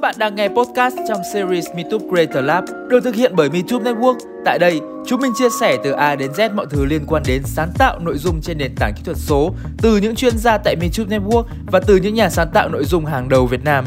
Các 0.00 0.08
bạn 0.08 0.14
đang 0.18 0.34
nghe 0.34 0.48
podcast 0.48 0.94
trong 1.08 1.20
series 1.32 1.66
MeTube 1.74 2.04
Creator 2.10 2.44
Lab 2.44 2.64
được 2.88 3.00
thực 3.04 3.14
hiện 3.14 3.32
bởi 3.36 3.50
MeTube 3.50 3.92
Network. 3.92 4.18
Tại 4.44 4.58
đây, 4.58 4.80
chúng 5.06 5.20
mình 5.20 5.32
chia 5.38 5.48
sẻ 5.60 5.76
từ 5.84 5.90
A 5.90 6.16
đến 6.16 6.30
Z 6.30 6.54
mọi 6.54 6.66
thứ 6.70 6.84
liên 6.84 7.06
quan 7.06 7.22
đến 7.26 7.42
sáng 7.44 7.72
tạo 7.78 7.98
nội 7.98 8.18
dung 8.18 8.40
trên 8.42 8.58
nền 8.58 8.74
tảng 8.76 8.92
kỹ 8.96 9.02
thuật 9.04 9.16
số 9.16 9.54
từ 9.82 9.96
những 9.96 10.14
chuyên 10.14 10.38
gia 10.38 10.58
tại 10.58 10.76
MeTube 10.76 11.18
Network 11.18 11.44
và 11.66 11.80
từ 11.86 11.96
những 11.96 12.14
nhà 12.14 12.30
sáng 12.30 12.48
tạo 12.54 12.68
nội 12.68 12.84
dung 12.84 13.06
hàng 13.06 13.28
đầu 13.28 13.46
Việt 13.46 13.64
Nam. 13.64 13.84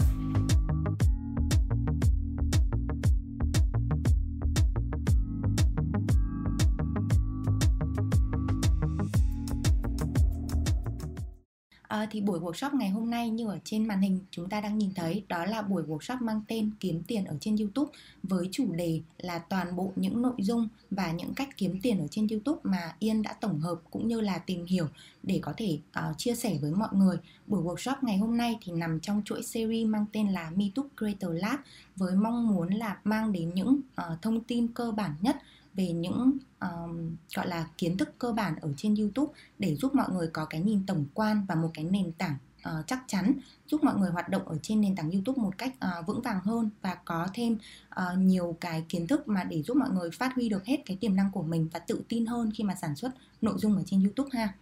Thì 12.13 12.21
buổi 12.21 12.39
workshop 12.39 12.77
ngày 12.77 12.89
hôm 12.89 13.09
nay 13.09 13.29
như 13.29 13.47
ở 13.47 13.59
trên 13.63 13.87
màn 13.87 14.01
hình 14.01 14.19
chúng 14.31 14.49
ta 14.49 14.61
đang 14.61 14.77
nhìn 14.77 14.93
thấy 14.95 15.23
đó 15.27 15.45
là 15.45 15.61
buổi 15.61 15.83
workshop 15.83 16.17
mang 16.21 16.41
tên 16.47 16.71
kiếm 16.79 17.03
tiền 17.07 17.25
ở 17.25 17.35
trên 17.39 17.55
YouTube 17.55 17.91
với 18.23 18.49
chủ 18.51 18.73
đề 18.73 19.01
là 19.17 19.39
toàn 19.39 19.75
bộ 19.75 19.91
những 19.95 20.21
nội 20.21 20.35
dung 20.37 20.67
và 20.91 21.11
những 21.11 21.33
cách 21.33 21.49
kiếm 21.57 21.79
tiền 21.81 21.99
ở 21.99 22.07
trên 22.11 22.27
YouTube 22.27 22.59
mà 22.63 22.95
Yên 22.99 23.21
đã 23.21 23.33
tổng 23.33 23.59
hợp 23.59 23.75
cũng 23.91 24.07
như 24.07 24.21
là 24.21 24.37
tìm 24.37 24.65
hiểu 24.65 24.87
để 25.23 25.39
có 25.41 25.53
thể 25.57 25.79
uh, 25.99 26.17
chia 26.17 26.35
sẻ 26.35 26.57
với 26.61 26.71
mọi 26.71 26.89
người. 26.91 27.17
Buổi 27.47 27.63
workshop 27.63 27.95
ngày 28.01 28.17
hôm 28.17 28.37
nay 28.37 28.57
thì 28.61 28.71
nằm 28.71 28.99
trong 28.99 29.21
chuỗi 29.25 29.43
series 29.43 29.87
mang 29.87 30.05
tên 30.11 30.27
là 30.27 30.51
MeTube 30.55 30.89
Creator 30.97 31.31
Lab 31.33 31.59
với 31.95 32.15
mong 32.15 32.47
muốn 32.47 32.73
là 32.73 32.97
mang 33.03 33.31
đến 33.31 33.53
những 33.53 33.79
uh, 34.01 34.21
thông 34.21 34.43
tin 34.43 34.67
cơ 34.67 34.91
bản 34.91 35.11
nhất 35.21 35.37
về 35.73 35.87
những 35.87 36.37
um, 36.59 37.15
gọi 37.35 37.47
là 37.47 37.67
kiến 37.77 37.97
thức 37.97 38.09
cơ 38.17 38.31
bản 38.31 38.55
ở 38.61 38.73
trên 38.77 38.95
YouTube 38.95 39.33
để 39.59 39.75
giúp 39.75 39.95
mọi 39.95 40.07
người 40.11 40.27
có 40.27 40.45
cái 40.45 40.61
nhìn 40.61 40.85
tổng 40.85 41.05
quan 41.13 41.45
và 41.47 41.55
một 41.55 41.69
cái 41.73 41.85
nền 41.85 42.11
tảng 42.11 42.37
uh, 42.69 42.87
chắc 42.87 43.03
chắn 43.07 43.33
giúp 43.67 43.83
mọi 43.83 43.95
người 43.95 44.11
hoạt 44.11 44.29
động 44.29 44.47
ở 44.47 44.57
trên 44.61 44.81
nền 44.81 44.95
tảng 44.95 45.11
YouTube 45.11 45.41
một 45.41 45.57
cách 45.57 45.73
uh, 45.99 46.07
vững 46.07 46.21
vàng 46.21 46.39
hơn 46.43 46.69
và 46.81 46.95
có 46.95 47.27
thêm 47.33 47.57
uh, 47.89 48.17
nhiều 48.17 48.57
cái 48.59 48.85
kiến 48.89 49.07
thức 49.07 49.27
mà 49.27 49.43
để 49.43 49.63
giúp 49.63 49.77
mọi 49.77 49.89
người 49.89 50.11
phát 50.11 50.35
huy 50.35 50.49
được 50.49 50.65
hết 50.65 50.77
cái 50.85 50.97
tiềm 50.97 51.15
năng 51.15 51.31
của 51.31 51.43
mình 51.43 51.67
và 51.73 51.79
tự 51.79 52.01
tin 52.09 52.25
hơn 52.25 52.51
khi 52.55 52.63
mà 52.63 52.75
sản 52.75 52.95
xuất 52.95 53.11
nội 53.41 53.55
dung 53.57 53.75
ở 53.75 53.83
trên 53.85 54.03
YouTube 54.03 54.29
ha. 54.33 54.53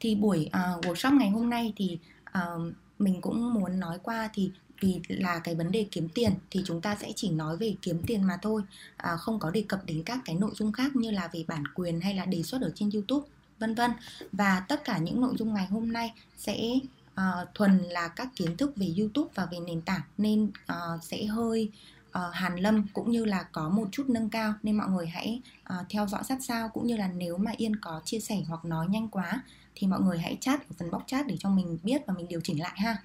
Thì 0.00 0.14
buổi 0.14 0.48
uh, 0.48 0.84
workshop 0.84 1.18
ngày 1.18 1.30
hôm 1.30 1.50
nay 1.50 1.72
thì 1.76 1.98
uh, 2.38 2.72
mình 2.98 3.20
cũng 3.20 3.54
muốn 3.54 3.80
nói 3.80 3.98
qua 4.02 4.30
thì 4.34 4.50
vì 4.80 5.00
là 5.08 5.38
cái 5.38 5.54
vấn 5.54 5.72
đề 5.72 5.86
kiếm 5.90 6.08
tiền 6.08 6.32
thì 6.50 6.62
chúng 6.66 6.80
ta 6.80 6.96
sẽ 7.00 7.12
chỉ 7.16 7.30
nói 7.30 7.56
về 7.56 7.74
kiếm 7.82 8.02
tiền 8.06 8.22
mà 8.22 8.38
thôi 8.42 8.62
à, 8.96 9.16
không 9.16 9.38
có 9.38 9.50
đề 9.50 9.64
cập 9.68 9.86
đến 9.86 10.02
các 10.02 10.18
cái 10.24 10.36
nội 10.36 10.50
dung 10.54 10.72
khác 10.72 10.96
như 10.96 11.10
là 11.10 11.28
về 11.32 11.44
bản 11.48 11.64
quyền 11.74 12.00
hay 12.00 12.14
là 12.14 12.24
đề 12.24 12.42
xuất 12.42 12.62
ở 12.62 12.72
trên 12.74 12.90
youtube 12.90 13.26
vân 13.58 13.74
vân. 13.74 13.90
Và 14.32 14.60
tất 14.68 14.84
cả 14.84 14.98
những 14.98 15.20
nội 15.20 15.34
dung 15.38 15.54
ngày 15.54 15.66
hôm 15.66 15.92
nay 15.92 16.12
sẽ 16.36 16.78
uh, 17.12 17.48
thuần 17.54 17.78
là 17.78 18.08
các 18.08 18.28
kiến 18.36 18.56
thức 18.56 18.72
về 18.76 18.94
youtube 18.98 19.30
và 19.34 19.46
về 19.46 19.58
nền 19.66 19.80
tảng 19.80 20.00
nên 20.18 20.44
uh, 20.44 21.02
sẽ 21.02 21.24
hơi 21.24 21.70
uh, 22.08 22.14
hàn 22.32 22.56
lâm 22.56 22.86
cũng 22.92 23.10
như 23.10 23.24
là 23.24 23.42
có 23.52 23.68
một 23.68 23.88
chút 23.92 24.08
nâng 24.08 24.30
cao. 24.30 24.54
Nên 24.62 24.76
mọi 24.76 24.88
người 24.88 25.06
hãy 25.06 25.40
uh, 25.74 25.86
theo 25.88 26.06
dõi 26.06 26.24
sát 26.24 26.38
sao 26.40 26.68
cũng 26.68 26.86
như 26.86 26.96
là 26.96 27.08
nếu 27.08 27.36
mà 27.36 27.52
yên 27.56 27.76
có 27.76 28.00
chia 28.04 28.20
sẻ 28.20 28.42
hoặc 28.48 28.64
nói 28.64 28.86
nhanh 28.88 29.08
quá 29.08 29.42
thì 29.74 29.86
mọi 29.86 30.00
người 30.00 30.18
hãy 30.18 30.38
chat 30.40 30.60
ở 30.60 30.74
phần 30.78 30.90
box 30.90 31.02
chat 31.06 31.26
để 31.26 31.36
cho 31.38 31.48
mình 31.50 31.78
biết 31.82 32.02
và 32.06 32.14
mình 32.14 32.28
điều 32.28 32.40
chỉnh 32.44 32.60
lại 32.60 32.74
ha. 32.76 32.96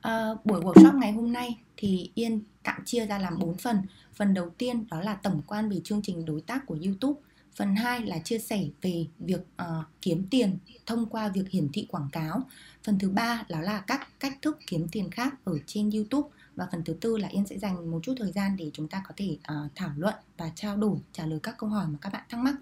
À, 0.00 0.28
buổi 0.44 0.60
workshop 0.60 0.98
ngày 0.98 1.12
hôm 1.12 1.32
nay 1.32 1.58
thì 1.76 2.10
Yên 2.14 2.40
tạm 2.62 2.84
chia 2.84 3.06
ra 3.06 3.18
làm 3.18 3.38
4 3.38 3.56
phần. 3.56 3.82
Phần 4.14 4.34
đầu 4.34 4.50
tiên 4.50 4.84
đó 4.90 5.00
là 5.00 5.14
tổng 5.14 5.42
quan 5.46 5.68
về 5.68 5.80
chương 5.84 6.02
trình 6.02 6.24
đối 6.24 6.40
tác 6.40 6.66
của 6.66 6.78
YouTube. 6.84 7.20
Phần 7.56 7.76
2 7.76 8.00
là 8.00 8.18
chia 8.18 8.38
sẻ 8.38 8.64
về 8.82 9.06
việc 9.18 9.40
uh, 9.62 9.84
kiếm 10.02 10.26
tiền 10.30 10.58
thông 10.86 11.06
qua 11.06 11.28
việc 11.28 11.50
hiển 11.50 11.68
thị 11.72 11.86
quảng 11.90 12.08
cáo. 12.12 12.42
Phần 12.84 12.98
thứ 12.98 13.10
ba 13.10 13.44
đó 13.48 13.60
là 13.60 13.80
các 13.80 14.08
cách 14.20 14.38
thức 14.42 14.58
kiếm 14.66 14.86
tiền 14.92 15.10
khác 15.10 15.34
ở 15.44 15.58
trên 15.66 15.90
YouTube 15.90 16.28
và 16.56 16.68
phần 16.72 16.84
thứ 16.84 16.94
tư 17.00 17.16
là 17.16 17.28
Yên 17.28 17.46
sẽ 17.46 17.58
dành 17.58 17.90
một 17.90 18.00
chút 18.02 18.14
thời 18.18 18.32
gian 18.32 18.56
để 18.56 18.70
chúng 18.74 18.88
ta 18.88 19.02
có 19.08 19.14
thể 19.16 19.38
uh, 19.52 19.70
thảo 19.74 19.90
luận 19.96 20.14
và 20.36 20.50
trao 20.54 20.76
đổi 20.76 20.98
trả 21.12 21.26
lời 21.26 21.38
các 21.42 21.54
câu 21.58 21.70
hỏi 21.70 21.86
mà 21.88 21.98
các 22.00 22.12
bạn 22.12 22.22
thắc 22.28 22.40
mắc 22.40 22.54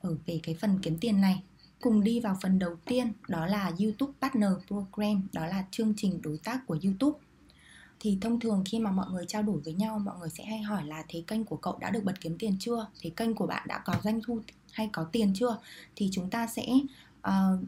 ở 0.00 0.16
về 0.26 0.40
cái 0.42 0.54
phần 0.60 0.78
kiếm 0.82 0.98
tiền 0.98 1.20
này 1.20 1.42
cùng 1.82 2.04
đi 2.04 2.20
vào 2.20 2.36
phần 2.42 2.58
đầu 2.58 2.76
tiên 2.84 3.12
đó 3.28 3.46
là 3.46 3.72
YouTube 3.80 4.12
Partner 4.20 4.50
Program, 4.66 5.28
đó 5.32 5.46
là 5.46 5.64
chương 5.70 5.94
trình 5.96 6.22
đối 6.22 6.38
tác 6.38 6.66
của 6.66 6.78
YouTube. 6.84 7.18
Thì 8.00 8.18
thông 8.20 8.40
thường 8.40 8.62
khi 8.66 8.78
mà 8.78 8.90
mọi 8.90 9.06
người 9.10 9.24
trao 9.28 9.42
đổi 9.42 9.60
với 9.60 9.74
nhau, 9.74 9.98
mọi 9.98 10.18
người 10.20 10.28
sẽ 10.28 10.44
hay 10.44 10.62
hỏi 10.62 10.86
là 10.86 11.04
thế 11.08 11.22
kênh 11.26 11.44
của 11.44 11.56
cậu 11.56 11.78
đã 11.80 11.90
được 11.90 12.04
bật 12.04 12.20
kiếm 12.20 12.36
tiền 12.38 12.56
chưa? 12.60 12.86
Thế 13.00 13.10
kênh 13.10 13.34
của 13.34 13.46
bạn 13.46 13.62
đã 13.68 13.78
có 13.84 13.94
doanh 14.04 14.20
thu 14.26 14.40
hay 14.72 14.90
có 14.92 15.04
tiền 15.04 15.32
chưa? 15.34 15.58
Thì 15.96 16.08
chúng 16.12 16.30
ta 16.30 16.46
sẽ 16.46 16.66
uh, 17.28 17.60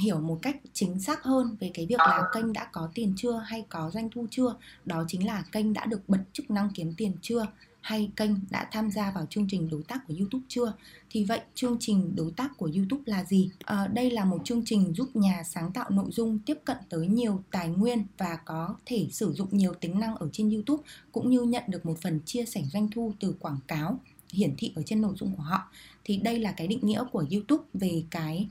hiểu 0.00 0.20
một 0.20 0.38
cách 0.42 0.56
chính 0.72 1.00
xác 1.00 1.22
hơn 1.22 1.56
về 1.60 1.70
cái 1.74 1.86
việc 1.86 1.98
là 1.98 2.22
kênh 2.32 2.52
đã 2.52 2.68
có 2.72 2.88
tiền 2.94 3.14
chưa 3.16 3.36
hay 3.46 3.66
có 3.68 3.90
doanh 3.90 4.10
thu 4.10 4.26
chưa. 4.30 4.56
Đó 4.84 5.04
chính 5.08 5.26
là 5.26 5.44
kênh 5.52 5.72
đã 5.72 5.86
được 5.86 6.08
bật 6.08 6.20
chức 6.32 6.50
năng 6.50 6.70
kiếm 6.74 6.94
tiền 6.96 7.12
chưa 7.22 7.46
hay 7.82 8.10
kênh 8.16 8.30
đã 8.50 8.68
tham 8.72 8.90
gia 8.90 9.10
vào 9.10 9.26
chương 9.30 9.46
trình 9.48 9.70
đối 9.70 9.82
tác 9.82 10.06
của 10.08 10.14
YouTube 10.18 10.44
chưa? 10.48 10.72
Thì 11.10 11.24
vậy 11.24 11.40
chương 11.54 11.76
trình 11.80 12.16
đối 12.16 12.30
tác 12.30 12.56
của 12.56 12.70
YouTube 12.76 13.02
là 13.06 13.24
gì? 13.24 13.50
À, 13.64 13.86
đây 13.86 14.10
là 14.10 14.24
một 14.24 14.40
chương 14.44 14.62
trình 14.64 14.94
giúp 14.94 15.16
nhà 15.16 15.42
sáng 15.44 15.72
tạo 15.72 15.90
nội 15.90 16.10
dung 16.10 16.38
tiếp 16.38 16.58
cận 16.64 16.76
tới 16.88 17.06
nhiều 17.06 17.42
tài 17.50 17.68
nguyên 17.68 18.04
và 18.18 18.38
có 18.44 18.76
thể 18.86 19.08
sử 19.10 19.32
dụng 19.32 19.48
nhiều 19.50 19.74
tính 19.80 20.00
năng 20.00 20.16
ở 20.16 20.28
trên 20.32 20.50
YouTube 20.50 20.82
cũng 21.12 21.30
như 21.30 21.42
nhận 21.42 21.62
được 21.68 21.86
một 21.86 21.98
phần 22.02 22.20
chia 22.24 22.44
sẻ 22.44 22.62
doanh 22.72 22.88
thu 22.90 23.12
từ 23.20 23.34
quảng 23.40 23.58
cáo 23.68 24.00
hiển 24.32 24.54
thị 24.58 24.72
ở 24.74 24.82
trên 24.86 25.02
nội 25.02 25.14
dung 25.16 25.36
của 25.36 25.42
họ. 25.42 25.70
Thì 26.04 26.16
đây 26.16 26.38
là 26.38 26.52
cái 26.52 26.68
định 26.68 26.80
nghĩa 26.82 27.04
của 27.12 27.24
YouTube 27.30 27.64
về 27.74 28.04
cái 28.10 28.48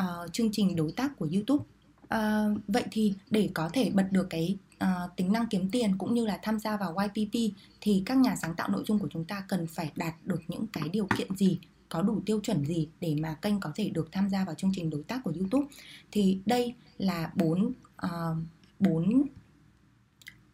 uh, 0.00 0.32
chương 0.32 0.52
trình 0.52 0.76
đối 0.76 0.92
tác 0.92 1.16
của 1.18 1.28
YouTube. 1.32 1.64
À, 2.08 2.48
vậy 2.68 2.84
thì 2.90 3.14
để 3.30 3.50
có 3.54 3.68
thể 3.72 3.90
bật 3.90 4.08
được 4.10 4.26
cái 4.30 4.56
uh, 4.84 5.16
tính 5.16 5.32
năng 5.32 5.46
kiếm 5.46 5.70
tiền 5.70 5.98
cũng 5.98 6.14
như 6.14 6.26
là 6.26 6.38
tham 6.42 6.58
gia 6.58 6.76
vào 6.76 6.96
YPP 6.96 7.56
thì 7.80 8.02
các 8.06 8.16
nhà 8.16 8.36
sáng 8.36 8.54
tạo 8.54 8.68
nội 8.68 8.84
dung 8.86 8.98
của 8.98 9.08
chúng 9.10 9.24
ta 9.24 9.44
cần 9.48 9.66
phải 9.66 9.92
đạt 9.96 10.14
được 10.24 10.40
những 10.48 10.66
cái 10.66 10.88
điều 10.88 11.06
kiện 11.16 11.36
gì 11.36 11.58
có 11.88 12.02
đủ 12.02 12.20
tiêu 12.26 12.40
chuẩn 12.40 12.64
gì 12.64 12.88
để 13.00 13.16
mà 13.22 13.34
kênh 13.34 13.60
có 13.60 13.72
thể 13.74 13.88
được 13.88 14.12
tham 14.12 14.28
gia 14.28 14.44
vào 14.44 14.54
chương 14.54 14.72
trình 14.74 14.90
đối 14.90 15.02
tác 15.02 15.20
của 15.24 15.32
YouTube 15.38 15.66
thì 16.12 16.38
đây 16.46 16.74
là 16.98 17.30
bốn 17.34 17.72
ờ, 17.96 18.36
bốn 18.78 19.22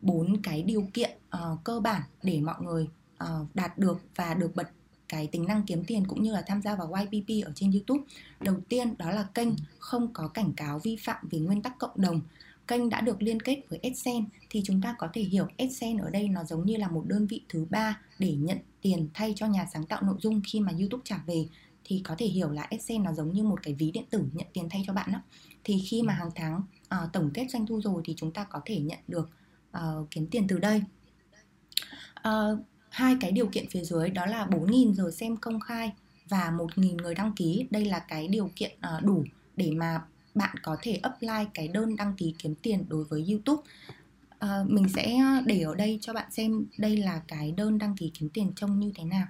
bốn 0.00 0.42
cái 0.42 0.62
điều 0.62 0.88
kiện 0.94 1.10
uh, 1.36 1.64
cơ 1.64 1.80
bản 1.80 2.02
để 2.22 2.40
mọi 2.40 2.62
người 2.62 2.88
uh, 3.24 3.28
đạt 3.54 3.78
được 3.78 4.00
và 4.16 4.34
được 4.34 4.56
bật 4.56 4.68
cái 5.08 5.26
tính 5.26 5.46
năng 5.46 5.62
kiếm 5.62 5.84
tiền 5.84 6.04
cũng 6.06 6.22
như 6.22 6.32
là 6.32 6.42
tham 6.46 6.62
gia 6.62 6.74
vào 6.76 6.92
YPP 6.94 7.46
ở 7.46 7.52
trên 7.54 7.72
YouTube. 7.72 8.04
Đầu 8.40 8.56
tiên 8.68 8.94
đó 8.98 9.10
là 9.10 9.22
kênh 9.22 9.48
không 9.78 10.08
có 10.12 10.28
cảnh 10.28 10.52
cáo 10.56 10.78
vi 10.78 10.96
phạm 10.96 11.28
về 11.30 11.38
nguyên 11.38 11.62
tắc 11.62 11.78
cộng 11.78 12.00
đồng 12.00 12.20
kênh 12.70 12.88
đã 12.88 13.00
được 13.00 13.22
liên 13.22 13.42
kết 13.42 13.62
với 13.68 13.78
AdSense 13.82 14.38
thì 14.50 14.62
chúng 14.64 14.80
ta 14.82 14.94
có 14.98 15.08
thể 15.12 15.22
hiểu 15.22 15.46
AdSense 15.58 16.02
ở 16.04 16.10
đây 16.10 16.28
nó 16.28 16.44
giống 16.44 16.66
như 16.66 16.76
là 16.76 16.88
một 16.88 17.04
đơn 17.06 17.26
vị 17.26 17.42
thứ 17.48 17.66
ba 17.70 18.00
để 18.18 18.34
nhận 18.34 18.58
tiền 18.82 19.08
thay 19.14 19.32
cho 19.36 19.46
nhà 19.46 19.66
sáng 19.72 19.86
tạo 19.86 20.02
nội 20.02 20.16
dung 20.20 20.40
khi 20.52 20.60
mà 20.60 20.72
YouTube 20.78 21.02
trả 21.04 21.16
về 21.26 21.46
thì 21.84 22.02
có 22.04 22.14
thể 22.18 22.26
hiểu 22.26 22.50
là 22.50 22.62
AdSense 22.62 23.04
nó 23.04 23.12
giống 23.12 23.32
như 23.32 23.44
một 23.44 23.62
cái 23.62 23.74
ví 23.74 23.90
điện 23.90 24.04
tử 24.10 24.24
nhận 24.32 24.46
tiền 24.52 24.68
thay 24.70 24.82
cho 24.86 24.92
bạn 24.92 25.12
đó. 25.12 25.18
Thì 25.64 25.82
khi 25.88 26.02
mà 26.02 26.12
hàng 26.12 26.30
tháng 26.34 26.62
uh, 26.94 27.12
tổng 27.12 27.30
kết 27.34 27.46
doanh 27.50 27.66
thu 27.66 27.80
rồi 27.80 28.02
thì 28.04 28.14
chúng 28.16 28.32
ta 28.32 28.44
có 28.44 28.60
thể 28.64 28.80
nhận 28.80 28.98
được 29.08 29.30
uh, 29.76 30.10
kiếm 30.10 30.26
tiền 30.30 30.46
từ 30.48 30.58
đây. 30.58 30.82
Uh, 32.28 32.58
hai 32.90 33.16
cái 33.20 33.32
điều 33.32 33.46
kiện 33.46 33.68
phía 33.70 33.82
dưới 33.82 34.10
đó 34.10 34.26
là 34.26 34.46
4.000 34.46 34.92
giờ 34.92 35.10
xem 35.10 35.36
công 35.36 35.60
khai 35.60 35.92
và 36.28 36.52
1.000 36.58 36.96
người 36.96 37.14
đăng 37.14 37.32
ký. 37.32 37.66
Đây 37.70 37.84
là 37.84 37.98
cái 37.98 38.28
điều 38.28 38.50
kiện 38.56 38.72
uh, 38.96 39.04
đủ 39.04 39.24
để 39.56 39.70
mà 39.70 40.02
bạn 40.34 40.56
có 40.62 40.76
thể 40.82 40.94
apply 41.02 41.44
cái 41.54 41.68
đơn 41.68 41.96
đăng 41.96 42.14
ký 42.16 42.34
kiếm 42.38 42.54
tiền 42.62 42.84
đối 42.88 43.04
với 43.04 43.26
YouTube. 43.28 43.62
À, 44.38 44.64
mình 44.66 44.88
sẽ 44.94 45.18
để 45.46 45.60
ở 45.60 45.74
đây 45.74 45.98
cho 46.00 46.12
bạn 46.12 46.30
xem 46.30 46.66
đây 46.78 46.96
là 46.96 47.22
cái 47.28 47.52
đơn 47.52 47.78
đăng 47.78 47.96
ký 47.96 48.10
kiếm 48.18 48.28
tiền 48.28 48.52
trông 48.56 48.80
như 48.80 48.92
thế 48.94 49.04
nào. 49.04 49.26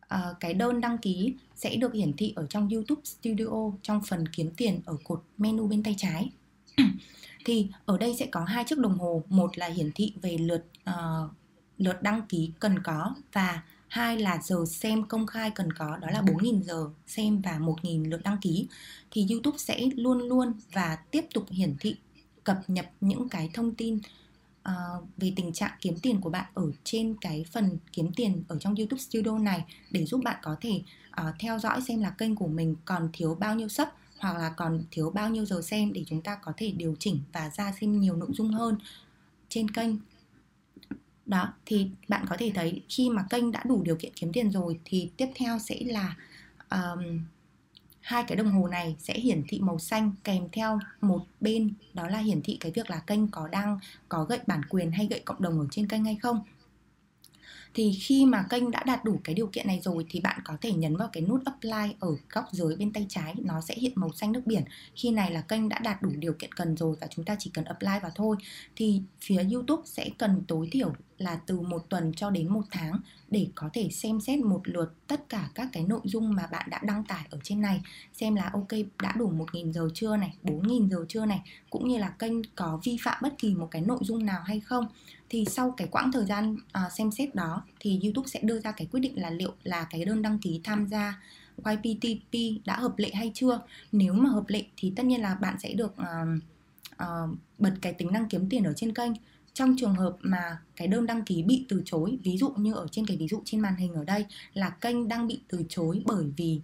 À, 0.00 0.34
cái 0.40 0.54
đơn 0.54 0.80
đăng 0.80 0.98
ký 0.98 1.34
sẽ 1.56 1.76
được 1.76 1.92
hiển 1.94 2.12
thị 2.16 2.32
ở 2.36 2.46
trong 2.46 2.68
YouTube 2.68 3.02
Studio 3.04 3.72
trong 3.82 4.02
phần 4.08 4.28
kiếm 4.28 4.50
tiền 4.56 4.80
ở 4.84 4.96
cột 5.04 5.24
menu 5.38 5.66
bên 5.66 5.82
tay 5.82 5.94
trái. 5.98 6.30
Thì 7.44 7.68
ở 7.86 7.98
đây 7.98 8.16
sẽ 8.18 8.26
có 8.26 8.44
hai 8.44 8.64
chiếc 8.64 8.78
đồng 8.78 8.98
hồ 8.98 9.22
một 9.28 9.58
là 9.58 9.66
hiển 9.66 9.90
thị 9.94 10.12
về 10.22 10.38
lượt 10.38 10.64
uh, 10.90 11.30
lượt 11.78 12.02
đăng 12.02 12.22
ký 12.28 12.50
cần 12.60 12.82
có 12.82 13.14
và 13.32 13.62
hai 13.88 14.18
là 14.18 14.38
giờ 14.42 14.64
xem 14.68 15.04
công 15.04 15.26
khai 15.26 15.50
cần 15.50 15.72
có 15.72 15.96
đó 15.96 16.08
là 16.10 16.22
4.000 16.22 16.62
giờ 16.62 16.90
xem 17.06 17.40
và 17.40 17.58
1.000 17.58 18.10
lượt 18.10 18.20
đăng 18.24 18.38
ký. 18.40 18.68
Thì 19.10 19.26
YouTube 19.30 19.58
sẽ 19.58 19.88
luôn 19.96 20.18
luôn 20.18 20.52
và 20.72 20.98
tiếp 21.10 21.24
tục 21.34 21.46
hiển 21.50 21.76
thị 21.80 21.96
cập 22.44 22.58
nhật 22.68 22.86
những 23.00 23.28
cái 23.28 23.50
thông 23.54 23.74
tin 23.74 23.98
uh, 24.68 25.04
về 25.16 25.32
tình 25.36 25.52
trạng 25.52 25.70
kiếm 25.80 25.94
tiền 26.02 26.20
của 26.20 26.30
bạn 26.30 26.44
ở 26.54 26.70
trên 26.84 27.14
cái 27.20 27.44
phần 27.52 27.78
kiếm 27.92 28.12
tiền 28.16 28.42
ở 28.48 28.58
trong 28.58 28.74
YouTube 28.74 29.00
Studio 29.00 29.38
này 29.38 29.64
để 29.90 30.04
giúp 30.04 30.20
bạn 30.24 30.36
có 30.42 30.56
thể 30.60 30.82
uh, 31.20 31.34
theo 31.38 31.58
dõi 31.58 31.80
xem 31.88 32.00
là 32.00 32.10
kênh 32.10 32.34
của 32.34 32.46
mình 32.46 32.76
còn 32.84 33.08
thiếu 33.12 33.34
bao 33.34 33.54
nhiêu 33.54 33.68
sub 33.68 33.88
hoặc 34.18 34.36
là 34.38 34.50
còn 34.56 34.84
thiếu 34.90 35.10
bao 35.10 35.30
nhiêu 35.30 35.44
giờ 35.44 35.62
xem 35.62 35.92
để 35.92 36.04
chúng 36.06 36.22
ta 36.22 36.38
có 36.42 36.52
thể 36.56 36.70
điều 36.70 36.96
chỉnh 36.98 37.20
và 37.32 37.50
ra 37.56 37.72
xem 37.80 38.00
nhiều 38.00 38.16
nội 38.16 38.28
dung 38.32 38.50
hơn 38.50 38.76
trên 39.48 39.70
kênh 39.70 39.90
đó 41.28 41.52
thì 41.66 41.90
bạn 42.08 42.26
có 42.28 42.36
thể 42.38 42.52
thấy 42.54 42.82
khi 42.88 43.10
mà 43.10 43.24
kênh 43.30 43.52
đã 43.52 43.62
đủ 43.64 43.82
điều 43.82 43.96
kiện 43.96 44.12
kiếm 44.16 44.32
tiền 44.32 44.50
rồi 44.50 44.80
thì 44.84 45.10
tiếp 45.16 45.28
theo 45.34 45.58
sẽ 45.58 45.80
là 45.80 46.16
um, 46.70 47.20
hai 48.00 48.24
cái 48.28 48.36
đồng 48.36 48.50
hồ 48.50 48.68
này 48.68 48.96
sẽ 48.98 49.14
hiển 49.18 49.42
thị 49.48 49.60
màu 49.60 49.78
xanh 49.78 50.12
kèm 50.24 50.48
theo 50.52 50.78
một 51.00 51.26
bên 51.40 51.72
đó 51.94 52.08
là 52.08 52.18
hiển 52.18 52.42
thị 52.42 52.56
cái 52.60 52.72
việc 52.72 52.90
là 52.90 52.98
kênh 53.06 53.28
có 53.28 53.48
đang 53.48 53.78
có 54.08 54.24
gậy 54.24 54.38
bản 54.46 54.60
quyền 54.68 54.92
hay 54.92 55.06
gậy 55.06 55.20
cộng 55.24 55.42
đồng 55.42 55.60
ở 55.60 55.66
trên 55.70 55.88
kênh 55.88 56.04
hay 56.04 56.18
không 56.22 56.40
thì 57.74 57.92
khi 58.00 58.26
mà 58.26 58.44
kênh 58.50 58.70
đã 58.70 58.82
đạt 58.86 59.04
đủ 59.04 59.20
cái 59.24 59.34
điều 59.34 59.46
kiện 59.46 59.66
này 59.66 59.80
rồi 59.84 60.06
thì 60.10 60.20
bạn 60.20 60.40
có 60.44 60.56
thể 60.60 60.72
nhấn 60.72 60.96
vào 60.96 61.08
cái 61.12 61.22
nút 61.22 61.40
apply 61.44 61.94
ở 62.00 62.08
góc 62.32 62.44
dưới 62.52 62.76
bên 62.76 62.92
tay 62.92 63.06
trái, 63.08 63.34
nó 63.38 63.60
sẽ 63.60 63.74
hiện 63.74 63.92
màu 63.94 64.12
xanh 64.12 64.32
nước 64.32 64.42
biển. 64.46 64.62
Khi 64.94 65.10
này 65.10 65.30
là 65.30 65.40
kênh 65.40 65.68
đã 65.68 65.78
đạt 65.78 66.02
đủ 66.02 66.10
điều 66.16 66.32
kiện 66.32 66.52
cần 66.52 66.76
rồi 66.76 66.96
và 67.00 67.06
chúng 67.10 67.24
ta 67.24 67.36
chỉ 67.38 67.50
cần 67.54 67.64
apply 67.64 67.92
vào 68.02 68.10
thôi. 68.14 68.36
Thì 68.76 69.02
phía 69.20 69.44
YouTube 69.52 69.82
sẽ 69.86 70.10
cần 70.18 70.42
tối 70.48 70.68
thiểu 70.72 70.92
là 71.18 71.36
từ 71.46 71.60
một 71.60 71.88
tuần 71.88 72.12
cho 72.16 72.30
đến 72.30 72.48
một 72.48 72.62
tháng 72.70 73.00
để 73.30 73.48
có 73.54 73.70
thể 73.72 73.88
xem 73.90 74.20
xét 74.20 74.38
một 74.38 74.60
lượt 74.64 74.94
tất 75.06 75.28
cả 75.28 75.48
các 75.54 75.68
cái 75.72 75.82
nội 75.82 76.00
dung 76.04 76.34
mà 76.34 76.46
bạn 76.46 76.70
đã 76.70 76.80
đăng 76.82 77.04
tải 77.04 77.26
ở 77.30 77.38
trên 77.42 77.60
này. 77.60 77.82
Xem 78.12 78.34
là 78.34 78.50
ok, 78.52 78.68
đã 79.02 79.12
đủ 79.16 79.30
1.000 79.30 79.72
giờ 79.72 79.88
chưa 79.94 80.16
này 80.16 80.34
4.000 80.42 80.88
giờ 80.88 81.04
chưa 81.08 81.26
này, 81.26 81.40
cũng 81.70 81.88
như 81.88 81.98
là 81.98 82.08
kênh 82.08 82.32
có 82.56 82.80
vi 82.84 82.96
phạm 83.02 83.18
bất 83.22 83.38
kỳ 83.38 83.54
một 83.54 83.68
cái 83.70 83.82
nội 83.82 83.98
dung 84.00 84.26
nào 84.26 84.42
hay 84.44 84.60
không 84.60 84.86
thì 85.30 85.44
sau 85.44 85.74
cái 85.76 85.88
quãng 85.90 86.12
thời 86.12 86.24
gian 86.24 86.52
uh, 86.54 86.92
xem 86.92 87.10
xét 87.10 87.34
đó 87.34 87.62
thì 87.80 88.00
YouTube 88.02 88.28
sẽ 88.28 88.40
đưa 88.42 88.60
ra 88.60 88.72
cái 88.72 88.86
quyết 88.90 89.00
định 89.00 89.20
là 89.20 89.30
liệu 89.30 89.52
là 89.62 89.86
cái 89.90 90.04
đơn 90.04 90.22
đăng 90.22 90.38
ký 90.38 90.60
tham 90.64 90.86
gia 90.86 91.20
YPTP 91.64 92.64
đã 92.64 92.76
hợp 92.76 92.98
lệ 92.98 93.10
hay 93.14 93.30
chưa. 93.34 93.60
Nếu 93.92 94.12
mà 94.12 94.30
hợp 94.30 94.44
lệ 94.48 94.64
thì 94.76 94.92
tất 94.96 95.06
nhiên 95.06 95.20
là 95.20 95.34
bạn 95.34 95.58
sẽ 95.58 95.72
được 95.72 95.94
uh, 96.00 96.42
uh, 97.02 97.38
bật 97.58 97.74
cái 97.82 97.92
tính 97.92 98.12
năng 98.12 98.28
kiếm 98.28 98.48
tiền 98.48 98.64
ở 98.64 98.72
trên 98.76 98.94
kênh. 98.94 99.12
Trong 99.54 99.76
trường 99.78 99.94
hợp 99.94 100.16
mà 100.20 100.58
cái 100.76 100.88
đơn 100.88 101.06
đăng 101.06 101.24
ký 101.24 101.42
bị 101.42 101.66
từ 101.68 101.82
chối 101.84 102.18
ví 102.24 102.38
dụ 102.38 102.50
như 102.56 102.74
ở 102.74 102.86
trên 102.90 103.06
cái 103.06 103.16
ví 103.16 103.28
dụ 103.28 103.42
trên 103.44 103.60
màn 103.60 103.76
hình 103.76 103.94
ở 103.94 104.04
đây 104.04 104.26
là 104.54 104.70
kênh 104.70 105.08
đang 105.08 105.26
bị 105.26 105.40
từ 105.48 105.64
chối 105.68 106.02
bởi 106.06 106.24
vì 106.36 106.60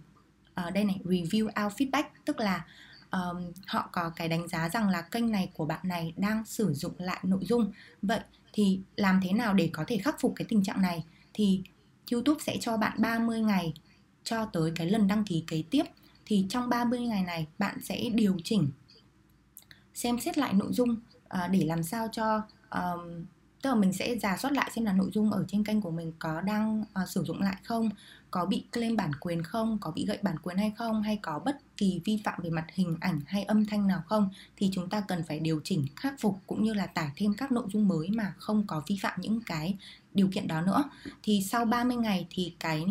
uh, 0.67 0.73
đây 0.73 0.83
này 0.83 0.99
review 1.03 1.43
out 1.45 1.73
feedback 1.73 2.03
tức 2.25 2.39
là 2.39 2.65
um, 3.11 3.51
họ 3.67 3.89
có 3.91 4.11
cái 4.15 4.27
đánh 4.27 4.47
giá 4.47 4.69
rằng 4.69 4.89
là 4.89 5.01
kênh 5.01 5.31
này 5.31 5.49
của 5.53 5.65
bạn 5.65 5.79
này 5.83 6.13
đang 6.17 6.45
sử 6.45 6.73
dụng 6.73 6.93
lại 6.97 7.19
nội 7.23 7.41
dung. 7.43 7.71
Vậy 8.01 8.19
thì 8.55 8.79
làm 8.95 9.19
thế 9.23 9.31
nào 9.31 9.53
để 9.53 9.69
có 9.73 9.83
thể 9.87 9.97
khắc 9.97 10.19
phục 10.19 10.33
cái 10.35 10.45
tình 10.49 10.63
trạng 10.63 10.81
này? 10.81 11.03
Thì 11.33 11.61
YouTube 12.11 12.39
sẽ 12.43 12.57
cho 12.61 12.77
bạn 12.77 13.01
30 13.01 13.41
ngày 13.41 13.73
cho 14.23 14.45
tới 14.45 14.71
cái 14.75 14.89
lần 14.89 15.07
đăng 15.07 15.25
ký 15.25 15.43
kế 15.47 15.63
tiếp. 15.69 15.83
Thì 16.25 16.45
trong 16.49 16.69
30 16.69 16.99
ngày 16.99 17.23
này 17.23 17.47
bạn 17.57 17.81
sẽ 17.83 18.09
điều 18.13 18.37
chỉnh 18.43 18.69
xem 19.93 20.19
xét 20.19 20.37
lại 20.37 20.53
nội 20.53 20.73
dung 20.73 20.91
uh, 20.91 21.51
để 21.51 21.65
làm 21.65 21.83
sao 21.83 22.07
cho 22.11 22.41
um, 22.69 23.25
tức 23.61 23.69
là 23.69 23.75
mình 23.75 23.93
sẽ 23.93 24.15
giả 24.15 24.37
soát 24.37 24.51
lại 24.51 24.71
xem 24.75 24.85
là 24.85 24.93
nội 24.93 25.09
dung 25.13 25.31
ở 25.31 25.45
trên 25.47 25.63
kênh 25.63 25.81
của 25.81 25.91
mình 25.91 26.13
có 26.19 26.41
đang 26.41 26.81
uh, 26.81 27.09
sử 27.09 27.23
dụng 27.23 27.41
lại 27.41 27.55
không 27.63 27.89
có 28.35 28.45
bị 28.45 28.63
claim 28.71 28.95
bản 28.95 29.11
quyền 29.19 29.43
không 29.43 29.77
có 29.81 29.91
bị 29.91 30.05
gậy 30.05 30.19
bản 30.21 30.35
quyền 30.39 30.57
hay 30.57 30.71
không 30.77 31.01
hay 31.01 31.19
có 31.21 31.39
bất 31.45 31.57
kỳ 31.77 32.01
vi 32.05 32.21
phạm 32.23 32.39
về 32.43 32.49
mặt 32.49 32.65
hình 32.73 32.97
ảnh 32.99 33.21
hay 33.27 33.43
âm 33.43 33.65
thanh 33.65 33.87
nào 33.87 34.03
không 34.07 34.29
thì 34.57 34.69
chúng 34.73 34.89
ta 34.89 35.01
cần 35.07 35.23
phải 35.27 35.39
điều 35.39 35.61
chỉnh 35.63 35.85
khắc 35.95 36.19
phục 36.19 36.39
cũng 36.47 36.63
như 36.63 36.73
là 36.73 36.87
tải 36.87 37.09
thêm 37.15 37.33
các 37.33 37.51
nội 37.51 37.65
dung 37.73 37.87
mới 37.87 38.09
mà 38.09 38.33
không 38.37 38.67
có 38.67 38.83
vi 38.87 38.97
phạm 39.01 39.21
những 39.21 39.41
cái 39.45 39.77
điều 40.13 40.27
kiện 40.33 40.47
đó 40.47 40.61
nữa. 40.61 40.83
Thì 41.23 41.41
sau 41.49 41.65
30 41.65 41.97
ngày 41.97 42.27
thì 42.29 42.55
cái 42.59 42.85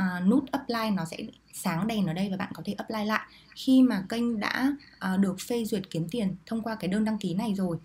uh, 0.00 0.26
nút 0.26 0.52
apply 0.52 0.90
nó 0.94 1.04
sẽ 1.04 1.16
sáng 1.52 1.86
đèn 1.86 2.06
ở 2.06 2.12
đây 2.12 2.28
và 2.30 2.36
bạn 2.36 2.52
có 2.54 2.62
thể 2.66 2.72
apply 2.72 3.04
lại. 3.04 3.26
Khi 3.54 3.82
mà 3.82 4.04
kênh 4.08 4.40
đã 4.40 4.76
uh, 5.14 5.20
được 5.20 5.36
phê 5.48 5.64
duyệt 5.64 5.90
kiếm 5.90 6.08
tiền 6.10 6.36
thông 6.46 6.62
qua 6.62 6.74
cái 6.74 6.88
đơn 6.88 7.04
đăng 7.04 7.18
ký 7.18 7.34
này 7.34 7.54
rồi 7.54 7.78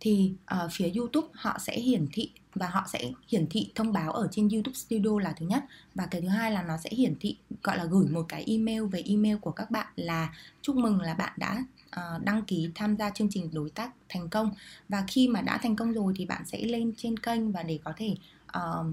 thì 0.00 0.32
uh, 0.54 0.72
phía 0.72 0.92
YouTube 0.96 1.28
họ 1.34 1.58
sẽ 1.58 1.80
hiển 1.80 2.06
thị 2.12 2.30
và 2.54 2.68
họ 2.68 2.86
sẽ 2.92 3.12
hiển 3.28 3.46
thị 3.50 3.72
thông 3.74 3.92
báo 3.92 4.12
ở 4.12 4.28
trên 4.30 4.48
YouTube 4.48 4.74
Studio 4.74 5.18
là 5.22 5.32
thứ 5.32 5.46
nhất 5.46 5.64
và 5.94 6.06
cái 6.06 6.20
thứ 6.20 6.28
hai 6.28 6.52
là 6.52 6.62
nó 6.62 6.76
sẽ 6.76 6.90
hiển 6.90 7.14
thị 7.20 7.36
gọi 7.62 7.78
là 7.78 7.84
gửi 7.84 8.06
một 8.06 8.26
cái 8.28 8.44
email 8.46 8.82
về 8.82 9.02
email 9.06 9.36
của 9.36 9.50
các 9.50 9.70
bạn 9.70 9.86
là 9.96 10.34
chúc 10.62 10.76
mừng 10.76 11.00
là 11.00 11.14
bạn 11.14 11.32
đã 11.36 11.64
uh, 11.96 12.24
đăng 12.24 12.42
ký 12.42 12.70
tham 12.74 12.96
gia 12.96 13.10
chương 13.10 13.28
trình 13.30 13.50
đối 13.52 13.70
tác 13.70 13.90
thành 14.08 14.28
công 14.28 14.50
và 14.88 15.04
khi 15.08 15.28
mà 15.28 15.40
đã 15.40 15.58
thành 15.62 15.76
công 15.76 15.92
rồi 15.92 16.12
thì 16.16 16.26
bạn 16.26 16.42
sẽ 16.46 16.62
lên 16.62 16.92
trên 16.96 17.18
kênh 17.18 17.52
và 17.52 17.62
để 17.62 17.78
có 17.84 17.92
thể 17.96 18.16
uh, 18.58 18.86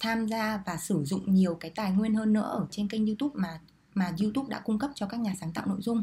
tham 0.00 0.26
gia 0.26 0.62
và 0.66 0.76
sử 0.76 1.04
dụng 1.04 1.34
nhiều 1.34 1.54
cái 1.54 1.70
tài 1.70 1.92
nguyên 1.92 2.14
hơn 2.14 2.32
nữa 2.32 2.48
ở 2.52 2.66
trên 2.70 2.88
kênh 2.88 3.06
YouTube 3.06 3.34
mà 3.36 3.60
mà 3.94 4.12
YouTube 4.20 4.48
đã 4.50 4.60
cung 4.60 4.78
cấp 4.78 4.90
cho 4.94 5.06
các 5.06 5.20
nhà 5.20 5.34
sáng 5.40 5.52
tạo 5.52 5.66
nội 5.66 5.80
dung. 5.80 6.02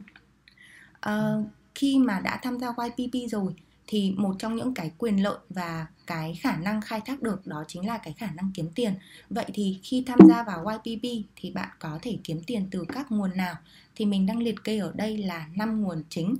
Uh, 1.09 1.45
khi 1.75 1.99
mà 1.99 2.19
đã 2.19 2.39
tham 2.43 2.59
gia 2.59 2.67
YPP 2.67 3.31
rồi 3.31 3.55
thì 3.91 4.13
một 4.17 4.35
trong 4.39 4.55
những 4.55 4.73
cái 4.73 4.91
quyền 4.97 5.23
lợi 5.23 5.37
và 5.49 5.87
cái 6.07 6.39
khả 6.41 6.57
năng 6.57 6.81
khai 6.81 7.01
thác 7.05 7.21
được 7.21 7.47
đó 7.47 7.63
chính 7.67 7.87
là 7.87 7.97
cái 7.97 8.13
khả 8.13 8.31
năng 8.31 8.51
kiếm 8.53 8.69
tiền. 8.75 8.93
Vậy 9.29 9.45
thì 9.53 9.79
khi 9.83 10.03
tham 10.07 10.19
gia 10.29 10.43
vào 10.43 10.65
YPP 10.65 11.27
thì 11.35 11.51
bạn 11.51 11.69
có 11.79 11.99
thể 12.01 12.17
kiếm 12.23 12.41
tiền 12.47 12.67
từ 12.71 12.85
các 12.93 13.11
nguồn 13.11 13.37
nào? 13.37 13.55
Thì 13.95 14.05
mình 14.05 14.25
đang 14.25 14.39
liệt 14.39 14.63
kê 14.63 14.77
ở 14.79 14.91
đây 14.95 15.17
là 15.17 15.47
5 15.55 15.81
nguồn 15.81 16.03
chính 16.09 16.35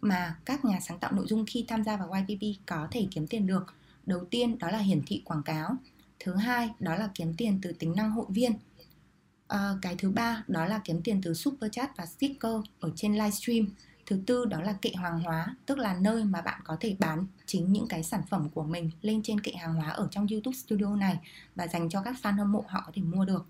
mà 0.00 0.36
các 0.44 0.64
nhà 0.64 0.80
sáng 0.80 0.98
tạo 0.98 1.12
nội 1.12 1.26
dung 1.28 1.44
khi 1.46 1.64
tham 1.68 1.84
gia 1.84 1.96
vào 1.96 2.10
YPP 2.12 2.66
có 2.66 2.88
thể 2.90 3.06
kiếm 3.10 3.26
tiền 3.26 3.46
được. 3.46 3.66
Đầu 4.06 4.24
tiên 4.24 4.58
đó 4.58 4.70
là 4.70 4.78
hiển 4.78 5.02
thị 5.06 5.22
quảng 5.24 5.42
cáo. 5.42 5.76
Thứ 6.20 6.34
hai 6.34 6.70
đó 6.80 6.94
là 6.94 7.08
kiếm 7.14 7.34
tiền 7.36 7.58
từ 7.62 7.72
tính 7.72 7.92
năng 7.96 8.10
hội 8.10 8.26
viên. 8.28 8.52
À, 9.48 9.74
cái 9.82 9.94
thứ 9.98 10.10
ba 10.10 10.44
đó 10.48 10.66
là 10.66 10.80
kiếm 10.84 11.00
tiền 11.04 11.20
từ 11.24 11.34
super 11.34 11.72
chat 11.72 11.96
và 11.96 12.06
sticker 12.06 12.52
ở 12.80 12.90
trên 12.96 13.12
livestream 13.14 13.66
thứ 14.06 14.20
tư 14.26 14.44
đó 14.44 14.60
là 14.60 14.72
kệ 14.72 14.90
hàng 14.94 15.20
hóa 15.20 15.56
tức 15.66 15.78
là 15.78 15.94
nơi 15.94 16.24
mà 16.24 16.40
bạn 16.40 16.60
có 16.64 16.76
thể 16.80 16.96
bán 16.98 17.26
chính 17.46 17.72
những 17.72 17.88
cái 17.88 18.02
sản 18.02 18.22
phẩm 18.30 18.48
của 18.54 18.64
mình 18.64 18.90
lên 19.02 19.22
trên 19.22 19.40
kệ 19.40 19.52
hàng 19.52 19.74
hóa 19.74 19.90
ở 19.90 20.08
trong 20.10 20.26
youtube 20.30 20.56
studio 20.56 20.96
này 20.96 21.18
và 21.54 21.66
dành 21.66 21.88
cho 21.88 22.02
các 22.02 22.16
fan 22.22 22.36
hâm 22.36 22.52
mộ 22.52 22.64
họ 22.68 22.82
có 22.86 22.92
thể 22.94 23.02
mua 23.02 23.24
được 23.24 23.46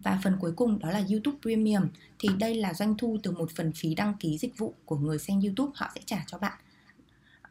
và 0.00 0.18
phần 0.22 0.36
cuối 0.40 0.52
cùng 0.56 0.78
đó 0.78 0.90
là 0.90 1.02
YouTube 1.10 1.38
Premium 1.42 1.88
thì 2.18 2.28
đây 2.38 2.54
là 2.54 2.74
doanh 2.74 2.96
thu 2.96 3.18
từ 3.22 3.30
một 3.30 3.50
phần 3.56 3.72
phí 3.72 3.94
đăng 3.94 4.14
ký 4.14 4.38
dịch 4.38 4.58
vụ 4.58 4.74
của 4.84 4.96
người 4.96 5.18
xem 5.18 5.40
YouTube 5.40 5.72
họ 5.74 5.90
sẽ 5.94 6.00
trả 6.06 6.24
cho 6.26 6.38
bạn. 6.38 6.58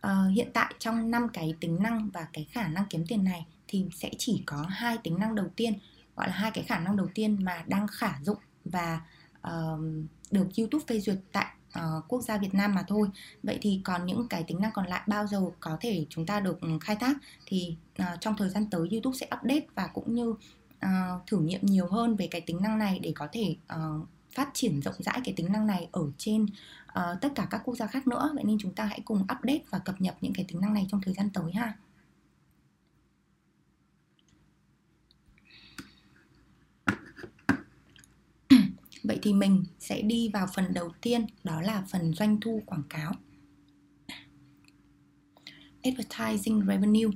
À, 0.01 0.25
hiện 0.35 0.47
tại 0.53 0.73
trong 0.79 1.11
năm 1.11 1.27
cái 1.33 1.53
tính 1.59 1.77
năng 1.83 2.09
và 2.09 2.27
cái 2.33 2.47
khả 2.51 2.67
năng 2.67 2.85
kiếm 2.89 3.05
tiền 3.07 3.23
này 3.23 3.45
thì 3.67 3.85
sẽ 3.95 4.11
chỉ 4.17 4.43
có 4.45 4.65
hai 4.69 4.97
tính 4.97 5.19
năng 5.19 5.35
đầu 5.35 5.47
tiên 5.55 5.73
gọi 6.15 6.27
là 6.27 6.33
hai 6.33 6.51
cái 6.51 6.63
khả 6.63 6.79
năng 6.79 6.97
đầu 6.97 7.07
tiên 7.13 7.37
mà 7.41 7.63
đang 7.67 7.87
khả 7.87 8.19
dụng 8.21 8.37
và 8.65 9.01
uh, 9.47 9.79
được 10.31 10.47
YouTube 10.57 10.85
phê 10.87 10.99
duyệt 10.99 11.17
tại 11.31 11.47
uh, 11.79 12.03
quốc 12.07 12.21
gia 12.21 12.37
Việt 12.37 12.53
Nam 12.53 12.75
mà 12.75 12.83
thôi. 12.87 13.09
Vậy 13.43 13.57
thì 13.61 13.81
còn 13.83 14.05
những 14.05 14.27
cái 14.27 14.43
tính 14.43 14.59
năng 14.61 14.71
còn 14.71 14.87
lại 14.87 15.01
bao 15.07 15.27
giờ 15.27 15.41
có 15.59 15.77
thể 15.81 16.05
chúng 16.09 16.25
ta 16.25 16.39
được 16.39 16.61
ừ, 16.61 16.67
khai 16.81 16.95
thác 16.95 17.17
thì 17.45 17.75
uh, 18.01 18.07
trong 18.21 18.35
thời 18.37 18.49
gian 18.49 18.69
tới 18.69 18.87
YouTube 18.91 19.17
sẽ 19.17 19.25
update 19.25 19.65
và 19.75 19.87
cũng 19.87 20.13
như 20.13 20.29
uh, 20.85 21.27
thử 21.27 21.39
nghiệm 21.39 21.65
nhiều 21.65 21.87
hơn 21.87 22.15
về 22.15 22.27
cái 22.31 22.41
tính 22.41 22.61
năng 22.61 22.79
này 22.79 22.99
để 22.99 23.11
có 23.15 23.27
thể 23.31 23.55
uh, 23.73 24.07
phát 24.31 24.49
triển 24.53 24.79
rộng 24.79 24.95
rãi 24.99 25.21
cái 25.23 25.33
tính 25.33 25.51
năng 25.51 25.67
này 25.67 25.89
ở 25.91 26.01
trên 26.17 26.43
uh, 26.99 27.21
tất 27.21 27.29
cả 27.35 27.47
các 27.49 27.61
quốc 27.65 27.75
gia 27.75 27.87
khác 27.87 28.07
nữa. 28.07 28.31
Vậy 28.35 28.43
nên 28.43 28.57
chúng 28.59 28.73
ta 28.73 28.85
hãy 28.85 28.99
cùng 29.05 29.21
update 29.21 29.61
và 29.69 29.79
cập 29.79 30.01
nhật 30.01 30.15
những 30.21 30.33
cái 30.33 30.45
tính 30.47 30.61
năng 30.61 30.73
này 30.73 30.87
trong 30.89 31.01
thời 31.01 31.13
gian 31.13 31.29
tới 31.29 31.51
ha. 31.53 31.73
Vậy 39.07 39.19
thì 39.21 39.33
mình 39.33 39.65
sẽ 39.79 40.01
đi 40.01 40.29
vào 40.29 40.47
phần 40.55 40.73
đầu 40.73 40.91
tiên 41.01 41.25
đó 41.43 41.61
là 41.61 41.83
phần 41.87 42.13
doanh 42.13 42.39
thu 42.41 42.61
quảng 42.65 42.83
cáo. 42.89 43.11
Advertising 45.83 46.67
revenue 46.67 47.11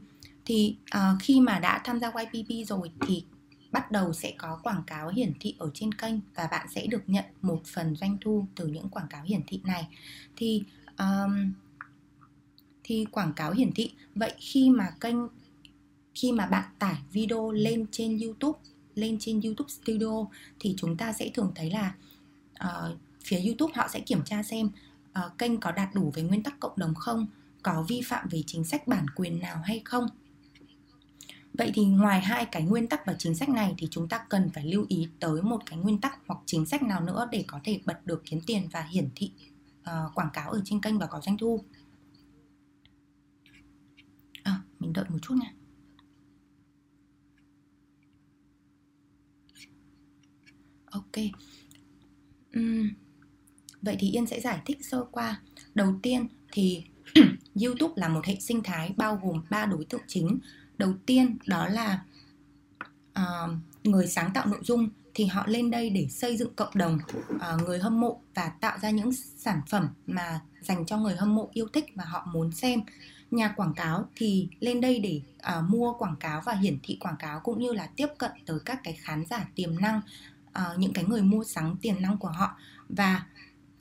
thì 0.45 0.75
uh, 0.97 1.21
khi 1.21 1.39
mà 1.39 1.59
đã 1.59 1.81
tham 1.83 1.99
gia 1.99 2.11
YPP 2.11 2.67
rồi 2.67 2.91
thì 3.07 3.23
bắt 3.71 3.91
đầu 3.91 4.13
sẽ 4.13 4.33
có 4.37 4.59
quảng 4.63 4.83
cáo 4.87 5.09
hiển 5.09 5.33
thị 5.39 5.55
ở 5.59 5.71
trên 5.73 5.93
kênh 5.93 6.15
và 6.35 6.47
bạn 6.51 6.67
sẽ 6.69 6.87
được 6.87 7.03
nhận 7.07 7.25
một 7.41 7.61
phần 7.65 7.95
doanh 7.95 8.17
thu 8.21 8.45
từ 8.55 8.67
những 8.67 8.89
quảng 8.89 9.07
cáo 9.09 9.23
hiển 9.23 9.41
thị 9.47 9.61
này 9.63 9.87
thì 10.35 10.63
um, 10.97 11.53
thì 12.83 13.05
quảng 13.11 13.33
cáo 13.33 13.51
hiển 13.51 13.71
thị 13.73 13.91
vậy 14.15 14.33
khi 14.37 14.69
mà 14.69 14.89
kênh 15.01 15.15
khi 16.15 16.31
mà 16.31 16.45
bạn 16.45 16.63
tải 16.79 16.95
video 17.11 17.51
lên 17.51 17.85
trên 17.91 18.19
YouTube 18.19 18.59
lên 18.95 19.17
trên 19.19 19.41
YouTube 19.41 19.69
Studio 19.69 20.25
thì 20.59 20.73
chúng 20.77 20.97
ta 20.97 21.13
sẽ 21.13 21.29
thường 21.33 21.51
thấy 21.55 21.71
là 21.71 21.95
uh, 22.63 22.97
phía 23.23 23.41
YouTube 23.45 23.73
họ 23.75 23.87
sẽ 23.93 23.99
kiểm 23.99 24.23
tra 24.25 24.43
xem 24.43 24.69
uh, 25.25 25.37
kênh 25.37 25.59
có 25.59 25.71
đạt 25.71 25.89
đủ 25.93 26.11
về 26.15 26.23
nguyên 26.23 26.43
tắc 26.43 26.59
cộng 26.59 26.73
đồng 26.75 26.95
không, 26.95 27.27
có 27.63 27.85
vi 27.87 28.01
phạm 28.05 28.27
về 28.29 28.43
chính 28.47 28.63
sách 28.63 28.87
bản 28.87 29.05
quyền 29.15 29.39
nào 29.39 29.61
hay 29.63 29.81
không. 29.85 30.07
Vậy 31.53 31.71
thì 31.73 31.85
ngoài 31.85 32.21
hai 32.21 32.45
cái 32.45 32.63
nguyên 32.63 32.87
tắc 32.87 33.05
và 33.05 33.15
chính 33.19 33.35
sách 33.35 33.49
này 33.49 33.75
thì 33.77 33.87
chúng 33.91 34.07
ta 34.07 34.25
cần 34.29 34.49
phải 34.49 34.65
lưu 34.65 34.85
ý 34.87 35.07
tới 35.19 35.41
một 35.41 35.59
cái 35.65 35.79
nguyên 35.79 36.01
tắc 36.01 36.19
hoặc 36.27 36.39
chính 36.45 36.65
sách 36.65 36.83
nào 36.83 37.01
nữa 37.01 37.27
để 37.31 37.45
có 37.47 37.59
thể 37.63 37.79
bật 37.85 38.05
được 38.05 38.21
kiếm 38.25 38.41
tiền 38.45 38.67
và 38.71 38.81
hiển 38.81 39.09
thị 39.15 39.31
uh, 39.81 40.15
quảng 40.15 40.29
cáo 40.33 40.51
ở 40.51 40.61
trên 40.65 40.81
kênh 40.81 40.99
và 40.99 41.05
có 41.05 41.21
doanh 41.21 41.37
thu. 41.37 41.63
À, 44.43 44.61
mình 44.79 44.93
đợi 44.93 45.05
một 45.09 45.19
chút 45.21 45.35
nha. 45.35 45.53
Ok. 50.91 51.23
Uhm. 52.59 52.89
vậy 53.81 53.97
thì 53.99 54.11
yên 54.11 54.25
sẽ 54.25 54.39
giải 54.39 54.61
thích 54.65 54.85
sơ 54.85 55.05
qua. 55.11 55.41
Đầu 55.75 55.99
tiên 56.03 56.27
thì 56.51 56.83
youtube 57.63 57.93
là 57.95 58.07
một 58.07 58.25
hệ 58.25 58.35
sinh 58.39 58.63
thái 58.63 58.93
bao 58.97 59.19
gồm 59.23 59.41
ba 59.49 59.65
đối 59.65 59.85
tượng 59.85 60.01
chính. 60.07 60.39
Đầu 60.77 60.93
tiên 61.05 61.37
đó 61.47 61.67
là 61.67 62.03
uh, 63.19 63.51
người 63.83 64.07
sáng 64.07 64.31
tạo 64.33 64.45
nội 64.47 64.59
dung 64.63 64.89
thì 65.13 65.25
họ 65.25 65.43
lên 65.47 65.71
đây 65.71 65.89
để 65.89 66.07
xây 66.09 66.37
dựng 66.37 66.55
cộng 66.55 66.71
đồng 66.73 66.99
uh, 67.35 67.61
người 67.65 67.79
hâm 67.79 68.01
mộ 68.01 68.21
và 68.35 68.49
tạo 68.49 68.77
ra 68.81 68.89
những 68.89 69.13
sản 69.37 69.61
phẩm 69.69 69.87
mà 70.07 70.41
dành 70.61 70.85
cho 70.85 70.97
người 70.97 71.15
hâm 71.15 71.35
mộ 71.35 71.49
yêu 71.53 71.67
thích 71.73 71.85
và 71.95 72.03
họ 72.05 72.27
muốn 72.33 72.51
xem. 72.51 72.81
Nhà 73.31 73.53
quảng 73.57 73.73
cáo 73.73 74.09
thì 74.15 74.47
lên 74.59 74.81
đây 74.81 74.99
để 74.99 75.21
uh, 75.57 75.69
mua 75.69 75.93
quảng 75.93 76.15
cáo 76.19 76.41
và 76.45 76.53
hiển 76.53 76.77
thị 76.83 76.97
quảng 76.99 77.15
cáo 77.19 77.39
cũng 77.39 77.59
như 77.59 77.73
là 77.73 77.89
tiếp 77.95 78.07
cận 78.17 78.31
tới 78.45 78.59
các 78.65 78.79
cái 78.83 78.93
khán 78.93 79.25
giả 79.29 79.47
tiềm 79.55 79.81
năng 79.81 80.01
uh, 80.59 80.79
những 80.79 80.93
cái 80.93 81.03
người 81.03 81.21
mua 81.21 81.43
sắm 81.43 81.75
tiềm 81.81 82.01
năng 82.01 82.17
của 82.17 82.27
họ. 82.27 82.57
Và 82.89 83.25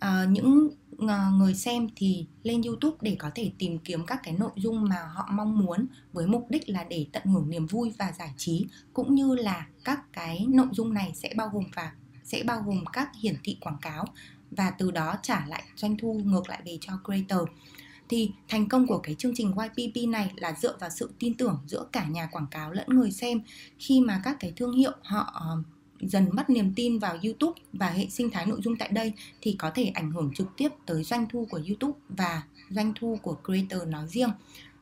uh, 0.05 0.31
những 0.31 0.69
uh, 1.05 1.11
người 1.33 1.55
xem 1.55 1.89
thì 1.97 2.27
lên 2.43 2.63
YouTube 2.63 2.97
để 3.01 3.17
có 3.19 3.31
thể 3.35 3.53
tìm 3.59 3.79
kiếm 3.79 4.07
các 4.07 4.21
cái 4.23 4.35
nội 4.39 4.51
dung 4.57 4.89
mà 4.89 4.97
họ 5.15 5.29
mong 5.33 5.59
muốn 5.59 5.87
với 6.13 6.27
mục 6.27 6.47
đích 6.51 6.69
là 6.69 6.85
để 6.85 7.07
tận 7.13 7.25
hưởng 7.25 7.51
niềm 7.51 7.67
vui 7.67 7.93
và 7.99 8.13
giải 8.19 8.35
trí 8.37 8.67
cũng 8.93 9.15
như 9.15 9.35
là 9.35 9.67
các 9.85 10.13
cái 10.13 10.47
nội 10.49 10.69
dung 10.73 10.95
này 10.95 11.13
sẽ 11.15 11.33
bao 11.37 11.51
gồm 11.53 11.65
và 11.75 11.93
sẽ 12.25 12.43
bao 12.43 12.63
gồm 12.67 12.85
các 12.93 13.11
hiển 13.21 13.37
thị 13.45 13.57
quảng 13.61 13.79
cáo 13.83 14.05
và 14.51 14.71
từ 14.71 14.91
đó 14.91 15.17
trả 15.23 15.47
lại 15.47 15.63
doanh 15.77 15.97
thu 15.97 16.21
ngược 16.25 16.49
lại 16.49 16.63
về 16.65 16.79
cho 16.81 16.93
creator. 17.05 17.49
Thì 18.09 18.31
thành 18.49 18.69
công 18.69 18.87
của 18.87 18.99
cái 18.99 19.15
chương 19.15 19.33
trình 19.35 19.53
YPP 19.53 20.09
này 20.09 20.33
là 20.37 20.53
dựa 20.53 20.77
vào 20.81 20.91
sự 20.91 21.13
tin 21.19 21.35
tưởng 21.35 21.59
giữa 21.67 21.87
cả 21.93 22.05
nhà 22.05 22.29
quảng 22.33 22.47
cáo 22.51 22.73
lẫn 22.73 22.87
người 22.89 23.11
xem. 23.11 23.41
Khi 23.79 24.01
mà 24.01 24.21
các 24.25 24.37
cái 24.41 24.53
thương 24.57 24.73
hiệu 24.73 24.93
họ 25.03 25.47
dần 26.01 26.29
mất 26.33 26.51
niềm 26.51 26.73
tin 26.77 26.99
vào 26.99 27.19
YouTube 27.25 27.61
và 27.73 27.91
hệ 27.91 28.07
sinh 28.09 28.31
thái 28.31 28.47
nội 28.47 28.61
dung 28.65 28.77
tại 28.77 28.89
đây 28.89 29.13
thì 29.41 29.57
có 29.59 29.71
thể 29.75 29.85
ảnh 29.85 30.11
hưởng 30.11 30.33
trực 30.35 30.47
tiếp 30.57 30.69
tới 30.87 31.05
doanh 31.05 31.27
thu 31.29 31.47
của 31.51 31.61
YouTube 31.69 31.99
và 32.09 32.43
doanh 32.71 32.93
thu 32.97 33.19
của 33.23 33.37
creator 33.45 33.89
nói 33.89 34.09
riêng. 34.09 34.31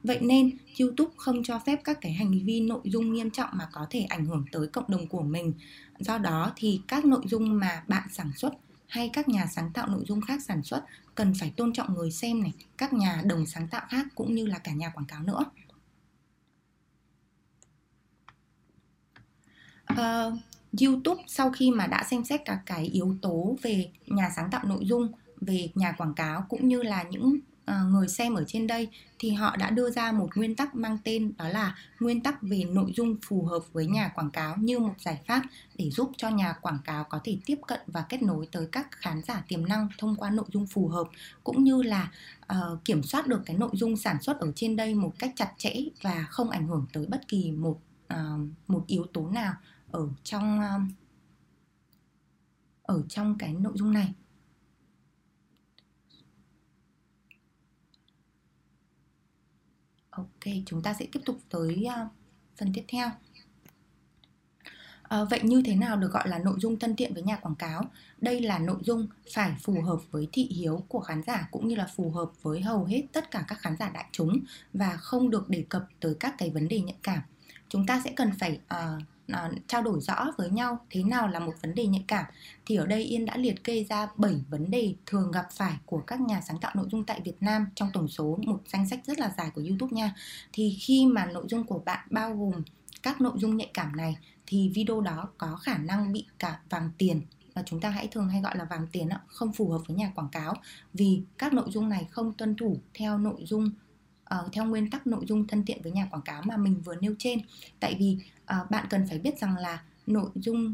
Vậy 0.03 0.19
nên 0.21 0.51
YouTube 0.81 1.13
không 1.17 1.43
cho 1.45 1.59
phép 1.67 1.81
các 1.85 1.99
cái 2.01 2.13
hành 2.13 2.31
vi 2.45 2.61
nội 2.61 2.81
dung 2.85 3.13
nghiêm 3.13 3.31
trọng 3.31 3.51
mà 3.53 3.69
có 3.73 3.87
thể 3.91 4.01
ảnh 4.01 4.25
hưởng 4.25 4.45
tới 4.53 4.67
cộng 4.67 4.85
đồng 4.89 5.07
của 5.07 5.23
mình. 5.23 5.53
Do 5.99 6.19
đó 6.19 6.53
thì 6.57 6.81
các 6.89 7.05
nội 7.05 7.23
dung 7.27 7.59
mà 7.59 7.83
bạn 7.89 8.09
sản 8.13 8.33
xuất 8.37 8.53
hay 8.89 9.11
các 9.13 9.29
nhà 9.29 9.47
sáng 9.47 9.71
tạo 9.75 9.89
nội 9.89 10.05
dung 10.07 10.21
khác 10.21 10.43
sản 10.43 10.63
xuất 10.63 10.85
cần 11.15 11.33
phải 11.41 11.53
tôn 11.57 11.73
trọng 11.73 11.95
người 11.95 12.11
xem 12.11 12.43
này, 12.43 12.53
các 12.77 12.93
nhà 12.93 13.23
đồng 13.25 13.47
sáng 13.47 13.69
tạo 13.69 13.87
khác 13.89 14.07
cũng 14.15 14.35
như 14.35 14.47
là 14.47 14.59
cả 14.59 14.73
nhà 14.73 14.91
quảng 14.91 15.07
cáo 15.07 15.23
nữa. 15.23 15.45
Uh, 19.93 20.39
YouTube 20.81 21.23
sau 21.27 21.51
khi 21.51 21.71
mà 21.71 21.87
đã 21.87 22.05
xem 22.11 22.25
xét 22.25 22.41
các 22.45 22.61
cái 22.67 22.85
yếu 22.85 23.17
tố 23.23 23.57
về 23.63 23.91
nhà 24.07 24.31
sáng 24.37 24.51
tạo 24.51 24.65
nội 24.65 24.85
dung, 24.87 25.13
về 25.41 25.69
nhà 25.75 25.93
quảng 25.93 26.15
cáo 26.15 26.45
cũng 26.49 26.69
như 26.69 26.83
là 26.83 27.03
những 27.03 27.39
uh, 27.71 27.93
người 27.93 28.09
xem 28.09 28.35
ở 28.35 28.45
trên 28.47 28.67
đây 28.67 28.89
thì 29.19 29.31
họ 29.31 29.57
đã 29.57 29.71
đưa 29.71 29.91
ra 29.91 30.13
một 30.13 30.29
nguyên 30.35 30.55
tắc 30.55 30.75
mang 30.75 30.99
tên 31.05 31.33
đó 31.39 31.49
là 31.49 31.77
nguyên 32.01 32.21
tắc 32.21 32.43
về 32.43 32.65
nội 32.65 32.93
dung 32.97 33.17
phù 33.23 33.43
hợp 33.43 33.63
với 33.73 33.87
nhà 33.87 34.09
quảng 34.15 34.31
cáo 34.31 34.57
như 34.57 34.79
một 34.79 34.95
giải 34.99 35.21
pháp 35.27 35.43
để 35.75 35.91
giúp 35.91 36.11
cho 36.17 36.29
nhà 36.29 36.53
quảng 36.53 36.79
cáo 36.85 37.05
có 37.05 37.21
thể 37.25 37.39
tiếp 37.47 37.59
cận 37.67 37.81
và 37.87 38.05
kết 38.09 38.23
nối 38.23 38.49
tới 38.53 38.67
các 38.73 38.89
khán 38.91 39.23
giả 39.23 39.43
tiềm 39.49 39.69
năng 39.69 39.89
thông 39.99 40.17
qua 40.17 40.31
nội 40.31 40.47
dung 40.53 40.67
phù 40.67 40.89
hợp 40.89 41.09
cũng 41.45 41.65
như 41.65 41.83
là 41.83 42.11
uh, 42.53 42.85
kiểm 42.85 43.03
soát 43.03 43.27
được 43.27 43.41
cái 43.47 43.57
nội 43.57 43.71
dung 43.73 43.97
sản 43.97 44.23
xuất 44.23 44.41
ở 44.41 44.53
trên 44.57 44.77
đây 44.77 44.95
một 44.95 45.13
cách 45.19 45.33
chặt 45.37 45.53
chẽ 45.57 45.75
và 46.03 46.27
không 46.31 46.51
ảnh 46.51 46.67
hưởng 46.67 46.87
tới 46.93 47.07
bất 47.07 47.29
kỳ 47.29 47.51
một 47.51 47.81
uh, 48.15 48.19
một 48.69 48.85
yếu 48.87 49.07
tố 49.13 49.29
nào 49.29 49.55
ở 49.91 50.09
trong 50.25 50.61
um, 50.61 50.91
ở 52.83 53.03
trong 53.09 53.39
cái 53.39 53.53
nội 53.53 53.73
dung 53.77 53.93
này 53.93 54.15
ok 60.11 60.55
chúng 60.67 60.83
ta 60.83 60.95
sẽ 60.95 61.07
tiếp 61.13 61.21
tục 61.27 61.39
tới 61.49 61.87
uh, 61.87 62.13
phần 62.57 62.73
tiếp 62.75 62.85
theo 62.89 63.11
À, 65.09 65.25
vậy 65.25 65.41
như 65.43 65.63
thế 65.65 65.75
nào 65.75 65.97
được 65.97 66.13
gọi 66.13 66.29
là 66.29 66.39
nội 66.39 66.55
dung 66.59 66.79
thân 66.79 66.97
thiện 66.97 67.15
với 67.15 67.23
nhà 67.23 67.37
quảng 67.37 67.55
cáo? 67.55 67.85
Đây 68.21 68.41
là 68.41 68.59
nội 68.59 68.79
dung 68.81 69.07
phải 69.35 69.57
phù 69.63 69.83
hợp 69.83 69.99
với 70.11 70.29
thị 70.33 70.43
hiếu 70.43 70.83
của 70.89 71.01
khán 71.01 71.23
giả 71.27 71.49
cũng 71.51 71.69
như 71.69 71.75
là 71.75 71.89
phù 71.97 72.11
hợp 72.11 72.31
với 72.43 72.61
hầu 72.61 72.85
hết 72.85 73.03
tất 73.13 73.31
cả 73.31 73.45
các 73.49 73.59
khán 73.61 73.77
giả 73.77 73.91
đại 73.91 74.05
chúng 74.13 74.41
và 74.73 74.97
không 74.97 75.31
được 75.31 75.49
đề 75.49 75.65
cập 75.69 75.87
tới 76.01 76.15
các 76.21 76.35
cái 76.39 76.51
vấn 76.51 76.69
đề 76.69 76.81
nhạy 76.81 76.97
cảm. 77.03 77.21
Chúng 77.69 77.87
ta 77.87 78.01
sẽ 78.05 78.13
cần 78.17 78.31
phải 78.39 78.61
uh, 78.75 79.03
Ờ, 79.33 79.51
trao 79.67 79.83
đổi 79.83 80.01
rõ 80.01 80.27
với 80.39 80.51
nhau 80.51 80.79
thế 80.91 81.03
nào 81.03 81.29
là 81.29 81.39
một 81.39 81.53
vấn 81.63 81.75
đề 81.75 81.87
nhạy 81.87 82.05
cảm 82.09 82.25
thì 82.67 82.77
ở 82.77 82.87
đây 82.87 83.03
Yên 83.03 83.25
đã 83.25 83.37
liệt 83.37 83.65
kê 83.65 83.85
ra 83.85 84.09
7 84.17 84.35
vấn 84.49 84.71
đề 84.71 84.95
thường 85.07 85.31
gặp 85.31 85.49
phải 85.53 85.79
của 85.87 86.01
các 86.01 86.21
nhà 86.21 86.41
sáng 86.41 86.59
tạo 86.61 86.73
nội 86.75 86.87
dung 86.91 87.05
tại 87.05 87.21
Việt 87.25 87.43
Nam 87.43 87.67
trong 87.75 87.91
tổng 87.93 88.09
số 88.09 88.39
một 88.47 88.61
danh 88.67 88.89
sách 88.89 89.01
rất 89.07 89.19
là 89.19 89.35
dài 89.39 89.51
của 89.55 89.63
YouTube 89.69 89.93
nha. 89.93 90.15
Thì 90.53 90.77
khi 90.81 91.07
mà 91.07 91.27
nội 91.27 91.45
dung 91.49 91.65
của 91.65 91.79
bạn 91.79 92.07
bao 92.11 92.35
gồm 92.37 92.63
các 93.03 93.21
nội 93.21 93.33
dung 93.37 93.57
nhạy 93.57 93.71
cảm 93.75 93.97
này 93.97 94.17
thì 94.47 94.73
video 94.75 95.01
đó 95.01 95.29
có 95.39 95.57
khả 95.57 95.79
năng 95.79 96.13
bị 96.13 96.27
cả 96.39 96.61
vàng 96.71 96.91
tiền 96.99 97.21
và 97.55 97.63
chúng 97.67 97.81
ta 97.81 97.91
hãy 97.91 98.09
thường 98.09 98.29
hay 98.29 98.41
gọi 98.41 98.57
là 98.57 98.65
vàng 98.65 98.87
tiền 98.93 99.09
không 99.27 99.53
phù 99.53 99.71
hợp 99.71 99.81
với 99.89 99.97
nhà 99.97 100.13
quảng 100.15 100.29
cáo 100.33 100.55
vì 100.95 101.23
các 101.39 101.53
nội 101.53 101.67
dung 101.71 101.89
này 101.89 102.07
không 102.11 102.33
tuân 102.33 102.57
thủ 102.57 102.81
theo 102.95 103.19
nội 103.19 103.41
dung 103.45 103.71
uh, 104.35 104.53
theo 104.53 104.65
nguyên 104.65 104.91
tắc 104.91 105.07
nội 105.07 105.25
dung 105.29 105.47
thân 105.47 105.65
thiện 105.65 105.83
với 105.83 105.93
nhà 105.93 106.09
quảng 106.11 106.23
cáo 106.23 106.43
mà 106.43 106.57
mình 106.57 106.81
vừa 106.85 106.97
nêu 107.01 107.15
trên. 107.19 107.41
Tại 107.81 107.97
vì 107.99 108.19
uh, 108.43 108.71
bạn 108.71 108.87
cần 108.91 109.07
phải 109.09 109.19
biết 109.19 109.39
rằng 109.41 109.57
là 109.57 109.83
nội 110.07 110.31
dung 110.35 110.73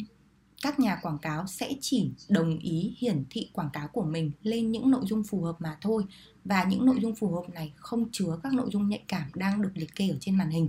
các 0.63 0.81
nhà 0.81 0.97
quảng 1.03 1.19
cáo 1.19 1.47
sẽ 1.47 1.73
chỉ 1.81 2.11
đồng 2.29 2.59
ý 2.59 2.95
hiển 2.99 3.25
thị 3.31 3.51
quảng 3.53 3.71
cáo 3.73 3.89
của 3.89 4.05
mình 4.05 4.31
lên 4.43 4.71
những 4.71 4.91
nội 4.91 5.03
dung 5.05 5.25
phù 5.25 5.43
hợp 5.43 5.57
mà 5.59 5.77
thôi. 5.81 6.05
Và 6.45 6.65
những 6.65 6.87
nội 6.87 6.99
dung 7.03 7.15
phù 7.15 7.35
hợp 7.35 7.51
này 7.55 7.73
không 7.77 8.09
chứa 8.13 8.39
các 8.43 8.53
nội 8.53 8.69
dung 8.73 8.89
nhạy 8.89 9.03
cảm 9.09 9.31
đang 9.35 9.63
được 9.63 9.71
liệt 9.75 9.95
kê 9.95 10.09
ở 10.09 10.17
trên 10.21 10.39
màn 10.39 10.51
hình. 10.51 10.69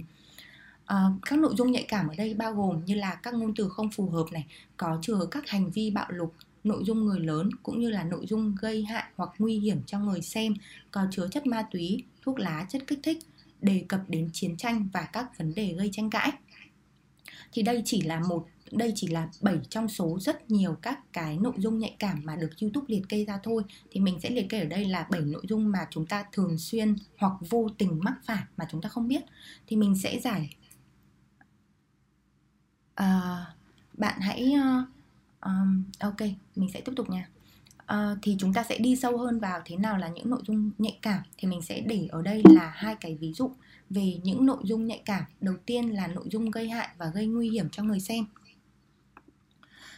À, 0.86 1.04
các 1.26 1.40
nội 1.40 1.54
dung 1.58 1.72
nhạy 1.72 1.86
cảm 1.88 2.08
ở 2.08 2.16
đây 2.16 2.34
bao 2.34 2.54
gồm 2.54 2.86
như 2.86 2.96
là 2.96 3.16
các 3.16 3.34
ngôn 3.34 3.54
từ 3.56 3.70
không 3.70 3.92
phù 3.92 4.10
hợp 4.10 4.26
này 4.32 4.46
có 4.78 5.00
chứa 5.02 5.28
các 5.32 5.48
hành 5.48 5.72
vi 5.72 5.92
bạo 5.92 6.08
lục 6.10 6.34
nội 6.64 6.84
dung 6.86 7.06
người 7.06 7.20
lớn 7.20 7.50
cũng 7.64 7.80
như 7.80 7.90
là 7.90 8.04
nội 8.04 8.26
dung 8.28 8.56
gây 8.62 8.84
hại 8.84 9.04
hoặc 9.16 9.30
nguy 9.40 9.60
hiểm 9.60 9.82
cho 9.86 10.00
người 10.00 10.22
xem 10.22 10.54
có 10.92 11.08
chứa 11.12 11.28
chất 11.32 11.46
ma 11.46 11.68
túy 11.72 12.04
thuốc 12.26 12.40
lá, 12.40 12.66
chất 12.70 12.88
kích 12.88 13.00
thích, 13.04 13.18
đề 13.62 13.86
cập 13.88 14.02
đến 14.08 14.30
chiến 14.34 14.58
tranh 14.58 14.90
và 14.94 15.02
các 15.14 15.38
vấn 15.38 15.56
đề 15.56 15.74
gây 15.78 15.90
tranh 15.94 16.10
cãi. 16.10 16.32
Thì 17.52 17.62
đây 17.62 17.82
chỉ 17.86 18.02
là 18.02 18.20
một 18.20 18.48
đây 18.72 18.92
chỉ 18.96 19.08
là 19.08 19.30
7 19.42 19.60
trong 19.70 19.88
số 19.88 20.20
rất 20.20 20.52
nhiều 20.52 20.78
các 20.82 21.14
cái 21.14 21.38
nội 21.38 21.54
dung 21.58 21.80
nhạy 21.80 21.96
cảm 22.00 22.22
mà 22.24 22.36
được 22.36 22.50
YouTube 22.62 22.86
liệt 22.90 23.02
kê 23.10 23.26
ra 23.26 23.40
thôi. 23.44 23.64
Thì 23.92 24.00
mình 24.00 24.20
sẽ 24.24 24.30
liệt 24.30 24.50
kê 24.50 24.60
ở 24.60 24.66
đây 24.66 24.86
là 24.86 25.08
7 25.12 25.22
nội 25.22 25.46
dung 25.48 25.72
mà 25.72 25.88
chúng 25.92 26.06
ta 26.06 26.26
thường 26.32 26.58
xuyên 26.58 26.96
hoặc 27.18 27.34
vô 27.50 27.70
tình 27.78 28.00
mắc 28.04 28.14
phải 28.26 28.44
mà 28.58 28.68
chúng 28.72 28.82
ta 28.82 28.90
không 28.90 29.08
biết. 29.08 29.24
Thì 29.68 29.76
mình 29.76 29.96
sẽ 29.96 30.20
giải 30.20 30.56
à, 32.96 33.46
bạn 33.94 34.20
hãy 34.20 34.54
uh, 34.56 34.88
um, 35.42 35.84
ok 36.00 36.22
mình 36.56 36.70
sẽ 36.74 36.82
tiếp 36.82 36.94
tục 36.96 37.10
nha 37.10 37.30
uh, 37.94 38.18
thì 38.22 38.36
chúng 38.40 38.54
ta 38.54 38.64
sẽ 38.64 38.78
đi 38.78 38.96
sâu 38.96 39.18
hơn 39.18 39.40
vào 39.40 39.62
thế 39.66 39.76
nào 39.76 39.98
là 39.98 40.08
những 40.08 40.30
nội 40.30 40.42
dung 40.48 40.72
nhạy 40.78 40.98
cảm. 41.02 41.22
Thì 41.38 41.48
mình 41.48 41.62
sẽ 41.62 41.80
để 41.80 42.08
ở 42.12 42.22
đây 42.22 42.42
là 42.46 42.72
hai 42.76 42.96
cái 42.96 43.16
ví 43.16 43.34
dụ 43.34 43.52
về 43.90 44.20
những 44.24 44.46
nội 44.46 44.62
dung 44.64 44.86
nhạy 44.86 45.02
cảm. 45.06 45.24
Đầu 45.42 45.56
tiên 45.66 45.90
là 45.90 46.08
nội 46.08 46.26
dung 46.32 46.52
gây 46.52 46.70
hại 46.70 46.90
và 46.98 47.12
gây 47.16 47.28
nguy 47.28 47.50
hiểm 47.50 47.70
cho 47.70 47.84
người 47.84 48.00
xem. 48.00 48.26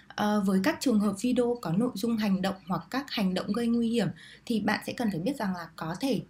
À, 0.08 0.40
với 0.46 0.60
các 0.64 0.78
trường 0.80 1.00
hợp 1.00 1.16
video 1.22 1.58
có 1.62 1.72
nội 1.72 1.92
dung 1.94 2.18
hành 2.18 2.42
động 2.42 2.56
hoặc 2.68 2.82
các 2.90 3.12
hành 3.12 3.34
động 3.34 3.54
gây 3.54 3.68
nguy 3.68 3.90
hiểm 3.90 4.08
thì 4.46 4.60
bạn 4.60 4.80
sẽ 4.88 4.94
cần 4.94 5.12
phải 5.12 5.20
biết 5.20 5.36
rằng 5.38 5.54
là 5.54 5.70
có 5.76 5.96
thể 6.00 6.22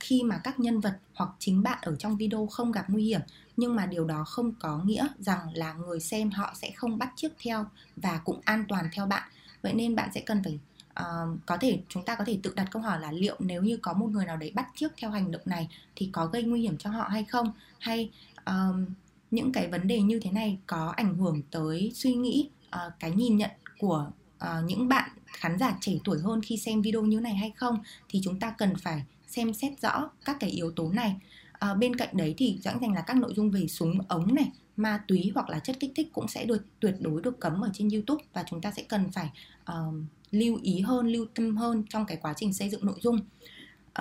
khi 0.00 0.22
mà 0.22 0.40
các 0.44 0.60
nhân 0.60 0.80
vật 0.80 0.98
hoặc 1.14 1.30
chính 1.38 1.62
bạn 1.62 1.78
ở 1.82 1.96
trong 1.96 2.16
video 2.16 2.46
không 2.46 2.72
gặp 2.72 2.84
nguy 2.88 3.04
hiểm 3.04 3.20
nhưng 3.56 3.76
mà 3.76 3.86
điều 3.86 4.04
đó 4.04 4.24
không 4.24 4.52
có 4.60 4.80
nghĩa 4.84 5.06
rằng 5.18 5.38
là 5.54 5.72
người 5.72 6.00
xem 6.00 6.30
họ 6.30 6.52
sẽ 6.54 6.70
không 6.76 6.98
bắt 6.98 7.12
chước 7.16 7.32
theo 7.44 7.66
và 7.96 8.20
cũng 8.24 8.40
an 8.44 8.64
toàn 8.68 8.88
theo 8.92 9.06
bạn. 9.06 9.30
Vậy 9.62 9.72
nên 9.74 9.96
bạn 9.96 10.08
sẽ 10.14 10.20
cần 10.20 10.42
phải 10.44 10.58
uh, 11.00 11.38
có 11.46 11.56
thể 11.56 11.80
chúng 11.88 12.04
ta 12.04 12.14
có 12.14 12.24
thể 12.24 12.38
tự 12.42 12.52
đặt 12.56 12.68
câu 12.70 12.82
hỏi 12.82 13.00
là 13.00 13.12
liệu 13.12 13.36
nếu 13.38 13.62
như 13.62 13.76
có 13.76 13.92
một 13.92 14.06
người 14.06 14.26
nào 14.26 14.36
đấy 14.36 14.52
bắt 14.54 14.68
chước 14.76 14.92
theo 14.96 15.10
hành 15.10 15.30
động 15.30 15.42
này 15.44 15.68
thì 15.96 16.10
có 16.12 16.26
gây 16.26 16.42
nguy 16.42 16.60
hiểm 16.60 16.78
cho 16.78 16.90
họ 16.90 17.08
hay 17.08 17.24
không? 17.24 17.52
Hay 17.78 18.10
um, 18.44 18.86
những 19.30 19.52
cái 19.52 19.68
vấn 19.68 19.86
đề 19.86 20.00
như 20.00 20.20
thế 20.20 20.30
này 20.30 20.58
có 20.66 20.92
ảnh 20.96 21.14
hưởng 21.14 21.42
tới 21.50 21.92
suy 21.94 22.14
nghĩ 22.14 22.50
uh, 22.66 22.92
cái 23.00 23.10
nhìn 23.10 23.36
nhận 23.36 23.50
của 23.78 24.10
uh, 24.44 24.64
những 24.64 24.88
bạn 24.88 25.10
khán 25.26 25.58
giả 25.58 25.76
trẻ 25.80 25.92
tuổi 26.04 26.18
hơn 26.20 26.40
khi 26.42 26.56
xem 26.56 26.82
video 26.82 27.02
như 27.02 27.20
này 27.20 27.34
hay 27.34 27.52
không? 27.56 27.78
Thì 28.08 28.20
chúng 28.24 28.40
ta 28.40 28.54
cần 28.58 28.76
phải 28.76 29.04
xem 29.26 29.54
xét 29.54 29.80
rõ 29.80 30.10
các 30.24 30.36
cái 30.40 30.50
yếu 30.50 30.70
tố 30.70 30.90
này. 30.90 31.16
À, 31.52 31.74
bên 31.74 31.96
cạnh 31.96 32.08
đấy 32.12 32.34
thì 32.38 32.58
rõ 32.64 32.72
ràng 32.80 32.94
là 32.94 33.00
các 33.00 33.16
nội 33.16 33.32
dung 33.36 33.50
về 33.50 33.66
súng 33.66 33.98
ống 34.08 34.34
này 34.34 34.50
ma 34.76 35.04
túy 35.08 35.32
hoặc 35.34 35.48
là 35.48 35.58
chất 35.58 35.76
kích 35.80 35.92
thích 35.96 36.08
cũng 36.12 36.28
sẽ 36.28 36.44
được 36.44 36.64
tuyệt 36.80 36.94
đối 37.00 37.22
được 37.22 37.40
cấm 37.40 37.60
ở 37.60 37.70
trên 37.72 37.88
YouTube 37.88 38.24
và 38.32 38.44
chúng 38.50 38.60
ta 38.60 38.70
sẽ 38.70 38.82
cần 38.82 39.10
phải 39.10 39.30
uh, 39.72 39.94
lưu 40.30 40.58
ý 40.62 40.80
hơn 40.80 41.06
lưu 41.06 41.26
tâm 41.34 41.56
hơn 41.56 41.84
trong 41.88 42.06
cái 42.06 42.16
quá 42.16 42.34
trình 42.36 42.52
xây 42.52 42.68
dựng 42.68 42.86
nội 42.86 42.98
dung. 43.00 43.20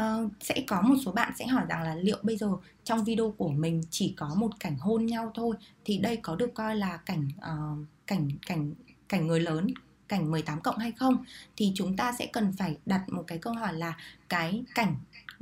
Uh, 0.01 0.31
sẽ 0.41 0.63
có 0.67 0.81
một 0.81 0.95
số 1.05 1.12
bạn 1.12 1.33
sẽ 1.39 1.48
hỏi 1.48 1.65
rằng 1.69 1.83
là 1.83 1.95
liệu 1.95 2.17
bây 2.24 2.38
giờ 2.38 2.48
trong 2.83 3.03
video 3.03 3.31
của 3.38 3.50
mình 3.50 3.83
chỉ 3.89 4.13
có 4.17 4.36
một 4.36 4.50
cảnh 4.59 4.77
hôn 4.79 5.05
nhau 5.05 5.31
thôi 5.36 5.55
thì 5.86 5.98
đây 5.98 6.17
có 6.17 6.36
được 6.36 6.53
coi 6.53 6.75
là 6.75 6.98
cảnh 6.98 7.27
uh, 7.38 7.86
cảnh 8.07 8.29
cảnh 8.48 8.74
cảnh 9.07 9.27
người 9.27 9.39
lớn 9.39 9.67
cảnh 10.09 10.31
18 10.31 10.62
cộng 10.62 10.77
hay 10.77 10.91
không? 10.91 11.25
Thì 11.57 11.71
chúng 11.75 11.98
ta 11.98 12.13
sẽ 12.19 12.25
cần 12.33 12.53
phải 12.57 12.77
đặt 12.86 13.09
một 13.09 13.24
cái 13.27 13.38
câu 13.38 13.53
hỏi 13.53 13.74
là 13.74 13.98
cái 14.29 14.63
cảnh 14.75 14.95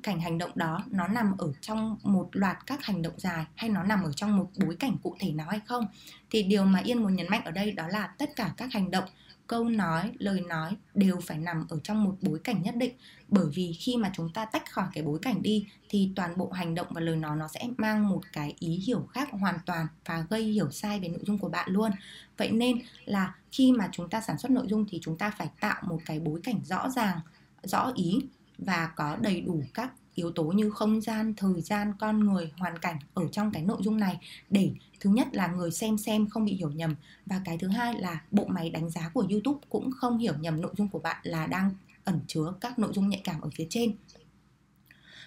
cảnh 0.04 0.22
hành 0.22 0.38
động 0.38 0.52
đó 0.56 0.84
nó 0.92 1.08
nằm 1.08 1.38
ở 1.38 1.54
trong 1.62 1.98
một 2.04 2.30
loạt 2.32 2.58
các 2.66 2.84
hành 2.84 3.02
động 3.02 3.14
dài 3.18 3.46
hay 3.56 3.70
nó 3.70 3.84
nằm 3.84 4.04
ở 4.04 4.12
trong 4.14 4.38
một 4.38 4.50
bối 4.56 4.76
cảnh 4.80 4.98
cụ 5.04 5.16
thể 5.20 5.32
nào 5.32 5.48
hay 5.50 5.60
không? 5.66 5.88
Thì 6.30 6.44
điều 6.44 6.66
mà 6.66 6.80
yên 6.80 7.04
muốn 7.04 7.16
nhấn 7.16 7.30
mạnh 7.30 7.42
ở 7.46 7.52
đây 7.52 7.72
đó 7.72 7.88
là 7.88 8.08
tất 8.18 8.36
cả 8.36 8.54
các 8.58 8.74
hành 8.74 8.92
động 8.92 9.06
câu 9.48 9.64
nói, 9.64 10.12
lời 10.20 10.42
nói 10.42 10.78
đều 10.94 11.20
phải 11.20 11.38
nằm 11.38 11.66
ở 11.70 11.80
trong 11.84 12.04
một 12.04 12.16
bối 12.22 12.40
cảnh 12.44 12.62
nhất 12.62 12.76
định. 12.76 12.94
Bởi 13.28 13.46
vì 13.54 13.74
khi 13.74 13.98
mà 13.98 14.12
chúng 14.16 14.34
ta 14.34 14.46
tách 14.46 14.72
khỏi 14.72 14.88
cái 14.94 15.04
bối 15.04 15.20
cảnh 15.22 15.42
đi, 15.42 15.68
thì 15.90 16.12
toàn 16.16 16.38
bộ 16.38 16.52
hành 16.52 16.76
động 16.76 16.88
và 16.90 17.02
lời 17.02 17.16
nói 17.16 17.38
nó 17.38 17.48
sẽ 17.48 17.68
mang 17.78 18.10
một 18.10 18.22
cái 18.34 18.56
ý 18.60 18.70
hiểu 18.70 19.08
khác 19.14 19.30
hoàn 19.32 19.60
toàn 19.66 19.88
và 20.06 20.26
gây 20.30 20.44
hiểu 20.44 20.72
sai 20.72 21.00
về 21.00 21.08
nội 21.08 21.22
dung 21.26 21.38
của 21.38 21.50
bạn 21.50 21.72
luôn. 21.72 21.92
Vậy 22.38 22.52
nên 22.52 22.82
là 23.06 23.36
khi 23.52 23.72
mà 23.72 23.90
chúng 23.92 24.10
ta 24.10 24.22
sản 24.22 24.38
xuất 24.38 24.52
nội 24.52 24.66
dung 24.70 24.86
thì 24.90 25.00
chúng 25.02 25.18
ta 25.18 25.30
phải 25.30 25.50
tạo 25.60 25.82
một 25.88 26.00
cái 26.06 26.20
bối 26.20 26.40
cảnh 26.44 26.60
rõ 26.66 26.90
ràng, 26.90 27.20
rõ 27.64 27.92
ý 27.96 28.20
và 28.58 28.92
có 28.96 29.18
đầy 29.22 29.42
đủ 29.42 29.64
các 29.74 29.92
yếu 30.18 30.32
tố 30.32 30.44
như 30.44 30.70
không 30.70 31.02
gian, 31.02 31.34
thời 31.38 31.62
gian, 31.62 31.94
con 32.00 32.20
người, 32.20 32.52
hoàn 32.58 32.80
cảnh 32.80 33.00
ở 33.14 33.28
trong 33.32 33.52
cái 33.52 33.62
nội 33.62 33.78
dung 33.80 33.98
này 33.98 34.20
để 34.50 34.72
thứ 35.00 35.10
nhất 35.10 35.28
là 35.32 35.48
người 35.48 35.72
xem 35.72 35.98
xem 35.98 36.30
không 36.30 36.46
bị 36.46 36.54
hiểu 36.54 36.72
nhầm 36.72 36.96
và 37.26 37.42
cái 37.46 37.58
thứ 37.58 37.68
hai 37.68 37.94
là 38.00 38.22
bộ 38.32 38.46
máy 38.46 38.70
đánh 38.70 38.90
giá 38.90 39.10
của 39.14 39.26
YouTube 39.30 39.60
cũng 39.70 39.92
không 39.92 40.18
hiểu 40.18 40.34
nhầm 40.40 40.62
nội 40.62 40.72
dung 40.78 40.88
của 40.88 41.00
bạn 41.00 41.18
là 41.24 41.48
đang 41.48 41.72
ẩn 42.04 42.20
chứa 42.28 42.54
các 42.62 42.80
nội 42.80 42.94
dung 42.94 43.10
nhạy 43.10 43.22
cảm 43.24 43.42
ở 43.42 43.50
phía 43.56 43.68
trên. 43.70 43.96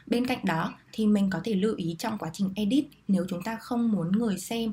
Bên 0.06 0.26
cạnh 0.26 0.44
đó 0.44 0.74
thì 0.92 1.06
mình 1.06 1.30
có 1.30 1.40
thể 1.44 1.54
lưu 1.54 1.74
ý 1.76 1.96
trong 1.98 2.18
quá 2.18 2.30
trình 2.32 2.52
edit 2.56 2.84
nếu 3.08 3.26
chúng 3.28 3.42
ta 3.42 3.56
không 3.56 3.92
muốn 3.92 4.12
người 4.12 4.38
xem 4.38 4.72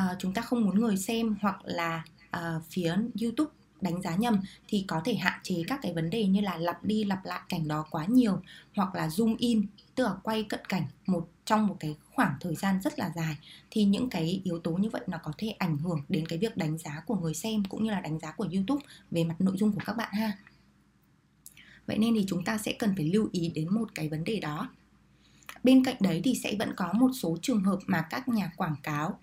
uh, 0.00 0.18
chúng 0.18 0.34
ta 0.34 0.42
không 0.42 0.64
muốn 0.64 0.80
người 0.80 0.96
xem 0.96 1.36
hoặc 1.40 1.56
là 1.64 2.04
uh, 2.36 2.62
phía 2.70 2.96
YouTube 3.22 3.50
đánh 3.82 4.02
giá 4.02 4.16
nhầm 4.16 4.40
thì 4.68 4.84
có 4.88 5.00
thể 5.04 5.14
hạn 5.14 5.40
chế 5.42 5.62
các 5.66 5.78
cái 5.82 5.92
vấn 5.92 6.10
đề 6.10 6.26
như 6.26 6.40
là 6.40 6.56
lặp 6.56 6.84
đi 6.84 7.04
lặp 7.04 7.24
lại 7.24 7.40
cảnh 7.48 7.68
đó 7.68 7.86
quá 7.90 8.06
nhiều 8.06 8.40
hoặc 8.74 8.94
là 8.94 9.08
zoom 9.08 9.34
in, 9.38 9.66
tức 9.94 10.04
là 10.04 10.14
quay 10.22 10.42
cận 10.42 10.60
cảnh 10.68 10.86
một, 11.06 11.28
trong 11.44 11.66
một 11.66 11.76
cái 11.80 11.96
khoảng 12.14 12.34
thời 12.40 12.54
gian 12.54 12.80
rất 12.80 12.98
là 12.98 13.12
dài 13.16 13.36
thì 13.70 13.84
những 13.84 14.10
cái 14.10 14.40
yếu 14.44 14.58
tố 14.58 14.70
như 14.70 14.88
vậy 14.88 15.02
nó 15.06 15.18
có 15.22 15.32
thể 15.38 15.50
ảnh 15.50 15.78
hưởng 15.78 16.02
đến 16.08 16.26
cái 16.26 16.38
việc 16.38 16.56
đánh 16.56 16.78
giá 16.78 17.02
của 17.06 17.16
người 17.16 17.34
xem 17.34 17.64
cũng 17.64 17.84
như 17.84 17.90
là 17.90 18.00
đánh 18.00 18.18
giá 18.18 18.32
của 18.32 18.48
YouTube 18.52 18.82
về 19.10 19.24
mặt 19.24 19.34
nội 19.38 19.56
dung 19.56 19.72
của 19.72 19.80
các 19.86 19.96
bạn 19.96 20.12
ha. 20.12 20.32
Vậy 21.86 21.98
nên 21.98 22.14
thì 22.14 22.24
chúng 22.28 22.44
ta 22.44 22.58
sẽ 22.58 22.72
cần 22.72 22.94
phải 22.96 23.04
lưu 23.04 23.28
ý 23.32 23.52
đến 23.54 23.74
một 23.74 23.94
cái 23.94 24.08
vấn 24.08 24.24
đề 24.24 24.40
đó. 24.40 24.70
Bên 25.64 25.84
cạnh 25.84 25.96
đấy 26.00 26.20
thì 26.24 26.34
sẽ 26.34 26.56
vẫn 26.58 26.72
có 26.76 26.92
một 26.92 27.10
số 27.14 27.38
trường 27.42 27.64
hợp 27.64 27.78
mà 27.86 28.06
các 28.10 28.28
nhà 28.28 28.52
quảng 28.56 28.76
cáo 28.82 29.18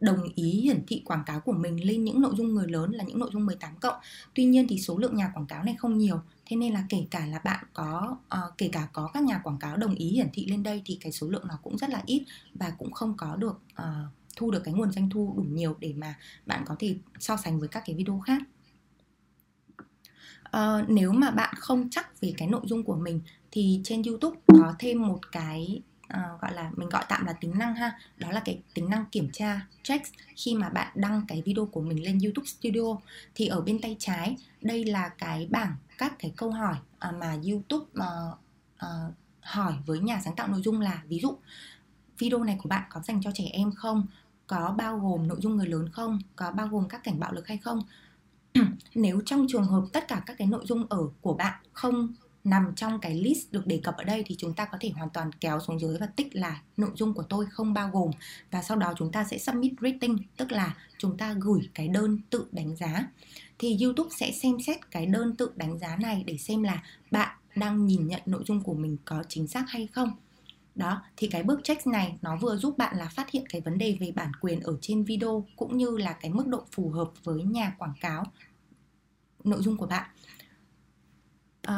đồng 0.00 0.28
ý 0.34 0.50
hiển 0.50 0.86
thị 0.86 1.02
quảng 1.04 1.22
cáo 1.26 1.40
của 1.40 1.52
mình 1.52 1.86
lên 1.86 2.04
những 2.04 2.20
nội 2.20 2.32
dung 2.36 2.54
người 2.54 2.68
lớn 2.68 2.90
là 2.92 3.04
những 3.04 3.18
nội 3.18 3.30
dung 3.32 3.46
18 3.46 3.76
cộng. 3.76 3.94
Tuy 4.34 4.44
nhiên 4.44 4.66
thì 4.68 4.78
số 4.78 4.98
lượng 4.98 5.16
nhà 5.16 5.30
quảng 5.34 5.46
cáo 5.46 5.64
này 5.64 5.74
không 5.78 5.98
nhiều, 5.98 6.20
thế 6.46 6.56
nên 6.56 6.72
là 6.72 6.84
kể 6.88 7.06
cả 7.10 7.26
là 7.26 7.38
bạn 7.38 7.64
có 7.72 8.16
uh, 8.34 8.58
kể 8.58 8.68
cả 8.72 8.88
có 8.92 9.10
các 9.14 9.22
nhà 9.22 9.40
quảng 9.44 9.58
cáo 9.58 9.76
đồng 9.76 9.94
ý 9.94 10.06
hiển 10.06 10.28
thị 10.32 10.46
lên 10.46 10.62
đây 10.62 10.82
thì 10.84 10.98
cái 11.00 11.12
số 11.12 11.28
lượng 11.28 11.44
nó 11.48 11.58
cũng 11.62 11.78
rất 11.78 11.90
là 11.90 12.02
ít 12.06 12.24
và 12.54 12.70
cũng 12.78 12.92
không 12.92 13.14
có 13.16 13.36
được 13.36 13.60
uh, 13.82 13.86
thu 14.36 14.50
được 14.50 14.60
cái 14.64 14.74
nguồn 14.74 14.92
doanh 14.92 15.10
thu 15.10 15.34
đủ 15.36 15.42
nhiều 15.42 15.76
để 15.80 15.94
mà 15.96 16.14
bạn 16.46 16.64
có 16.66 16.76
thể 16.78 16.96
so 17.18 17.36
sánh 17.36 17.60
với 17.60 17.68
các 17.68 17.82
cái 17.86 17.96
video 17.96 18.20
khác. 18.20 18.42
Uh, 20.56 20.88
nếu 20.88 21.12
mà 21.12 21.30
bạn 21.30 21.54
không 21.58 21.90
chắc 21.90 22.20
về 22.20 22.34
cái 22.36 22.48
nội 22.48 22.62
dung 22.64 22.84
của 22.84 22.96
mình 22.96 23.20
thì 23.50 23.80
trên 23.84 24.02
YouTube 24.02 24.36
có 24.46 24.74
thêm 24.78 25.06
một 25.06 25.32
cái 25.32 25.82
uh, 26.16 26.40
gọi 26.40 26.54
là 26.54 26.70
mình 26.76 26.88
gọi 26.88 27.04
tạm 27.08 27.26
là 27.26 27.32
tính 27.32 27.58
năng 27.58 27.74
ha. 27.74 27.98
Đó 28.16 28.30
là 28.30 28.40
cái 28.44 28.62
tính 28.74 28.90
năng 28.90 29.04
kiểm 29.06 29.30
tra 29.32 29.66
checks 29.82 30.10
khi 30.36 30.54
mà 30.54 30.68
bạn 30.68 30.92
đăng 30.94 31.22
cái 31.28 31.42
video 31.42 31.66
của 31.66 31.80
mình 31.80 32.04
lên 32.04 32.18
YouTube 32.18 32.46
Studio. 32.46 32.96
Thì 33.34 33.46
ở 33.46 33.60
bên 33.60 33.80
tay 33.80 33.96
trái 33.98 34.36
đây 34.60 34.84
là 34.84 35.08
cái 35.08 35.48
bảng 35.50 35.76
các 35.98 36.12
cái 36.18 36.32
câu 36.36 36.50
hỏi 36.50 36.76
uh, 37.08 37.14
mà 37.14 37.36
YouTube 37.50 37.86
uh, 37.98 38.38
uh, 38.84 39.14
hỏi 39.40 39.74
với 39.86 39.98
nhà 39.98 40.20
sáng 40.24 40.36
tạo 40.36 40.48
nội 40.48 40.60
dung 40.64 40.80
là 40.80 41.02
ví 41.08 41.18
dụ 41.18 41.36
video 42.18 42.44
này 42.44 42.58
của 42.62 42.68
bạn 42.68 42.82
có 42.90 43.00
dành 43.00 43.20
cho 43.22 43.30
trẻ 43.34 43.44
em 43.52 43.72
không? 43.72 44.06
Có 44.46 44.74
bao 44.78 44.98
gồm 44.98 45.28
nội 45.28 45.38
dung 45.40 45.56
người 45.56 45.66
lớn 45.66 45.88
không? 45.92 46.18
Có 46.36 46.50
bao 46.50 46.68
gồm 46.68 46.88
các 46.88 47.04
cảnh 47.04 47.20
bạo 47.20 47.32
lực 47.32 47.48
hay 47.48 47.58
không? 47.58 47.82
Nếu 48.94 49.20
trong 49.26 49.46
trường 49.48 49.64
hợp 49.64 49.82
tất 49.92 50.08
cả 50.08 50.22
các 50.26 50.36
cái 50.38 50.46
nội 50.46 50.64
dung 50.66 50.86
ở 50.88 51.08
của 51.20 51.34
bạn 51.34 51.54
không 51.72 52.14
nằm 52.44 52.72
trong 52.76 53.00
cái 53.00 53.14
list 53.14 53.52
được 53.52 53.66
đề 53.66 53.80
cập 53.82 53.96
ở 53.96 54.04
đây 54.04 54.22
thì 54.26 54.34
chúng 54.38 54.54
ta 54.54 54.64
có 54.64 54.78
thể 54.80 54.90
hoàn 54.90 55.10
toàn 55.10 55.32
kéo 55.32 55.60
xuống 55.60 55.80
dưới 55.80 55.96
và 56.00 56.06
tích 56.06 56.36
là 56.36 56.62
nội 56.76 56.90
dung 56.94 57.14
của 57.14 57.22
tôi 57.22 57.46
không 57.50 57.74
bao 57.74 57.90
gồm. 57.92 58.10
Và 58.50 58.62
sau 58.62 58.76
đó 58.76 58.94
chúng 58.96 59.12
ta 59.12 59.24
sẽ 59.24 59.38
submit 59.38 59.72
rating 59.80 60.18
tức 60.36 60.52
là 60.52 60.76
chúng 60.98 61.16
ta 61.16 61.34
gửi 61.40 61.60
cái 61.74 61.88
đơn 61.88 62.18
tự 62.30 62.46
đánh 62.52 62.76
giá. 62.76 63.08
Thì 63.58 63.78
YouTube 63.82 64.10
sẽ 64.16 64.32
xem 64.32 64.60
xét 64.60 64.90
cái 64.90 65.06
đơn 65.06 65.36
tự 65.36 65.50
đánh 65.56 65.78
giá 65.78 65.96
này 65.96 66.24
để 66.26 66.36
xem 66.36 66.62
là 66.62 66.82
bạn 67.10 67.36
đang 67.56 67.86
nhìn 67.86 68.06
nhận 68.08 68.22
nội 68.26 68.42
dung 68.46 68.62
của 68.62 68.74
mình 68.74 68.96
có 69.04 69.22
chính 69.28 69.46
xác 69.46 69.64
hay 69.68 69.86
không. 69.86 70.10
Đó 70.74 71.02
thì 71.16 71.28
cái 71.28 71.42
bước 71.42 71.60
check 71.64 71.86
này 71.86 72.18
nó 72.22 72.36
vừa 72.36 72.56
giúp 72.56 72.78
bạn 72.78 72.96
là 72.96 73.08
phát 73.08 73.30
hiện 73.30 73.44
cái 73.48 73.60
vấn 73.60 73.78
đề 73.78 73.96
về 74.00 74.12
bản 74.12 74.32
quyền 74.40 74.60
ở 74.60 74.78
trên 74.80 75.04
video 75.04 75.46
cũng 75.56 75.76
như 75.76 75.96
là 75.96 76.12
cái 76.12 76.30
mức 76.30 76.46
độ 76.46 76.64
phù 76.72 76.90
hợp 76.90 77.10
với 77.24 77.42
nhà 77.42 77.74
quảng 77.78 77.94
cáo 78.00 78.24
nội 79.44 79.62
dung 79.62 79.76
của 79.76 79.86
bạn. 79.86 80.10
À, 81.62 81.76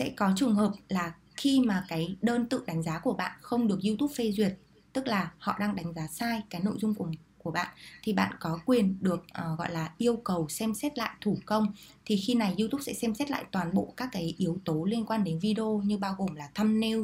sẽ 0.00 0.10
có 0.16 0.32
trường 0.36 0.54
hợp 0.54 0.72
là 0.88 1.14
khi 1.36 1.60
mà 1.60 1.84
cái 1.88 2.16
đơn 2.22 2.46
tự 2.46 2.64
đánh 2.66 2.82
giá 2.82 2.98
của 2.98 3.12
bạn 3.12 3.32
không 3.40 3.68
được 3.68 3.78
YouTube 3.86 4.14
phê 4.16 4.32
duyệt 4.32 4.58
tức 4.92 5.06
là 5.06 5.32
họ 5.38 5.56
đang 5.60 5.76
đánh 5.76 5.94
giá 5.94 6.06
sai 6.06 6.42
cái 6.50 6.60
nội 6.64 6.74
dung 6.78 6.94
của 6.94 7.08
của 7.42 7.50
bạn 7.50 7.68
thì 8.02 8.12
bạn 8.12 8.32
có 8.40 8.58
quyền 8.66 8.96
được 9.00 9.24
uh, 9.52 9.58
gọi 9.58 9.72
là 9.72 9.92
yêu 9.98 10.16
cầu 10.16 10.48
xem 10.48 10.74
xét 10.74 10.98
lại 10.98 11.10
thủ 11.20 11.38
công. 11.46 11.66
Thì 12.04 12.16
khi 12.16 12.34
này 12.34 12.54
YouTube 12.58 12.82
sẽ 12.82 12.92
xem 12.92 13.14
xét 13.14 13.30
lại 13.30 13.44
toàn 13.50 13.74
bộ 13.74 13.94
các 13.96 14.08
cái 14.12 14.34
yếu 14.38 14.58
tố 14.64 14.84
liên 14.84 15.06
quan 15.06 15.24
đến 15.24 15.38
video 15.38 15.82
như 15.84 15.98
bao 15.98 16.14
gồm 16.18 16.34
là 16.34 16.48
thumbnail, 16.54 16.98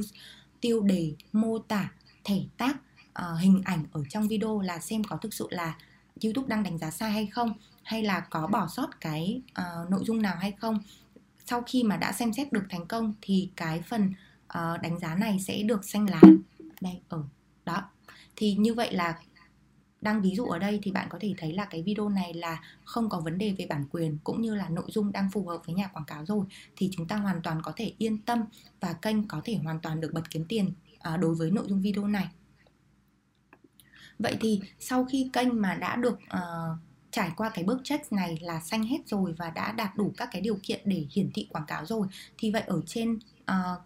tiêu 0.61 0.81
đề, 0.81 1.13
mô 1.33 1.59
tả, 1.59 1.91
thể 2.25 2.43
tác, 2.57 2.77
uh, 3.19 3.41
hình 3.41 3.63
ảnh 3.65 3.85
ở 3.93 4.03
trong 4.09 4.29
video 4.29 4.61
là 4.61 4.79
xem 4.79 5.05
có 5.05 5.17
thực 5.17 5.35
sự 5.35 5.47
là 5.51 5.77
YouTube 6.25 6.49
đang 6.49 6.63
đánh 6.63 6.79
giá 6.79 6.91
sai 6.91 7.11
hay 7.11 7.27
không 7.27 7.53
hay 7.83 8.03
là 8.03 8.21
có 8.21 8.47
bỏ 8.47 8.67
sót 8.67 9.01
cái 9.01 9.41
uh, 9.61 9.91
nội 9.91 10.01
dung 10.05 10.23
nào 10.23 10.37
hay 10.41 10.53
không 10.53 10.79
sau 11.47 11.63
khi 11.67 11.83
mà 11.83 11.97
đã 11.97 12.13
xem 12.13 12.33
xét 12.33 12.53
được 12.53 12.65
thành 12.71 12.87
công 12.87 13.15
thì 13.23 13.51
cái 13.57 13.83
phần 13.83 14.13
uh, 14.45 14.83
đánh 14.83 14.99
giá 14.99 15.15
này 15.15 15.39
sẽ 15.41 15.63
được 15.63 15.85
xanh 15.85 16.11
lá. 16.11 16.21
Đây 16.81 17.01
ở 17.09 17.23
đó. 17.65 17.83
Thì 18.37 18.55
như 18.55 18.75
vậy 18.75 18.95
là 18.95 19.19
đang 20.01 20.23
ví 20.23 20.35
dụ 20.35 20.45
ở 20.45 20.59
đây 20.59 20.81
thì 20.83 20.91
bạn 20.91 21.09
có 21.11 21.19
thể 21.21 21.35
thấy 21.39 21.53
là 21.53 21.65
cái 21.65 21.83
video 21.83 22.09
này 22.09 22.35
là 22.35 22.63
không 22.85 23.09
có 23.09 23.21
vấn 23.21 23.39
đề 23.39 23.55
về 23.59 23.67
bản 23.67 23.85
quyền 23.91 24.19
cũng 24.25 24.41
như 24.41 24.55
là 24.55 24.69
nội 24.69 24.85
dung 24.89 25.13
đang 25.13 25.31
phù 25.31 25.47
hợp 25.47 25.63
với 25.67 25.75
nhà 25.75 25.89
quảng 25.89 26.05
cáo 26.05 26.25
rồi. 26.25 26.45
Thì 26.77 26.91
chúng 26.93 27.09
ta 27.09 27.17
hoàn 27.17 27.43
toàn 27.43 27.63
có 27.63 27.73
thể 27.77 27.93
yên 27.99 28.23
tâm 28.23 28.45
và 28.81 28.93
kênh 28.93 29.29
có 29.29 29.41
thể 29.45 29.55
hoàn 29.55 29.81
toàn 29.81 30.01
được 30.01 30.11
bật 30.13 30.31
kiếm 30.31 30.45
tiền 30.49 30.73
uh, 31.15 31.21
đối 31.21 31.35
với 31.35 31.51
nội 31.51 31.65
dung 31.69 31.81
video 31.81 32.07
này. 32.07 32.29
Vậy 34.19 34.37
thì 34.41 34.61
sau 34.79 35.05
khi 35.05 35.31
kênh 35.33 35.61
mà 35.63 35.75
đã 35.75 35.97
được 35.97 36.15
uh, 36.15 36.79
trải 37.16 37.31
qua 37.37 37.50
cái 37.50 37.64
bước 37.64 37.81
check 37.85 38.12
này 38.12 38.38
là 38.40 38.61
xanh 38.61 38.83
hết 38.83 38.98
rồi 39.07 39.35
và 39.38 39.50
đã 39.50 39.72
đạt 39.72 39.96
đủ 39.96 40.12
các 40.16 40.29
cái 40.33 40.42
điều 40.42 40.59
kiện 40.62 40.81
để 40.85 41.07
hiển 41.12 41.31
thị 41.35 41.46
quảng 41.50 41.66
cáo 41.66 41.87
rồi. 41.87 42.07
Thì 42.38 42.50
vậy 42.50 42.62
ở 42.66 42.83
trên 42.87 43.18
uh, 43.50 43.81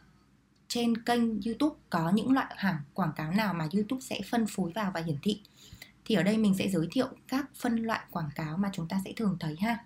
trên 0.68 1.02
kênh 1.02 1.42
YouTube 1.42 1.76
có 1.90 2.10
những 2.14 2.32
loại 2.32 2.54
hàng 2.56 2.78
quảng 2.94 3.12
cáo 3.16 3.32
nào 3.32 3.54
mà 3.54 3.68
YouTube 3.72 4.00
sẽ 4.00 4.20
phân 4.30 4.46
phối 4.46 4.72
vào 4.74 4.90
và 4.94 5.00
hiển 5.00 5.16
thị? 5.22 5.40
Thì 6.04 6.14
ở 6.14 6.22
đây 6.22 6.38
mình 6.38 6.54
sẽ 6.58 6.68
giới 6.68 6.88
thiệu 6.90 7.08
các 7.28 7.50
phân 7.54 7.76
loại 7.76 8.00
quảng 8.10 8.30
cáo 8.34 8.56
mà 8.56 8.70
chúng 8.72 8.88
ta 8.88 9.00
sẽ 9.04 9.12
thường 9.16 9.36
thấy 9.40 9.56
ha. 9.60 9.78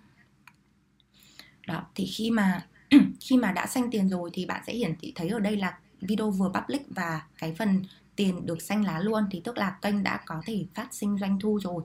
Đó 1.67 1.85
thì 1.95 2.05
khi 2.05 2.31
mà 2.31 2.65
khi 3.19 3.37
mà 3.37 3.51
đã 3.51 3.67
xanh 3.67 3.91
tiền 3.91 4.09
rồi 4.09 4.29
thì 4.33 4.45
bạn 4.45 4.63
sẽ 4.67 4.73
hiển 4.73 4.95
thị 4.99 5.11
thấy 5.15 5.29
ở 5.29 5.39
đây 5.39 5.57
là 5.57 5.77
video 6.01 6.31
vừa 6.31 6.49
public 6.49 6.81
và 6.89 7.21
cái 7.37 7.55
phần 7.57 7.83
tiền 8.15 8.45
được 8.45 8.61
xanh 8.61 8.83
lá 8.85 8.99
luôn. 8.99 9.23
Thì 9.31 9.41
tức 9.43 9.57
là 9.57 9.77
kênh 9.81 10.03
đã 10.03 10.21
có 10.25 10.41
thể 10.45 10.65
phát 10.73 10.93
sinh 10.93 11.17
doanh 11.19 11.39
thu 11.39 11.59
rồi 11.59 11.83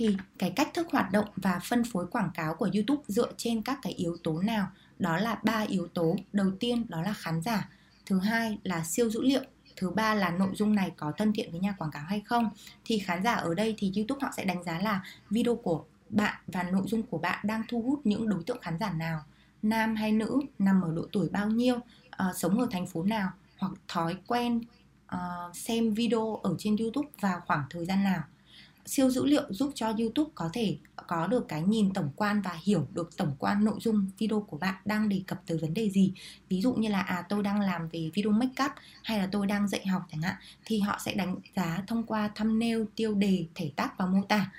thì 0.00 0.16
cái 0.38 0.50
cách 0.50 0.74
thức 0.74 0.88
hoạt 0.90 1.12
động 1.12 1.24
và 1.36 1.60
phân 1.68 1.84
phối 1.84 2.06
quảng 2.06 2.30
cáo 2.34 2.54
của 2.54 2.70
YouTube 2.74 3.02
dựa 3.06 3.32
trên 3.36 3.62
các 3.62 3.78
cái 3.82 3.92
yếu 3.92 4.16
tố 4.22 4.40
nào? 4.40 4.66
Đó 4.98 5.16
là 5.16 5.40
ba 5.44 5.64
yếu 5.68 5.88
tố. 5.94 6.16
Đầu 6.32 6.50
tiên 6.60 6.86
đó 6.88 7.02
là 7.02 7.12
khán 7.12 7.42
giả, 7.42 7.68
thứ 8.06 8.18
hai 8.18 8.58
là 8.62 8.84
siêu 8.84 9.10
dữ 9.10 9.22
liệu, 9.22 9.40
thứ 9.76 9.90
ba 9.90 10.14
là 10.14 10.30
nội 10.30 10.50
dung 10.54 10.74
này 10.74 10.92
có 10.96 11.12
thân 11.16 11.32
thiện 11.32 11.50
với 11.50 11.60
nhà 11.60 11.72
quảng 11.78 11.90
cáo 11.90 12.02
hay 12.02 12.20
không. 12.20 12.50
Thì 12.84 12.98
khán 12.98 13.22
giả 13.22 13.34
ở 13.34 13.54
đây 13.54 13.74
thì 13.78 13.92
YouTube 13.96 14.18
họ 14.22 14.32
sẽ 14.36 14.44
đánh 14.44 14.62
giá 14.62 14.78
là 14.78 15.04
video 15.30 15.56
của 15.56 15.84
bạn 16.08 16.34
và 16.46 16.62
nội 16.62 16.84
dung 16.86 17.02
của 17.02 17.18
bạn 17.18 17.38
đang 17.42 17.62
thu 17.68 17.82
hút 17.82 18.00
những 18.04 18.28
đối 18.28 18.42
tượng 18.42 18.60
khán 18.60 18.78
giả 18.80 18.92
nào, 18.92 19.24
nam 19.62 19.96
hay 19.96 20.12
nữ, 20.12 20.40
nằm 20.58 20.82
ở 20.82 20.92
độ 20.94 21.06
tuổi 21.12 21.28
bao 21.28 21.48
nhiêu, 21.48 21.76
uh, 21.76 22.36
sống 22.36 22.60
ở 22.60 22.66
thành 22.70 22.86
phố 22.86 23.02
nào? 23.02 23.30
Hoặc 23.58 23.72
thói 23.88 24.16
quen 24.26 24.60
uh, 25.14 25.56
xem 25.56 25.94
video 25.94 26.36
ở 26.36 26.54
trên 26.58 26.76
YouTube 26.76 27.08
vào 27.20 27.40
khoảng 27.46 27.64
thời 27.70 27.84
gian 27.84 28.04
nào? 28.04 28.22
Siêu 28.90 29.10
dữ 29.10 29.26
liệu 29.26 29.42
giúp 29.50 29.72
cho 29.74 29.92
YouTube 29.98 30.30
có 30.34 30.50
thể 30.52 30.76
có 31.06 31.26
được 31.26 31.48
cái 31.48 31.62
nhìn 31.62 31.92
tổng 31.92 32.10
quan 32.16 32.42
và 32.42 32.58
hiểu 32.62 32.86
được 32.92 33.16
tổng 33.16 33.36
quan 33.38 33.64
nội 33.64 33.78
dung 33.80 34.10
video 34.18 34.40
của 34.40 34.58
bạn 34.58 34.74
đang 34.84 35.08
đề 35.08 35.22
cập 35.26 35.42
tới 35.46 35.58
vấn 35.58 35.74
đề 35.74 35.90
gì. 35.90 36.12
Ví 36.48 36.60
dụ 36.60 36.74
như 36.74 36.88
là 36.88 37.00
à 37.00 37.24
tôi 37.28 37.42
đang 37.42 37.60
làm 37.60 37.88
về 37.88 38.10
video 38.14 38.32
make 38.32 38.64
up 38.64 38.72
hay 39.02 39.18
là 39.18 39.28
tôi 39.32 39.46
đang 39.46 39.68
dạy 39.68 39.86
học 39.86 40.02
chẳng 40.12 40.22
hạn 40.22 40.34
thì 40.64 40.80
họ 40.80 40.98
sẽ 41.04 41.14
đánh 41.14 41.36
giá 41.56 41.82
thông 41.86 42.02
qua 42.02 42.30
thumbnail, 42.34 42.82
tiêu 42.96 43.14
đề, 43.14 43.46
thể 43.54 43.72
tác 43.76 43.98
và 43.98 44.06
mô 44.06 44.22
tả. 44.28 44.50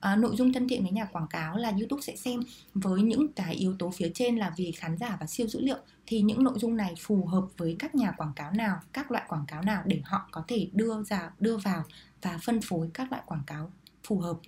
à, 0.00 0.16
nội 0.16 0.36
dung 0.36 0.52
thân 0.52 0.68
thiện 0.68 0.82
với 0.82 0.92
nhà 0.92 1.04
quảng 1.04 1.26
cáo 1.30 1.56
là 1.56 1.70
YouTube 1.70 2.02
sẽ 2.02 2.16
xem 2.16 2.40
với 2.74 3.02
những 3.02 3.32
cái 3.32 3.54
yếu 3.54 3.76
tố 3.78 3.90
phía 3.90 4.10
trên 4.14 4.36
là 4.36 4.52
vì 4.56 4.72
khán 4.72 4.98
giả 4.98 5.16
và 5.20 5.26
siêu 5.26 5.46
dữ 5.46 5.60
liệu 5.60 5.78
thì 6.06 6.20
những 6.20 6.44
nội 6.44 6.58
dung 6.58 6.76
này 6.76 6.94
phù 7.00 7.26
hợp 7.26 7.44
với 7.56 7.76
các 7.78 7.94
nhà 7.94 8.12
quảng 8.16 8.32
cáo 8.36 8.52
nào, 8.52 8.80
các 8.92 9.10
loại 9.10 9.24
quảng 9.28 9.44
cáo 9.48 9.62
nào 9.62 9.82
để 9.86 10.00
họ 10.04 10.28
có 10.30 10.44
thể 10.48 10.68
đưa 10.72 11.02
ra 11.02 11.30
đưa 11.40 11.56
vào 11.56 11.84
và 12.22 12.38
phân 12.42 12.60
phối 12.60 12.90
các 12.94 13.12
loại 13.12 13.22
quảng 13.26 13.42
cáo 13.46 13.70
phù 14.08 14.18
hợp. 14.18 14.38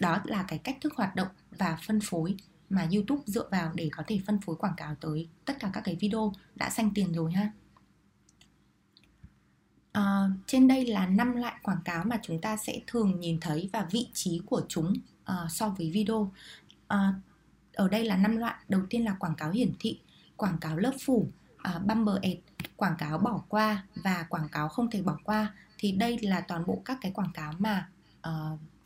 Đó 0.00 0.20
là 0.24 0.44
cái 0.48 0.58
cách 0.58 0.78
thức 0.80 0.94
hoạt 0.96 1.16
động 1.16 1.28
và 1.58 1.78
phân 1.86 2.00
phối 2.00 2.36
mà 2.70 2.88
YouTube 2.94 3.22
dựa 3.26 3.48
vào 3.50 3.72
để 3.74 3.88
có 3.92 4.02
thể 4.06 4.20
phân 4.26 4.40
phối 4.40 4.56
quảng 4.56 4.74
cáo 4.76 4.94
tới 5.00 5.28
tất 5.44 5.56
cả 5.60 5.70
các 5.72 5.80
cái 5.80 5.96
video 6.00 6.32
đã 6.54 6.70
xanh 6.70 6.90
tiền 6.94 7.12
rồi 7.12 7.32
ha. 7.32 7.52
À, 9.92 10.30
trên 10.46 10.68
đây 10.68 10.86
là 10.86 11.06
năm 11.06 11.36
loại 11.36 11.54
quảng 11.62 11.82
cáo 11.84 12.04
mà 12.04 12.18
chúng 12.22 12.40
ta 12.40 12.56
sẽ 12.56 12.80
thường 12.86 13.20
nhìn 13.20 13.40
thấy 13.40 13.70
và 13.72 13.86
vị 13.90 14.08
trí 14.14 14.40
của 14.46 14.62
chúng 14.68 14.94
à, 15.24 15.46
so 15.50 15.68
với 15.68 15.90
video. 15.90 16.32
À, 16.88 17.14
ở 17.74 17.88
đây 17.88 18.04
là 18.04 18.16
năm 18.16 18.36
loại. 18.36 18.54
Đầu 18.68 18.82
tiên 18.90 19.04
là 19.04 19.14
quảng 19.14 19.34
cáo 19.34 19.50
hiển 19.50 19.72
thị, 19.80 20.00
quảng 20.36 20.58
cáo 20.60 20.76
lớp 20.76 20.92
phủ, 21.04 21.28
à, 21.58 21.78
bumper 21.78 22.22
ad, 22.22 22.38
quảng 22.76 22.96
cáo 22.98 23.18
bỏ 23.18 23.42
qua 23.48 23.84
và 23.94 24.26
quảng 24.28 24.48
cáo 24.48 24.68
không 24.68 24.90
thể 24.90 25.02
bỏ 25.02 25.18
qua. 25.24 25.54
Thì 25.78 25.92
đây 25.92 26.18
là 26.22 26.40
toàn 26.40 26.66
bộ 26.66 26.82
các 26.84 26.98
cái 27.00 27.12
quảng 27.12 27.32
cáo 27.34 27.52
mà 27.58 27.88
à, 28.20 28.32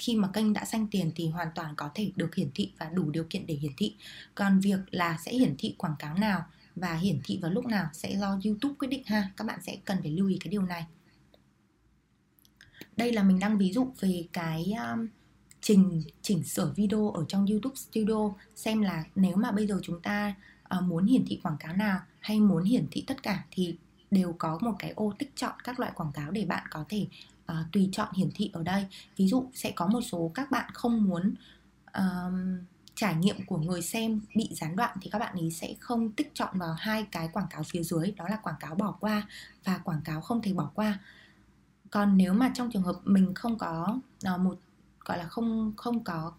khi 0.02 0.16
mà 0.16 0.28
kênh 0.28 0.52
đã 0.52 0.64
xanh 0.64 0.86
tiền 0.90 1.12
thì 1.14 1.28
hoàn 1.28 1.48
toàn 1.54 1.74
có 1.76 1.90
thể 1.94 2.12
được 2.16 2.34
hiển 2.34 2.50
thị 2.54 2.72
và 2.78 2.86
đủ 2.86 3.10
điều 3.10 3.24
kiện 3.30 3.46
để 3.46 3.54
hiển 3.54 3.72
thị. 3.76 3.94
Còn 4.34 4.60
việc 4.60 4.78
là 4.90 5.18
sẽ 5.24 5.32
hiển 5.32 5.54
thị 5.58 5.74
quảng 5.78 5.94
cáo 5.98 6.18
nào 6.18 6.44
và 6.76 6.94
hiển 6.94 7.20
thị 7.24 7.38
vào 7.42 7.50
lúc 7.50 7.66
nào 7.66 7.88
sẽ 7.92 8.16
do 8.18 8.38
YouTube 8.44 8.74
quyết 8.78 8.88
định 8.88 9.02
ha. 9.06 9.30
Các 9.36 9.46
bạn 9.46 9.58
sẽ 9.62 9.76
cần 9.84 9.98
phải 10.02 10.10
lưu 10.10 10.28
ý 10.28 10.38
cái 10.40 10.50
điều 10.50 10.62
này. 10.62 10.86
Đây 12.96 13.12
là 13.12 13.22
mình 13.22 13.38
đang 13.38 13.58
ví 13.58 13.72
dụ 13.72 13.92
về 14.00 14.24
cái 14.32 14.74
um, 14.78 15.08
trình 15.60 16.02
chỉnh 16.22 16.44
sửa 16.44 16.72
video 16.76 17.10
ở 17.10 17.24
trong 17.28 17.46
YouTube 17.46 17.76
Studio 17.76 18.32
xem 18.54 18.82
là 18.82 19.04
nếu 19.14 19.36
mà 19.36 19.52
bây 19.52 19.66
giờ 19.66 19.80
chúng 19.82 20.00
ta 20.00 20.34
uh, 20.78 20.82
muốn 20.82 21.06
hiển 21.06 21.24
thị 21.26 21.40
quảng 21.42 21.56
cáo 21.60 21.76
nào 21.76 22.00
hay 22.20 22.40
muốn 22.40 22.64
hiển 22.64 22.86
thị 22.90 23.04
tất 23.06 23.22
cả 23.22 23.44
thì 23.50 23.76
đều 24.10 24.34
có 24.38 24.58
một 24.62 24.72
cái 24.78 24.92
ô 24.96 25.14
tích 25.18 25.32
chọn 25.36 25.52
các 25.64 25.80
loại 25.80 25.92
quảng 25.94 26.12
cáo 26.12 26.30
để 26.30 26.44
bạn 26.44 26.66
có 26.70 26.84
thể 26.88 27.06
uh, 27.52 27.72
tùy 27.72 27.88
chọn 27.92 28.08
hiển 28.14 28.30
thị 28.34 28.50
ở 28.52 28.62
đây 28.62 28.86
ví 29.16 29.28
dụ 29.28 29.50
sẽ 29.54 29.72
có 29.76 29.86
một 29.86 30.00
số 30.00 30.30
các 30.34 30.50
bạn 30.50 30.70
không 30.74 31.04
muốn 31.04 31.34
uh, 31.98 32.32
trải 32.94 33.14
nghiệm 33.14 33.46
của 33.46 33.58
người 33.58 33.82
xem 33.82 34.20
bị 34.34 34.48
gián 34.52 34.76
đoạn 34.76 34.96
thì 35.02 35.10
các 35.10 35.18
bạn 35.18 35.36
ấy 35.36 35.50
sẽ 35.50 35.74
không 35.80 36.12
tích 36.12 36.30
chọn 36.34 36.58
vào 36.58 36.74
hai 36.78 37.06
cái 37.10 37.28
quảng 37.32 37.46
cáo 37.50 37.62
phía 37.62 37.82
dưới 37.82 38.12
đó 38.16 38.28
là 38.28 38.36
quảng 38.36 38.56
cáo 38.60 38.74
bỏ 38.74 38.96
qua 39.00 39.28
và 39.64 39.78
quảng 39.78 40.00
cáo 40.04 40.20
không 40.20 40.42
thể 40.42 40.52
bỏ 40.52 40.70
qua 40.74 40.98
còn 41.90 42.16
nếu 42.16 42.32
mà 42.32 42.50
trong 42.54 42.70
trường 42.70 42.82
hợp 42.82 43.00
mình 43.04 43.34
không 43.34 43.58
có 43.58 43.98
uh, 44.34 44.40
một 44.40 44.58
gọi 45.04 45.18
là 45.18 45.24
không 45.24 45.72
không 45.76 46.04
có 46.04 46.32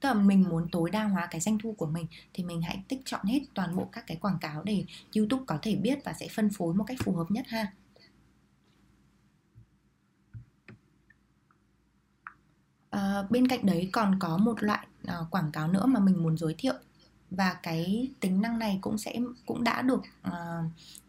tức 0.00 0.08
là 0.08 0.14
mình 0.14 0.48
muốn 0.48 0.68
tối 0.72 0.90
đa 0.90 1.04
hóa 1.04 1.26
cái 1.30 1.40
doanh 1.40 1.58
thu 1.58 1.72
của 1.72 1.86
mình 1.86 2.06
thì 2.34 2.44
mình 2.44 2.62
hãy 2.62 2.82
tích 2.88 3.00
chọn 3.04 3.24
hết 3.24 3.40
toàn 3.54 3.76
bộ 3.76 3.88
các 3.92 4.04
cái 4.06 4.16
quảng 4.16 4.38
cáo 4.40 4.62
để 4.62 4.84
YouTube 5.16 5.44
có 5.46 5.58
thể 5.62 5.76
biết 5.76 5.98
và 6.04 6.12
sẽ 6.12 6.28
phân 6.28 6.50
phối 6.50 6.74
một 6.74 6.84
cách 6.84 6.98
phù 7.04 7.16
hợp 7.16 7.30
nhất 7.30 7.46
ha. 7.48 7.72
À, 12.92 13.22
bên 13.30 13.48
cạnh 13.48 13.66
đấy 13.66 13.88
còn 13.92 14.18
có 14.18 14.36
một 14.36 14.62
loại 14.62 14.86
à, 15.06 15.16
quảng 15.30 15.52
cáo 15.52 15.68
nữa 15.68 15.86
mà 15.86 16.00
mình 16.00 16.22
muốn 16.22 16.36
giới 16.36 16.54
thiệu 16.58 16.74
và 17.30 17.56
cái 17.62 18.10
tính 18.20 18.40
năng 18.42 18.58
này 18.58 18.78
cũng 18.80 18.98
sẽ 18.98 19.16
cũng 19.46 19.64
đã 19.64 19.82
được 19.82 20.00
uh, 20.28 20.34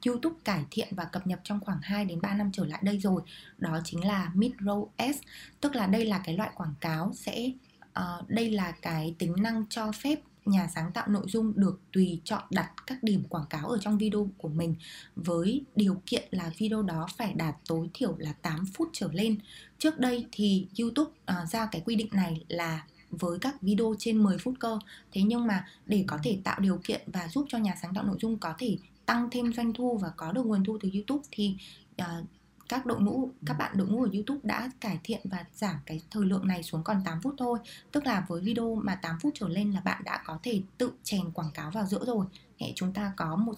YouTube 0.05 0.35
cải 0.43 0.65
thiện 0.71 0.87
và 0.91 1.05
cập 1.05 1.27
nhật 1.27 1.39
trong 1.43 1.59
khoảng 1.59 1.79
2 1.81 2.05
đến 2.05 2.21
3 2.21 2.33
năm 2.33 2.49
trở 2.53 2.65
lại 2.65 2.79
đây 2.83 2.99
rồi. 2.99 3.21
Đó 3.57 3.79
chính 3.83 4.07
là 4.07 4.31
Mid-row 4.35 4.87
S, 4.97 5.17
tức 5.61 5.75
là 5.75 5.87
đây 5.87 6.05
là 6.05 6.21
cái 6.23 6.37
loại 6.37 6.49
quảng 6.55 6.73
cáo 6.79 7.11
sẽ 7.13 7.51
uh, 7.99 8.29
đây 8.29 8.51
là 8.51 8.71
cái 8.81 9.15
tính 9.19 9.33
năng 9.37 9.65
cho 9.69 9.91
phép 9.91 10.19
nhà 10.45 10.67
sáng 10.75 10.91
tạo 10.91 11.07
nội 11.07 11.25
dung 11.27 11.53
được 11.55 11.79
tùy 11.91 12.21
chọn 12.23 12.43
đặt 12.49 12.71
các 12.87 13.03
điểm 13.03 13.23
quảng 13.29 13.45
cáo 13.49 13.67
ở 13.67 13.77
trong 13.81 13.97
video 13.97 14.29
của 14.37 14.49
mình 14.49 14.75
với 15.15 15.65
điều 15.75 16.01
kiện 16.05 16.23
là 16.31 16.51
video 16.57 16.81
đó 16.81 17.07
phải 17.17 17.33
đạt 17.33 17.55
tối 17.67 17.89
thiểu 17.93 18.15
là 18.17 18.33
8 18.33 18.65
phút 18.73 18.89
trở 18.93 19.09
lên. 19.13 19.37
Trước 19.77 19.99
đây 19.99 20.25
thì 20.31 20.67
YouTube 20.79 21.11
uh, 21.11 21.49
ra 21.49 21.65
cái 21.65 21.81
quy 21.85 21.95
định 21.95 22.09
này 22.11 22.45
là 22.47 22.85
với 23.09 23.39
các 23.39 23.61
video 23.61 23.95
trên 23.99 24.23
10 24.23 24.37
phút 24.37 24.53
cơ 24.59 24.79
thế 25.11 25.21
nhưng 25.21 25.47
mà 25.47 25.67
để 25.85 26.03
có 26.07 26.17
thể 26.23 26.37
tạo 26.43 26.59
điều 26.59 26.79
kiện 26.83 27.01
và 27.07 27.27
giúp 27.27 27.45
cho 27.49 27.57
nhà 27.57 27.75
sáng 27.81 27.93
tạo 27.93 28.03
nội 28.03 28.17
dung 28.21 28.37
có 28.37 28.53
thể 28.57 28.77
tăng 29.05 29.29
thêm 29.31 29.53
doanh 29.53 29.73
thu 29.73 29.97
và 29.97 30.11
có 30.17 30.31
được 30.31 30.45
nguồn 30.45 30.63
thu 30.63 30.77
từ 30.81 30.89
YouTube 30.93 31.23
thì 31.31 31.55
uh, 32.01 32.25
các 32.73 32.85
đội 32.85 33.01
ngũ 33.01 33.29
các 33.45 33.53
bạn 33.53 33.77
đội 33.77 33.87
ngũ 33.87 34.03
ở 34.03 34.09
YouTube 34.13 34.39
đã 34.43 34.69
cải 34.79 34.99
thiện 35.03 35.21
và 35.23 35.45
giảm 35.53 35.75
cái 35.85 36.01
thời 36.11 36.25
lượng 36.25 36.47
này 36.47 36.63
xuống 36.63 36.83
còn 36.83 37.01
8 37.05 37.21
phút 37.21 37.35
thôi. 37.37 37.59
Tức 37.91 38.05
là 38.05 38.25
với 38.27 38.41
video 38.41 38.75
mà 38.75 38.95
8 38.95 39.19
phút 39.19 39.33
trở 39.35 39.47
lên 39.47 39.71
là 39.71 39.81
bạn 39.81 40.03
đã 40.03 40.21
có 40.25 40.39
thể 40.43 40.61
tự 40.77 40.91
chèn 41.03 41.31
quảng 41.31 41.51
cáo 41.53 41.71
vào 41.71 41.85
giữa 41.85 42.05
rồi. 42.05 42.25
Hệ 42.59 42.67
chúng 42.75 42.93
ta 42.93 43.13
có 43.15 43.35
một 43.35 43.53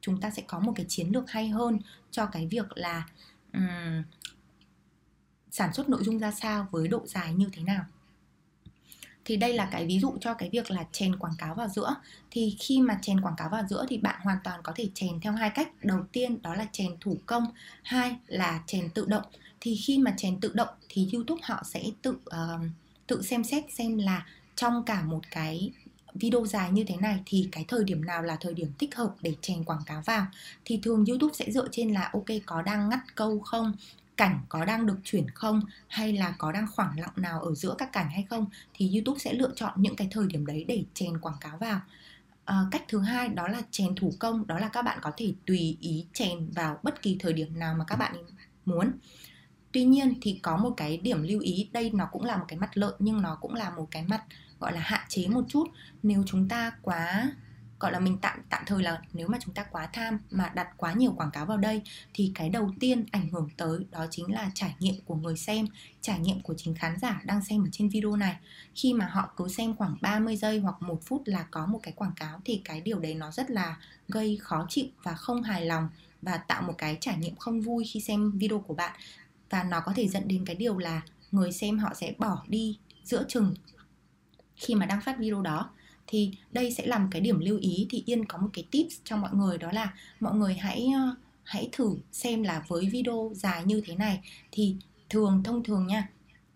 chúng 0.00 0.20
ta 0.20 0.30
sẽ 0.30 0.42
có 0.46 0.58
một 0.58 0.72
cái 0.76 0.86
chiến 0.88 1.08
lược 1.08 1.30
hay 1.30 1.48
hơn 1.48 1.78
cho 2.10 2.26
cái 2.26 2.46
việc 2.46 2.66
là 2.74 3.08
um, 3.52 4.02
sản 5.50 5.72
xuất 5.72 5.88
nội 5.88 6.04
dung 6.04 6.18
ra 6.18 6.30
sao 6.30 6.68
với 6.70 6.88
độ 6.88 7.06
dài 7.06 7.34
như 7.34 7.48
thế 7.52 7.62
nào 7.62 7.84
thì 9.28 9.36
đây 9.36 9.52
là 9.52 9.68
cái 9.72 9.86
ví 9.86 9.98
dụ 10.00 10.14
cho 10.20 10.34
cái 10.34 10.50
việc 10.52 10.70
là 10.70 10.84
chèn 10.92 11.16
quảng 11.16 11.32
cáo 11.38 11.54
vào 11.54 11.68
giữa. 11.68 11.94
Thì 12.30 12.56
khi 12.58 12.80
mà 12.80 12.98
chèn 13.02 13.20
quảng 13.20 13.34
cáo 13.36 13.48
vào 13.48 13.62
giữa 13.70 13.86
thì 13.88 13.98
bạn 13.98 14.20
hoàn 14.22 14.38
toàn 14.44 14.60
có 14.62 14.72
thể 14.76 14.88
chèn 14.94 15.20
theo 15.20 15.32
hai 15.32 15.50
cách. 15.50 15.84
Đầu 15.84 16.00
tiên 16.12 16.42
đó 16.42 16.54
là 16.54 16.66
chèn 16.72 16.96
thủ 17.00 17.16
công 17.26 17.46
hai 17.82 18.16
là 18.26 18.62
chèn 18.66 18.90
tự 18.90 19.06
động. 19.08 19.22
Thì 19.60 19.76
khi 19.76 19.98
mà 19.98 20.14
chèn 20.16 20.40
tự 20.40 20.52
động 20.54 20.68
thì 20.88 21.08
youtube 21.12 21.40
họ 21.44 21.62
sẽ 21.64 21.84
tự 22.02 22.10
uh, 22.10 22.60
tự 23.06 23.22
xem 23.22 23.44
xét 23.44 23.64
xem 23.72 23.98
là 23.98 24.26
trong 24.56 24.84
cả 24.84 25.02
một 25.02 25.20
cái 25.30 25.70
video 26.14 26.46
dài 26.46 26.70
như 26.70 26.84
thế 26.84 26.96
này 26.96 27.20
thì 27.26 27.48
cái 27.52 27.64
thời 27.68 27.84
điểm 27.84 28.04
nào 28.04 28.22
là 28.22 28.36
thời 28.40 28.54
điểm 28.54 28.72
thích 28.78 28.94
hợp 28.94 29.14
để 29.20 29.34
chèn 29.40 29.64
quảng 29.64 29.82
cáo 29.86 30.02
vào. 30.06 30.26
Thì 30.64 30.80
thường 30.82 31.04
YouTube 31.04 31.34
sẽ 31.34 31.50
dựa 31.50 31.68
trên 31.72 31.94
là 31.94 32.10
ok 32.12 32.26
có 32.46 32.62
đang 32.62 32.88
ngắt 32.88 33.00
câu 33.14 33.40
không? 33.40 33.72
Cảnh 34.18 34.40
có 34.48 34.64
đang 34.64 34.86
được 34.86 34.98
chuyển 35.04 35.30
không? 35.30 35.60
Hay 35.88 36.12
là 36.12 36.34
có 36.38 36.52
đang 36.52 36.66
khoảng 36.72 37.00
lặng 37.00 37.12
nào 37.16 37.40
ở 37.40 37.54
giữa 37.54 37.74
các 37.78 37.92
cảnh 37.92 38.10
hay 38.10 38.26
không? 38.30 38.46
Thì 38.74 38.90
YouTube 38.92 39.18
sẽ 39.18 39.32
lựa 39.32 39.50
chọn 39.56 39.72
những 39.76 39.96
cái 39.96 40.08
thời 40.10 40.26
điểm 40.26 40.46
đấy 40.46 40.64
để 40.68 40.84
chèn 40.94 41.18
quảng 41.18 41.36
cáo 41.40 41.58
vào. 41.58 41.80
À, 42.44 42.64
cách 42.70 42.82
thứ 42.88 43.00
hai 43.00 43.28
đó 43.28 43.48
là 43.48 43.62
chèn 43.70 43.94
thủ 43.94 44.12
công. 44.18 44.46
Đó 44.46 44.58
là 44.58 44.68
các 44.68 44.82
bạn 44.82 44.98
có 45.02 45.12
thể 45.16 45.34
tùy 45.46 45.76
ý 45.80 46.06
chèn 46.12 46.50
vào 46.50 46.78
bất 46.82 47.02
kỳ 47.02 47.16
thời 47.20 47.32
điểm 47.32 47.58
nào 47.58 47.74
mà 47.74 47.84
các 47.84 47.96
bạn 47.96 48.14
muốn. 48.64 48.92
Tuy 49.72 49.84
nhiên 49.84 50.14
thì 50.22 50.38
có 50.42 50.56
một 50.56 50.74
cái 50.76 50.96
điểm 50.96 51.22
lưu 51.22 51.40
ý 51.40 51.68
đây 51.72 51.90
nó 51.94 52.08
cũng 52.12 52.24
là 52.24 52.36
một 52.36 52.44
cái 52.48 52.58
mặt 52.58 52.70
lợi 52.74 52.92
nhưng 52.98 53.22
nó 53.22 53.38
cũng 53.40 53.54
là 53.54 53.70
một 53.70 53.88
cái 53.90 54.02
mặt 54.02 54.24
gọi 54.60 54.72
là 54.72 54.80
hạn 54.80 55.06
chế 55.08 55.28
một 55.28 55.44
chút. 55.48 55.64
Nếu 56.02 56.22
chúng 56.26 56.48
ta 56.48 56.72
quá 56.82 57.30
gọi 57.80 57.92
là 57.92 58.00
mình 58.00 58.18
tạm 58.22 58.40
tạm 58.48 58.62
thời 58.66 58.82
là 58.82 59.02
nếu 59.12 59.28
mà 59.28 59.38
chúng 59.40 59.54
ta 59.54 59.64
quá 59.64 59.88
tham 59.92 60.18
mà 60.30 60.52
đặt 60.54 60.68
quá 60.76 60.92
nhiều 60.92 61.14
quảng 61.16 61.30
cáo 61.30 61.46
vào 61.46 61.56
đây 61.56 61.82
thì 62.14 62.32
cái 62.34 62.48
đầu 62.48 62.70
tiên 62.80 63.04
ảnh 63.10 63.28
hưởng 63.28 63.48
tới 63.56 63.86
đó 63.90 64.06
chính 64.10 64.34
là 64.34 64.50
trải 64.54 64.74
nghiệm 64.78 64.94
của 65.06 65.14
người 65.14 65.36
xem, 65.36 65.66
trải 66.00 66.18
nghiệm 66.18 66.40
của 66.40 66.54
chính 66.56 66.74
khán 66.74 66.98
giả 66.98 67.20
đang 67.24 67.44
xem 67.44 67.64
ở 67.64 67.68
trên 67.72 67.88
video 67.88 68.16
này. 68.16 68.36
Khi 68.74 68.92
mà 68.92 69.06
họ 69.06 69.32
cứ 69.36 69.48
xem 69.48 69.76
khoảng 69.76 69.96
30 70.00 70.36
giây 70.36 70.58
hoặc 70.58 70.82
một 70.82 71.00
phút 71.06 71.22
là 71.24 71.46
có 71.50 71.66
một 71.66 71.80
cái 71.82 71.92
quảng 71.92 72.14
cáo 72.16 72.40
thì 72.44 72.60
cái 72.64 72.80
điều 72.80 72.98
đấy 72.98 73.14
nó 73.14 73.30
rất 73.30 73.50
là 73.50 73.76
gây 74.08 74.38
khó 74.42 74.66
chịu 74.68 74.86
và 75.02 75.14
không 75.14 75.42
hài 75.42 75.66
lòng 75.66 75.88
và 76.22 76.36
tạo 76.36 76.62
một 76.62 76.74
cái 76.78 76.98
trải 77.00 77.16
nghiệm 77.16 77.36
không 77.36 77.60
vui 77.60 77.84
khi 77.92 78.00
xem 78.00 78.38
video 78.38 78.58
của 78.58 78.74
bạn 78.74 79.00
và 79.50 79.62
nó 79.62 79.80
có 79.80 79.92
thể 79.96 80.08
dẫn 80.08 80.28
đến 80.28 80.44
cái 80.44 80.56
điều 80.56 80.78
là 80.78 81.02
người 81.32 81.52
xem 81.52 81.78
họ 81.78 81.94
sẽ 81.94 82.14
bỏ 82.18 82.44
đi 82.48 82.78
giữa 83.04 83.24
chừng 83.28 83.54
khi 84.56 84.74
mà 84.74 84.86
đang 84.86 85.00
phát 85.00 85.18
video 85.18 85.42
đó 85.42 85.70
thì 86.08 86.32
đây 86.52 86.72
sẽ 86.72 86.86
là 86.86 86.98
một 86.98 87.08
cái 87.10 87.20
điểm 87.20 87.40
lưu 87.40 87.58
ý 87.58 87.86
thì 87.90 88.02
yên 88.06 88.24
có 88.24 88.38
một 88.38 88.48
cái 88.52 88.64
tips 88.70 88.94
cho 89.04 89.16
mọi 89.16 89.30
người 89.34 89.58
đó 89.58 89.72
là 89.72 89.92
mọi 90.20 90.34
người 90.34 90.54
hãy 90.54 90.88
ờ, 90.94 91.14
hãy 91.44 91.68
thử 91.72 91.96
xem 92.12 92.42
là 92.42 92.64
với 92.68 92.88
video 92.88 93.32
dài 93.34 93.64
như 93.64 93.82
thế 93.86 93.94
này 93.94 94.20
thì 94.52 94.76
thường 95.10 95.42
thông 95.44 95.64
thường 95.64 95.86
nha 95.86 96.08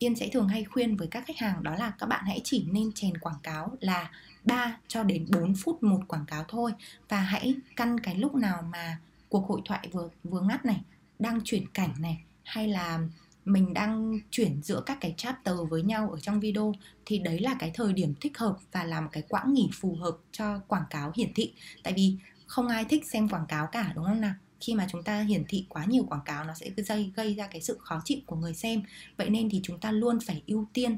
Yên 0.02 0.16
sẽ 0.16 0.28
thường 0.28 0.48
hay 0.48 0.64
khuyên 0.64 0.96
với 0.96 1.08
các 1.08 1.24
khách 1.26 1.38
hàng 1.38 1.62
đó 1.62 1.74
là 1.74 1.92
các 1.98 2.06
bạn 2.06 2.24
hãy 2.26 2.40
chỉ 2.44 2.66
nên 2.70 2.92
chèn 2.92 3.16
quảng 3.16 3.38
cáo 3.42 3.76
là 3.80 4.10
3 4.44 4.76
cho 4.88 5.02
đến 5.02 5.26
4 5.32 5.54
phút 5.54 5.82
một 5.82 6.00
quảng 6.08 6.24
cáo 6.26 6.44
thôi. 6.48 6.72
Và 7.08 7.20
hãy 7.20 7.54
căn 7.76 8.00
cái 8.00 8.14
lúc 8.14 8.34
nào 8.34 8.62
mà 8.72 8.98
cuộc 9.28 9.48
hội 9.48 9.60
thoại 9.64 9.88
vừa 9.92 10.08
vừa 10.24 10.40
ngắt 10.40 10.64
này, 10.64 10.80
đang 11.18 11.40
chuyển 11.44 11.68
cảnh 11.74 11.94
này 11.98 12.22
hay 12.44 12.68
là 12.68 12.98
mình 13.44 13.74
đang 13.74 14.18
chuyển 14.30 14.62
giữa 14.62 14.82
các 14.86 14.98
cái 15.00 15.14
chapter 15.16 15.54
với 15.70 15.82
nhau 15.82 16.10
ở 16.10 16.20
trong 16.20 16.40
video, 16.40 16.72
thì 17.06 17.18
đấy 17.18 17.38
là 17.38 17.56
cái 17.58 17.70
thời 17.74 17.92
điểm 17.92 18.14
thích 18.20 18.38
hợp 18.38 18.56
và 18.72 18.84
là 18.84 19.00
một 19.00 19.08
cái 19.12 19.22
quãng 19.28 19.52
nghỉ 19.54 19.68
phù 19.72 19.94
hợp 19.94 20.16
cho 20.32 20.58
quảng 20.58 20.84
cáo 20.90 21.12
hiển 21.16 21.34
thị. 21.34 21.52
Tại 21.82 21.92
vì 21.96 22.16
không 22.46 22.68
ai 22.68 22.84
thích 22.84 23.06
xem 23.06 23.28
quảng 23.28 23.46
cáo 23.48 23.66
cả, 23.66 23.92
đúng 23.94 24.04
không 24.04 24.20
nào? 24.20 24.34
Khi 24.60 24.74
mà 24.74 24.86
chúng 24.92 25.02
ta 25.02 25.20
hiển 25.20 25.44
thị 25.48 25.66
quá 25.68 25.84
nhiều 25.84 26.04
quảng 26.04 26.24
cáo, 26.24 26.44
nó 26.44 26.54
sẽ 26.54 26.70
gây 26.88 27.12
gây 27.16 27.34
ra 27.34 27.46
cái 27.46 27.60
sự 27.60 27.78
khó 27.80 28.02
chịu 28.04 28.18
của 28.26 28.36
người 28.36 28.54
xem. 28.54 28.82
Vậy 29.16 29.30
nên 29.30 29.50
thì 29.50 29.60
chúng 29.62 29.78
ta 29.78 29.92
luôn 29.92 30.18
phải 30.26 30.42
ưu 30.46 30.66
tiên 30.72 30.96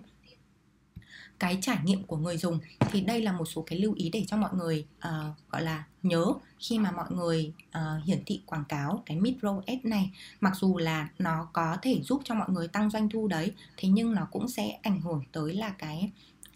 cái 1.39 1.59
trải 1.61 1.79
nghiệm 1.85 2.03
của 2.03 2.17
người 2.17 2.37
dùng. 2.37 2.59
Thì 2.81 3.01
đây 3.01 3.23
là 3.23 3.33
một 3.33 3.45
số 3.45 3.63
cái 3.63 3.79
lưu 3.79 3.95
ý 3.97 4.11
để 4.11 4.25
cho 4.27 4.37
mọi 4.37 4.51
người 4.55 4.87
uh, 5.09 5.51
gọi 5.51 5.63
là 5.63 5.85
nhớ 6.03 6.27
khi 6.59 6.79
mà 6.79 6.91
mọi 6.91 7.07
người 7.11 7.53
uh, 7.69 8.05
hiển 8.05 8.23
thị 8.27 8.43
quảng 8.47 8.65
cáo 8.69 9.03
cái 9.07 9.21
micro 9.21 9.63
ad 9.67 9.79
này. 9.83 10.11
Mặc 10.41 10.53
dù 10.57 10.79
là 10.79 11.09
nó 11.19 11.49
có 11.53 11.77
thể 11.83 12.01
giúp 12.03 12.23
cho 12.25 12.35
mọi 12.35 12.51
người 12.51 12.69
tăng 12.69 12.91
doanh 12.91 13.09
thu 13.09 13.29
đấy 13.29 13.53
thế 13.77 13.89
nhưng 13.89 14.15
nó 14.15 14.29
cũng 14.31 14.49
sẽ 14.49 14.79
ảnh 14.83 15.01
hưởng 15.01 15.23
tới 15.33 15.55
là 15.55 15.71
cái 15.71 16.11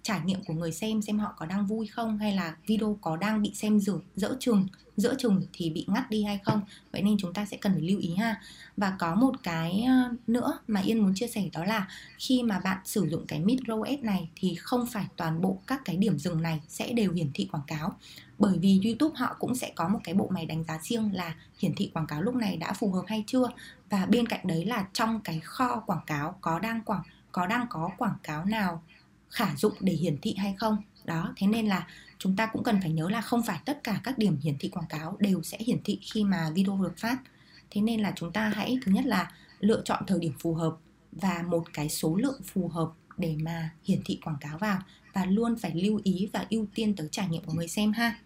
trải 0.09 0.21
nghiệm 0.25 0.45
của 0.45 0.55
người 0.55 0.73
xem 0.73 1.03
xem 1.03 1.19
họ 1.19 1.35
có 1.37 1.47
đang 1.47 1.67
vui 1.67 1.87
không 1.87 2.19
hay 2.19 2.35
là 2.35 2.57
video 2.67 2.99
có 3.01 3.17
đang 3.17 3.43
bị 3.43 3.53
xem 3.55 3.81
dở, 3.81 3.93
dỡ 4.17 4.37
chừng 4.41 4.67
giữa 4.97 5.15
chừng 5.19 5.43
thì 5.53 5.71
bị 5.71 5.85
ngắt 5.89 6.11
đi 6.11 6.23
hay 6.23 6.41
không. 6.45 6.61
Vậy 6.93 7.03
nên 7.03 7.17
chúng 7.19 7.33
ta 7.33 7.47
sẽ 7.47 7.57
cần 7.57 7.73
phải 7.73 7.83
lưu 7.83 8.01
ý 8.01 8.15
ha. 8.15 8.41
Và 8.77 8.97
có 8.99 9.15
một 9.15 9.35
cái 9.43 9.85
ờ, 9.89 10.15
nữa 10.27 10.59
mà 10.69 10.81
yên 10.81 10.99
muốn 10.99 11.15
chia 11.15 11.27
sẻ 11.27 11.49
đó 11.53 11.65
là 11.65 11.89
khi 12.19 12.43
mà 12.43 12.59
bạn 12.59 12.79
sử 12.85 13.09
dụng 13.11 13.27
cái 13.27 13.41
mid 13.41 13.59
row 13.59 13.83
ad 13.83 14.01
này 14.01 14.29
thì 14.37 14.55
không 14.55 14.87
phải 14.87 15.07
toàn 15.17 15.41
bộ 15.41 15.59
các 15.67 15.81
cái 15.85 15.97
điểm 15.97 16.19
dừng 16.19 16.43
này 16.43 16.61
sẽ 16.69 16.93
đều 16.93 17.13
hiển 17.13 17.31
thị 17.35 17.49
quảng 17.53 17.67
cáo. 17.67 17.97
Bởi 18.39 18.59
vì 18.59 18.81
youtube 18.85 19.15
họ 19.19 19.37
cũng 19.39 19.55
sẽ 19.55 19.73
có 19.75 19.89
một 19.89 20.01
cái 20.05 20.15
bộ 20.15 20.29
máy 20.35 20.47
đánh 20.47 20.65
giá 20.65 20.79
riêng 20.83 21.11
là 21.15 21.35
hiển 21.59 21.75
thị 21.75 21.91
quảng 21.95 22.07
cáo 22.07 22.23
lúc 22.23 22.35
này 22.35 22.57
đã 22.57 22.73
phù 22.73 22.93
hợp 22.93 23.05
hay 23.07 23.25
chưa. 23.27 23.49
Và 23.91 24.07
bên 24.07 24.27
cạnh 24.27 24.47
đấy 24.47 24.65
là 24.65 24.87
trong 24.93 25.21
cái 25.21 25.41
kho 25.41 25.83
quảng 25.87 26.05
cáo 26.07 26.39
có 26.41 26.59
đang 26.59 26.81
quảng, 26.83 27.03
có 27.33 27.47
đang 27.47 27.67
có 27.71 27.91
quảng 27.99 28.17
cáo 28.23 28.45
nào 28.45 28.83
khả 29.31 29.57
dụng 29.57 29.75
để 29.81 29.93
hiển 29.93 30.19
thị 30.23 30.35
hay 30.39 30.55
không. 30.59 30.77
Đó 31.05 31.35
thế 31.37 31.47
nên 31.47 31.67
là 31.67 31.87
chúng 32.19 32.37
ta 32.37 32.47
cũng 32.47 32.63
cần 32.63 32.81
phải 32.81 32.91
nhớ 32.91 33.09
là 33.09 33.21
không 33.21 33.43
phải 33.43 33.61
tất 33.65 33.85
cả 33.85 34.01
các 34.05 34.19
điểm 34.19 34.39
hiển 34.43 34.59
thị 34.59 34.69
quảng 34.69 34.89
cáo 34.89 35.17
đều 35.21 35.43
sẽ 35.43 35.59
hiển 35.61 35.79
thị 35.85 35.99
khi 36.03 36.25
mà 36.25 36.51
video 36.55 36.81
được 36.83 36.99
phát. 36.99 37.19
Thế 37.71 37.81
nên 37.81 38.01
là 38.01 38.13
chúng 38.17 38.33
ta 38.33 38.49
hãy 38.49 38.79
thứ 38.85 38.93
nhất 38.93 39.05
là 39.07 39.33
lựa 39.61 39.83
chọn 39.85 40.03
thời 40.07 40.19
điểm 40.19 40.33
phù 40.39 40.55
hợp 40.55 40.77
và 41.13 41.45
một 41.47 41.65
cái 41.73 41.89
số 41.89 42.17
lượng 42.17 42.41
phù 42.45 42.69
hợp 42.69 42.93
để 43.17 43.37
mà 43.41 43.71
hiển 43.85 44.01
thị 44.05 44.19
quảng 44.25 44.37
cáo 44.41 44.59
vào 44.59 44.79
và 45.13 45.25
luôn 45.25 45.57
phải 45.57 45.75
lưu 45.75 46.01
ý 46.05 46.29
và 46.33 46.47
ưu 46.51 46.67
tiên 46.75 46.97
tới 46.97 47.09
trải 47.13 47.29
nghiệm 47.29 47.45
của 47.45 47.53
người 47.53 47.69
xem 47.69 47.93
ha. 47.93 48.19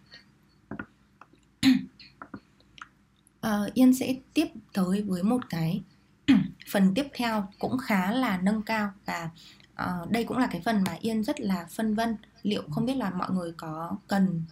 À, 3.41 3.61
Yên 3.75 3.95
sẽ 3.95 4.15
tiếp 4.35 4.47
tới 4.73 5.03
với 5.03 5.23
một 5.23 5.41
cái 5.51 5.81
phần 6.71 6.95
tiếp 6.95 7.07
theo 7.15 7.49
cũng 7.59 7.79
khá 7.79 8.13
là 8.13 8.39
nâng 8.43 8.63
cao 8.63 8.93
và 9.05 9.31
uh, 9.75 10.11
đây 10.11 10.25
cũng 10.25 10.39
là 10.39 10.47
cái 10.47 10.61
phần 10.65 10.85
mà 10.87 10.97
Yên 11.01 11.25
rất 11.25 11.41
là 11.41 11.67
phân 11.71 11.95
vân. 11.95 12.17
Liệu 12.43 12.63
không 12.71 12.87
biết 12.87 12.97
là 12.97 13.11
mọi 13.11 13.31
người 13.31 13.53
có 13.57 13.97
cần 14.09 14.43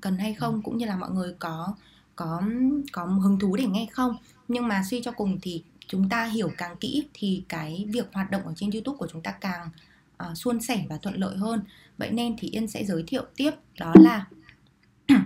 cần 0.00 0.18
hay 0.18 0.34
không 0.34 0.62
cũng 0.62 0.78
như 0.78 0.86
là 0.86 0.96
mọi 0.96 1.10
người 1.10 1.34
có 1.38 1.74
có 2.16 2.42
có 2.92 3.04
hứng 3.04 3.38
thú 3.38 3.56
để 3.56 3.66
nghe 3.66 3.86
không? 3.92 4.16
Nhưng 4.48 4.68
mà 4.68 4.82
suy 4.90 5.02
cho 5.02 5.12
cùng 5.12 5.38
thì 5.42 5.64
chúng 5.86 6.08
ta 6.08 6.24
hiểu 6.24 6.50
càng 6.56 6.76
kỹ 6.76 7.06
thì 7.14 7.44
cái 7.48 7.86
việc 7.88 8.06
hoạt 8.12 8.30
động 8.30 8.42
ở 8.46 8.52
trên 8.56 8.70
YouTube 8.70 8.98
của 8.98 9.08
chúng 9.12 9.22
ta 9.22 9.30
càng 9.30 9.68
uh, 10.30 10.36
suôn 10.36 10.60
sẻ 10.60 10.84
và 10.88 10.96
thuận 10.96 11.16
lợi 11.16 11.36
hơn. 11.36 11.62
Vậy 11.98 12.10
nên 12.10 12.36
thì 12.38 12.48
Yên 12.48 12.68
sẽ 12.68 12.84
giới 12.84 13.04
thiệu 13.06 13.24
tiếp 13.36 13.50
đó 13.78 13.92
là 13.94 14.26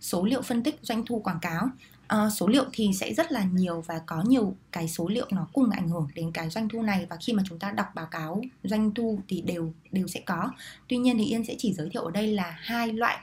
số 0.00 0.24
liệu 0.24 0.42
phân 0.42 0.62
tích 0.62 0.78
doanh 0.82 1.06
thu 1.06 1.20
quảng 1.20 1.40
cáo 1.40 1.68
uh, 2.14 2.32
số 2.32 2.46
liệu 2.46 2.64
thì 2.72 2.90
sẽ 2.94 3.14
rất 3.14 3.32
là 3.32 3.44
nhiều 3.44 3.80
và 3.80 4.00
có 4.06 4.22
nhiều 4.26 4.56
cái 4.72 4.88
số 4.88 5.08
liệu 5.08 5.26
nó 5.30 5.46
cùng 5.52 5.70
ảnh 5.70 5.88
hưởng 5.88 6.08
đến 6.14 6.32
cái 6.32 6.50
doanh 6.50 6.68
thu 6.68 6.82
này 6.82 7.06
và 7.10 7.16
khi 7.16 7.32
mà 7.32 7.42
chúng 7.46 7.58
ta 7.58 7.70
đọc 7.70 7.86
báo 7.94 8.06
cáo 8.06 8.42
doanh 8.64 8.94
thu 8.94 9.18
thì 9.28 9.40
đều 9.40 9.72
đều 9.92 10.06
sẽ 10.06 10.20
có. 10.26 10.50
Tuy 10.88 10.96
nhiên 10.96 11.18
thì 11.18 11.24
yên 11.24 11.44
sẽ 11.44 11.54
chỉ 11.58 11.72
giới 11.72 11.88
thiệu 11.90 12.04
ở 12.04 12.10
đây 12.10 12.26
là 12.26 12.56
hai 12.58 12.92
loại 12.92 13.18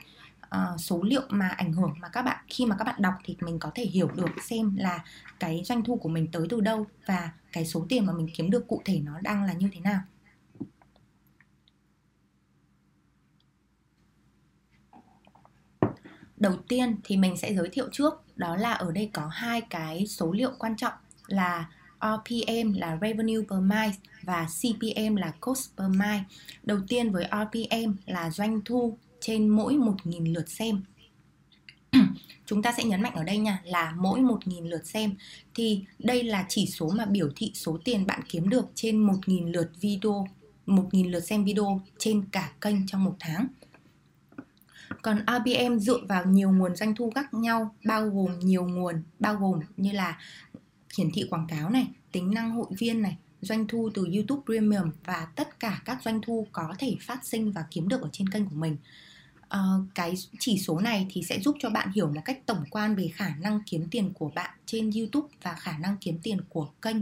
uh, 0.54 0.80
số 0.80 1.02
liệu 1.02 1.22
mà 1.28 1.48
ảnh 1.48 1.72
hưởng 1.72 1.94
mà 2.00 2.08
các 2.08 2.22
bạn 2.22 2.44
khi 2.48 2.66
mà 2.66 2.76
các 2.76 2.84
bạn 2.84 3.02
đọc 3.02 3.14
thì 3.24 3.36
mình 3.40 3.58
có 3.58 3.70
thể 3.74 3.84
hiểu 3.84 4.10
được 4.14 4.30
xem 4.48 4.76
là 4.76 5.04
cái 5.40 5.62
doanh 5.64 5.84
thu 5.84 5.96
của 5.96 6.08
mình 6.08 6.26
tới 6.32 6.46
từ 6.50 6.60
đâu 6.60 6.86
và 7.06 7.30
cái 7.52 7.66
số 7.66 7.86
tiền 7.88 8.06
mà 8.06 8.12
mình 8.12 8.28
kiếm 8.36 8.50
được 8.50 8.68
cụ 8.68 8.82
thể 8.84 9.00
nó 9.04 9.20
đang 9.20 9.44
là 9.44 9.52
như 9.52 9.68
thế 9.72 9.80
nào. 9.80 10.00
Đầu 16.40 16.56
tiên 16.68 16.96
thì 17.04 17.16
mình 17.16 17.36
sẽ 17.36 17.54
giới 17.54 17.68
thiệu 17.68 17.88
trước, 17.92 18.22
đó 18.36 18.56
là 18.56 18.72
ở 18.72 18.92
đây 18.92 19.10
có 19.12 19.26
hai 19.32 19.60
cái 19.60 20.06
số 20.06 20.32
liệu 20.32 20.50
quan 20.58 20.76
trọng 20.76 20.92
là 21.26 21.66
RPM 22.00 22.72
là 22.74 22.98
Revenue 23.00 23.42
per 23.50 23.60
Mile 23.60 23.92
và 24.22 24.46
CPM 24.60 25.16
là 25.16 25.32
Cost 25.40 25.70
per 25.76 25.90
Mile. 25.90 26.24
Đầu 26.62 26.78
tiên 26.88 27.12
với 27.12 27.24
RPM 27.24 27.92
là 28.06 28.30
doanh 28.30 28.60
thu 28.64 28.96
trên 29.20 29.48
mỗi 29.48 29.74
1.000 29.74 30.34
lượt 30.34 30.48
xem. 30.48 30.82
Chúng 32.46 32.62
ta 32.62 32.72
sẽ 32.76 32.84
nhấn 32.84 33.02
mạnh 33.02 33.14
ở 33.14 33.24
đây 33.24 33.38
nha, 33.38 33.62
là 33.64 33.94
mỗi 33.96 34.20
1.000 34.20 34.68
lượt 34.68 34.86
xem 34.86 35.14
thì 35.54 35.84
đây 35.98 36.22
là 36.22 36.46
chỉ 36.48 36.66
số 36.66 36.90
mà 36.90 37.04
biểu 37.04 37.30
thị 37.36 37.52
số 37.54 37.78
tiền 37.84 38.06
bạn 38.06 38.20
kiếm 38.28 38.48
được 38.48 38.66
trên 38.74 39.06
1.000 39.06 39.52
lượt 39.52 39.70
video 39.80 40.26
1.000 40.66 41.10
lượt 41.10 41.20
xem 41.20 41.44
video 41.44 41.80
trên 41.98 42.24
cả 42.32 42.52
kênh 42.60 42.86
trong 42.86 43.04
một 43.04 43.16
tháng. 43.20 43.46
Còn 45.02 45.18
RPM 45.18 45.78
dựa 45.78 46.00
vào 46.08 46.24
nhiều 46.24 46.50
nguồn 46.50 46.76
doanh 46.76 46.94
thu 46.94 47.10
khác 47.14 47.34
nhau, 47.34 47.74
bao 47.84 48.08
gồm 48.08 48.38
nhiều 48.38 48.64
nguồn, 48.68 49.02
bao 49.18 49.34
gồm 49.34 49.60
như 49.76 49.92
là 49.92 50.18
hiển 50.98 51.10
thị 51.14 51.24
quảng 51.30 51.46
cáo 51.48 51.70
này, 51.70 51.86
tính 52.12 52.30
năng 52.34 52.50
hội 52.50 52.66
viên 52.78 53.02
này, 53.02 53.16
doanh 53.40 53.66
thu 53.66 53.90
từ 53.94 54.08
YouTube 54.14 54.42
Premium 54.46 54.90
và 55.04 55.28
tất 55.36 55.60
cả 55.60 55.82
các 55.84 56.02
doanh 56.04 56.20
thu 56.20 56.46
có 56.52 56.74
thể 56.78 56.96
phát 57.00 57.26
sinh 57.26 57.52
và 57.52 57.64
kiếm 57.70 57.88
được 57.88 58.02
ở 58.02 58.08
trên 58.12 58.28
kênh 58.28 58.44
của 58.44 58.56
mình. 58.56 58.76
Uh, 59.54 59.86
cái 59.94 60.14
chỉ 60.38 60.58
số 60.58 60.78
này 60.78 61.06
thì 61.10 61.22
sẽ 61.22 61.40
giúp 61.40 61.56
cho 61.60 61.70
bạn 61.70 61.92
hiểu 61.92 62.06
một 62.06 62.20
cách 62.24 62.46
tổng 62.46 62.64
quan 62.70 62.94
về 62.94 63.10
khả 63.14 63.34
năng 63.40 63.60
kiếm 63.66 63.86
tiền 63.90 64.12
của 64.12 64.30
bạn 64.34 64.50
trên 64.66 64.90
YouTube 64.90 65.28
và 65.42 65.54
khả 65.54 65.78
năng 65.78 65.96
kiếm 66.00 66.18
tiền 66.22 66.40
của 66.48 66.68
kênh 66.82 66.96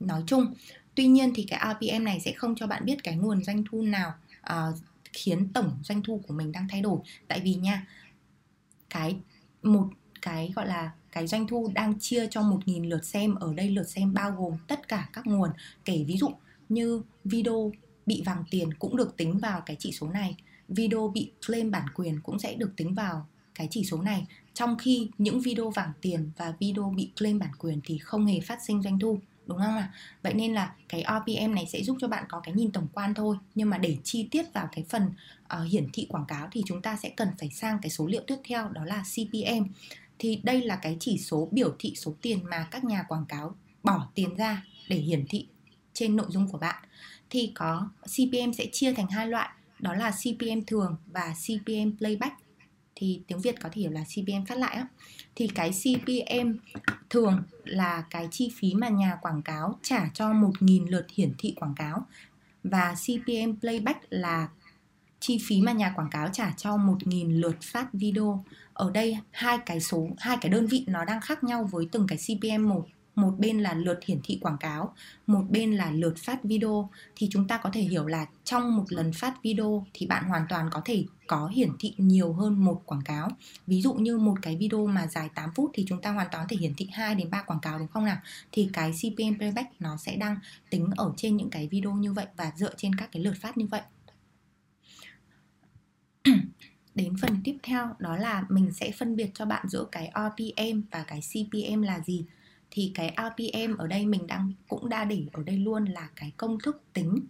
nói 0.00 0.22
chung. 0.26 0.54
Tuy 0.94 1.06
nhiên 1.06 1.32
thì 1.34 1.46
cái 1.48 1.74
RPM 1.74 2.04
này 2.04 2.20
sẽ 2.20 2.32
không 2.32 2.54
cho 2.54 2.66
bạn 2.66 2.84
biết 2.84 2.96
cái 3.04 3.16
nguồn 3.16 3.44
doanh 3.44 3.64
thu 3.70 3.82
nào 3.82 4.14
uh, 4.40 4.76
khiến 5.14 5.48
tổng 5.52 5.78
doanh 5.82 6.02
thu 6.02 6.20
của 6.28 6.34
mình 6.34 6.52
đang 6.52 6.68
thay 6.68 6.80
đổi. 6.80 6.98
Tại 7.28 7.40
vì 7.44 7.54
nha, 7.54 7.86
cái 8.90 9.16
một 9.62 9.88
cái 10.22 10.52
gọi 10.56 10.66
là 10.66 10.92
cái 11.12 11.26
doanh 11.26 11.46
thu 11.46 11.70
đang 11.74 11.98
chia 11.98 12.26
cho 12.30 12.40
1.000 12.40 12.88
lượt 12.88 13.04
xem, 13.04 13.34
ở 13.34 13.54
đây 13.54 13.70
lượt 13.70 13.88
xem 13.88 14.14
bao 14.14 14.32
gồm 14.38 14.52
tất 14.68 14.88
cả 14.88 15.08
các 15.12 15.26
nguồn. 15.26 15.50
Kể 15.84 16.04
ví 16.06 16.16
dụ 16.16 16.28
như 16.68 17.02
video 17.24 17.72
bị 18.06 18.22
vàng 18.26 18.44
tiền 18.50 18.74
cũng 18.74 18.96
được 18.96 19.16
tính 19.16 19.38
vào 19.38 19.60
cái 19.66 19.76
chỉ 19.78 19.92
số 19.92 20.08
này, 20.08 20.36
video 20.68 21.08
bị 21.08 21.30
claim 21.46 21.70
bản 21.70 21.86
quyền 21.94 22.20
cũng 22.20 22.38
sẽ 22.38 22.54
được 22.54 22.72
tính 22.76 22.94
vào 22.94 23.26
cái 23.54 23.68
chỉ 23.70 23.84
số 23.84 24.02
này. 24.02 24.26
Trong 24.54 24.78
khi 24.78 25.08
những 25.18 25.40
video 25.40 25.70
vàng 25.70 25.92
tiền 26.00 26.30
và 26.36 26.54
video 26.60 26.92
bị 26.96 27.10
claim 27.16 27.38
bản 27.38 27.50
quyền 27.58 27.80
thì 27.84 27.98
không 27.98 28.26
hề 28.26 28.40
phát 28.40 28.58
sinh 28.66 28.82
doanh 28.82 28.98
thu 28.98 29.18
đúng 29.46 29.58
không 29.58 29.76
ạ? 29.76 29.92
Vậy 30.22 30.34
nên 30.34 30.54
là 30.54 30.74
cái 30.88 31.04
RPM 31.08 31.54
này 31.54 31.66
sẽ 31.66 31.82
giúp 31.82 31.96
cho 32.00 32.08
bạn 32.08 32.24
có 32.28 32.40
cái 32.40 32.54
nhìn 32.54 32.70
tổng 32.72 32.88
quan 32.92 33.14
thôi. 33.14 33.36
Nhưng 33.54 33.70
mà 33.70 33.78
để 33.78 33.96
chi 34.04 34.28
tiết 34.30 34.52
vào 34.52 34.68
cái 34.72 34.84
phần 34.88 35.10
uh, 35.42 35.68
hiển 35.68 35.88
thị 35.92 36.06
quảng 36.08 36.26
cáo 36.28 36.48
thì 36.52 36.62
chúng 36.66 36.82
ta 36.82 36.96
sẽ 36.96 37.08
cần 37.08 37.28
phải 37.38 37.50
sang 37.50 37.78
cái 37.82 37.90
số 37.90 38.06
liệu 38.06 38.22
tiếp 38.26 38.36
theo 38.48 38.68
đó 38.68 38.84
là 38.84 39.02
CPM 39.02 39.64
thì 40.18 40.40
đây 40.42 40.62
là 40.62 40.76
cái 40.76 40.96
chỉ 41.00 41.18
số 41.18 41.48
biểu 41.52 41.74
thị 41.78 41.92
số 41.96 42.14
tiền 42.22 42.44
mà 42.44 42.68
các 42.70 42.84
nhà 42.84 43.04
quảng 43.08 43.26
cáo 43.28 43.54
bỏ 43.82 44.08
tiền 44.14 44.36
ra 44.36 44.64
để 44.88 44.96
hiển 44.96 45.26
thị 45.28 45.46
trên 45.92 46.16
nội 46.16 46.26
dung 46.28 46.48
của 46.48 46.58
bạn. 46.58 46.84
Thì 47.30 47.52
có 47.54 47.88
CPM 48.02 48.52
sẽ 48.58 48.66
chia 48.72 48.92
thành 48.92 49.06
hai 49.06 49.26
loại 49.26 49.48
đó 49.78 49.94
là 49.94 50.10
CPM 50.10 50.60
thường 50.66 50.96
và 51.06 51.34
CPM 51.34 51.96
playback. 51.98 52.34
Thì 52.94 53.20
tiếng 53.26 53.40
Việt 53.40 53.60
có 53.60 53.68
thể 53.72 53.80
hiểu 53.80 53.90
là 53.90 54.04
CPM 54.04 54.44
phát 54.48 54.58
lại 54.58 54.76
á 54.76 54.86
thì 55.36 55.48
cái 55.48 55.70
CPM 55.70 56.52
thường 57.10 57.42
là 57.64 58.04
cái 58.10 58.28
chi 58.30 58.52
phí 58.56 58.74
mà 58.74 58.88
nhà 58.88 59.18
quảng 59.22 59.42
cáo 59.42 59.78
trả 59.82 60.08
cho 60.14 60.32
1.000 60.32 60.90
lượt 60.90 61.06
hiển 61.14 61.32
thị 61.38 61.54
quảng 61.56 61.74
cáo 61.74 62.06
và 62.64 62.94
CPM 62.94 63.60
playback 63.60 64.00
là 64.10 64.48
chi 65.20 65.40
phí 65.46 65.60
mà 65.60 65.72
nhà 65.72 65.92
quảng 65.96 66.10
cáo 66.10 66.28
trả 66.32 66.52
cho 66.56 66.76
1.000 66.76 67.40
lượt 67.40 67.56
phát 67.62 67.88
video. 67.92 68.44
Ở 68.72 68.90
đây 68.90 69.18
hai 69.30 69.58
cái 69.66 69.80
số, 69.80 70.08
hai 70.18 70.36
cái 70.40 70.52
đơn 70.52 70.66
vị 70.66 70.84
nó 70.86 71.04
đang 71.04 71.20
khác 71.20 71.44
nhau 71.44 71.68
với 71.72 71.88
từng 71.92 72.06
cái 72.06 72.18
CPM 72.18 72.68
một 72.68 72.86
một 73.14 73.34
bên 73.38 73.60
là 73.60 73.74
lượt 73.74 74.04
hiển 74.04 74.20
thị 74.24 74.38
quảng 74.42 74.58
cáo, 74.58 74.94
một 75.26 75.42
bên 75.50 75.72
là 75.72 75.90
lượt 75.90 76.14
phát 76.18 76.44
video. 76.44 76.90
Thì 77.16 77.28
chúng 77.30 77.48
ta 77.48 77.58
có 77.58 77.70
thể 77.72 77.80
hiểu 77.80 78.06
là 78.06 78.26
trong 78.44 78.76
một 78.76 78.84
lần 78.88 79.12
phát 79.12 79.42
video 79.42 79.86
thì 79.94 80.06
bạn 80.06 80.24
hoàn 80.24 80.46
toàn 80.48 80.68
có 80.72 80.82
thể 80.84 81.04
có 81.26 81.46
hiển 81.46 81.70
thị 81.78 81.94
nhiều 81.98 82.32
hơn 82.32 82.64
một 82.64 82.82
quảng 82.86 83.02
cáo. 83.04 83.28
Ví 83.66 83.82
dụ 83.82 83.94
như 83.94 84.18
một 84.18 84.34
cái 84.42 84.56
video 84.56 84.86
mà 84.86 85.06
dài 85.06 85.28
8 85.34 85.50
phút 85.54 85.70
thì 85.74 85.84
chúng 85.88 86.00
ta 86.00 86.10
hoàn 86.10 86.28
toàn 86.32 86.44
có 86.44 86.48
thể 86.48 86.56
hiển 86.56 86.74
thị 86.74 86.88
2 86.92 87.14
đến 87.14 87.30
3 87.30 87.42
quảng 87.42 87.60
cáo, 87.60 87.78
đúng 87.78 87.88
không 87.88 88.04
nào? 88.04 88.18
Thì 88.52 88.68
cái 88.72 88.92
CPM 88.92 89.38
playback 89.38 89.80
nó 89.80 89.96
sẽ 89.96 90.16
đang 90.16 90.38
tính 90.70 90.90
ở 90.96 91.12
trên 91.16 91.36
những 91.36 91.50
cái 91.50 91.68
video 91.68 91.92
như 91.92 92.12
vậy 92.12 92.26
và 92.36 92.52
dựa 92.56 92.74
trên 92.76 92.94
các 92.94 93.08
cái 93.12 93.22
lượt 93.22 93.34
phát 93.40 93.58
như 93.58 93.66
vậy. 93.66 93.82
Đến 96.94 97.16
phần 97.22 97.40
tiếp 97.44 97.56
theo, 97.62 97.88
đó 97.98 98.16
là 98.16 98.44
mình 98.48 98.72
sẽ 98.72 98.90
phân 98.90 99.16
biệt 99.16 99.30
cho 99.34 99.46
bạn 99.46 99.68
giữa 99.68 99.86
cái 99.92 100.12
RPM 100.14 100.80
và 100.90 101.04
cái 101.06 101.20
CPM 101.20 101.82
là 101.82 102.00
gì 102.00 102.24
thì 102.74 102.92
cái 102.94 103.16
RPM 103.16 103.76
ở 103.76 103.86
đây 103.86 104.06
mình 104.06 104.26
đang 104.26 104.52
cũng 104.68 104.88
đa 104.88 105.04
để 105.04 105.22
ở 105.32 105.42
đây 105.42 105.56
luôn 105.56 105.84
là 105.84 106.08
cái 106.16 106.32
công 106.36 106.58
thức 106.58 106.82
tính 106.92 107.20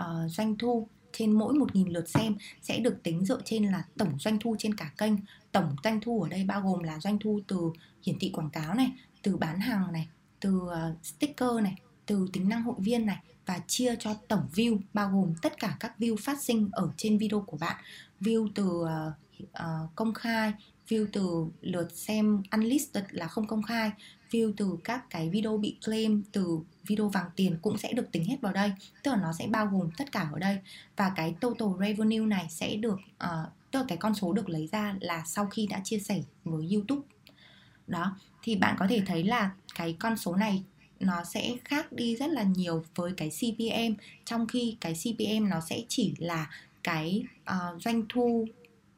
uh, 0.00 0.30
doanh 0.30 0.58
thu 0.58 0.88
trên 1.12 1.32
mỗi 1.32 1.54
1.000 1.54 1.92
lượt 1.92 2.08
xem 2.08 2.36
sẽ 2.62 2.78
được 2.78 3.02
tính 3.02 3.24
dựa 3.24 3.40
trên 3.44 3.64
là 3.64 3.84
tổng 3.98 4.18
doanh 4.18 4.38
thu 4.38 4.56
trên 4.58 4.74
cả 4.74 4.92
kênh. 4.98 5.12
Tổng 5.52 5.76
doanh 5.84 6.00
thu 6.00 6.22
ở 6.22 6.28
đây 6.28 6.44
bao 6.44 6.60
gồm 6.60 6.82
là 6.82 7.00
doanh 7.00 7.18
thu 7.18 7.40
từ 7.46 7.70
hiển 8.02 8.18
thị 8.18 8.30
quảng 8.34 8.50
cáo 8.50 8.74
này 8.74 8.92
từ 9.22 9.36
bán 9.36 9.60
hàng 9.60 9.92
này 9.92 10.08
từ 10.40 10.50
uh, 10.50 11.04
sticker 11.04 11.50
này 11.62 11.74
từ 12.06 12.28
tính 12.32 12.48
năng 12.48 12.62
hội 12.62 12.76
viên 12.78 13.06
này 13.06 13.18
và 13.46 13.60
chia 13.66 13.94
cho 13.98 14.14
tổng 14.28 14.46
view 14.54 14.78
bao 14.94 15.10
gồm 15.10 15.34
tất 15.42 15.60
cả 15.60 15.76
các 15.80 15.94
view 15.98 16.16
phát 16.16 16.42
sinh 16.42 16.68
ở 16.72 16.90
trên 16.96 17.18
video 17.18 17.40
của 17.40 17.56
bạn. 17.56 17.76
View 18.20 18.48
từ 18.54 18.64
uh, 18.64 18.88
uh, 19.42 19.94
công 19.94 20.14
khai 20.14 20.52
view 20.88 21.06
từ 21.12 21.46
lượt 21.60 21.92
xem 21.92 22.42
unlisted 22.50 23.04
là 23.10 23.28
không 23.28 23.46
công 23.46 23.62
khai 23.62 23.90
view 24.34 24.52
từ 24.56 24.78
các 24.84 25.10
cái 25.10 25.30
video 25.30 25.56
bị 25.56 25.76
claim 25.86 26.22
từ 26.32 26.58
video 26.86 27.08
vàng 27.08 27.30
tiền 27.36 27.58
cũng 27.62 27.78
sẽ 27.78 27.92
được 27.92 28.12
tính 28.12 28.24
hết 28.24 28.36
vào 28.40 28.52
đây. 28.52 28.72
Tức 29.02 29.10
là 29.10 29.16
nó 29.16 29.32
sẽ 29.38 29.46
bao 29.46 29.66
gồm 29.66 29.90
tất 29.96 30.12
cả 30.12 30.28
ở 30.32 30.38
đây. 30.38 30.58
Và 30.96 31.12
cái 31.16 31.34
total 31.40 31.68
revenue 31.80 32.26
này 32.26 32.46
sẽ 32.50 32.76
được 32.76 32.98
uh, 33.24 33.48
tức 33.70 33.78
là 33.78 33.84
cái 33.88 33.98
con 33.98 34.14
số 34.14 34.32
được 34.32 34.48
lấy 34.48 34.68
ra 34.72 34.94
là 35.00 35.22
sau 35.26 35.46
khi 35.46 35.66
đã 35.66 35.80
chia 35.84 35.98
sẻ 35.98 36.22
với 36.44 36.68
YouTube. 36.72 37.02
Đó 37.86 38.16
thì 38.42 38.56
bạn 38.56 38.76
có 38.78 38.86
thể 38.88 39.02
thấy 39.06 39.24
là 39.24 39.50
cái 39.74 39.96
con 39.98 40.16
số 40.16 40.36
này 40.36 40.62
nó 41.00 41.24
sẽ 41.24 41.56
khác 41.64 41.92
đi 41.92 42.16
rất 42.16 42.30
là 42.30 42.42
nhiều 42.42 42.84
với 42.94 43.12
cái 43.16 43.30
CPM 43.30 43.94
trong 44.24 44.46
khi 44.46 44.76
cái 44.80 44.94
CPM 44.94 45.48
nó 45.48 45.60
sẽ 45.60 45.82
chỉ 45.88 46.14
là 46.18 46.50
cái 46.82 47.24
uh, 47.50 47.82
doanh 47.82 48.02
thu 48.08 48.46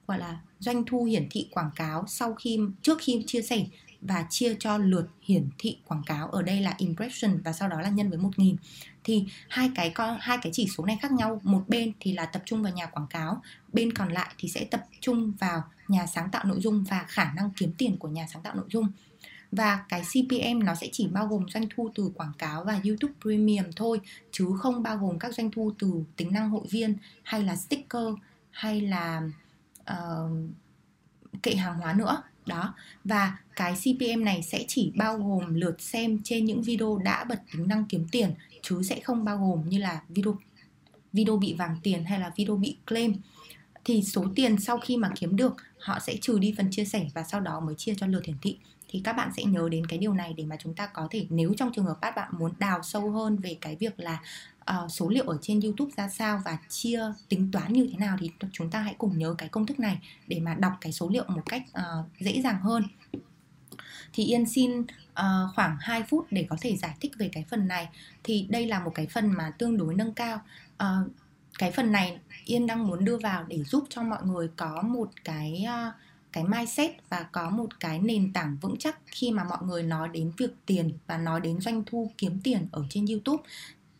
gọi 0.06 0.18
là 0.18 0.40
doanh 0.58 0.84
thu 0.86 1.04
hiển 1.04 1.26
thị 1.30 1.48
quảng 1.50 1.70
cáo 1.76 2.04
sau 2.08 2.34
khi 2.34 2.58
trước 2.82 2.98
khi 3.00 3.24
chia 3.26 3.42
sẻ 3.42 3.66
và 4.06 4.26
chia 4.30 4.56
cho 4.60 4.78
lượt 4.78 5.08
hiển 5.22 5.48
thị 5.58 5.78
quảng 5.86 6.02
cáo. 6.06 6.28
Ở 6.28 6.42
đây 6.42 6.60
là 6.60 6.74
impression 6.78 7.40
và 7.44 7.52
sau 7.52 7.68
đó 7.68 7.80
là 7.80 7.88
nhân 7.88 8.10
với 8.10 8.18
1000 8.18 8.56
thì 9.04 9.24
hai 9.48 9.70
cái 9.74 9.90
con 9.90 10.18
hai 10.20 10.38
cái 10.42 10.52
chỉ 10.52 10.68
số 10.76 10.84
này 10.84 10.98
khác 11.02 11.12
nhau. 11.12 11.40
Một 11.42 11.64
bên 11.68 11.92
thì 12.00 12.12
là 12.12 12.26
tập 12.26 12.42
trung 12.44 12.62
vào 12.62 12.72
nhà 12.72 12.86
quảng 12.86 13.06
cáo 13.10 13.42
bên 13.72 13.92
còn 13.92 14.12
lại 14.12 14.34
thì 14.38 14.48
sẽ 14.48 14.64
tập 14.64 14.86
trung 15.00 15.32
vào 15.38 15.62
nhà 15.88 16.06
sáng 16.06 16.30
tạo 16.30 16.44
nội 16.44 16.60
dung 16.60 16.84
và 16.84 17.04
khả 17.08 17.32
năng 17.32 17.50
kiếm 17.56 17.72
tiền 17.78 17.96
của 17.96 18.08
nhà 18.08 18.26
sáng 18.32 18.42
tạo 18.42 18.54
nội 18.54 18.66
dung. 18.70 18.88
Và 19.52 19.84
cái 19.88 20.02
CPM 20.02 20.64
nó 20.64 20.74
sẽ 20.74 20.88
chỉ 20.92 21.06
bao 21.06 21.26
gồm 21.26 21.48
doanh 21.48 21.66
thu 21.76 21.90
từ 21.94 22.10
quảng 22.14 22.32
cáo 22.38 22.64
và 22.64 22.80
YouTube 22.84 23.14
Premium 23.20 23.72
thôi 23.76 24.00
chứ 24.32 24.46
không 24.58 24.82
bao 24.82 24.96
gồm 24.96 25.18
các 25.18 25.34
doanh 25.34 25.50
thu 25.50 25.72
từ 25.78 25.92
tính 26.16 26.32
năng 26.32 26.50
hội 26.50 26.66
viên 26.70 26.94
hay 27.22 27.42
là 27.42 27.56
sticker 27.56 28.14
hay 28.50 28.80
là 28.80 29.22
uh, 29.90 30.30
kệ 31.42 31.54
hàng 31.54 31.78
hóa 31.78 31.92
nữa 31.92 32.22
đó, 32.46 32.74
và 33.04 33.38
cái 33.56 33.74
CPM 33.74 34.24
này 34.24 34.42
sẽ 34.42 34.64
chỉ 34.68 34.92
bao 34.96 35.18
gồm 35.18 35.54
lượt 35.54 35.80
xem 35.80 36.20
trên 36.24 36.44
những 36.44 36.62
video 36.62 36.98
đã 36.98 37.24
bật 37.24 37.40
tính 37.52 37.68
năng 37.68 37.84
kiếm 37.84 38.06
tiền. 38.12 38.34
Chứ 38.62 38.82
sẽ 38.82 39.00
không 39.00 39.24
bao 39.24 39.38
gồm 39.38 39.68
như 39.68 39.78
là 39.78 40.02
video 40.08 40.36
video 41.12 41.36
bị 41.36 41.54
vàng 41.54 41.76
tiền 41.82 42.04
hay 42.04 42.20
là 42.20 42.32
video 42.36 42.56
bị 42.56 42.76
claim. 42.86 43.14
Thì 43.84 44.02
số 44.02 44.24
tiền 44.34 44.60
sau 44.60 44.78
khi 44.78 44.96
mà 44.96 45.10
kiếm 45.16 45.36
được, 45.36 45.56
họ 45.78 45.98
sẽ 45.98 46.16
trừ 46.20 46.38
đi 46.38 46.54
phần 46.56 46.70
chia 46.70 46.84
sẻ 46.84 47.06
và 47.14 47.22
sau 47.22 47.40
đó 47.40 47.60
mới 47.60 47.74
chia 47.74 47.94
cho 47.94 48.06
lượt 48.06 48.24
hiển 48.24 48.36
thị 48.42 48.56
thì 48.88 49.00
các 49.04 49.12
bạn 49.12 49.30
sẽ 49.36 49.44
nhớ 49.44 49.68
đến 49.70 49.86
cái 49.86 49.98
điều 49.98 50.14
này 50.14 50.34
để 50.36 50.44
mà 50.44 50.56
chúng 50.58 50.74
ta 50.74 50.86
có 50.86 51.08
thể 51.10 51.26
nếu 51.30 51.54
trong 51.56 51.72
trường 51.72 51.84
hợp 51.84 51.98
các 52.02 52.16
bạn 52.16 52.32
muốn 52.38 52.52
đào 52.58 52.82
sâu 52.82 53.10
hơn 53.10 53.36
về 53.36 53.56
cái 53.60 53.76
việc 53.76 54.00
là 54.00 54.18
uh, 54.70 54.90
số 54.90 55.08
liệu 55.08 55.24
ở 55.24 55.38
trên 55.42 55.60
YouTube 55.60 55.92
ra 55.96 56.08
sao 56.08 56.42
và 56.44 56.58
chia 56.68 57.00
tính 57.28 57.50
toán 57.52 57.72
như 57.72 57.88
thế 57.92 57.98
nào 57.98 58.16
thì 58.20 58.30
chúng 58.52 58.70
ta 58.70 58.80
hãy 58.80 58.94
cùng 58.98 59.18
nhớ 59.18 59.34
cái 59.38 59.48
công 59.48 59.66
thức 59.66 59.80
này 59.80 59.98
để 60.26 60.40
mà 60.40 60.54
đọc 60.54 60.72
cái 60.80 60.92
số 60.92 61.08
liệu 61.08 61.24
một 61.28 61.42
cách 61.46 61.62
uh, 61.78 62.06
dễ 62.20 62.40
dàng 62.42 62.60
hơn. 62.60 62.82
Thì 64.12 64.24
Yên 64.24 64.46
xin 64.46 64.80
uh, 64.80 64.86
khoảng 65.54 65.76
2 65.80 66.02
phút 66.02 66.26
để 66.30 66.46
có 66.50 66.56
thể 66.60 66.76
giải 66.76 66.94
thích 67.00 67.12
về 67.18 67.28
cái 67.32 67.44
phần 67.50 67.68
này. 67.68 67.88
Thì 68.24 68.46
đây 68.50 68.66
là 68.66 68.80
một 68.80 68.92
cái 68.94 69.06
phần 69.06 69.30
mà 69.30 69.52
tương 69.58 69.78
đối 69.78 69.94
nâng 69.94 70.14
cao. 70.14 70.40
Uh, 70.82 71.10
cái 71.58 71.72
phần 71.72 71.92
này 71.92 72.18
Yên 72.44 72.66
đang 72.66 72.86
muốn 72.86 73.04
đưa 73.04 73.18
vào 73.18 73.44
để 73.44 73.64
giúp 73.64 73.84
cho 73.88 74.02
mọi 74.02 74.22
người 74.22 74.48
có 74.56 74.82
một 74.82 75.10
cái 75.24 75.66
uh, 75.88 75.94
cái 76.36 76.44
mindset 76.44 76.90
và 77.08 77.26
có 77.32 77.50
một 77.50 77.80
cái 77.80 77.98
nền 77.98 78.32
tảng 78.32 78.56
vững 78.60 78.76
chắc 78.78 78.98
khi 79.06 79.30
mà 79.30 79.44
mọi 79.44 79.58
người 79.66 79.82
nói 79.82 80.08
đến 80.08 80.32
việc 80.36 80.50
tiền 80.66 80.92
và 81.06 81.18
nói 81.18 81.40
đến 81.40 81.60
doanh 81.60 81.82
thu 81.86 82.10
kiếm 82.18 82.40
tiền 82.44 82.68
ở 82.72 82.84
trên 82.90 83.06
YouTube. 83.06 83.42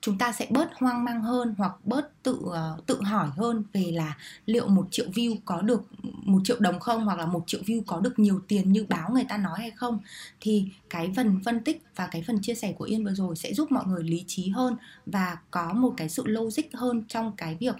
Chúng 0.00 0.18
ta 0.18 0.32
sẽ 0.32 0.46
bớt 0.50 0.74
hoang 0.74 1.04
mang 1.04 1.22
hơn 1.22 1.54
hoặc 1.58 1.72
bớt 1.84 2.22
tự 2.22 2.34
uh, 2.34 2.86
tự 2.86 3.02
hỏi 3.02 3.28
hơn 3.36 3.64
về 3.72 3.90
là 3.94 4.16
liệu 4.46 4.68
một 4.68 4.88
triệu 4.90 5.06
view 5.10 5.36
có 5.44 5.60
được 5.60 5.82
một 6.02 6.40
triệu 6.44 6.56
đồng 6.60 6.80
không 6.80 7.04
hoặc 7.04 7.18
là 7.18 7.26
một 7.26 7.44
triệu 7.46 7.60
view 7.60 7.82
có 7.86 8.00
được 8.00 8.18
nhiều 8.18 8.40
tiền 8.48 8.72
như 8.72 8.86
báo 8.88 9.10
người 9.12 9.26
ta 9.28 9.36
nói 9.36 9.58
hay 9.58 9.70
không. 9.70 9.98
Thì 10.40 10.68
cái 10.90 11.12
phần 11.16 11.40
phân 11.44 11.64
tích 11.64 11.82
và 11.96 12.06
cái 12.06 12.24
phần 12.26 12.38
chia 12.42 12.54
sẻ 12.54 12.72
của 12.72 12.84
yên 12.84 13.04
vừa 13.04 13.14
rồi 13.14 13.36
sẽ 13.36 13.54
giúp 13.54 13.72
mọi 13.72 13.84
người 13.86 14.04
lý 14.04 14.24
trí 14.26 14.48
hơn 14.48 14.76
và 15.06 15.38
có 15.50 15.72
một 15.72 15.94
cái 15.96 16.08
sự 16.08 16.22
logic 16.26 16.74
hơn 16.74 17.04
trong 17.08 17.32
cái 17.36 17.56
việc 17.60 17.76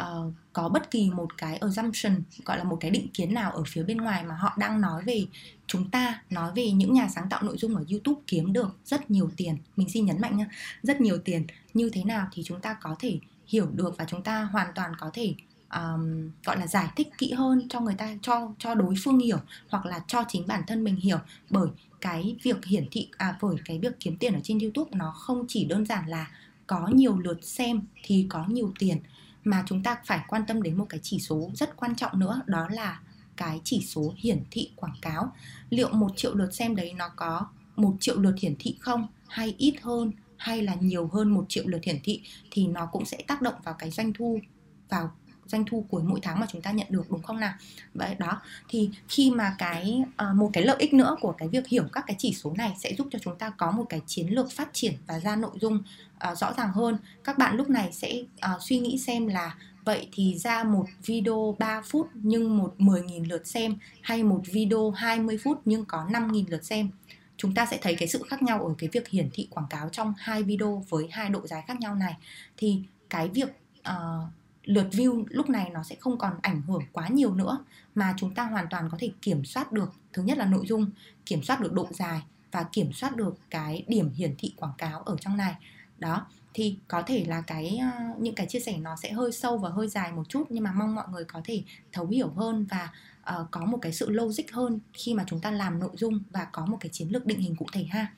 uh, 0.00 0.32
có 0.52 0.68
bất 0.68 0.90
kỳ 0.90 1.10
một 1.10 1.36
cái 1.38 1.56
assumption 1.56 2.22
gọi 2.44 2.58
là 2.58 2.64
một 2.64 2.76
cái 2.80 2.90
định 2.90 3.08
kiến 3.14 3.34
nào 3.34 3.52
ở 3.52 3.62
phía 3.66 3.82
bên 3.82 3.96
ngoài 3.96 4.24
mà 4.24 4.34
họ 4.34 4.56
đang 4.58 4.80
nói 4.80 5.02
về 5.04 5.26
chúng 5.66 5.90
ta 5.90 6.22
nói 6.30 6.52
về 6.54 6.70
những 6.70 6.92
nhà 6.92 7.08
sáng 7.08 7.28
tạo 7.28 7.42
nội 7.42 7.56
dung 7.58 7.76
ở 7.76 7.84
YouTube 7.90 8.20
kiếm 8.26 8.52
được 8.52 8.76
rất 8.84 9.10
nhiều 9.10 9.30
tiền. 9.36 9.56
Mình 9.76 9.88
xin 9.88 10.06
nhấn 10.06 10.20
mạnh 10.20 10.36
nha 10.36 10.46
rất 10.82 11.00
nhiều 11.00 11.18
tiền. 11.24 11.46
Như 11.74 11.90
thế 11.92 12.04
nào 12.04 12.26
thì 12.32 12.42
chúng 12.42 12.60
ta 12.60 12.74
có 12.74 12.96
thể 12.98 13.18
hiểu 13.46 13.66
được 13.72 13.96
và 13.98 14.04
chúng 14.04 14.22
ta 14.22 14.42
hoàn 14.44 14.68
toàn 14.74 14.92
có 14.98 15.10
thể 15.12 15.34
um, 15.74 16.30
gọi 16.44 16.58
là 16.58 16.66
giải 16.66 16.88
thích 16.96 17.08
kỹ 17.18 17.32
hơn 17.32 17.68
cho 17.68 17.80
người 17.80 17.94
ta 17.94 18.16
cho 18.22 18.52
cho 18.58 18.74
đối 18.74 18.94
phương 19.04 19.18
hiểu 19.18 19.38
hoặc 19.68 19.86
là 19.86 20.00
cho 20.06 20.24
chính 20.28 20.46
bản 20.46 20.62
thân 20.66 20.84
mình 20.84 20.96
hiểu. 20.96 21.18
Bởi 21.50 21.68
cái 22.00 22.36
việc 22.42 22.64
hiển 22.64 22.88
thị 22.90 23.08
à 23.16 23.38
bởi 23.42 23.56
cái 23.64 23.78
việc 23.78 24.00
kiếm 24.00 24.16
tiền 24.16 24.34
ở 24.34 24.40
trên 24.42 24.58
YouTube 24.58 24.90
nó 24.94 25.12
không 25.12 25.44
chỉ 25.48 25.64
đơn 25.64 25.86
giản 25.86 26.08
là 26.08 26.30
có 26.66 26.88
nhiều 26.92 27.18
lượt 27.18 27.44
xem 27.44 27.82
thì 28.02 28.26
có 28.30 28.44
nhiều 28.48 28.72
tiền 28.78 28.98
mà 29.44 29.64
chúng 29.66 29.82
ta 29.82 29.96
phải 30.04 30.20
quan 30.28 30.46
tâm 30.46 30.62
đến 30.62 30.78
một 30.78 30.86
cái 30.88 31.00
chỉ 31.02 31.18
số 31.18 31.50
rất 31.54 31.76
quan 31.76 31.94
trọng 31.94 32.18
nữa, 32.18 32.42
đó 32.46 32.68
là 32.70 33.00
cái 33.36 33.60
chỉ 33.64 33.86
số 33.86 34.14
hiển 34.16 34.42
thị 34.50 34.70
quảng 34.76 34.96
cáo. 35.02 35.32
Liệu 35.70 35.88
một 35.92 36.12
triệu 36.16 36.34
lượt 36.34 36.54
xem 36.54 36.76
đấy 36.76 36.92
nó 36.96 37.08
có 37.16 37.46
một 37.76 37.96
triệu 38.00 38.20
lượt 38.20 38.34
hiển 38.40 38.54
thị 38.58 38.76
không? 38.80 39.06
Hay 39.28 39.54
ít 39.58 39.74
hơn, 39.82 40.12
hay 40.36 40.62
là 40.62 40.74
nhiều 40.74 41.08
hơn 41.12 41.30
một 41.30 41.44
triệu 41.48 41.64
lượt 41.66 41.84
hiển 41.84 42.00
thị 42.04 42.22
thì 42.50 42.66
nó 42.66 42.86
cũng 42.86 43.04
sẽ 43.04 43.22
tác 43.26 43.42
động 43.42 43.54
vào 43.64 43.74
cái 43.78 43.90
doanh 43.90 44.12
thu, 44.12 44.40
vào 44.88 45.12
doanh 45.50 45.64
thu 45.64 45.84
cuối 45.90 46.02
mỗi 46.02 46.20
tháng 46.22 46.40
mà 46.40 46.46
chúng 46.52 46.62
ta 46.62 46.70
nhận 46.70 46.86
được 46.90 47.10
đúng 47.10 47.22
không 47.22 47.40
nào? 47.40 47.52
Vậy 47.94 48.14
đó 48.18 48.40
thì 48.68 48.90
khi 49.08 49.30
mà 49.30 49.54
cái 49.58 50.02
uh, 50.30 50.36
một 50.36 50.50
cái 50.52 50.64
lợi 50.64 50.76
ích 50.78 50.94
nữa 50.94 51.16
của 51.20 51.32
cái 51.32 51.48
việc 51.48 51.66
hiểu 51.66 51.84
các 51.92 52.04
cái 52.06 52.16
chỉ 52.18 52.34
số 52.34 52.52
này 52.56 52.74
sẽ 52.78 52.94
giúp 52.98 53.06
cho 53.10 53.18
chúng 53.18 53.36
ta 53.38 53.50
có 53.50 53.70
một 53.70 53.84
cái 53.88 54.00
chiến 54.06 54.26
lược 54.34 54.52
phát 54.52 54.68
triển 54.72 54.94
và 55.06 55.20
ra 55.20 55.36
nội 55.36 55.58
dung 55.60 55.82
uh, 56.30 56.38
rõ 56.38 56.52
ràng 56.56 56.72
hơn. 56.72 56.98
Các 57.24 57.38
bạn 57.38 57.56
lúc 57.56 57.70
này 57.70 57.92
sẽ 57.92 58.22
uh, 58.54 58.62
suy 58.62 58.78
nghĩ 58.78 58.98
xem 58.98 59.26
là 59.26 59.56
Vậy 59.84 60.08
thì 60.12 60.38
ra 60.38 60.64
một 60.64 60.86
video 61.06 61.56
3 61.58 61.82
phút 61.82 62.08
nhưng 62.14 62.58
một 62.58 62.74
10.000 62.78 63.28
lượt 63.28 63.46
xem 63.46 63.76
hay 64.02 64.22
một 64.22 64.40
video 64.52 64.90
20 64.90 65.38
phút 65.38 65.60
nhưng 65.64 65.84
có 65.84 66.06
5.000 66.10 66.44
lượt 66.48 66.64
xem? 66.64 66.90
Chúng 67.36 67.54
ta 67.54 67.66
sẽ 67.66 67.78
thấy 67.82 67.94
cái 67.94 68.08
sự 68.08 68.22
khác 68.28 68.42
nhau 68.42 68.64
ở 68.64 68.74
cái 68.78 68.88
việc 68.92 69.08
hiển 69.08 69.30
thị 69.32 69.48
quảng 69.50 69.66
cáo 69.70 69.88
trong 69.88 70.14
hai 70.18 70.42
video 70.42 70.84
với 70.88 71.08
hai 71.10 71.28
độ 71.28 71.46
dài 71.46 71.62
khác 71.66 71.80
nhau 71.80 71.94
này. 71.94 72.16
Thì 72.56 72.82
cái 73.10 73.28
việc 73.28 73.48
uh, 73.80 74.24
lượt 74.70 74.86
view 74.90 75.24
lúc 75.28 75.50
này 75.50 75.70
nó 75.70 75.82
sẽ 75.82 75.96
không 76.00 76.18
còn 76.18 76.32
ảnh 76.42 76.62
hưởng 76.62 76.82
quá 76.92 77.08
nhiều 77.08 77.34
nữa 77.34 77.64
mà 77.94 78.14
chúng 78.16 78.34
ta 78.34 78.44
hoàn 78.44 78.66
toàn 78.70 78.88
có 78.90 78.96
thể 79.00 79.10
kiểm 79.22 79.44
soát 79.44 79.72
được 79.72 79.92
thứ 80.12 80.22
nhất 80.22 80.38
là 80.38 80.46
nội 80.46 80.66
dung 80.66 80.90
kiểm 81.26 81.42
soát 81.42 81.60
được 81.60 81.72
độ 81.72 81.88
dài 81.90 82.22
và 82.52 82.66
kiểm 82.72 82.92
soát 82.92 83.16
được 83.16 83.38
cái 83.50 83.84
điểm 83.88 84.10
hiển 84.14 84.34
thị 84.38 84.52
quảng 84.56 84.72
cáo 84.78 85.00
ở 85.00 85.16
trong 85.20 85.36
này. 85.36 85.54
Đó 85.98 86.26
thì 86.54 86.76
có 86.88 87.02
thể 87.02 87.24
là 87.28 87.40
cái 87.40 87.78
ờ, 87.78 88.14
những 88.18 88.34
cái 88.34 88.46
chia 88.46 88.60
sẻ 88.60 88.78
nó 88.78 88.96
sẽ 88.96 89.12
hơi 89.12 89.32
sâu 89.32 89.58
và 89.58 89.68
hơi 89.68 89.88
dài 89.88 90.12
một 90.12 90.28
chút 90.28 90.46
nhưng 90.50 90.64
mà 90.64 90.72
mong 90.72 90.94
mọi 90.94 91.04
người 91.12 91.24
có 91.24 91.40
thể 91.44 91.62
thấu 91.92 92.06
hiểu 92.06 92.28
hơn 92.28 92.66
và 92.70 92.92
uh, 93.40 93.50
có 93.50 93.64
một 93.64 93.78
cái 93.82 93.92
sự 93.92 94.10
logic 94.10 94.52
hơn 94.52 94.80
khi 94.92 95.14
mà 95.14 95.24
chúng 95.26 95.40
ta 95.40 95.50
làm 95.50 95.78
nội 95.78 95.90
dung 95.94 96.20
và 96.30 96.46
có 96.52 96.66
một 96.66 96.76
cái 96.80 96.90
chiến 96.92 97.08
lược 97.08 97.26
định 97.26 97.40
hình 97.40 97.56
cụ 97.56 97.66
thể 97.72 97.84
ha. 97.84 98.12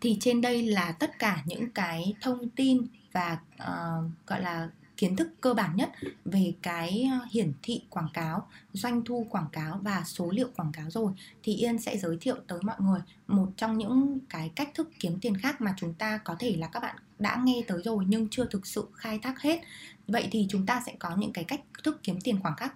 Thì 0.00 0.16
trên 0.20 0.40
đây 0.40 0.62
là 0.62 0.92
tất 0.92 1.18
cả 1.18 1.42
những 1.46 1.70
cái 1.70 2.14
thông 2.20 2.48
tin 2.48 2.86
và 3.12 3.38
uh, 3.54 4.10
gọi 4.26 4.42
là 4.42 4.68
kiến 4.98 5.16
thức 5.16 5.28
cơ 5.40 5.54
bản 5.54 5.76
nhất 5.76 5.90
về 6.24 6.52
cái 6.62 7.08
ờ, 7.12 7.26
hiển 7.30 7.52
thị 7.62 7.82
quảng 7.90 8.08
cáo, 8.14 8.48
doanh 8.72 9.04
thu 9.04 9.26
quảng 9.30 9.48
cáo 9.52 9.80
và 9.82 10.02
số 10.06 10.30
liệu 10.30 10.48
quảng 10.56 10.72
cáo 10.72 10.90
rồi 10.90 11.12
thì 11.42 11.54
Yên 11.54 11.78
sẽ 11.78 11.98
giới 11.98 12.16
thiệu 12.20 12.36
tới 12.46 12.58
mọi 12.62 12.76
người 12.80 13.00
một 13.26 13.48
trong 13.56 13.78
những 13.78 14.18
cái 14.28 14.50
cách 14.56 14.70
thức 14.74 14.90
kiếm 15.00 15.18
tiền 15.20 15.36
khác 15.36 15.60
mà 15.60 15.74
chúng 15.76 15.94
ta 15.94 16.18
có 16.18 16.36
thể 16.38 16.56
là 16.58 16.66
các 16.66 16.80
bạn 16.80 16.96
đã 17.18 17.40
nghe 17.44 17.62
tới 17.66 17.82
rồi 17.84 18.04
nhưng 18.08 18.28
chưa 18.28 18.44
thực 18.44 18.66
sự 18.66 18.88
khai 18.94 19.18
thác 19.18 19.42
hết. 19.42 19.60
Vậy 20.08 20.28
thì 20.30 20.46
chúng 20.50 20.66
ta 20.66 20.82
sẽ 20.86 20.94
có 20.98 21.16
những 21.16 21.32
cái 21.32 21.44
cách 21.44 21.60
thức 21.84 22.00
kiếm 22.02 22.20
tiền 22.20 22.40
khoảng 22.42 22.54
cách 22.56 22.74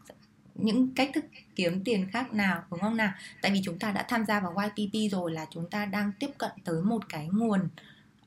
những 0.54 0.94
cách 0.94 1.10
thức 1.14 1.24
kiếm 1.56 1.84
tiền 1.84 2.06
khác 2.12 2.32
nào 2.32 2.62
đúng 2.70 2.80
không 2.80 2.96
nào? 2.96 3.12
Tại 3.42 3.52
vì 3.52 3.60
chúng 3.64 3.78
ta 3.78 3.92
đã 3.92 4.04
tham 4.08 4.24
gia 4.26 4.40
vào 4.40 4.56
YPP 4.76 5.12
rồi 5.12 5.32
là 5.32 5.46
chúng 5.50 5.70
ta 5.70 5.84
đang 5.84 6.12
tiếp 6.18 6.30
cận 6.38 6.50
tới 6.64 6.82
một 6.82 7.08
cái 7.08 7.28
nguồn 7.32 7.68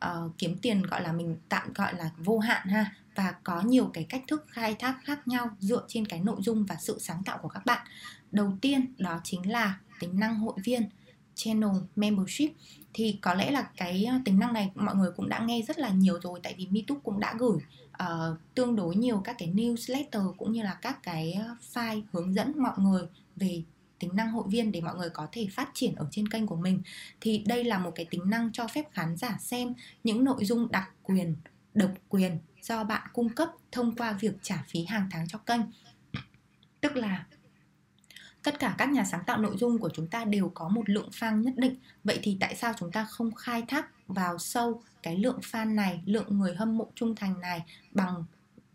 uh, 0.05 0.31
kiếm 0.37 0.57
tiền 0.61 0.81
gọi 0.81 1.01
là 1.01 1.11
mình 1.11 1.37
tạm 1.49 1.73
gọi 1.73 1.93
là 1.93 2.11
vô 2.17 2.39
hạn 2.39 2.67
ha 2.67 2.91
và 3.15 3.35
có 3.43 3.61
nhiều 3.61 3.89
cái 3.93 4.05
cách 4.09 4.23
thức 4.27 4.45
khai 4.47 4.75
thác 4.79 4.99
khác 5.03 5.27
nhau 5.27 5.49
dựa 5.59 5.85
trên 5.87 6.05
cái 6.05 6.19
nội 6.19 6.37
dung 6.39 6.65
và 6.65 6.75
sự 6.79 6.99
sáng 6.99 7.23
tạo 7.25 7.37
của 7.41 7.49
các 7.49 7.65
bạn. 7.65 7.87
Đầu 8.31 8.53
tiên 8.61 8.93
đó 8.97 9.21
chính 9.23 9.51
là 9.51 9.79
tính 9.99 10.19
năng 10.19 10.35
hội 10.35 10.53
viên 10.63 10.89
channel 11.35 11.69
membership 11.95 12.51
thì 12.93 13.19
có 13.21 13.33
lẽ 13.33 13.51
là 13.51 13.69
cái 13.77 14.05
ờ, 14.05 14.15
tính 14.25 14.39
năng 14.39 14.53
này 14.53 14.71
mọi 14.75 14.95
người 14.95 15.11
cũng 15.15 15.29
đã 15.29 15.39
nghe 15.45 15.61
rất 15.61 15.79
là 15.79 15.89
nhiều 15.89 16.19
rồi 16.21 16.39
tại 16.43 16.55
vì 16.57 16.67
MeToo 16.67 16.97
cũng 17.03 17.19
đã 17.19 17.33
gửi 17.39 17.57
uh, 18.03 18.37
tương 18.55 18.75
đối 18.75 18.95
nhiều 18.95 19.21
các 19.23 19.35
cái 19.39 19.51
newsletter 19.53 20.33
cũng 20.33 20.51
như 20.51 20.63
là 20.63 20.77
các 20.81 21.03
cái 21.03 21.33
ờ, 21.33 21.55
file 21.73 22.01
hướng 22.11 22.33
dẫn 22.33 22.53
mọi 22.57 22.73
người 22.77 23.03
về 23.35 23.63
tính 23.99 24.15
năng 24.15 24.31
hội 24.31 24.43
viên 24.47 24.71
để 24.71 24.81
mọi 24.81 24.95
người 24.95 25.09
có 25.09 25.27
thể 25.31 25.47
phát 25.51 25.69
triển 25.73 25.95
ở 25.95 26.07
trên 26.11 26.27
kênh 26.27 26.47
của 26.47 26.55
mình 26.55 26.81
thì 27.21 27.43
đây 27.47 27.63
là 27.63 27.79
một 27.79 27.91
cái 27.95 28.05
tính 28.09 28.29
năng 28.29 28.51
cho 28.51 28.67
phép 28.67 28.85
khán 28.91 29.17
giả 29.17 29.37
xem 29.39 29.73
những 30.03 30.23
nội 30.23 30.45
dung 30.45 30.71
đặc 30.71 30.89
quyền 31.03 31.35
độc 31.73 31.91
quyền 32.09 32.37
do 32.67 32.83
bạn 32.83 33.07
cung 33.13 33.29
cấp 33.29 33.49
thông 33.71 33.95
qua 33.95 34.11
việc 34.11 34.33
trả 34.41 34.63
phí 34.67 34.85
hàng 34.85 35.07
tháng 35.11 35.27
cho 35.27 35.37
kênh. 35.37 35.61
Tức 36.81 36.95
là 36.95 37.25
tất 38.43 38.59
cả 38.59 38.75
các 38.77 38.89
nhà 38.89 39.03
sáng 39.03 39.23
tạo 39.25 39.37
nội 39.37 39.57
dung 39.57 39.77
của 39.77 39.89
chúng 39.93 40.07
ta 40.07 40.25
đều 40.25 40.51
có 40.53 40.69
một 40.69 40.89
lượng 40.89 41.09
fan 41.11 41.41
nhất 41.41 41.53
định. 41.57 41.75
Vậy 42.03 42.19
thì 42.23 42.37
tại 42.39 42.55
sao 42.55 42.73
chúng 42.77 42.91
ta 42.91 43.05
không 43.05 43.31
khai 43.35 43.63
thác 43.67 44.07
vào 44.07 44.37
sâu 44.37 44.81
cái 45.03 45.17
lượng 45.17 45.39
fan 45.41 45.75
này 45.75 46.01
lượng 46.05 46.39
người 46.39 46.55
hâm 46.55 46.77
mộ 46.77 46.91
trung 46.95 47.15
thành 47.15 47.39
này 47.41 47.63
bằng 47.91 48.23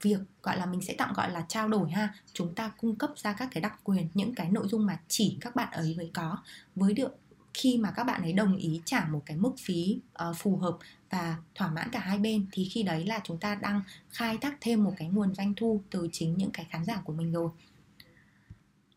việc 0.02 0.18
gọi 0.42 0.58
là 0.58 0.66
mình 0.66 0.80
sẽ 0.80 0.94
tạm 0.98 1.12
gọi 1.12 1.30
là 1.30 1.44
trao 1.48 1.68
đổi 1.68 1.90
ha? 1.90 2.14
Chúng 2.32 2.54
ta 2.54 2.72
cung 2.78 2.96
cấp 2.96 3.10
ra 3.16 3.32
các 3.32 3.48
cái 3.52 3.60
đặc 3.60 3.80
quyền 3.84 4.08
những 4.14 4.34
cái 4.34 4.50
nội 4.50 4.68
dung 4.68 4.86
mà 4.86 5.00
chỉ 5.08 5.38
các 5.40 5.56
bạn 5.56 5.68
ấy 5.72 5.94
mới 5.98 6.10
có. 6.14 6.38
Với 6.74 6.94
được 6.94 7.18
khi 7.54 7.78
mà 7.78 7.90
các 7.90 8.04
bạn 8.04 8.22
ấy 8.22 8.32
đồng 8.32 8.56
ý 8.56 8.80
trả 8.84 9.04
một 9.04 9.22
cái 9.26 9.36
mức 9.36 9.52
phí 9.58 10.00
uh, 10.28 10.36
phù 10.36 10.56
hợp 10.56 10.78
và 11.10 11.36
thỏa 11.54 11.68
mãn 11.68 11.88
cả 11.92 12.00
hai 12.00 12.18
bên 12.18 12.46
thì 12.52 12.64
khi 12.64 12.82
đấy 12.82 13.06
là 13.06 13.20
chúng 13.24 13.38
ta 13.38 13.54
đang 13.54 13.82
khai 14.10 14.38
thác 14.40 14.56
thêm 14.60 14.84
một 14.84 14.94
cái 14.96 15.08
nguồn 15.08 15.34
doanh 15.34 15.54
thu 15.54 15.82
từ 15.90 16.08
chính 16.12 16.34
những 16.36 16.50
cái 16.50 16.66
khán 16.70 16.84
giả 16.84 17.00
của 17.04 17.12
mình 17.12 17.32
rồi. 17.32 17.50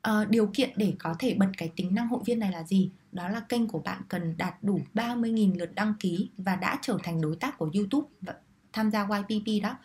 À, 0.01 0.25
điều 0.29 0.47
kiện 0.53 0.69
để 0.75 0.93
có 0.99 1.15
thể 1.19 1.33
bật 1.33 1.49
cái 1.57 1.71
tính 1.75 1.95
năng 1.95 2.07
hội 2.07 2.21
viên 2.25 2.39
này 2.39 2.51
là 2.51 2.63
gì? 2.63 2.89
Đó 3.11 3.29
là 3.29 3.39
kênh 3.39 3.67
của 3.67 3.79
bạn 3.79 4.01
cần 4.09 4.37
đạt 4.37 4.55
đủ 4.61 4.81
30.000 4.93 5.57
lượt 5.59 5.75
đăng 5.75 5.93
ký 5.99 6.29
và 6.37 6.55
đã 6.55 6.79
trở 6.81 6.97
thành 7.03 7.21
đối 7.21 7.35
tác 7.35 7.57
của 7.57 7.69
YouTube 7.73 8.07
và 8.21 8.33
tham 8.73 8.91
gia 8.91 9.07
YPP 9.07 9.63
đó. 9.63 9.77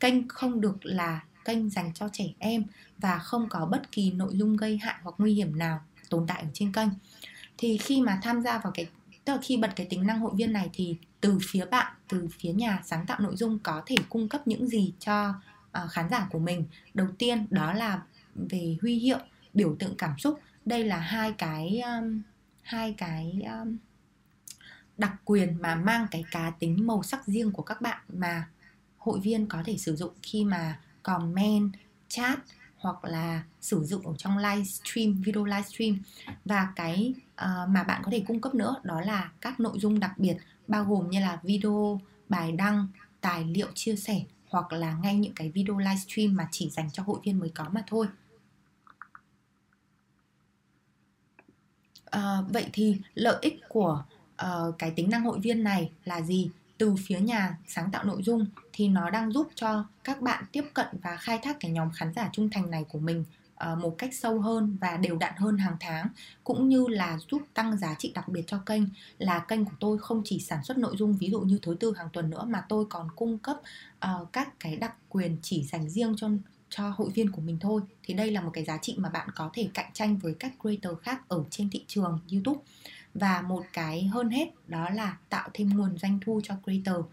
Kênh 0.00 0.28
không 0.28 0.60
được 0.60 0.76
là 0.82 1.24
kênh 1.44 1.70
dành 1.70 1.94
cho 1.94 2.08
trẻ 2.12 2.24
em 2.38 2.64
và 2.98 3.18
không 3.18 3.48
có 3.48 3.66
bất 3.66 3.92
kỳ 3.92 4.10
nội 4.10 4.32
dung 4.34 4.56
gây 4.56 4.78
hại 4.78 4.94
hoặc 5.02 5.14
nguy 5.18 5.34
hiểm 5.34 5.58
nào 5.58 5.80
tồn 6.10 6.26
tại 6.26 6.42
ở 6.42 6.48
trên 6.52 6.72
kênh. 6.72 6.88
Thì 7.58 7.78
khi 7.78 8.00
mà 8.00 8.18
tham 8.22 8.42
gia 8.42 8.58
vào 8.58 8.72
cái 8.72 8.86
tức 9.24 9.32
là 9.32 9.38
khi 9.42 9.56
bật 9.56 9.70
cái 9.76 9.86
tính 9.90 10.06
năng 10.06 10.18
hội 10.18 10.32
viên 10.34 10.52
này 10.52 10.70
thì 10.72 10.96
từ 11.20 11.38
phía 11.42 11.64
bạn 11.64 11.92
từ 12.08 12.28
phía 12.38 12.52
nhà 12.52 12.82
sáng 12.84 13.06
tạo 13.06 13.20
nội 13.20 13.36
dung 13.36 13.58
có 13.58 13.82
thể 13.86 13.96
cung 14.08 14.28
cấp 14.28 14.46
những 14.46 14.68
gì 14.68 14.92
cho 14.98 15.34
uh, 15.84 15.90
khán 15.90 16.08
giả 16.10 16.28
của 16.30 16.38
mình. 16.38 16.64
Đầu 16.94 17.08
tiên 17.18 17.46
đó 17.50 17.72
là 17.72 18.02
về 18.34 18.76
huy 18.82 18.98
hiệu 18.98 19.18
biểu 19.54 19.76
tượng 19.78 19.94
cảm 19.96 20.18
xúc. 20.18 20.40
Đây 20.64 20.84
là 20.84 20.98
hai 20.98 21.32
cái 21.32 21.80
um, 21.80 22.22
hai 22.62 22.94
cái 22.98 23.42
um, 23.44 23.76
đặc 24.98 25.12
quyền 25.24 25.56
mà 25.62 25.74
mang 25.74 26.06
cái 26.10 26.24
cá 26.30 26.52
tính 26.58 26.86
màu 26.86 27.02
sắc 27.02 27.26
riêng 27.26 27.52
của 27.52 27.62
các 27.62 27.80
bạn 27.80 28.00
mà 28.08 28.48
hội 28.98 29.20
viên 29.20 29.46
có 29.46 29.62
thể 29.64 29.76
sử 29.76 29.96
dụng 29.96 30.12
khi 30.22 30.44
mà 30.44 30.80
comment 31.02 31.72
chat 32.08 32.38
hoặc 32.84 33.04
là 33.04 33.42
sử 33.60 33.84
dụng 33.84 34.06
ở 34.06 34.14
trong 34.18 34.38
livestream 34.38 35.22
video 35.22 35.44
livestream 35.44 35.98
và 36.44 36.72
cái 36.76 37.14
uh, 37.32 37.68
mà 37.68 37.84
bạn 37.88 38.02
có 38.04 38.10
thể 38.10 38.24
cung 38.26 38.40
cấp 38.40 38.54
nữa 38.54 38.76
đó 38.82 39.00
là 39.00 39.32
các 39.40 39.60
nội 39.60 39.78
dung 39.78 40.00
đặc 40.00 40.18
biệt 40.18 40.36
bao 40.68 40.84
gồm 40.84 41.10
như 41.10 41.20
là 41.20 41.40
video 41.42 42.00
bài 42.28 42.52
đăng 42.52 42.88
tài 43.20 43.44
liệu 43.44 43.68
chia 43.74 43.96
sẻ 43.96 44.24
hoặc 44.48 44.72
là 44.72 44.92
ngay 45.02 45.16
những 45.16 45.34
cái 45.34 45.50
video 45.50 45.78
livestream 45.78 46.36
mà 46.36 46.48
chỉ 46.50 46.70
dành 46.70 46.90
cho 46.92 47.02
hội 47.02 47.20
viên 47.24 47.38
mới 47.38 47.48
có 47.54 47.64
mà 47.72 47.84
thôi. 47.86 48.06
Uh, 52.16 52.52
vậy 52.52 52.66
thì 52.72 52.96
lợi 53.14 53.38
ích 53.42 53.60
của 53.68 54.04
uh, 54.42 54.78
cái 54.78 54.90
tính 54.90 55.10
năng 55.10 55.24
hội 55.24 55.38
viên 55.40 55.64
này 55.64 55.90
là 56.04 56.20
gì? 56.20 56.50
Từ 56.84 56.94
phía 57.06 57.20
nhà 57.20 57.58
sáng 57.66 57.90
tạo 57.90 58.04
nội 58.04 58.22
dung 58.22 58.46
thì 58.72 58.88
nó 58.88 59.10
đang 59.10 59.32
giúp 59.32 59.48
cho 59.54 59.84
các 60.04 60.20
bạn 60.20 60.44
tiếp 60.52 60.64
cận 60.74 60.86
và 61.02 61.16
khai 61.16 61.38
thác 61.42 61.56
cái 61.60 61.70
nhóm 61.70 61.90
khán 61.90 62.12
giả 62.14 62.30
trung 62.32 62.50
thành 62.50 62.70
này 62.70 62.84
của 62.88 62.98
mình 62.98 63.24
ờ, 63.54 63.76
một 63.76 63.94
cách 63.98 64.14
sâu 64.14 64.40
hơn 64.40 64.76
và 64.80 64.96
đều 64.96 65.16
đặn 65.16 65.32
hơn 65.36 65.58
hàng 65.58 65.76
tháng 65.80 66.08
cũng 66.44 66.68
như 66.68 66.86
là 66.88 67.18
giúp 67.30 67.42
tăng 67.54 67.78
giá 67.78 67.94
trị 67.98 68.12
đặc 68.14 68.28
biệt 68.28 68.42
cho 68.46 68.58
kênh. 68.58 68.82
Là 69.18 69.38
kênh 69.38 69.64
của 69.64 69.76
tôi 69.80 69.98
không 69.98 70.22
chỉ 70.24 70.40
sản 70.40 70.64
xuất 70.64 70.78
nội 70.78 70.96
dung 70.96 71.16
ví 71.16 71.30
dụ 71.30 71.40
như 71.40 71.58
thứ 71.62 71.76
tư 71.80 71.94
hàng 71.96 72.08
tuần 72.12 72.30
nữa 72.30 72.44
mà 72.48 72.64
tôi 72.68 72.84
còn 72.90 73.08
cung 73.16 73.38
cấp 73.38 73.56
uh, 74.04 74.32
các 74.32 74.60
cái 74.60 74.76
đặc 74.76 74.94
quyền 75.08 75.36
chỉ 75.42 75.62
dành 75.62 75.90
riêng 75.90 76.14
cho 76.16 76.28
cho 76.70 76.94
hội 76.96 77.10
viên 77.10 77.30
của 77.30 77.42
mình 77.42 77.58
thôi. 77.60 77.80
Thì 78.02 78.14
đây 78.14 78.30
là 78.30 78.40
một 78.40 78.50
cái 78.52 78.64
giá 78.64 78.78
trị 78.82 78.94
mà 78.98 79.08
bạn 79.08 79.28
có 79.34 79.50
thể 79.52 79.68
cạnh 79.74 79.90
tranh 79.92 80.16
với 80.16 80.34
các 80.38 80.52
creator 80.60 80.98
khác 81.02 81.28
ở 81.28 81.44
trên 81.50 81.70
thị 81.70 81.84
trường 81.86 82.18
YouTube 82.32 82.60
và 83.14 83.42
một 83.42 83.64
cái 83.72 84.04
hơn 84.04 84.30
hết 84.30 84.48
đó 84.68 84.90
là 84.90 85.16
tạo 85.28 85.48
thêm 85.54 85.68
nguồn 85.76 85.98
doanh 85.98 86.18
thu 86.24 86.40
cho 86.44 86.54
creator. 86.64 87.04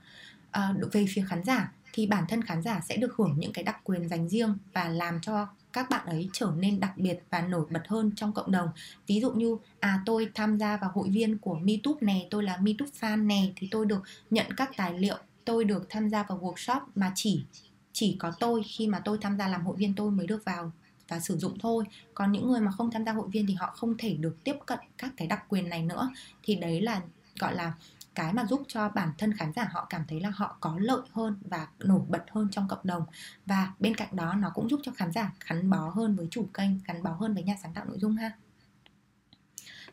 À, 0.52 0.74
về 0.91 1.06
phía 1.10 1.26
khán 1.28 1.43
giả 1.43 1.72
thì 1.93 2.08
bản 2.08 2.24
thân 2.30 2.41
khán 2.41 2.62
giả 2.62 2.82
sẽ 2.89 2.97
được 2.97 3.16
hưởng 3.16 3.36
những 3.38 3.54
cái 3.54 3.64
đặc 3.64 3.78
quyền 3.84 4.10
dành 4.10 4.30
riêng 4.30 4.58
và 4.74 4.89
làm 4.89 5.20
cho 5.22 5.47
các 5.74 5.89
bạn 5.89 6.06
ấy 6.06 6.30
trở 6.34 6.52
nên 6.58 6.80
đặc 6.80 6.97
biệt 6.97 7.20
và 7.30 7.41
nổi 7.41 7.66
bật 7.70 7.88
hơn 7.88 8.12
trong 8.16 8.34
cộng 8.34 8.52
đồng. 8.52 8.70
Ví 9.08 9.22
dụ 9.22 9.32
như 9.32 9.58
à 9.80 10.02
tôi 10.06 10.30
tham 10.36 10.58
gia 10.58 10.78
vào 10.78 10.91
hội 10.93 11.10
viên 11.10 11.38
của 11.38 11.56
MeTube 11.56 11.99
này 12.02 12.28
tôi 12.30 12.43
là 12.43 12.58
MeTube 12.58 12.91
fan 12.99 13.28
này 13.28 13.54
thì 13.56 13.68
tôi 13.72 13.86
được 13.86 14.04
nhận 14.30 14.45
các 14.58 14.72
tài 14.78 14.99
liệu 14.99 15.18
tôi 15.45 15.64
được 15.64 15.86
tham 15.89 16.10
gia 16.10 16.24
vào 16.24 16.39
workshop 16.39 16.82
mà 16.95 17.12
chỉ 17.16 17.45
chỉ 17.93 18.16
có 18.20 18.32
tôi 18.39 18.64
khi 18.64 18.88
mà 18.88 18.99
tôi 18.99 19.18
tham 19.22 19.38
gia 19.38 19.47
làm 19.47 19.66
hội 19.66 19.76
viên 19.78 19.93
tôi 19.93 20.12
mới 20.12 20.28
được 20.28 20.45
vào 20.45 20.72
và 21.12 21.20
sử 21.20 21.38
dụng 21.38 21.59
thôi. 21.59 21.86
Còn 22.14 22.32
những 22.32 22.51
người 22.51 22.62
mà 22.62 22.72
không 22.72 22.91
tham 22.91 23.05
gia 23.05 23.12
hội 23.12 23.28
viên 23.32 23.47
thì 23.47 23.53
họ 23.53 23.74
không 23.78 23.97
thể 23.97 24.14
được 24.14 24.43
tiếp 24.43 24.55
cận 24.66 24.80
các 24.97 25.14
cái 25.18 25.28
đặc 25.28 25.45
quyền 25.49 25.70
này 25.70 25.84
nữa. 25.84 26.09
Thì 26.43 26.55
đấy 26.55 26.82
là 26.82 27.01
gọi 27.39 27.55
là 27.55 27.74
cái 28.16 28.34
mà 28.34 28.45
giúp 28.45 28.64
cho 28.68 28.89
bản 28.89 29.12
thân 29.18 29.34
khán 29.34 29.53
giả 29.55 29.68
họ 29.72 29.88
cảm 29.89 30.03
thấy 30.07 30.20
là 30.20 30.30
họ 30.30 30.57
có 30.59 30.76
lợi 30.80 31.01
hơn 31.12 31.38
và 31.49 31.68
nổi 31.80 32.01
bật 32.09 32.24
hơn 32.32 32.47
trong 32.51 32.68
cộng 32.68 32.80
đồng. 32.84 33.03
Và 33.45 33.74
bên 33.80 33.95
cạnh 33.95 34.16
đó 34.16 34.34
nó 34.34 34.51
cũng 34.53 34.70
giúp 34.70 34.80
cho 34.84 34.91
khán 34.91 35.12
giả 35.12 35.34
gắn 35.49 35.70
bó 35.70 35.89
hơn 35.89 36.16
với 36.16 36.28
chủ 36.32 36.47
kênh 36.53 36.72
gắn 36.86 37.03
bó 37.03 37.12
hơn 37.12 37.34
với 37.34 37.43
nhà 37.43 37.55
sáng 37.64 37.74
tạo 37.74 37.86
nội 37.86 37.99
dung 37.99 38.16
ha. 38.16 38.32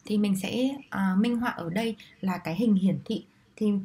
Thì 0.04 0.18
mình 0.18 0.36
sẽ 0.42 0.70
uh, 0.86 1.18
minh 1.18 1.36
họa 1.36 1.50
ở 1.50 1.70
đây 1.70 1.96
là 2.20 2.38
cái 2.38 2.54
hình 2.54 2.74
hiển 2.74 2.98
thị. 3.04 3.24
Thì 3.56 3.66
uh, 3.72 3.84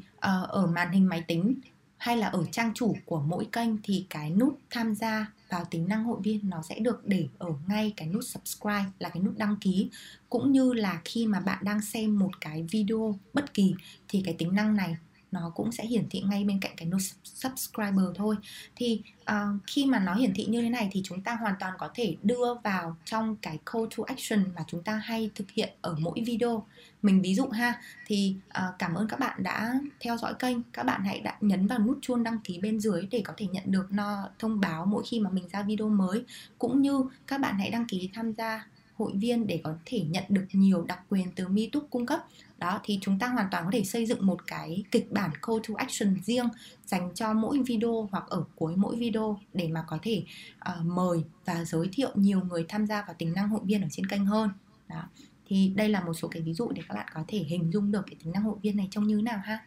ở 0.50 0.68
màn 0.68 0.92
hình 0.92 1.10
máy 1.10 1.24
tính 1.28 1.56
hay 1.98 2.18
là 2.18 2.28
ở 2.28 2.46
trang 2.52 2.74
chủ 2.74 2.96
của 3.06 3.22
mỗi 3.22 3.48
kênh 3.52 3.82
thì 3.84 4.06
cái 4.10 4.30
nút 4.30 4.60
tham 4.70 4.96
gia 4.96 5.32
vào 5.54 5.66
tính 5.66 5.88
năng 5.88 6.04
hội 6.04 6.18
viên 6.24 6.50
nó 6.50 6.62
sẽ 6.62 6.80
được 6.80 7.08
để 7.08 7.28
ở 7.38 7.50
ngay 7.68 7.94
cái 7.98 8.08
nút 8.08 8.24
subscribe 8.24 8.86
là 9.00 9.10
cái 9.10 9.24
nút 9.24 9.38
đăng 9.38 9.56
ký. 9.62 9.90
Cũng 10.30 10.52
như 10.52 10.74
là 10.74 11.02
khi 11.06 11.28
mà 11.28 11.40
bạn 11.40 11.64
đang 11.64 11.82
xem 11.82 12.20
một 12.20 12.42
cái 12.42 12.64
video 12.72 13.20
bất 13.34 13.54
kỳ 13.54 13.76
thì 14.08 14.22
cái 14.26 14.36
tính 14.38 14.56
năng 14.56 14.76
này 14.76 14.96
nó 15.34 15.52
cũng 15.56 15.72
sẽ 15.72 15.86
hiển 15.86 16.10
thị 16.10 16.24
ngay 16.30 16.44
bên 16.44 16.60
cạnh 16.60 16.72
cái 16.78 16.88
nút 16.88 17.02
subscriber 17.24 18.06
thôi. 18.16 18.36
Thì 18.76 19.02
uh, 19.22 19.62
khi 19.68 19.86
mà 19.86 20.00
nó 20.00 20.16
hiển 20.16 20.34
thị 20.34 20.46
như 20.46 20.62
thế 20.62 20.70
này 20.70 20.90
thì 20.92 21.02
chúng 21.04 21.22
ta 21.22 21.36
hoàn 21.36 21.56
toàn 21.60 21.74
có 21.80 21.90
thể 21.94 22.16
đưa 22.24 22.54
vào 22.64 22.96
trong 23.06 23.36
cái 23.36 23.60
call 23.74 23.86
to 23.98 24.04
action 24.08 24.46
mà 24.56 24.64
chúng 24.68 24.84
ta 24.84 24.96
hay 24.96 25.30
thực 25.36 25.52
hiện 25.52 25.70
ở 25.82 25.96
mỗi 26.00 26.22
video. 26.26 26.66
Mình 27.02 27.22
ví 27.22 27.36
dụ 27.36 27.48
ha 27.48 27.82
thì 28.06 28.36
uh, 28.48 28.80
cảm 28.80 28.94
ơn 28.94 29.08
các 29.08 29.20
bạn 29.20 29.44
đã 29.44 29.74
theo 30.00 30.18
dõi 30.18 30.34
kênh. 30.34 30.58
Các 30.74 30.84
bạn 30.84 31.02
hãy 31.06 31.20
đã 31.20 31.38
nhấn 31.42 31.68
vào 31.68 31.80
nút 31.80 31.98
chuông 32.02 32.24
đăng 32.24 32.40
ký 32.40 32.60
bên 32.60 32.80
dưới 32.80 33.08
để 33.12 33.22
có 33.26 33.34
thể 33.38 33.48
nhận 33.48 33.64
được 33.66 33.88
nó 33.92 34.30
thông 34.40 34.60
báo 34.60 34.86
mỗi 34.86 35.04
khi 35.06 35.20
mà 35.20 35.30
mình 35.30 35.48
ra 35.52 35.62
video 35.62 35.90
mới. 35.90 36.24
Cũng 36.58 36.82
như 36.82 37.06
các 37.28 37.42
bạn 37.42 37.56
hãy 37.58 37.70
đăng 37.70 37.86
ký 37.86 38.10
tham 38.14 38.34
gia 38.34 38.68
hội 38.96 39.12
viên 39.16 39.48
để 39.48 39.62
có 39.64 39.76
thể 39.86 40.00
nhận 40.00 40.24
được 40.30 40.46
nhiều 40.52 40.86
đặc 40.88 41.00
quyền 41.10 41.32
từ 41.36 41.48
MeTube 41.48 41.88
cung 41.90 42.06
cấp 42.06 42.28
đó 42.64 42.80
thì 42.84 43.00
chúng 43.02 43.20
ta 43.20 43.28
hoàn 43.28 43.48
toàn 43.52 43.66
có 43.66 43.72
thể 43.74 43.84
xây 43.84 44.06
dựng 44.06 44.26
một 44.26 44.48
cái 44.48 44.84
kịch 44.92 45.12
bản 45.12 45.32
call 45.48 45.60
to 45.68 45.74
action 45.78 46.16
riêng 46.24 46.48
dành 46.86 47.12
cho 47.16 47.34
mỗi 47.34 47.60
video 47.60 48.10
hoặc 48.12 48.24
ở 48.28 48.44
cuối 48.56 48.74
mỗi 48.76 48.96
video 48.96 49.40
để 49.54 49.68
mà 49.68 49.84
có 49.88 49.98
thể 50.02 50.24
uh, 50.70 50.86
mời 50.86 51.24
và 51.46 51.66
giới 51.66 51.90
thiệu 51.92 52.10
nhiều 52.16 52.42
người 52.50 52.66
tham 52.70 52.88
gia 52.88 53.02
vào 53.02 53.16
tính 53.18 53.34
năng 53.34 53.50
hội 53.50 53.62
viên 53.64 53.82
ở 53.82 53.88
trên 53.92 54.06
kênh 54.06 54.26
hơn. 54.26 54.50
Đó 54.90 55.04
thì 55.48 55.74
đây 55.76 55.90
là 55.90 56.02
một 56.02 56.14
số 56.14 56.28
cái 56.28 56.42
ví 56.42 56.54
dụ 56.54 56.72
để 56.72 56.82
các 56.88 56.96
bạn 56.96 57.08
có 57.14 57.24
thể 57.28 57.38
hình 57.38 57.72
dung 57.72 57.92
được 57.92 58.02
cái 58.06 58.16
tính 58.24 58.34
năng 58.34 58.44
hội 58.44 58.56
viên 58.62 58.78
này 58.78 58.88
trông 58.92 59.08
như 59.08 59.22
nào 59.22 59.40
ha? 59.44 59.60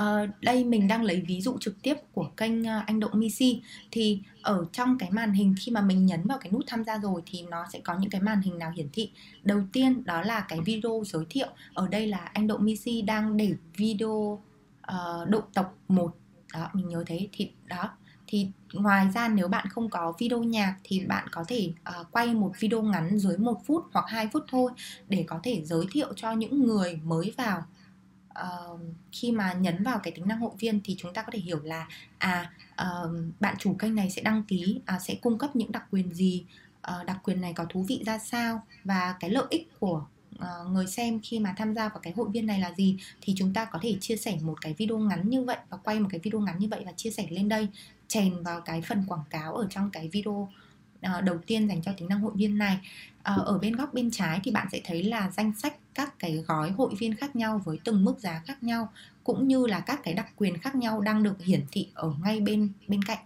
Uh, 0.00 0.30
đây 0.40 0.64
mình 0.64 0.88
đang 0.88 1.02
lấy 1.02 1.20
ví 1.26 1.40
dụ 1.40 1.58
trực 1.60 1.82
tiếp 1.82 1.96
của 2.12 2.30
kênh 2.36 2.62
uh, 2.62 2.86
anh 2.86 3.00
Động 3.00 3.10
Misi. 3.14 3.62
Thì 3.90 4.20
ở 4.42 4.64
trong 4.72 4.98
cái 4.98 5.10
màn 5.10 5.32
hình 5.32 5.54
khi 5.60 5.72
mà 5.72 5.80
mình 5.80 6.06
nhấn 6.06 6.26
vào 6.26 6.38
cái 6.38 6.52
nút 6.52 6.64
tham 6.66 6.84
gia 6.84 6.98
rồi 6.98 7.22
thì 7.26 7.42
nó 7.50 7.66
sẽ 7.72 7.80
có 7.84 7.98
những 7.98 8.10
cái 8.10 8.20
màn 8.20 8.40
hình 8.40 8.58
nào 8.58 8.72
hiển 8.76 8.88
thị. 8.92 9.10
Đầu 9.42 9.62
tiên 9.72 10.04
đó 10.04 10.22
là 10.22 10.40
cái 10.40 10.60
video 10.60 11.02
giới 11.06 11.24
thiệu. 11.30 11.48
Ở 11.74 11.88
đây 11.88 12.06
là 12.06 12.18
anh 12.18 12.46
Động 12.46 12.64
Misi 12.64 13.02
đang 13.02 13.36
để 13.36 13.54
video 13.76 14.42
uh, 14.92 15.28
độ 15.28 15.40
tộc 15.54 15.78
1 15.88 16.16
đó 16.54 16.70
mình 16.72 16.88
nhớ 16.88 17.04
thế. 17.06 17.28
Thì 17.32 17.50
đó. 17.66 17.90
Thì 18.26 18.48
ngoài 18.72 19.08
ra 19.14 19.28
nếu 19.28 19.48
bạn 19.48 19.66
không 19.68 19.90
có 19.90 20.12
video 20.18 20.42
nhạc 20.42 20.76
thì 20.84 21.00
bạn 21.00 21.26
có 21.30 21.44
thể 21.48 21.72
uh, 22.00 22.06
quay 22.12 22.34
một 22.34 22.52
video 22.60 22.82
ngắn 22.82 23.18
dưới 23.18 23.38
một 23.38 23.60
phút 23.66 23.84
hoặc 23.92 24.04
2 24.08 24.28
phút 24.32 24.44
thôi 24.48 24.70
để 25.08 25.24
có 25.28 25.40
thể 25.42 25.62
giới 25.64 25.84
thiệu 25.92 26.12
cho 26.16 26.32
những 26.32 26.64
người 26.64 27.00
mới 27.04 27.32
vào 27.36 27.64
uh, 28.40 28.80
khi 29.12 29.32
mà 29.32 29.52
nhấn 29.52 29.82
vào 29.82 29.98
cái 30.02 30.12
tính 30.12 30.28
năng 30.28 30.40
hội 30.40 30.52
viên 30.58 30.80
thì 30.84 30.96
chúng 30.98 31.14
ta 31.14 31.22
có 31.22 31.30
thể 31.32 31.38
hiểu 31.38 31.60
là 31.62 31.88
à 32.18 32.52
uh, 32.82 33.10
bạn 33.40 33.56
chủ 33.58 33.74
kênh 33.74 33.94
này 33.94 34.10
sẽ 34.10 34.22
đăng 34.22 34.42
ký 34.42 34.80
uh, 34.96 35.02
sẽ 35.02 35.14
cung 35.14 35.38
cấp 35.38 35.56
những 35.56 35.72
đặc 35.72 35.84
quyền 35.90 36.14
gì 36.14 36.44
uh, 36.76 37.06
đặc 37.06 37.18
quyền 37.22 37.40
này 37.40 37.52
có 37.52 37.64
thú 37.64 37.84
vị 37.88 38.02
ra 38.06 38.18
sao 38.18 38.62
và 38.84 39.14
cái 39.20 39.30
lợi 39.30 39.46
ích 39.50 39.70
của 39.80 40.06
uh, 40.38 40.70
người 40.70 40.86
xem 40.86 41.20
khi 41.22 41.38
mà 41.38 41.54
tham 41.56 41.74
gia 41.74 41.88
vào 41.88 41.98
cái 42.02 42.12
hội 42.16 42.28
viên 42.32 42.46
này 42.46 42.60
là 42.60 42.72
gì 42.76 42.96
thì 43.20 43.34
chúng 43.36 43.52
ta 43.52 43.64
có 43.64 43.78
thể 43.82 43.96
chia 44.00 44.16
sẻ 44.16 44.38
một 44.42 44.60
cái 44.60 44.74
video 44.78 44.98
ngắn 44.98 45.30
như 45.30 45.44
vậy 45.44 45.58
và 45.70 45.76
quay 45.76 46.00
một 46.00 46.08
cái 46.10 46.20
video 46.22 46.40
ngắn 46.40 46.58
như 46.58 46.68
vậy 46.70 46.82
và 46.86 46.92
chia 46.92 47.10
sẻ 47.10 47.26
lên 47.30 47.48
đây 47.48 47.68
chèn 48.08 48.42
vào 48.42 48.60
cái 48.60 48.82
phần 48.82 49.04
quảng 49.08 49.24
cáo 49.30 49.54
ở 49.54 49.66
trong 49.70 49.90
cái 49.90 50.08
video 50.08 50.48
uh, 51.18 51.24
đầu 51.24 51.38
tiên 51.46 51.68
dành 51.68 51.82
cho 51.82 51.92
tính 51.98 52.08
năng 52.08 52.20
hội 52.20 52.32
viên 52.34 52.58
này. 52.58 52.78
Ờ, 53.22 53.42
ở 53.46 53.58
bên 53.58 53.76
góc 53.76 53.94
bên 53.94 54.10
trái 54.10 54.40
thì 54.44 54.50
bạn 54.50 54.66
sẽ 54.72 54.80
thấy 54.84 55.02
là 55.02 55.30
danh 55.30 55.52
sách 55.58 55.74
các 55.94 56.18
cái 56.18 56.36
gói 56.36 56.70
hội 56.70 56.94
viên 56.98 57.14
khác 57.14 57.36
nhau 57.36 57.62
với 57.64 57.78
từng 57.84 58.04
mức 58.04 58.18
giá 58.18 58.42
khác 58.46 58.62
nhau 58.62 58.92
cũng 59.24 59.48
như 59.48 59.66
là 59.66 59.80
các 59.80 60.00
cái 60.02 60.14
đặc 60.14 60.26
quyền 60.36 60.58
khác 60.58 60.74
nhau 60.74 61.00
đang 61.00 61.22
được 61.22 61.42
hiển 61.42 61.64
thị 61.72 61.88
ở 61.94 62.12
ngay 62.24 62.40
bên 62.40 62.68
bên 62.88 63.02
cạnh. 63.02 63.18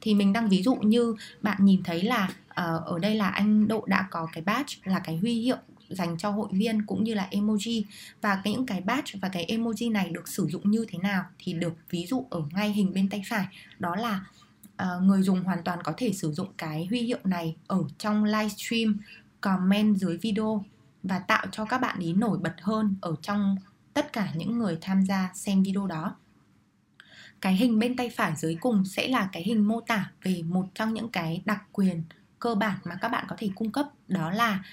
Thì 0.00 0.14
mình 0.14 0.32
đang 0.32 0.48
ví 0.48 0.62
dụ 0.62 0.74
như 0.74 1.14
bạn 1.42 1.64
nhìn 1.64 1.82
thấy 1.82 2.02
là 2.02 2.30
ờ, 2.48 2.82
ở 2.86 2.98
đây 2.98 3.14
là 3.14 3.28
anh 3.28 3.68
Độ 3.68 3.84
đã 3.86 4.08
có 4.10 4.28
cái 4.32 4.42
badge 4.42 4.74
là 4.84 4.98
cái 4.98 5.16
huy 5.16 5.34
hiệu 5.34 5.56
dành 5.88 6.18
cho 6.18 6.30
hội 6.30 6.48
viên 6.52 6.86
cũng 6.86 7.04
như 7.04 7.14
là 7.14 7.28
emoji. 7.30 7.82
Và 8.20 8.40
cái 8.44 8.52
những 8.52 8.66
cái 8.66 8.80
badge 8.80 9.18
và 9.22 9.28
cái 9.28 9.46
emoji 9.48 9.92
này 9.92 10.08
được 10.08 10.28
sử 10.28 10.46
dụng 10.48 10.70
như 10.70 10.86
thế 10.88 10.98
nào 10.98 11.24
thì 11.38 11.52
được 11.52 11.72
ví 11.90 12.06
dụ 12.06 12.26
ở 12.30 12.42
ngay 12.52 12.72
hình 12.72 12.94
bên 12.94 13.08
tay 13.08 13.22
phải. 13.28 13.46
Đó 13.78 13.96
là 13.96 14.24
uh, 14.82 15.02
người 15.02 15.22
dùng 15.22 15.42
hoàn 15.42 15.62
toàn 15.64 15.78
có 15.82 15.92
thể 15.96 16.12
sử 16.12 16.32
dụng 16.32 16.48
cái 16.58 16.86
huy 16.90 17.00
hiệu 17.00 17.18
này 17.24 17.56
ở 17.66 17.78
trong 17.98 18.24
livestream 18.24 18.96
comment 19.40 19.96
dưới 19.96 20.16
video 20.16 20.64
và 21.02 21.18
tạo 21.18 21.46
cho 21.52 21.64
các 21.64 21.78
bạn 21.78 21.98
ý 21.98 22.12
nổi 22.12 22.38
bật 22.38 22.54
hơn 22.62 22.96
ở 23.00 23.14
trong 23.22 23.56
tất 23.94 24.12
cả 24.12 24.28
những 24.34 24.58
người 24.58 24.78
tham 24.80 25.04
gia 25.04 25.30
xem 25.34 25.62
video 25.62 25.86
đó. 25.86 26.16
Cái 27.40 27.56
hình 27.56 27.78
bên 27.78 27.96
tay 27.96 28.10
phải 28.10 28.32
dưới 28.36 28.56
cùng 28.60 28.84
sẽ 28.84 29.08
là 29.08 29.28
cái 29.32 29.42
hình 29.42 29.68
mô 29.68 29.80
tả 29.80 30.10
về 30.22 30.42
một 30.42 30.66
trong 30.74 30.94
những 30.94 31.08
cái 31.08 31.42
đặc 31.44 31.62
quyền 31.72 32.02
cơ 32.38 32.54
bản 32.54 32.78
mà 32.84 32.94
các 33.00 33.08
bạn 33.08 33.24
có 33.28 33.36
thể 33.38 33.50
cung 33.54 33.72
cấp 33.72 33.86
đó 34.08 34.30
là 34.30 34.64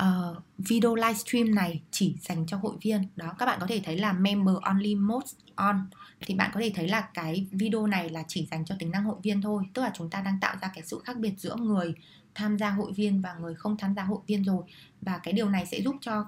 uh, 0.00 0.36
video 0.58 0.94
livestream 0.94 1.54
này 1.54 1.82
chỉ 1.90 2.16
dành 2.20 2.46
cho 2.46 2.56
hội 2.56 2.76
viên. 2.82 3.08
Đó 3.16 3.34
các 3.38 3.46
bạn 3.46 3.58
có 3.60 3.66
thể 3.66 3.80
thấy 3.84 3.98
là 3.98 4.12
member 4.12 4.54
only 4.62 4.94
mode 4.94 5.26
on. 5.54 5.86
Thì 6.20 6.34
bạn 6.34 6.50
có 6.54 6.60
thể 6.60 6.72
thấy 6.74 6.88
là 6.88 7.00
cái 7.14 7.46
video 7.50 7.86
này 7.86 8.10
là 8.10 8.24
chỉ 8.28 8.48
dành 8.50 8.64
cho 8.64 8.74
tính 8.78 8.90
năng 8.90 9.04
hội 9.04 9.16
viên 9.22 9.42
thôi. 9.42 9.64
Tức 9.74 9.82
là 9.82 9.90
chúng 9.94 10.10
ta 10.10 10.20
đang 10.20 10.38
tạo 10.40 10.56
ra 10.62 10.70
cái 10.74 10.84
sự 10.86 11.00
khác 11.04 11.16
biệt 11.16 11.34
giữa 11.38 11.56
người 11.56 11.94
tham 12.34 12.58
gia 12.58 12.70
hội 12.70 12.92
viên 12.92 13.22
và 13.22 13.34
người 13.34 13.54
không 13.54 13.76
tham 13.76 13.94
gia 13.94 14.02
hội 14.02 14.20
viên 14.26 14.42
rồi. 14.42 14.64
Và 15.00 15.18
cái 15.18 15.34
điều 15.34 15.48
này 15.48 15.66
sẽ 15.66 15.80
giúp 15.80 15.96
cho 16.00 16.26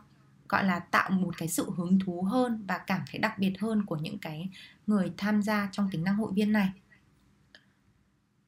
gọi 0.48 0.64
là 0.64 0.78
tạo 0.78 1.10
một 1.10 1.38
cái 1.38 1.48
sự 1.48 1.70
hứng 1.76 1.98
thú 1.98 2.22
hơn 2.22 2.64
và 2.68 2.78
cảm 2.78 3.00
thấy 3.10 3.18
đặc 3.18 3.38
biệt 3.38 3.52
hơn 3.58 3.86
của 3.86 3.96
những 3.96 4.18
cái 4.18 4.48
người 4.86 5.12
tham 5.16 5.42
gia 5.42 5.68
trong 5.72 5.88
tính 5.92 6.04
năng 6.04 6.16
hội 6.16 6.32
viên 6.32 6.52
này. 6.52 6.68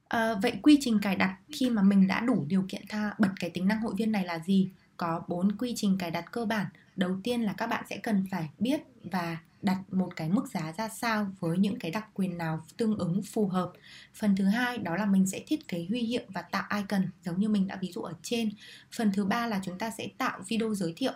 À, 0.08 0.34
vậy 0.34 0.52
quy 0.62 0.78
trình 0.80 0.98
cài 1.02 1.16
đặt 1.16 1.36
khi 1.52 1.70
mà 1.70 1.82
mình 1.82 2.06
đã 2.06 2.20
đủ 2.20 2.44
điều 2.48 2.64
kiện 2.68 2.82
tha 2.88 3.14
bật 3.18 3.30
cái 3.40 3.50
tính 3.50 3.68
năng 3.68 3.80
hội 3.80 3.94
viên 3.96 4.12
này 4.12 4.24
là 4.24 4.38
gì? 4.38 4.70
Có 4.96 5.22
bốn 5.28 5.56
quy 5.56 5.72
trình 5.76 5.98
cài 5.98 6.10
đặt 6.10 6.32
cơ 6.32 6.44
bản. 6.44 6.66
Đầu 6.96 7.16
tiên 7.24 7.42
là 7.42 7.52
các 7.52 7.66
bạn 7.66 7.84
sẽ 7.90 7.98
cần 7.98 8.26
phải 8.30 8.48
biết 8.58 8.80
và 9.04 9.36
đặt 9.62 9.78
một 9.92 10.16
cái 10.16 10.28
mức 10.28 10.48
giá 10.48 10.72
ra 10.72 10.88
sao 10.88 11.30
với 11.40 11.58
những 11.58 11.78
cái 11.78 11.90
đặc 11.90 12.06
quyền 12.14 12.38
nào 12.38 12.64
tương 12.76 12.98
ứng 12.98 13.22
phù 13.22 13.48
hợp 13.48 13.72
phần 14.14 14.36
thứ 14.36 14.44
hai 14.44 14.78
đó 14.78 14.96
là 14.96 15.06
mình 15.06 15.26
sẽ 15.26 15.42
thiết 15.46 15.68
kế 15.68 15.86
huy 15.88 16.00
hiệu 16.00 16.22
và 16.28 16.42
tạo 16.42 16.64
icon 16.76 17.06
giống 17.24 17.40
như 17.40 17.48
mình 17.48 17.66
đã 17.66 17.78
ví 17.80 17.92
dụ 17.92 18.02
ở 18.02 18.12
trên 18.22 18.50
phần 18.96 19.12
thứ 19.12 19.24
ba 19.24 19.46
là 19.46 19.60
chúng 19.64 19.78
ta 19.78 19.90
sẽ 19.90 20.08
tạo 20.18 20.40
video 20.48 20.74
giới 20.74 20.92
thiệu 20.96 21.12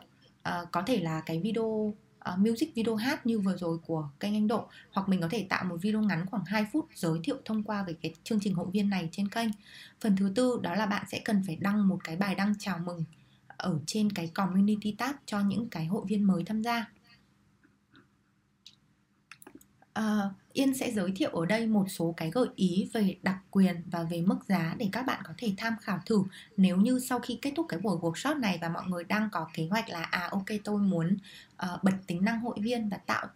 uh, 0.49 0.73
có 0.73 0.83
thể 0.87 1.01
là 1.01 1.23
cái 1.27 1.41
video 1.41 1.95
uh, 2.31 2.39
music 2.39 2.75
video 2.75 2.97
hát 2.97 3.27
như 3.27 3.39
vừa 3.39 3.57
rồi 3.57 3.79
của 3.87 4.09
kênh 4.21 4.35
anh 4.35 4.49
Độ 4.49 4.69
hoặc 4.93 5.09
mình 5.09 5.21
có 5.21 5.29
thể 5.31 5.47
tạo 5.49 5.65
một 5.65 5.77
video 5.83 6.03
ngắn 6.03 6.27
khoảng 6.27 6.45
2 6.45 6.67
phút 6.73 6.89
giới 6.95 7.21
thiệu 7.25 7.37
thông 7.45 7.63
qua 7.63 7.83
về 7.83 7.95
cái 8.03 8.15
chương 8.25 8.41
trình 8.41 8.55
hội 8.55 8.67
viên 8.73 8.91
này 8.91 9.09
trên 9.13 9.29
kênh. 9.29 9.49
Phần 10.01 10.17
thứ 10.17 10.33
tư 10.35 10.61
đó 10.63 10.75
là 10.75 10.87
bạn 10.87 11.05
sẽ 11.09 11.21
cần 11.25 11.43
phải 11.47 11.57
đăng 11.57 11.89
một 11.89 11.99
cái 12.05 12.17
bài 12.17 12.35
đăng 12.35 12.55
chào 12.59 12.79
mừng 12.79 13.05
ở 13.57 13.79
trên 13.87 14.13
cái 14.13 14.29
community 14.35 14.95
tab 14.99 15.15
cho 15.27 15.41
những 15.41 15.69
cái 15.69 15.87
hội 15.87 16.05
viên 16.09 16.25
mới 16.25 16.45
tham 16.45 16.63
gia. 16.63 16.87
Ờ, 19.93 20.31
Yên 20.53 20.75
sẽ 20.75 20.91
giới 20.91 21.13
thiệu 21.17 21.31
ở 21.31 21.47
đây 21.47 21.67
một 21.67 21.85
số 21.89 22.15
cái 22.17 22.31
gợi 22.31 22.47
ý 22.57 22.89
về 22.93 23.17
đặc 23.23 23.39
quyền 23.51 23.83
và 23.87 24.03
về 24.03 24.23
mức 24.23 24.39
giá 24.49 24.75
để 24.79 24.89
các 24.93 25.03
bạn 25.03 25.23
có 25.25 25.35
thể 25.39 25.53
tham 25.57 25.77
khảo 25.81 26.01
thử 26.07 26.23
nếu 26.57 26.77
như 26.77 27.01
sau 27.01 27.19
khi 27.19 27.39
kết 27.43 27.53
thúc 27.57 27.67
cái 27.69 27.81
buổi 27.81 27.99
workshop 27.99 28.41
này 28.41 28.59
và 28.61 28.69
mọi 28.69 28.83
người 28.87 29.05
đang 29.05 29.29
có 29.33 29.49
kế 29.55 29.67
hoạch 29.67 29.89
là 29.89 30.03
à 30.03 30.29
ok 30.31 30.45
tôi 30.65 30.79
muốn 30.79 31.17
uh, 31.53 31.83
bật 31.83 31.93
tính 32.07 32.25
năng 32.25 32.41
hội 32.41 32.57
viên 32.61 32.89
và 32.89 32.97
tạo 32.97 33.27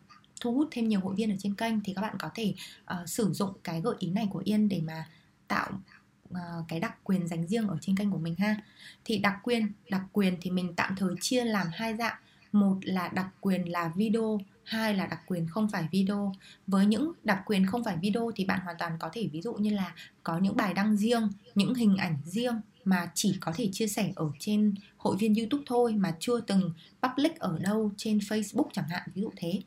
thu 0.40 0.54
hút 0.54 0.68
thêm 0.70 0.88
nhiều 0.88 1.00
hội 1.00 1.14
viên 1.14 1.30
ở 1.30 1.36
trên 1.38 1.54
kênh 1.54 1.80
thì 1.80 1.94
các 1.94 2.02
bạn 2.02 2.16
có 2.18 2.30
thể 2.34 2.54
uh, 2.82 3.08
sử 3.08 3.32
dụng 3.32 3.52
cái 3.64 3.80
gợi 3.80 3.94
ý 3.98 4.10
này 4.10 4.28
của 4.30 4.42
Yên 4.44 4.68
để 4.68 4.80
mà 4.86 5.08
tạo 5.48 5.70
uh, 6.28 6.38
cái 6.68 6.80
đặc 6.80 6.94
quyền 7.04 7.28
dành 7.28 7.46
riêng 7.46 7.68
ở 7.68 7.76
trên 7.80 7.96
kênh 7.96 8.10
của 8.10 8.18
mình 8.18 8.34
ha. 8.38 8.56
Thì 9.04 9.18
đặc 9.18 9.38
quyền, 9.42 9.72
đặc 9.90 10.02
quyền 10.12 10.36
thì 10.40 10.50
mình 10.50 10.72
tạm 10.76 10.96
thời 10.96 11.14
chia 11.20 11.44
làm 11.44 11.66
hai 11.72 11.96
dạng. 11.96 12.16
Một 12.52 12.76
là 12.82 13.08
đặc 13.08 13.28
quyền 13.40 13.72
là 13.72 13.92
video 13.96 14.38
hai 14.66 14.94
là 14.94 15.06
đặc 15.06 15.20
quyền 15.26 15.46
không 15.48 15.68
phải 15.68 15.88
video. 15.92 16.34
Với 16.66 16.86
những 16.86 17.12
đặc 17.24 17.42
quyền 17.46 17.66
không 17.66 17.84
phải 17.84 17.96
video 17.96 18.30
thì 18.36 18.44
bạn 18.44 18.60
hoàn 18.60 18.76
toàn 18.78 18.96
có 18.98 19.10
thể 19.12 19.28
ví 19.32 19.42
dụ 19.42 19.54
như 19.54 19.70
là 19.70 19.94
có 20.22 20.38
những 20.38 20.56
bài 20.56 20.74
đăng 20.74 20.96
riêng 20.96 21.28
những 21.54 21.74
hình 21.74 21.96
ảnh 21.96 22.18
riêng 22.24 22.60
mà 22.84 23.10
chỉ 23.14 23.36
có 23.40 23.52
thể 23.56 23.68
chia 23.72 23.86
sẻ 23.86 24.12
ở 24.16 24.30
trên 24.38 24.74
hội 24.96 25.16
viên 25.16 25.34
YouTube 25.34 25.62
thôi 25.66 25.92
mà 25.92 26.14
chưa 26.20 26.40
từng 26.40 26.72
public 27.02 27.38
ở 27.38 27.58
đâu 27.58 27.92
trên 27.96 28.18
Facebook 28.18 28.68
chẳng 28.72 28.88
hạn 28.88 29.08
ví 29.14 29.22
dụ 29.22 29.30
thế. 29.36 29.60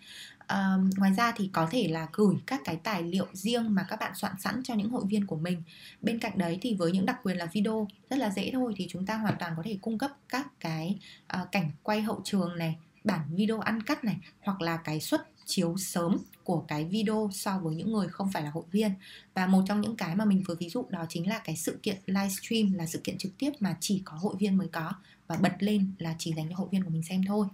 À, 0.47 0.75
ngoài 0.97 1.13
ra 1.13 1.31
thì 1.35 1.49
có 1.53 1.67
thể 1.71 1.87
là 1.87 2.07
gửi 2.13 2.35
các 2.45 2.61
cái 2.65 2.75
tài 2.75 3.03
liệu 3.03 3.27
riêng 3.33 3.75
mà 3.75 3.85
các 3.89 3.99
bạn 3.99 4.11
soạn 4.15 4.33
sẵn 4.39 4.63
cho 4.63 4.73
những 4.73 4.89
hội 4.89 5.03
viên 5.05 5.25
của 5.25 5.35
mình. 5.35 5.63
Bên 6.01 6.19
cạnh 6.19 6.37
đấy 6.37 6.57
thì 6.61 6.75
với 6.75 6.91
những 6.91 7.05
đặc 7.05 7.19
quyền 7.23 7.37
là 7.37 7.45
video 7.45 7.87
rất 8.09 8.19
là 8.19 8.29
dễ 8.29 8.49
thôi 8.53 8.73
thì 8.75 8.87
chúng 8.89 9.05
ta 9.05 9.17
hoàn 9.17 9.35
toàn 9.39 9.53
có 9.57 9.63
thể 9.63 9.77
cung 9.81 9.97
cấp 9.97 10.11
các 10.29 10.47
cái 10.59 10.99
uh, 11.41 11.51
cảnh 11.51 11.71
quay 11.83 12.01
hậu 12.01 12.21
trường 12.23 12.57
này 12.57 12.77
bản 13.03 13.35
video 13.35 13.59
ăn 13.59 13.81
cắt 13.81 14.03
này 14.03 14.17
hoặc 14.41 14.61
là 14.61 14.77
cái 14.77 14.99
xuất 14.99 15.21
chiếu 15.45 15.77
sớm 15.77 16.17
của 16.43 16.61
cái 16.67 16.85
video 16.85 17.29
so 17.33 17.59
với 17.59 17.75
những 17.75 17.91
người 17.91 18.07
không 18.07 18.31
phải 18.31 18.43
là 18.43 18.49
hội 18.49 18.63
viên. 18.71 18.91
Và 19.33 19.47
một 19.47 19.63
trong 19.67 19.81
những 19.81 19.95
cái 19.95 20.15
mà 20.15 20.25
mình 20.25 20.43
vừa 20.47 20.55
ví 20.55 20.69
dụ 20.69 20.85
đó 20.89 21.05
chính 21.09 21.29
là 21.29 21.39
cái 21.39 21.55
sự 21.55 21.79
kiện 21.83 21.97
livestream 22.05 22.73
là 22.73 22.85
sự 22.85 23.01
kiện 23.03 23.17
trực 23.17 23.37
tiếp 23.37 23.51
mà 23.59 23.77
chỉ 23.79 24.01
có 24.05 24.17
hội 24.17 24.35
viên 24.39 24.57
mới 24.57 24.67
có. 24.67 24.93
Và 25.27 25.35
bật 25.35 25.55
lên 25.59 25.91
là 25.97 26.15
chỉ 26.17 26.33
dành 26.37 26.49
cho 26.49 26.55
hội 26.55 26.67
viên 26.71 26.83
của 26.83 26.89
mình 26.89 27.03
xem 27.03 27.23
thôi. 27.27 27.47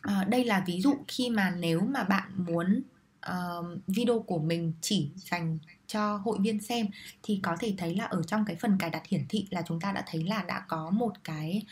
À, 0.00 0.24
đây 0.24 0.44
là 0.44 0.64
ví 0.66 0.80
dụ 0.80 0.94
khi 1.08 1.30
mà 1.30 1.50
nếu 1.50 1.80
mà 1.80 2.04
bạn 2.04 2.30
muốn 2.36 2.82
uh, 3.30 3.66
video 3.86 4.20
của 4.20 4.38
mình 4.38 4.72
chỉ 4.80 5.10
dành 5.16 5.58
cho 5.86 6.16
hội 6.16 6.38
viên 6.40 6.60
xem 6.60 6.86
thì 7.22 7.40
có 7.42 7.56
thể 7.60 7.74
thấy 7.78 7.94
là 7.94 8.04
ở 8.04 8.22
trong 8.22 8.44
cái 8.44 8.56
phần 8.56 8.78
cài 8.78 8.90
đặt 8.90 9.02
hiển 9.08 9.24
thị 9.28 9.46
là 9.50 9.62
chúng 9.68 9.80
ta 9.80 9.92
đã 9.92 10.04
thấy 10.06 10.24
là 10.24 10.42
đã 10.42 10.64
có 10.68 10.90
một 10.90 11.12
cái 11.24 11.62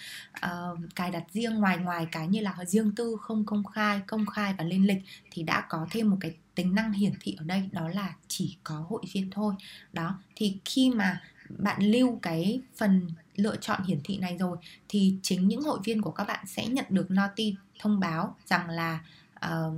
uh, 0.46 0.78
cài 0.94 1.10
đặt 1.10 1.24
riêng 1.32 1.54
ngoài 1.54 1.78
ngoài 1.78 2.06
cái 2.12 2.28
như 2.28 2.40
là 2.40 2.56
riêng 2.66 2.92
tư 2.96 3.16
không 3.20 3.44
công 3.44 3.64
khai 3.64 4.00
công 4.06 4.26
khai 4.26 4.54
và 4.58 4.64
lên 4.64 4.86
lịch 4.86 5.02
thì 5.30 5.42
đã 5.42 5.66
có 5.68 5.86
thêm 5.90 6.10
một 6.10 6.16
cái 6.20 6.34
tính 6.54 6.74
năng 6.74 6.92
hiển 6.92 7.12
thị 7.20 7.36
ở 7.38 7.44
đây 7.44 7.68
đó 7.72 7.88
là 7.88 8.14
chỉ 8.28 8.56
có 8.64 8.86
hội 8.88 9.02
viên 9.12 9.30
thôi. 9.30 9.54
Đó 9.92 10.18
thì 10.36 10.56
khi 10.64 10.90
mà 10.90 11.20
bạn 11.48 11.82
lưu 11.82 12.18
cái 12.22 12.60
phần 12.76 13.10
lựa 13.36 13.56
chọn 13.56 13.84
hiển 13.84 14.00
thị 14.04 14.18
này 14.18 14.36
rồi 14.38 14.56
thì 14.88 15.16
chính 15.22 15.48
những 15.48 15.62
hội 15.62 15.80
viên 15.84 16.02
của 16.02 16.10
các 16.10 16.24
bạn 16.24 16.46
sẽ 16.46 16.66
nhận 16.66 16.84
được 16.88 17.08
noti 17.10 17.54
thông 17.78 18.00
báo 18.00 18.36
rằng 18.46 18.70
là 18.70 19.04
uh, 19.46 19.74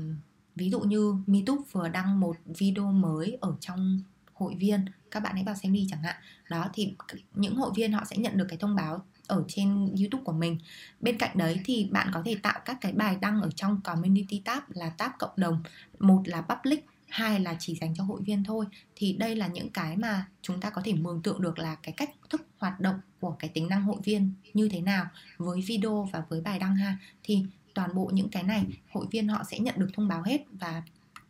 ví 0.57 0.71
dụ 0.71 0.81
như 0.81 1.15
MeTube 1.27 1.63
vừa 1.73 1.89
đăng 1.89 2.21
một 2.21 2.37
video 2.45 2.93
mới 2.93 3.39
ở 3.41 3.53
trong 3.61 4.01
hội 4.45 4.55
viên 4.55 4.85
các 5.11 5.23
bạn 5.23 5.35
hãy 5.35 5.45
vào 5.45 5.55
xem 5.55 5.73
đi 5.73 5.87
chẳng 5.91 6.03
hạn 6.03 6.17
đó 6.51 6.69
thì 6.75 6.95
những 7.35 7.57
hội 7.57 7.71
viên 7.77 7.93
họ 7.93 8.05
sẽ 8.11 8.17
nhận 8.17 8.37
được 8.37 8.47
cái 8.49 8.59
thông 8.59 8.77
báo 8.77 9.03
ở 9.27 9.45
trên 9.49 9.95
YouTube 9.99 10.25
của 10.25 10.33
mình. 10.33 10.59
Bên 11.01 11.19
cạnh 11.19 11.39
đấy 11.39 11.61
thì 11.65 11.89
bạn 11.91 12.11
có 12.15 12.23
thể 12.25 12.37
tạo 12.43 12.61
các 12.65 12.79
cái 12.81 12.93
bài 12.93 13.17
đăng 13.21 13.43
ở 13.43 13.51
trong 13.57 13.81
community 13.81 14.43
tab 14.45 14.63
là 14.69 14.89
tab 14.89 15.13
cộng 15.19 15.31
đồng, 15.37 15.63
một 15.99 16.23
là 16.25 16.43
public, 16.43 16.87
hai 17.09 17.41
là 17.41 17.57
chỉ 17.59 17.79
dành 17.81 17.95
cho 17.97 18.05
hội 18.05 18.23
viên 18.23 18.45
thôi. 18.45 18.67
Thì 18.97 19.13
đây 19.13 19.37
là 19.37 19.47
những 19.47 19.71
cái 19.71 19.97
mà 19.97 20.27
chúng 20.43 20.61
ta 20.61 20.71
có 20.71 20.83
thể 20.85 20.93
mường 20.93 21.23
tượng 21.23 21.43
được 21.43 21.59
là 21.59 21.75
cái 21.75 21.93
cách 21.93 22.11
thức 22.31 22.47
hoạt 22.59 22.81
động 22.81 22.97
của 23.21 23.37
cái 23.39 23.51
tính 23.55 23.69
năng 23.69 23.83
hội 23.83 23.97
viên 24.05 24.33
như 24.55 24.69
thế 24.69 24.81
nào 24.81 25.07
với 25.37 25.61
video 25.61 26.09
và 26.13 26.23
với 26.29 26.41
bài 26.41 26.59
đăng 26.59 26.77
ha. 26.77 26.99
Thì 27.23 27.45
toàn 27.75 27.95
bộ 27.95 28.11
những 28.15 28.29
cái 28.29 28.43
này 28.43 28.65
hội 28.93 29.07
viên 29.11 29.29
họ 29.29 29.45
sẽ 29.51 29.59
nhận 29.59 29.75
được 29.79 29.89
thông 29.95 30.09
báo 30.09 30.23
hết 30.23 30.45
và 30.53 30.83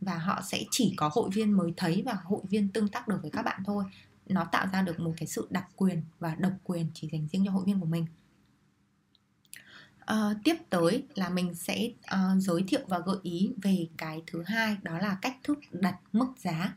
và 0.04 0.18
họ 0.18 0.42
sẽ 0.44 0.64
chỉ 0.70 0.94
có 0.96 1.10
hội 1.12 1.30
viên 1.32 1.52
mới 1.52 1.72
thấy 1.76 2.02
và 2.06 2.16
hội 2.24 2.40
viên 2.48 2.68
tương 2.68 2.88
tác 2.88 3.08
được 3.08 3.18
với 3.22 3.30
các 3.30 3.42
bạn 3.42 3.62
thôi. 3.66 3.84
Nó 4.26 4.44
tạo 4.44 4.66
ra 4.72 4.82
được 4.82 5.00
một 5.00 5.12
cái 5.16 5.26
sự 5.26 5.48
đặc 5.50 5.66
quyền 5.76 6.02
và 6.18 6.34
độc 6.34 6.52
quyền 6.64 6.86
chỉ 6.94 7.08
dành 7.12 7.28
riêng 7.32 7.44
cho 7.46 7.52
hội 7.52 7.64
viên 7.66 7.80
của 7.80 7.86
mình. 7.86 8.06
Uh, 10.12 10.36
tiếp 10.44 10.56
tới 10.70 11.02
là 11.14 11.28
mình 11.28 11.54
sẽ 11.54 11.88
uh, 12.14 12.42
giới 12.42 12.64
thiệu 12.68 12.80
và 12.86 12.98
gợi 12.98 13.16
ý 13.22 13.50
về 13.62 13.86
cái 13.96 14.22
thứ 14.26 14.42
hai 14.46 14.76
đó 14.82 14.98
là 14.98 15.18
cách 15.22 15.36
thức 15.42 15.58
đặt 15.70 15.96
mức 16.12 16.26
giá. 16.36 16.74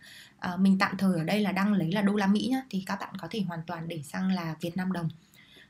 Uh, 0.53 0.59
mình 0.59 0.78
tạm 0.80 0.97
thời 0.97 1.17
ở 1.17 1.23
đây 1.23 1.41
là 1.41 1.51
đang 1.51 1.73
lấy 1.73 1.91
là 1.91 2.01
đô 2.01 2.15
la 2.15 2.28
mỹ 2.28 2.47
nhá 2.51 2.61
thì 2.69 2.84
các 2.86 2.97
bạn 2.99 3.15
có 3.21 3.28
thể 3.32 3.41
hoàn 3.41 3.59
toàn 3.67 3.88
để 3.88 4.01
sang 4.03 4.32
là 4.32 4.55
việt 4.61 4.78
nam 4.78 4.91
đồng. 4.91 5.09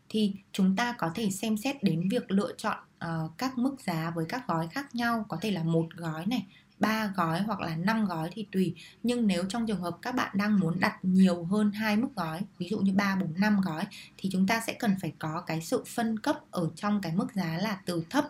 Thì 0.09 0.33
chúng 0.51 0.75
ta 0.75 0.95
có 0.97 1.11
thể 1.15 1.29
xem 1.31 1.57
xét 1.57 1.83
đến 1.83 2.09
việc 2.09 2.31
lựa 2.31 2.51
chọn 2.57 2.77
uh, 3.05 3.31
các 3.37 3.57
mức 3.57 3.75
giá 3.81 4.11
với 4.15 4.25
các 4.29 4.47
gói 4.47 4.67
khác 4.67 4.95
nhau 4.95 5.25
có 5.27 5.37
thể 5.41 5.51
là 5.51 5.63
một 5.63 5.87
gói 5.95 6.25
này 6.25 6.45
ba 6.79 7.11
gói 7.15 7.41
hoặc 7.41 7.59
là 7.59 7.75
5 7.75 8.05
gói 8.05 8.29
thì 8.31 8.45
tùy. 8.51 8.75
Nhưng 9.03 9.27
nếu 9.27 9.43
trong 9.49 9.67
trường 9.67 9.81
hợp 9.81 9.97
các 10.01 10.15
bạn 10.15 10.31
đang 10.37 10.59
muốn 10.59 10.79
đặt 10.79 10.99
nhiều 11.03 11.43
hơn 11.43 11.71
hai 11.71 11.97
mức 11.97 12.09
gói, 12.15 12.41
ví 12.57 12.67
dụ 12.69 12.79
như 12.79 12.93
3 12.93 13.15
4 13.15 13.33
5 13.37 13.61
gói, 13.61 13.83
thì 14.17 14.29
chúng 14.31 14.47
ta 14.47 14.61
sẽ 14.67 14.73
cần 14.73 14.95
phải 15.01 15.13
có 15.19 15.43
cái 15.47 15.61
sự 15.61 15.83
phân 15.87 16.19
cấp 16.19 16.39
ở 16.51 16.69
trong 16.75 17.01
cái 17.01 17.15
mức 17.15 17.27
giá 17.33 17.57
là 17.57 17.81
từ 17.85 18.03
thấp, 18.09 18.25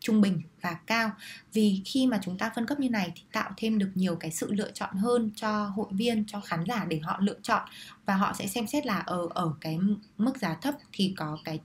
trung 0.00 0.20
bình 0.20 0.42
và 0.60 0.74
cao. 0.86 1.10
Vì 1.52 1.82
khi 1.84 2.06
mà 2.06 2.18
chúng 2.22 2.38
ta 2.38 2.52
phân 2.54 2.66
cấp 2.66 2.80
như 2.80 2.90
này 2.90 3.12
thì 3.16 3.22
tạo 3.32 3.50
thêm 3.56 3.78
được 3.78 3.90
nhiều 3.94 4.16
cái 4.16 4.30
sự 4.30 4.52
lựa 4.52 4.70
chọn 4.70 4.96
hơn 4.96 5.30
cho 5.36 5.64
hội 5.64 5.86
viên, 5.90 6.24
cho 6.26 6.40
khán 6.40 6.64
giả 6.64 6.84
để 6.84 7.00
họ 7.02 7.18
lựa 7.20 7.38
chọn. 7.42 7.68
Và 8.06 8.14
họ 8.16 8.34
sẽ 8.38 8.46
xem 8.46 8.66
xét 8.66 8.86
là 8.86 8.98
ở 8.98 9.28
ở 9.30 9.54
cái 9.60 9.78
mức 10.18 10.38
giá 10.38 10.54
thấp 10.54 10.74
thì 10.92 11.14
có 11.16 11.38
cái 11.44 11.60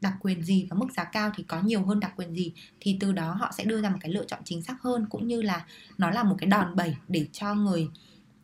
đặc 0.00 0.14
quyền 0.20 0.42
gì 0.42 0.66
và 0.70 0.76
mức 0.76 0.86
giá 0.96 1.04
cao 1.04 1.30
thì 1.36 1.42
có 1.42 1.60
nhiều 1.60 1.82
hơn 1.84 2.00
đặc 2.00 2.12
quyền 2.16 2.34
gì 2.34 2.52
thì 2.80 2.96
từ 3.00 3.12
đó 3.12 3.32
họ 3.32 3.52
sẽ 3.58 3.64
đưa 3.64 3.82
ra 3.82 3.90
một 3.90 3.98
cái 4.00 4.12
lựa 4.12 4.24
chọn 4.24 4.40
chính 4.44 4.62
xác 4.62 4.82
hơn 4.82 5.06
cũng 5.10 5.28
như 5.28 5.42
là 5.42 5.66
nó 5.98 6.10
là 6.10 6.22
một 6.22 6.36
cái 6.38 6.46
đòn 6.46 6.76
bẩy 6.76 6.96
để 7.08 7.26
cho 7.32 7.54
người 7.54 7.88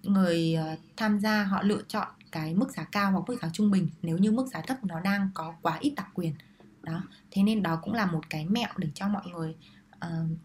người 0.02 0.54
ờ, 0.54 0.76
tham 0.96 1.20
gia 1.20 1.44
họ 1.44 1.62
lựa 1.62 1.82
chọn 1.88 2.08
cái 2.32 2.54
mức 2.54 2.70
giá 2.70 2.84
cao 2.84 3.12
hoặc 3.12 3.24
mức 3.28 3.38
giá 3.42 3.48
trung 3.52 3.70
bình 3.70 3.88
nếu 4.02 4.18
như 4.18 4.32
mức 4.32 4.46
giá 4.52 4.60
thấp 4.60 4.84
nó 4.84 5.00
đang 5.00 5.30
có 5.34 5.54
quá 5.62 5.78
ít 5.80 5.92
đặc 5.96 6.08
quyền. 6.14 6.34
Đó 6.82 7.02
thế 7.30 7.42
nên 7.42 7.62
đó 7.62 7.78
cũng 7.82 7.94
là 7.94 8.06
một 8.06 8.30
cái 8.30 8.46
mẹo 8.46 8.68
để 8.76 8.88
cho 8.94 9.08
mọi 9.08 9.22
người 9.26 9.54
uh, 9.96 10.38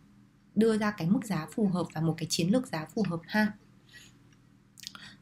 đưa 0.55 0.77
ra 0.77 0.91
cái 0.91 1.09
mức 1.09 1.25
giá 1.25 1.47
phù 1.55 1.67
hợp 1.67 1.87
và 1.93 2.01
một 2.01 2.15
cái 2.17 2.27
chiến 2.29 2.49
lược 2.49 2.67
giá 2.67 2.85
phù 2.85 3.05
hợp 3.09 3.19
ha. 3.27 3.51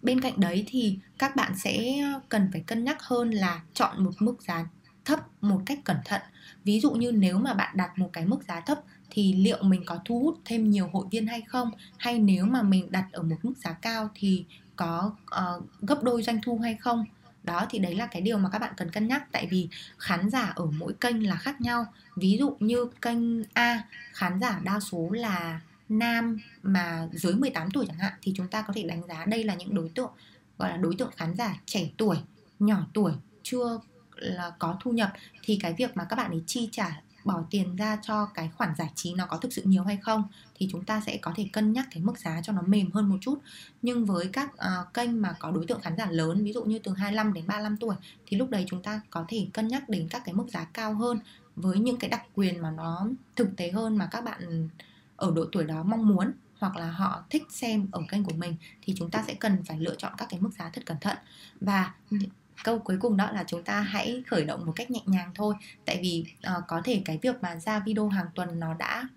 Bên 0.02 0.22
cạnh 0.22 0.40
đấy 0.40 0.66
thì 0.68 1.00
các 1.18 1.36
bạn 1.36 1.54
sẽ 1.58 1.98
cần 2.30 2.50
phải 2.52 2.62
cân 2.62 2.84
nhắc 2.84 2.98
hơn 3.02 3.32
là 3.32 3.62
chọn 3.74 4.04
một 4.04 4.12
mức 4.20 4.42
giá 4.42 4.68
thấp 5.08 5.20
một 5.42 5.62
cách 5.66 5.80
cẩn 5.84 5.98
thận. 6.06 6.22
Ví 6.64 6.80
dụ 6.80 6.92
như 6.92 7.12
nếu 7.12 7.38
mà 7.38 7.54
bạn 7.54 7.78
đặt 7.78 7.98
một 7.98 8.10
cái 8.14 8.26
mức 8.26 8.44
giá 8.48 8.60
thấp 8.60 8.80
thì 9.10 9.34
liệu 9.34 9.64
mình 9.64 9.84
có 9.86 10.00
thu 10.06 10.20
hút 10.20 10.38
thêm 10.46 10.70
nhiều 10.70 10.90
hội 10.94 11.06
viên 11.12 11.28
hay 11.28 11.42
không? 11.42 11.72
Hay 11.98 12.20
nếu 12.20 12.46
mà 12.46 12.62
mình 12.62 12.92
đặt 12.92 13.08
ở 13.12 13.24
một 13.24 13.36
mức 13.44 13.54
giá 13.58 13.74
cao 13.74 14.10
thì 14.16 14.46
có 14.76 15.12
uh, 15.24 15.64
gấp 15.82 16.04
đôi 16.04 16.24
doanh 16.24 16.40
thu 16.44 16.58
hay 16.58 16.76
không? 16.76 17.06
Đó 17.44 17.66
thì 17.70 17.80
đấy 17.80 17.96
là 17.96 18.06
cái 18.06 18.22
điều 18.22 18.38
mà 18.38 18.50
các 18.50 18.60
bạn 18.60 18.74
cần 18.78 18.92
cân 18.92 19.08
nhắc. 19.08 19.32
Tại 19.32 19.48
vì 19.52 19.70
khán 19.98 20.30
giả 20.30 20.54
ở 20.56 20.66
mỗi 20.66 20.94
kênh 20.94 21.28
là 21.28 21.36
khác 21.36 21.62
nhau. 21.62 21.86
Ví 22.16 22.38
dụ 22.40 22.58
như 22.60 22.86
kênh 23.02 23.44
A 23.54 23.84
khán 24.14 24.40
giả 24.40 24.62
đa 24.64 24.80
số 24.80 25.10
là 25.12 25.62
nam 25.90 26.40
mà 26.64 27.08
dưới 27.12 27.34
18 27.34 27.72
tuổi 27.72 27.86
chẳng 27.88 27.98
hạn 27.98 28.14
thì 28.22 28.34
chúng 28.36 28.48
ta 28.48 28.62
có 28.62 28.74
thể 28.74 28.84
đánh 28.84 29.08
giá 29.08 29.26
đây 29.26 29.44
là 29.44 29.56
những 29.56 29.76
đối 29.76 29.90
tượng 29.90 30.12
gọi 30.58 30.70
là 30.70 30.78
đối 30.78 30.96
tượng 30.96 31.12
khán 31.18 31.36
giả 31.36 31.60
trẻ 31.66 31.90
tuổi 31.98 32.18
nhỏ 32.60 32.88
tuổi 32.94 33.14
chưa 33.44 33.80
là 34.18 34.52
có 34.60 34.78
thu 34.82 34.92
nhập 34.92 35.14
thì 35.44 35.60
cái 35.62 35.74
việc 35.78 35.98
mà 35.98 36.04
các 36.04 36.16
bạn 36.16 36.32
ấy 36.32 36.44
chi 36.48 36.70
trả 36.72 37.02
bỏ 37.28 37.44
tiền 37.50 37.76
ra 37.76 37.98
cho 38.02 38.26
cái 38.26 38.50
khoản 38.58 38.70
giải 38.78 38.92
trí 38.96 39.14
nó 39.14 39.26
có 39.26 39.38
thực 39.38 39.54
sự 39.54 39.62
nhiều 39.66 39.84
hay 39.84 39.98
không 39.98 40.24
thì 40.56 40.68
chúng 40.72 40.86
ta 40.86 41.02
sẽ 41.06 41.18
có 41.18 41.34
thể 41.36 41.50
cân 41.54 41.74
nhắc 41.74 41.88
cái 41.92 42.04
mức 42.04 42.20
giá 42.20 42.42
cho 42.44 42.54
nó 42.54 42.62
mềm 42.62 42.92
hơn 42.92 43.10
một 43.10 43.18
chút. 43.22 43.40
Nhưng 43.82 44.06
với 44.06 44.30
các 44.34 44.52
uh, 44.54 44.94
kênh 44.94 45.22
mà 45.22 45.36
có 45.40 45.52
đối 45.52 45.66
tượng 45.66 45.82
khán 45.82 45.98
giả 45.98 46.08
lớn 46.12 46.44
ví 46.44 46.54
dụ 46.54 46.64
như 46.64 46.80
từ 46.80 46.92
25 46.94 47.34
đến 47.34 47.48
35 47.48 47.78
tuổi 47.78 47.96
thì 48.26 48.38
lúc 48.38 48.50
đấy 48.50 48.66
chúng 48.68 48.82
ta 48.82 49.02
có 49.10 49.26
thể 49.28 49.48
cân 49.54 49.68
nhắc 49.68 49.90
đến 49.90 50.08
các 50.10 50.22
cái 50.26 50.36
mức 50.36 50.48
giá 50.50 50.64
cao 50.64 50.94
hơn 50.94 51.20
với 51.56 51.80
những 51.80 51.98
cái 51.98 52.10
đặc 52.10 52.24
quyền 52.36 52.62
mà 52.62 52.72
nó 52.72 53.08
thực 53.36 53.56
tế 53.58 53.72
hơn 53.72 53.98
mà 53.98 54.08
các 54.12 54.24
bạn 54.24 54.70
ở 55.16 55.32
độ 55.36 55.46
tuổi 55.52 55.64
đó 55.64 55.84
mong 55.84 56.08
muốn 56.08 56.32
hoặc 56.60 56.76
là 56.76 56.92
họ 56.92 57.24
thích 57.30 57.44
xem 57.50 57.88
ở 57.92 58.02
kênh 58.10 58.24
của 58.24 58.34
mình 58.34 58.56
thì 58.82 58.94
chúng 58.98 59.12
ta 59.12 59.24
sẽ 59.28 59.34
cần 59.34 59.64
phải 59.64 59.80
lựa 59.80 59.96
chọn 59.96 60.14
các 60.18 60.28
cái 60.30 60.40
mức 60.40 60.50
giá 60.60 60.70
thật 60.70 60.86
cẩn 60.86 60.98
thận. 61.02 61.18
Và 61.62 61.94
ừ 62.12 62.18
câu 62.64 62.80
cuối 62.80 62.98
cùng 63.00 63.18
đó 63.18 63.32
là 63.32 63.44
chúng 63.48 63.64
ta 63.64 63.82
hãy 63.82 64.24
khởi 64.28 64.46
động 64.46 64.66
một 64.66 64.74
cách 64.76 64.92
nhẹ 64.92 65.02
nhàng 65.06 65.32
thôi. 65.36 65.56
Tại 65.86 66.00
vì 66.02 66.26
uh, 66.58 66.64
có 66.68 66.82
thể 66.84 67.02
cái 67.06 67.20
việc 67.22 67.36
mà 67.42 67.56
ra 67.56 67.80
video 67.80 68.08
hàng 68.08 68.28
tuần 68.36 68.60
nó 68.60 68.74
đã 68.74 69.08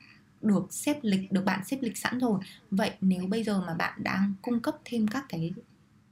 được 0.43 0.67
xếp 0.71 0.99
lịch 1.03 1.33
được 1.33 1.45
bạn 1.45 1.65
xếp 1.65 1.79
lịch 1.81 1.97
sẵn 1.97 2.19
rồi. 2.19 2.41
Vậy 2.71 2.91
nếu 3.01 3.27
bây 3.27 3.45
giờ 3.45 3.61
mà 3.67 3.75
bạn 3.75 4.05
đang 4.05 4.35
cung 4.43 4.61
cấp 4.61 4.77
thêm 4.85 5.09
các 5.09 5.25
cái 5.29 5.53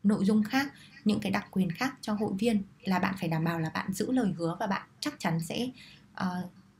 nội 0.02 0.24
dung 0.24 0.42
khác 0.42 0.72
những 1.04 1.20
cái 1.20 1.32
đặc 1.32 1.46
quyền 1.50 1.70
khác 1.70 1.94
cho 2.00 2.12
hội 2.12 2.32
viên 2.38 2.62
là 2.84 2.98
bạn 2.98 3.14
phải 3.20 3.28
đảm 3.28 3.44
bảo 3.44 3.58
là 3.58 3.70
bạn 3.74 3.92
giữ 3.92 4.12
lời 4.12 4.32
hứa 4.38 4.56
và 4.60 4.66
bạn 4.66 4.88
chắc 5.00 5.14
chắn 5.18 5.40
sẽ 5.40 5.68
uh, 6.22 6.26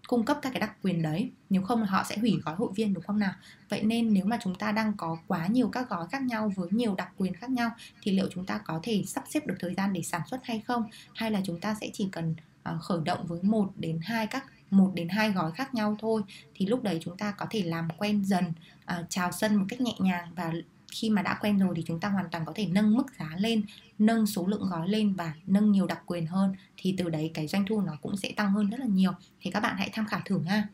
cung 0.09 0.25
cấp 0.25 0.39
các 0.43 0.51
cái 0.51 0.61
đặc 0.61 0.73
quyền 0.83 1.03
đấy. 1.03 1.31
Nếu 1.51 1.63
không 1.63 1.81
là 1.81 1.87
họ 1.87 2.05
sẽ 2.09 2.17
hủy 2.19 2.41
gói 2.45 2.55
hội 2.55 2.69
viên 2.75 2.95
đúng 2.95 3.05
không 3.05 3.19
nào? 3.19 3.33
Vậy 3.69 3.83
nên 3.83 4.15
nếu 4.15 4.25
mà 4.25 4.39
chúng 4.43 4.55
ta 4.55 4.73
đang 4.73 4.93
có 4.97 5.19
quá 5.27 5.47
nhiều 5.47 5.69
các 5.69 5.89
gói 5.89 6.07
khác 6.11 6.23
nhau 6.23 6.53
với 6.57 6.69
nhiều 6.71 6.95
đặc 6.95 7.09
quyền 7.17 7.35
khác 7.35 7.51
nhau 7.51 7.71
thì 8.03 8.13
liệu 8.13 8.29
chúng 8.35 8.47
ta 8.47 8.59
có 8.59 8.81
thể 8.83 9.03
sắp 9.07 9.25
xếp 9.29 9.47
được 9.47 9.55
thời 9.59 9.75
gian 9.75 9.93
để 9.93 10.03
sản 10.03 10.21
xuất 10.31 10.45
hay 10.45 10.63
không? 10.67 10.85
Hay 11.15 11.31
là 11.31 11.41
chúng 11.45 11.61
ta 11.61 11.75
sẽ 11.81 11.91
chỉ 11.93 12.09
cần 12.13 12.35
uh, 12.75 12.81
khởi 12.81 13.01
động 13.05 13.27
với 13.27 13.43
một 13.43 13.71
đến 13.77 14.01
hai 14.03 14.27
các 14.27 14.45
một 14.71 14.91
đến 14.95 15.09
hai 15.09 15.31
gói 15.31 15.53
khác 15.53 15.75
nhau 15.75 15.97
thôi? 16.01 16.23
Thì 16.55 16.67
lúc 16.67 16.83
đấy 16.83 16.99
chúng 17.05 17.17
ta 17.17 17.31
có 17.31 17.47
thể 17.51 17.63
làm 17.63 17.89
quen 17.99 18.25
dần 18.25 18.45
ờ, 18.85 18.99
uh, 19.01 19.07
chào 19.09 19.33
sân 19.33 19.57
một 19.57 19.65
cách 19.69 19.81
nhẹ 19.81 19.95
nhàng 19.99 20.29
và 20.37 20.53
khi 20.93 21.11
mà 21.11 21.23
đã 21.23 21.39
quen 21.41 21.59
rồi 21.59 21.75
thì 21.77 21.83
chúng 21.87 22.01
ta 22.01 22.09
hoàn 22.09 22.31
toàn 22.31 22.45
có 22.45 22.53
thể 22.57 22.67
nâng 22.67 22.97
mức 22.97 23.07
giá 23.19 23.31
lên 23.39 23.63
nâng 23.99 24.27
số 24.27 24.47
lượng 24.47 24.69
gói 24.71 24.89
lên 24.89 25.15
và 25.15 25.35
nâng 25.47 25.73
nhiều 25.73 25.87
đặc 25.87 26.03
quyền 26.07 26.27
hơn 26.27 26.55
thì 26.77 26.95
từ 26.99 27.09
đấy 27.09 27.31
cái 27.35 27.47
doanh 27.47 27.67
thu 27.67 27.81
nó 27.81 27.93
cũng 28.03 28.17
sẽ 28.17 28.33
tăng 28.37 28.53
hơn 28.53 28.71
rất 28.71 28.81
là 28.81 28.87
nhiều. 28.87 29.13
Thì 29.41 29.51
các 29.51 29.61
bạn 29.61 29.77
hãy 29.79 29.91
tham 29.93 30.07
khảo 30.07 30.21
thử 30.25 30.41
ha 30.43 30.69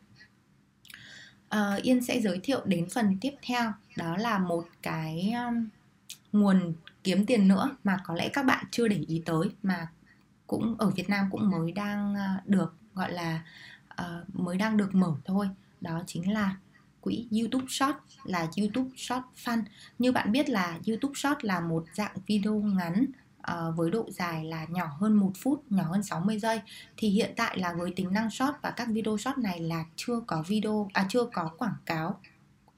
à, 1.49 1.59
ờ, 1.59 1.79
Yên 1.83 2.03
sẽ 2.03 2.21
giới 2.21 2.39
thiệu 2.43 2.61
đến 2.65 2.89
phần 2.89 3.17
tiếp 3.21 3.31
theo 3.41 3.73
đó 3.95 4.17
là 4.17 4.39
một 4.39 4.65
cái 4.81 5.33
um, 5.47 5.67
nguồn 6.31 6.73
kiếm 7.03 7.25
tiền 7.25 7.47
nữa 7.47 7.77
mà 7.83 7.97
có 8.05 8.15
lẽ 8.15 8.29
các 8.33 8.45
bạn 8.45 8.65
chưa 8.71 8.87
để 8.87 9.03
ý 9.07 9.21
tới 9.25 9.49
mà 9.63 9.87
cũng 10.47 10.75
ở 10.77 10.89
Việt 10.89 11.09
Nam 11.09 11.27
cũng 11.31 11.49
mới 11.49 11.71
đang 11.71 12.13
uh, 12.13 12.47
được 12.47 12.75
gọi 12.93 13.11
là 13.11 13.43
uh, 14.01 14.35
mới 14.39 14.57
đang 14.57 14.77
được 14.77 14.95
mở 14.95 15.15
thôi. 15.25 15.49
Đó 15.81 16.03
chính 16.07 16.33
là 16.33 16.55
quỹ 17.05 17.27
YouTube 17.31 17.65
Short 17.69 17.95
là 18.23 18.47
YouTube 18.57 18.89
Short 18.97 19.23
Fund. 19.45 19.63
Như 19.99 20.11
bạn 20.11 20.31
biết 20.31 20.49
là 20.49 20.79
YouTube 20.87 21.13
Short 21.15 21.37
là 21.41 21.59
một 21.59 21.85
dạng 21.93 22.15
video 22.27 22.53
ngắn 22.53 23.05
uh, 23.51 23.77
với 23.77 23.91
độ 23.91 24.05
dài 24.11 24.45
là 24.45 24.65
nhỏ 24.69 24.85
hơn 24.99 25.13
1 25.13 25.31
phút, 25.35 25.63
nhỏ 25.69 25.83
hơn 25.83 26.03
60 26.03 26.39
giây 26.39 26.61
thì 26.97 27.09
hiện 27.09 27.33
tại 27.35 27.57
là 27.57 27.73
với 27.73 27.93
tính 27.95 28.13
năng 28.13 28.29
short 28.29 28.55
và 28.61 28.71
các 28.71 28.87
video 28.87 29.17
short 29.17 29.37
này 29.37 29.59
là 29.59 29.85
chưa 29.95 30.19
có 30.27 30.43
video 30.47 30.89
à 30.93 31.05
chưa 31.09 31.25
có 31.33 31.51
quảng 31.57 31.75
cáo 31.85 32.19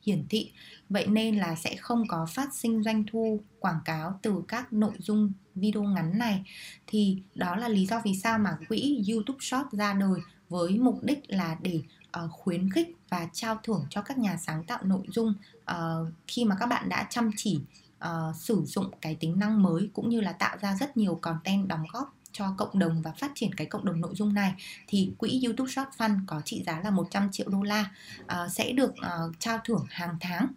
hiển 0.05 0.25
thị. 0.29 0.51
Vậy 0.89 1.07
nên 1.07 1.37
là 1.37 1.55
sẽ 1.55 1.75
không 1.75 2.07
có 2.07 2.25
phát 2.29 2.55
sinh 2.55 2.83
doanh 2.83 3.03
thu 3.11 3.39
quảng 3.59 3.79
cáo 3.85 4.19
từ 4.21 4.43
các 4.47 4.73
nội 4.73 4.93
dung 4.99 5.31
video 5.55 5.83
ngắn 5.83 6.17
này. 6.17 6.43
Thì 6.87 7.17
đó 7.35 7.55
là 7.55 7.67
lý 7.67 7.85
do 7.85 8.01
vì 8.05 8.15
sao 8.15 8.39
mà 8.39 8.57
quỹ 8.69 9.03
YouTube 9.09 9.39
Short 9.41 9.71
ra 9.71 9.93
đời 9.93 10.19
với 10.49 10.77
mục 10.79 11.03
đích 11.03 11.19
là 11.27 11.57
để 11.61 11.81
uh, 12.25 12.31
khuyến 12.31 12.71
khích 12.71 12.95
và 13.09 13.27
trao 13.33 13.59
thưởng 13.63 13.85
cho 13.89 14.01
các 14.01 14.17
nhà 14.17 14.37
sáng 14.37 14.63
tạo 14.63 14.79
nội 14.83 15.05
dung 15.07 15.33
uh, 15.71 16.07
khi 16.27 16.45
mà 16.45 16.55
các 16.59 16.65
bạn 16.65 16.89
đã 16.89 17.07
chăm 17.09 17.31
chỉ 17.37 17.59
uh, 18.03 18.35
sử 18.35 18.61
dụng 18.65 18.91
cái 19.01 19.15
tính 19.15 19.39
năng 19.39 19.63
mới 19.63 19.89
cũng 19.93 20.09
như 20.09 20.21
là 20.21 20.31
tạo 20.31 20.57
ra 20.61 20.75
rất 20.79 20.97
nhiều 20.97 21.19
content 21.21 21.67
đóng 21.67 21.85
góp 21.93 22.13
cho 22.31 22.53
cộng 22.57 22.79
đồng 22.79 23.01
và 23.01 23.11
phát 23.11 23.31
triển 23.35 23.53
cái 23.53 23.67
cộng 23.67 23.85
đồng 23.85 24.01
nội 24.01 24.15
dung 24.15 24.33
này 24.33 24.53
thì 24.87 25.11
quỹ 25.17 25.41
YouTube 25.45 25.71
Short 25.71 25.89
Fund 25.97 26.19
có 26.27 26.41
trị 26.45 26.63
giá 26.65 26.81
là 26.83 26.89
100 26.89 27.31
triệu 27.31 27.49
đô 27.49 27.61
la 27.63 27.91
uh, 28.23 28.51
sẽ 28.51 28.71
được 28.71 28.91
uh, 28.91 29.39
trao 29.39 29.59
thưởng 29.65 29.85
hàng 29.89 30.17
tháng 30.19 30.47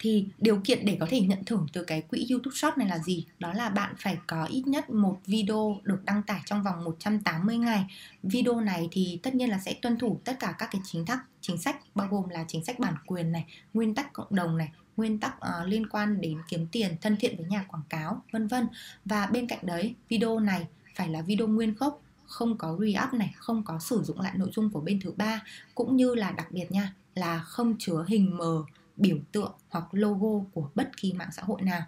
thì 0.00 0.26
điều 0.38 0.60
kiện 0.64 0.84
để 0.84 0.96
có 1.00 1.06
thể 1.10 1.20
nhận 1.20 1.44
thưởng 1.44 1.66
từ 1.72 1.84
cái 1.84 2.02
quỹ 2.02 2.26
YouTube 2.30 2.54
Short 2.56 2.78
này 2.78 2.88
là 2.88 2.98
gì? 2.98 3.26
Đó 3.38 3.52
là 3.52 3.68
bạn 3.68 3.94
phải 3.98 4.18
có 4.26 4.44
ít 4.44 4.62
nhất 4.66 4.90
một 4.90 5.20
video 5.26 5.80
được 5.82 6.04
đăng 6.04 6.22
tải 6.22 6.40
trong 6.46 6.62
vòng 6.62 6.84
180 6.84 7.58
ngày. 7.58 7.86
Video 8.22 8.60
này 8.60 8.88
thì 8.90 9.20
tất 9.22 9.34
nhiên 9.34 9.50
là 9.50 9.58
sẽ 9.58 9.74
tuân 9.82 9.98
thủ 9.98 10.20
tất 10.24 10.36
cả 10.40 10.54
các 10.58 10.68
cái 10.72 10.80
chính 10.84 11.06
sách 11.06 11.20
chính 11.40 11.58
sách 11.58 11.76
bao 11.94 12.08
gồm 12.10 12.28
là 12.28 12.44
chính 12.48 12.64
sách 12.64 12.78
bản 12.78 12.94
quyền 13.06 13.32
này, 13.32 13.46
nguyên 13.74 13.94
tắc 13.94 14.12
cộng 14.12 14.34
đồng 14.34 14.58
này, 14.58 14.68
nguyên 14.96 15.20
tắc 15.20 15.34
uh, 15.36 15.68
liên 15.68 15.86
quan 15.86 16.20
đến 16.20 16.38
kiếm 16.48 16.66
tiền, 16.72 16.96
thân 17.00 17.16
thiện 17.20 17.36
với 17.36 17.46
nhà 17.46 17.64
quảng 17.68 17.82
cáo, 17.88 18.22
vân 18.32 18.46
vân. 18.46 18.66
Và 19.04 19.26
bên 19.26 19.46
cạnh 19.46 19.66
đấy, 19.66 19.94
video 20.08 20.40
này 20.40 20.66
phải 20.94 21.08
là 21.08 21.22
video 21.22 21.46
nguyên 21.46 21.74
gốc 21.74 22.02
không 22.26 22.58
có 22.58 22.76
re-up 22.78 23.14
này, 23.14 23.34
không 23.36 23.62
có 23.62 23.78
sử 23.78 24.02
dụng 24.02 24.20
lại 24.20 24.32
nội 24.36 24.50
dung 24.52 24.70
của 24.70 24.80
bên 24.80 25.00
thứ 25.00 25.12
ba 25.16 25.42
cũng 25.74 25.96
như 25.96 26.14
là 26.14 26.30
đặc 26.30 26.52
biệt 26.52 26.72
nha 26.72 26.94
là 27.14 27.38
không 27.38 27.74
chứa 27.78 28.04
hình 28.08 28.36
mờ 28.36 28.64
biểu 29.00 29.18
tượng 29.32 29.52
hoặc 29.68 29.84
logo 29.92 30.44
của 30.52 30.70
bất 30.74 30.96
kỳ 30.96 31.12
mạng 31.12 31.30
xã 31.32 31.42
hội 31.42 31.62
nào. 31.62 31.82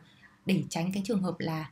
Để 0.47 0.63
tránh 0.69 0.93
cái 0.93 1.03
trường 1.07 1.23
hợp 1.23 1.35
là 1.39 1.71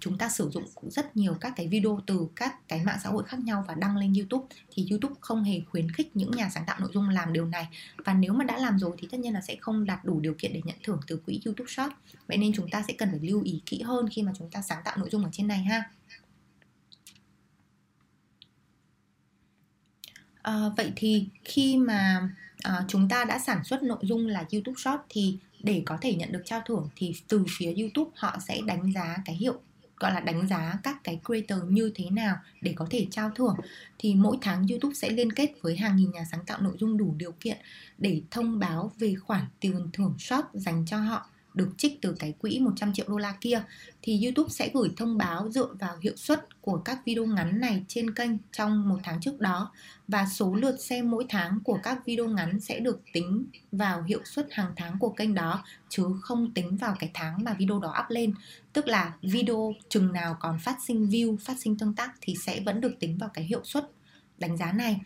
chúng 0.00 0.18
ta 0.18 0.28
sử 0.28 0.50
dụng 0.50 0.64
rất 0.82 1.16
nhiều 1.16 1.34
các 1.40 1.52
cái 1.56 1.68
video 1.68 2.00
từ 2.06 2.28
các 2.36 2.68
cái 2.68 2.84
mạng 2.84 2.98
xã 3.02 3.10
hội 3.10 3.24
khác 3.24 3.40
nhau 3.40 3.64
và 3.68 3.74
đăng 3.74 3.96
lên 3.96 4.14
YouTube, 4.14 4.46
thì 4.70 4.86
YouTube 4.90 5.14
không 5.20 5.44
hề 5.44 5.60
khuyến 5.60 5.90
khích 5.90 6.16
những 6.16 6.30
nhà 6.30 6.50
sáng 6.50 6.64
tạo 6.66 6.80
nội 6.80 6.90
dung 6.94 7.08
làm 7.08 7.32
điều 7.32 7.46
này. 7.46 7.68
Và 8.04 8.14
nếu 8.14 8.32
mà 8.32 8.44
đã 8.44 8.58
làm 8.58 8.78
rồi 8.78 8.96
thì 8.98 9.08
tất 9.10 9.20
nhiên 9.20 9.34
là 9.34 9.40
sẽ 9.40 9.56
không 9.60 9.84
đạt 9.84 10.04
đủ 10.04 10.20
điều 10.20 10.34
kiện 10.38 10.52
để 10.52 10.60
nhận 10.64 10.76
thưởng 10.82 11.00
từ 11.06 11.16
quỹ 11.16 11.40
YouTube 11.44 11.72
Shop 11.72 11.92
vậy 12.26 12.36
nên 12.36 12.52
chúng 12.54 12.70
ta 12.70 12.82
sẽ 12.88 12.94
cần 12.98 13.10
phải 13.10 13.20
lưu 13.20 13.42
ý 13.42 13.62
kỹ 13.66 13.82
hơn 13.82 14.08
khi 14.08 14.22
mà 14.22 14.32
chúng 14.38 14.50
ta 14.50 14.62
sáng 14.62 14.82
tạo 14.84 14.96
nội 14.96 15.08
dung 15.12 15.24
ở 15.24 15.30
trên 15.32 15.48
này 15.48 15.58
ha. 15.58 15.90
À, 20.48 20.68
vậy 20.76 20.92
thì 20.96 21.28
khi 21.44 21.76
mà 21.76 22.30
à, 22.62 22.84
chúng 22.88 23.08
ta 23.08 23.24
đã 23.24 23.38
sản 23.38 23.64
xuất 23.64 23.82
nội 23.82 23.98
dung 24.02 24.26
là 24.26 24.44
YouTube 24.52 24.74
Short 24.76 25.00
thì 25.08 25.38
để 25.62 25.82
có 25.86 25.98
thể 26.00 26.14
nhận 26.14 26.32
được 26.32 26.42
trao 26.44 26.62
thưởng 26.66 26.88
thì 26.96 27.14
từ 27.28 27.44
phía 27.58 27.74
YouTube 27.78 28.10
họ 28.14 28.36
sẽ 28.48 28.60
đánh 28.66 28.92
giá 28.92 29.16
cái 29.24 29.34
hiệu 29.34 29.60
gọi 30.00 30.12
là 30.12 30.20
đánh 30.20 30.48
giá 30.48 30.78
các 30.82 31.04
cái 31.04 31.20
creator 31.26 31.68
như 31.68 31.92
thế 31.94 32.10
nào 32.10 32.36
để 32.60 32.72
có 32.76 32.86
thể 32.90 33.06
trao 33.10 33.30
thưởng. 33.34 33.56
Thì 33.98 34.14
mỗi 34.14 34.36
tháng 34.40 34.66
YouTube 34.70 34.94
sẽ 34.94 35.10
liên 35.10 35.32
kết 35.32 35.52
với 35.62 35.76
hàng 35.76 35.96
nghìn 35.96 36.10
nhà 36.10 36.24
sáng 36.30 36.44
tạo 36.46 36.60
nội 36.60 36.76
dung 36.78 36.96
đủ 36.96 37.14
điều 37.18 37.32
kiện 37.32 37.58
để 37.98 38.22
thông 38.30 38.58
báo 38.58 38.92
về 38.98 39.14
khoản 39.14 39.44
tiền 39.60 39.88
thưởng 39.92 40.14
short 40.18 40.46
dành 40.52 40.84
cho 40.86 40.96
họ 40.98 41.30
được 41.58 41.70
trích 41.78 42.02
từ 42.02 42.16
cái 42.18 42.34
quỹ 42.38 42.58
100 42.58 42.92
triệu 42.92 43.06
đô 43.08 43.18
la 43.18 43.34
kia, 43.40 43.62
thì 44.02 44.24
YouTube 44.24 44.48
sẽ 44.50 44.70
gửi 44.74 44.90
thông 44.96 45.18
báo 45.18 45.50
dựa 45.50 45.74
vào 45.80 45.96
hiệu 46.02 46.16
suất 46.16 46.60
của 46.60 46.78
các 46.78 46.98
video 47.04 47.26
ngắn 47.26 47.60
này 47.60 47.84
trên 47.88 48.14
kênh 48.14 48.30
trong 48.52 48.88
một 48.88 48.98
tháng 49.02 49.20
trước 49.20 49.40
đó. 49.40 49.72
Và 50.08 50.26
số 50.26 50.54
lượt 50.54 50.76
xem 50.80 51.10
mỗi 51.10 51.26
tháng 51.28 51.60
của 51.64 51.78
các 51.82 52.06
video 52.06 52.28
ngắn 52.28 52.60
sẽ 52.60 52.80
được 52.80 53.00
tính 53.12 53.46
vào 53.72 54.02
hiệu 54.02 54.20
suất 54.24 54.48
hàng 54.50 54.72
tháng 54.76 54.98
của 54.98 55.10
kênh 55.10 55.34
đó, 55.34 55.64
chứ 55.88 56.04
không 56.20 56.50
tính 56.54 56.76
vào 56.76 56.96
cái 56.98 57.10
tháng 57.14 57.44
mà 57.44 57.54
video 57.54 57.80
đó 57.80 57.94
up 58.04 58.10
lên. 58.10 58.34
Tức 58.72 58.86
là 58.86 59.12
video 59.22 59.74
chừng 59.88 60.12
nào 60.12 60.36
còn 60.40 60.58
phát 60.58 60.76
sinh 60.86 61.06
view, 61.08 61.36
phát 61.36 61.54
sinh 61.60 61.78
tương 61.78 61.94
tác 61.94 62.12
thì 62.20 62.34
sẽ 62.42 62.60
vẫn 62.60 62.80
được 62.80 62.92
tính 63.00 63.18
vào 63.18 63.30
cái 63.34 63.44
hiệu 63.44 63.60
suất 63.64 63.90
đánh 64.38 64.56
giá 64.56 64.72
này 64.72 65.00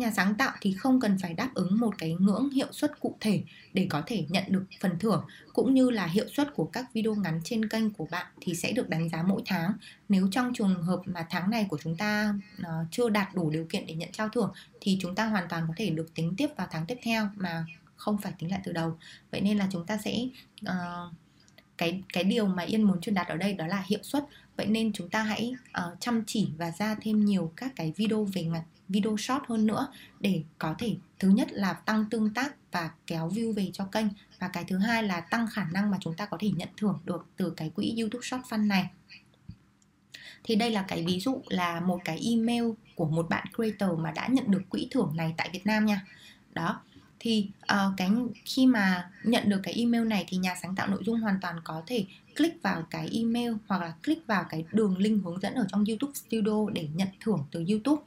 nhà 0.00 0.10
sáng 0.10 0.34
tạo 0.34 0.52
thì 0.60 0.72
không 0.72 1.00
cần 1.00 1.18
phải 1.22 1.34
đáp 1.34 1.50
ứng 1.54 1.80
một 1.80 1.94
cái 1.98 2.16
ngưỡng 2.20 2.50
hiệu 2.50 2.66
suất 2.72 3.00
cụ 3.00 3.16
thể 3.20 3.42
để 3.72 3.86
có 3.90 4.02
thể 4.06 4.24
nhận 4.28 4.44
được 4.48 4.64
phần 4.80 4.98
thưởng 4.98 5.24
cũng 5.52 5.74
như 5.74 5.90
là 5.90 6.06
hiệu 6.06 6.24
suất 6.28 6.54
của 6.54 6.64
các 6.64 6.86
video 6.94 7.14
ngắn 7.14 7.40
trên 7.44 7.68
kênh 7.68 7.90
của 7.90 8.06
bạn 8.10 8.26
thì 8.40 8.54
sẽ 8.54 8.72
được 8.72 8.88
đánh 8.88 9.08
giá 9.08 9.22
mỗi 9.22 9.42
tháng. 9.46 9.72
Nếu 10.08 10.28
trong 10.30 10.54
trường 10.54 10.82
hợp 10.82 11.00
mà 11.04 11.26
tháng 11.30 11.50
này 11.50 11.66
của 11.68 11.78
chúng 11.82 11.96
ta 11.96 12.34
uh, 12.60 12.66
chưa 12.90 13.08
đạt 13.08 13.34
đủ 13.34 13.50
điều 13.50 13.66
kiện 13.70 13.86
để 13.86 13.94
nhận 13.94 14.12
trao 14.12 14.28
thưởng 14.28 14.52
thì 14.80 14.98
chúng 15.00 15.14
ta 15.14 15.26
hoàn 15.26 15.48
toàn 15.48 15.64
có 15.68 15.74
thể 15.76 15.90
được 15.90 16.14
tính 16.14 16.34
tiếp 16.36 16.48
vào 16.56 16.66
tháng 16.70 16.86
tiếp 16.86 16.98
theo 17.02 17.28
mà 17.36 17.66
không 17.96 18.18
phải 18.18 18.32
tính 18.38 18.50
lại 18.50 18.60
từ 18.64 18.72
đầu. 18.72 18.98
Vậy 19.30 19.40
nên 19.40 19.58
là 19.58 19.68
chúng 19.72 19.86
ta 19.86 19.98
sẽ 20.04 20.26
uh, 20.64 21.14
cái 21.78 22.02
cái 22.12 22.24
điều 22.24 22.46
mà 22.46 22.62
yên 22.62 22.82
muốn 22.82 23.00
truyền 23.00 23.14
đạt 23.14 23.28
ở 23.28 23.36
đây 23.36 23.54
đó 23.54 23.66
là 23.66 23.84
hiệu 23.86 24.00
suất. 24.02 24.24
Vậy 24.56 24.66
nên 24.66 24.92
chúng 24.92 25.08
ta 25.08 25.22
hãy 25.22 25.54
uh, 25.78 26.00
chăm 26.00 26.22
chỉ 26.26 26.48
và 26.58 26.70
ra 26.70 26.96
thêm 27.00 27.24
nhiều 27.24 27.52
các 27.56 27.72
cái 27.76 27.92
video 27.96 28.24
về 28.24 28.42
ngành 28.42 28.62
video 28.90 29.16
short 29.16 29.42
hơn 29.48 29.66
nữa 29.66 29.88
để 30.20 30.42
có 30.58 30.74
thể 30.78 30.96
thứ 31.18 31.28
nhất 31.28 31.48
là 31.52 31.72
tăng 31.72 32.04
tương 32.10 32.34
tác 32.34 32.54
và 32.72 32.90
kéo 33.06 33.28
view 33.28 33.52
về 33.52 33.70
cho 33.72 33.84
kênh 33.84 34.06
và 34.38 34.48
cái 34.48 34.64
thứ 34.68 34.78
hai 34.78 35.02
là 35.02 35.20
tăng 35.20 35.46
khả 35.52 35.64
năng 35.72 35.90
mà 35.90 35.98
chúng 36.00 36.14
ta 36.16 36.26
có 36.26 36.36
thể 36.40 36.50
nhận 36.56 36.68
thưởng 36.76 36.98
được 37.04 37.26
từ 37.36 37.50
cái 37.50 37.70
quỹ 37.70 37.94
YouTube 37.98 38.26
Short 38.26 38.42
Fund 38.42 38.66
này. 38.66 38.90
Thì 40.44 40.56
đây 40.56 40.70
là 40.70 40.82
cái 40.88 41.04
ví 41.06 41.20
dụ 41.20 41.42
là 41.48 41.80
một 41.80 42.00
cái 42.04 42.20
email 42.30 42.64
của 42.94 43.06
một 43.06 43.28
bạn 43.28 43.46
creator 43.56 43.98
mà 43.98 44.10
đã 44.10 44.28
nhận 44.30 44.50
được 44.50 44.62
quỹ 44.68 44.88
thưởng 44.90 45.12
này 45.16 45.34
tại 45.36 45.50
Việt 45.52 45.66
Nam 45.66 45.86
nha. 45.86 46.06
Đó 46.52 46.80
thì 47.20 47.50
uh, 47.72 47.96
cái 47.96 48.10
khi 48.44 48.66
mà 48.66 49.10
nhận 49.24 49.48
được 49.48 49.60
cái 49.62 49.74
email 49.74 50.04
này 50.04 50.24
thì 50.28 50.36
nhà 50.36 50.54
sáng 50.62 50.74
tạo 50.74 50.88
nội 50.88 51.02
dung 51.06 51.20
hoàn 51.20 51.38
toàn 51.40 51.56
có 51.64 51.82
thể 51.86 52.04
click 52.36 52.62
vào 52.62 52.86
cái 52.90 53.08
email 53.12 53.52
hoặc 53.66 53.82
là 53.82 53.94
click 54.04 54.26
vào 54.26 54.44
cái 54.48 54.64
đường 54.72 54.98
link 54.98 55.24
hướng 55.24 55.40
dẫn 55.40 55.54
ở 55.54 55.66
trong 55.68 55.84
YouTube 55.88 56.12
Studio 56.14 56.70
để 56.72 56.88
nhận 56.94 57.08
thưởng 57.20 57.44
từ 57.50 57.64
YouTube 57.68 58.02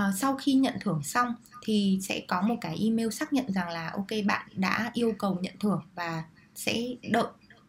uh, 0.00 0.14
sau 0.16 0.36
khi 0.36 0.54
nhận 0.54 0.74
thưởng 0.80 1.02
xong 1.02 1.34
thì 1.62 1.98
sẽ 2.02 2.22
có 2.28 2.42
một 2.42 2.56
cái 2.60 2.78
email 2.82 3.10
xác 3.10 3.32
nhận 3.32 3.52
rằng 3.52 3.68
là 3.68 3.90
ok 3.90 4.08
bạn 4.26 4.48
đã 4.54 4.90
yêu 4.94 5.14
cầu 5.18 5.38
nhận 5.40 5.54
thưởng 5.60 5.82
và 5.94 6.24
sẽ 6.54 6.86
đợi 7.10 7.26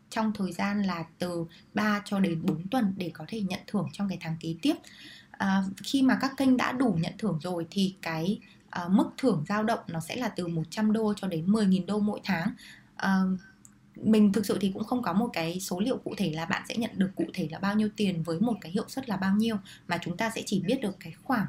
trong 0.10 0.32
thời 0.34 0.52
gian 0.52 0.84
là 0.84 1.06
từ 1.20 1.46
3 1.74 2.02
cho 2.06 2.20
đến 2.20 2.42
4 2.46 2.68
tuần 2.68 2.94
để 2.98 3.12
có 3.14 3.26
thể 3.28 3.42
nhận 3.42 3.60
thưởng 3.68 3.88
trong 3.94 4.10
cái 4.10 4.18
tháng 4.22 4.38
kế 4.40 4.56
tiếp. 4.62 4.74
À, 5.32 5.64
khi 5.84 6.02
mà 6.02 6.18
các 6.22 6.32
kênh 6.38 6.58
đã 6.58 6.72
đủ 6.72 6.98
nhận 7.02 7.14
thưởng 7.18 7.40
rồi 7.42 7.68
thì 7.72 7.96
cái 8.02 8.40
à, 8.70 8.88
mức 8.90 9.10
thưởng 9.18 9.44
dao 9.48 9.64
động 9.64 9.80
nó 9.88 10.00
sẽ 10.00 10.16
là 10.16 10.28
từ 10.28 10.48
100 10.48 10.94
đô 10.94 11.14
cho 11.14 11.28
đến 11.28 11.46
10.000 11.46 11.86
đô 11.86 12.00
mỗi 12.00 12.20
tháng. 12.24 12.52
À, 12.96 13.22
mình 13.96 14.34
thực 14.34 14.46
sự 14.46 14.58
thì 14.62 14.72
cũng 14.74 14.84
không 14.84 15.02
có 15.02 15.14
một 15.14 15.30
cái 15.34 15.60
số 15.60 15.80
liệu 15.80 15.98
cụ 15.98 16.14
thể 16.18 16.32
là 16.36 16.46
bạn 16.46 16.64
sẽ 16.70 16.76
nhận 16.76 16.92
được 16.94 17.12
cụ 17.16 17.26
thể 17.34 17.48
là 17.52 17.60
bao 17.60 17.76
nhiêu 17.76 17.90
tiền 17.96 18.24
với 18.24 18.40
một 18.40 18.54
cái 18.62 18.72
hiệu 18.72 18.86
suất 18.88 19.10
là 19.10 19.18
bao 19.18 19.36
nhiêu 19.36 19.58
mà 19.88 19.98
chúng 20.02 20.18
ta 20.18 20.32
sẽ 20.36 20.44
chỉ 20.46 20.60
biết 20.60 20.82
được 20.82 20.96
cái 21.00 21.14
khoảng 21.24 21.46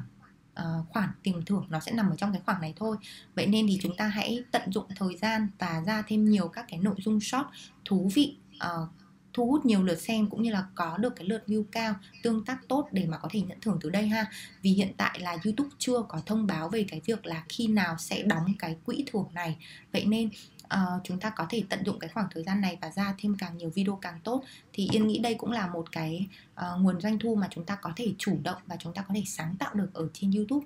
uh, 0.59 0.89
khoản 0.89 1.09
tiền 1.23 1.41
thưởng 1.45 1.65
nó 1.69 1.79
sẽ 1.79 1.91
nằm 1.91 2.09
ở 2.09 2.15
trong 2.15 2.31
cái 2.31 2.41
khoảng 2.45 2.61
này 2.61 2.73
thôi. 2.77 2.97
Vậy 3.35 3.47
nên 3.47 3.67
thì 3.67 3.79
chúng 3.81 3.97
ta 3.97 4.07
hãy 4.07 4.43
tận 4.51 4.71
dụng 4.71 4.85
thời 4.95 5.17
gian 5.21 5.47
và 5.59 5.83
ra 5.85 6.03
thêm 6.07 6.29
nhiều 6.29 6.47
các 6.47 6.65
cái 6.69 6.79
nội 6.79 6.95
dung 6.97 7.19
short 7.19 7.47
thú 7.85 8.09
vị 8.13 8.37
uh, 8.57 8.89
thu 9.35 9.45
hút 9.45 9.65
nhiều 9.65 9.83
lượt 9.83 10.01
xem 10.01 10.29
cũng 10.29 10.43
như 10.43 10.51
là 10.51 10.65
có 10.75 10.97
được 10.97 11.15
cái 11.15 11.27
lượt 11.27 11.43
view 11.47 11.63
cao 11.71 11.95
tương 12.23 12.45
tác 12.45 12.67
tốt 12.67 12.87
để 12.91 13.05
mà 13.07 13.17
có 13.17 13.29
thể 13.31 13.41
nhận 13.41 13.59
thưởng 13.61 13.77
từ 13.81 13.89
đây 13.89 14.07
ha. 14.07 14.25
Vì 14.61 14.71
hiện 14.71 14.93
tại 14.97 15.19
là 15.19 15.37
YouTube 15.45 15.69
chưa 15.77 16.01
có 16.09 16.21
thông 16.25 16.47
báo 16.47 16.69
về 16.69 16.85
cái 16.89 17.01
việc 17.05 17.25
là 17.25 17.43
khi 17.49 17.67
nào 17.67 17.95
sẽ 17.99 18.23
đóng 18.23 18.45
cái 18.59 18.75
quỹ 18.85 19.03
thưởng 19.11 19.27
này. 19.33 19.57
Vậy 19.91 20.05
nên 20.05 20.29
uh, 20.73 21.01
chúng 21.03 21.19
ta 21.19 21.29
có 21.29 21.45
thể 21.49 21.63
tận 21.69 21.85
dụng 21.85 21.99
cái 21.99 22.09
khoảng 22.09 22.27
thời 22.31 22.43
gian 22.43 22.61
này 22.61 22.77
và 22.81 22.91
ra 22.91 23.15
thêm 23.17 23.35
càng 23.39 23.57
nhiều 23.57 23.69
video 23.69 23.95
càng 24.01 24.19
tốt. 24.23 24.43
Thì 24.73 24.89
yên 24.91 25.07
nghĩ 25.07 25.19
đây 25.19 25.35
cũng 25.35 25.51
là 25.51 25.67
một 25.67 25.91
cái 25.91 26.27
uh, 26.53 26.81
nguồn 26.81 27.01
doanh 27.01 27.19
thu 27.19 27.35
mà 27.35 27.47
chúng 27.51 27.65
ta 27.65 27.75
có 27.75 27.93
thể 27.95 28.13
chủ 28.17 28.37
động 28.43 28.61
và 28.65 28.75
chúng 28.79 28.93
ta 28.93 29.01
có 29.01 29.13
thể 29.13 29.23
sáng 29.25 29.55
tạo 29.59 29.73
được 29.73 29.93
ở 29.93 30.07
trên 30.13 30.31
youtube. 30.31 30.65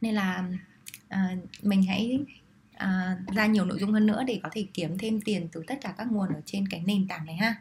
Nên 0.00 0.14
là 0.14 0.48
uh, 1.14 1.64
mình 1.64 1.82
hãy 1.82 2.24
à, 2.76 3.18
ra 3.34 3.46
nhiều 3.46 3.64
nội 3.64 3.78
dung 3.80 3.92
hơn 3.92 4.06
nữa 4.06 4.22
để 4.26 4.40
có 4.42 4.48
thể 4.52 4.66
kiếm 4.74 4.98
thêm 4.98 5.20
tiền 5.20 5.48
từ 5.52 5.62
tất 5.66 5.78
cả 5.80 5.94
các 5.98 6.12
nguồn 6.12 6.28
ở 6.28 6.40
trên 6.46 6.68
cái 6.68 6.82
nền 6.86 7.08
tảng 7.08 7.26
này 7.26 7.36
ha. 7.36 7.54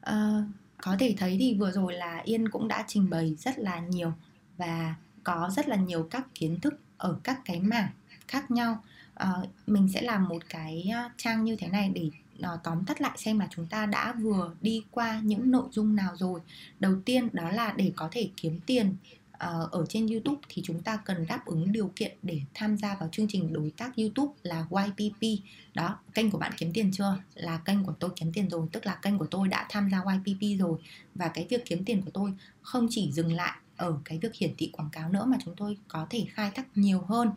À, 0.00 0.44
có 0.76 0.96
thể 0.98 1.14
thấy 1.18 1.36
thì 1.40 1.54
vừa 1.54 1.72
rồi 1.72 1.94
là 1.94 2.22
yên 2.24 2.48
cũng 2.48 2.68
đã 2.68 2.84
trình 2.88 3.10
bày 3.10 3.34
rất 3.38 3.58
là 3.58 3.80
nhiều 3.80 4.12
và 4.56 4.94
có 5.24 5.50
rất 5.56 5.68
là 5.68 5.76
nhiều 5.76 6.08
các 6.10 6.26
kiến 6.34 6.60
thức 6.60 6.80
ở 6.96 7.18
các 7.22 7.40
cái 7.44 7.60
mảng 7.60 7.88
khác 8.30 8.50
nhau 8.50 8.82
uh, 9.22 9.48
mình 9.66 9.88
sẽ 9.94 10.02
làm 10.02 10.28
một 10.28 10.42
cái 10.48 10.90
ờ, 10.94 11.08
trang 11.16 11.44
như 11.44 11.56
thế 11.56 11.68
này 11.68 11.90
để 11.94 12.10
uh, 12.38 12.60
tóm 12.64 12.84
tắt 12.84 13.00
lại 13.00 13.18
xem 13.18 13.38
là 13.38 13.48
chúng 13.50 13.66
ta 13.66 13.86
đã 13.86 14.12
vừa 14.12 14.54
đi 14.60 14.84
qua 14.90 15.20
những 15.24 15.50
nội 15.50 15.68
dung 15.70 15.96
nào 15.96 16.16
rồi 16.16 16.40
đầu 16.80 16.94
tiên 17.04 17.28
đó 17.32 17.50
là 17.50 17.74
để 17.76 17.92
có 17.96 18.08
thể 18.12 18.28
kiếm 18.36 18.60
tiền 18.66 18.94
uh, 19.34 19.70
ở 19.70 19.84
trên 19.88 20.06
YouTube 20.06 20.40
thì 20.48 20.62
chúng 20.64 20.82
ta 20.82 20.96
cần 20.96 21.26
đáp 21.26 21.46
ứng 21.46 21.72
điều 21.72 21.90
kiện 21.96 22.16
để 22.22 22.40
tham 22.54 22.76
gia 22.76 22.94
vào 22.94 23.08
chương 23.12 23.26
trình 23.28 23.52
đối 23.52 23.70
tác 23.70 23.96
YouTube 23.96 24.32
là 24.42 24.66
YPP. 24.70 25.44
Đó, 25.74 25.98
kênh 26.14 26.30
của 26.30 26.38
bạn 26.38 26.52
kiếm 26.56 26.72
tiền 26.72 26.90
chưa? 26.92 27.18
Là 27.34 27.58
kênh 27.58 27.84
của 27.84 27.92
tôi 27.98 28.10
kiếm 28.16 28.32
tiền 28.32 28.48
rồi, 28.50 28.68
tức 28.72 28.86
là 28.86 28.94
kênh 28.94 29.18
của 29.18 29.26
tôi 29.26 29.48
đã 29.48 29.66
tham 29.70 29.90
gia 29.90 30.02
YPP 30.12 30.60
rồi 30.60 30.78
và 31.14 31.28
cái 31.28 31.46
việc 31.50 31.64
kiếm 31.64 31.84
tiền 31.84 32.02
của 32.02 32.10
tôi 32.14 32.32
không 32.62 32.86
chỉ 32.90 33.12
dừng 33.12 33.32
lại 33.32 33.56
ở 33.76 33.98
cái 34.04 34.18
việc 34.18 34.34
hiển 34.34 34.54
thị 34.58 34.70
quảng 34.72 34.90
cáo 34.92 35.08
nữa 35.08 35.24
mà 35.24 35.36
chúng 35.44 35.54
tôi 35.56 35.76
có 35.88 36.06
thể 36.10 36.26
khai 36.34 36.50
thác 36.54 36.66
nhiều 36.74 37.00
hơn 37.08 37.30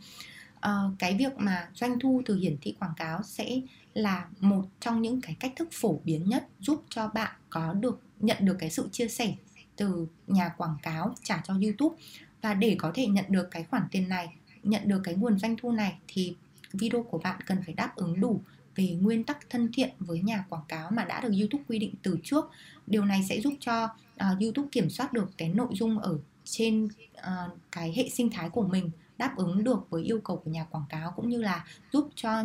uh, 0.68 0.93
cái 0.99 1.16
việc 1.18 1.38
mà 1.38 1.70
doanh 1.74 1.99
thu 1.99 2.22
từ 2.26 2.36
hiển 2.36 2.57
thị 2.61 2.76
quảng 2.80 2.93
cáo 2.97 3.24
sẽ 3.24 3.59
là 3.93 4.28
một 4.39 4.66
trong 4.80 5.01
những 5.01 5.22
cái 5.22 5.36
cách 5.39 5.53
thức 5.55 5.70
phổ 5.72 5.99
biến 6.03 6.30
nhất 6.30 6.47
giúp 6.59 6.84
cho 6.89 7.07
bạn 7.07 7.32
có 7.49 7.74
được 7.74 8.01
nhận 8.20 8.38
được 8.41 8.55
cái 8.59 8.70
sự 8.70 8.89
chia 8.91 9.07
sẻ 9.07 9.36
từ 9.76 10.07
nhà 10.28 10.49
quảng 10.57 10.78
cáo 10.84 11.16
trả 11.24 11.41
cho 11.45 11.53
YouTube 11.53 11.95
và 12.41 12.53
để 12.53 12.76
có 12.80 12.91
thể 12.95 13.07
nhận 13.07 13.26
được 13.30 13.51
cái 13.51 13.64
khoản 13.64 13.84
tiền 13.91 14.09
này, 14.09 14.36
nhận 14.64 14.82
được 14.88 15.01
cái 15.03 15.16
nguồn 15.16 15.39
doanh 15.39 15.55
thu 15.61 15.72
này 15.72 15.97
thì 16.07 16.36
video 16.74 17.03
của 17.03 17.18
bạn 17.18 17.39
cần 17.45 17.57
phải 17.66 17.74
đáp 17.74 17.95
ứng 17.95 18.20
đủ 18.20 18.41
về 18.76 18.97
nguyên 19.01 19.24
tắc 19.24 19.49
thân 19.49 19.70
thiện 19.74 19.89
với 19.99 20.20
nhà 20.20 20.45
quảng 20.49 20.64
cáo 20.68 20.91
mà 20.91 21.05
đã 21.05 21.22
được 21.22 21.32
YouTube 21.39 21.64
quy 21.68 21.80
định 21.80 21.93
từ 22.01 22.18
trước. 22.24 22.51
Điều 22.88 23.05
này 23.05 23.26
sẽ 23.30 23.41
giúp 23.41 23.53
cho 23.59 23.84
uh, 23.86 24.41
YouTube 24.41 24.68
kiểm 24.72 24.89
soát 24.89 25.14
được 25.14 25.30
cái 25.38 25.49
nội 25.49 25.70
dung 25.72 25.99
ở 25.99 26.20
trên 26.43 26.86
uh, 27.18 27.57
cái 27.72 27.93
hệ 27.95 28.09
sinh 28.09 28.30
thái 28.30 28.49
của 28.49 28.68
mình 28.68 28.89
đáp 29.24 29.36
ứng 29.38 29.63
được 29.63 29.89
với 29.89 30.03
yêu 30.03 30.19
cầu 30.24 30.38
của 30.38 30.51
nhà 30.51 30.63
quảng 30.63 30.86
cáo 30.89 31.11
cũng 31.15 31.30
như 31.30 31.41
là 31.41 31.65
giúp 31.91 32.09
cho 32.15 32.43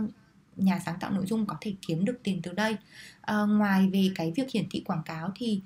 nhà 0.56 0.80
sáng 0.86 0.98
tạo 1.00 1.10
nội 1.10 1.26
dung 1.26 1.46
có 1.46 1.56
thể 1.60 1.74
kiếm 1.86 2.04
được 2.04 2.20
tiền 2.22 2.40
từ 2.42 2.52
đây. 2.52 2.76
À, 3.20 3.42
ngoài 3.42 3.88
về 3.92 4.10
cái 4.14 4.32
việc 4.36 4.50
hiển 4.50 4.64
thị 4.70 4.82
quảng 4.86 5.02
cáo 5.04 5.32
thì 5.34 5.60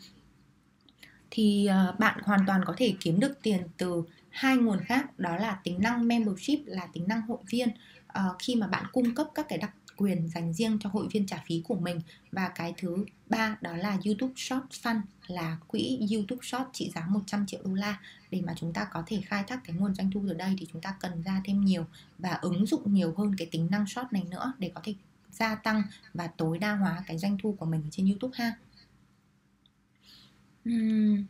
thì 1.30 1.66
ờ, 1.66 1.96
bạn 1.98 2.20
hoàn 2.24 2.40
toàn 2.46 2.60
có 2.66 2.74
thể 2.76 2.94
kiếm 3.00 3.20
được 3.20 3.42
tiền 3.42 3.62
từ 3.76 4.02
hai 4.30 4.56
nguồn 4.56 4.80
khác 4.84 5.18
đó 5.18 5.36
là 5.36 5.60
tính 5.64 5.78
năng 5.80 6.08
membership 6.08 6.58
là 6.66 6.86
tính 6.92 7.08
năng 7.08 7.22
hội 7.22 7.38
viên. 7.50 7.68
À, 8.06 8.24
khi 8.38 8.54
mà 8.54 8.66
bạn 8.66 8.84
cung 8.92 9.14
cấp 9.14 9.26
các 9.34 9.46
cái 9.48 9.58
đặc 9.58 9.70
quyền 10.02 10.28
dành 10.28 10.52
riêng 10.52 10.78
cho 10.80 10.90
hội 10.92 11.08
viên 11.12 11.26
trả 11.26 11.42
phí 11.46 11.62
của 11.64 11.74
mình 11.74 12.00
và 12.32 12.48
cái 12.48 12.74
thứ 12.78 13.04
ba 13.30 13.56
đó 13.60 13.76
là 13.76 13.98
YouTube 14.04 14.32
Short 14.36 14.64
Fund 14.82 15.00
là 15.26 15.58
quỹ 15.66 16.00
YouTube 16.12 16.40
Short 16.42 16.66
trị 16.72 16.90
giá 16.94 17.06
100 17.06 17.46
triệu 17.46 17.60
đô 17.64 17.74
la 17.74 18.00
để 18.30 18.40
mà 18.46 18.54
chúng 18.56 18.72
ta 18.72 18.84
có 18.84 19.02
thể 19.06 19.22
khai 19.26 19.44
thác 19.46 19.60
cái 19.64 19.76
nguồn 19.76 19.94
doanh 19.94 20.10
thu 20.10 20.24
từ 20.28 20.34
đây 20.34 20.56
thì 20.58 20.66
chúng 20.72 20.82
ta 20.82 20.94
cần 21.00 21.22
ra 21.22 21.40
thêm 21.44 21.64
nhiều 21.64 21.86
và 22.18 22.30
ứng 22.30 22.66
dụng 22.66 22.94
nhiều 22.94 23.14
hơn 23.18 23.34
cái 23.38 23.48
tính 23.50 23.68
năng 23.70 23.86
short 23.86 24.12
này 24.12 24.24
nữa 24.30 24.52
để 24.58 24.70
có 24.74 24.80
thể 24.84 24.94
gia 25.30 25.54
tăng 25.54 25.82
và 26.14 26.26
tối 26.26 26.58
đa 26.58 26.74
hóa 26.74 27.02
cái 27.06 27.18
doanh 27.18 27.38
thu 27.42 27.56
của 27.58 27.66
mình 27.66 27.82
trên 27.90 28.06
YouTube 28.06 28.34
ha. 28.38 28.56
Uhm, 30.68 31.24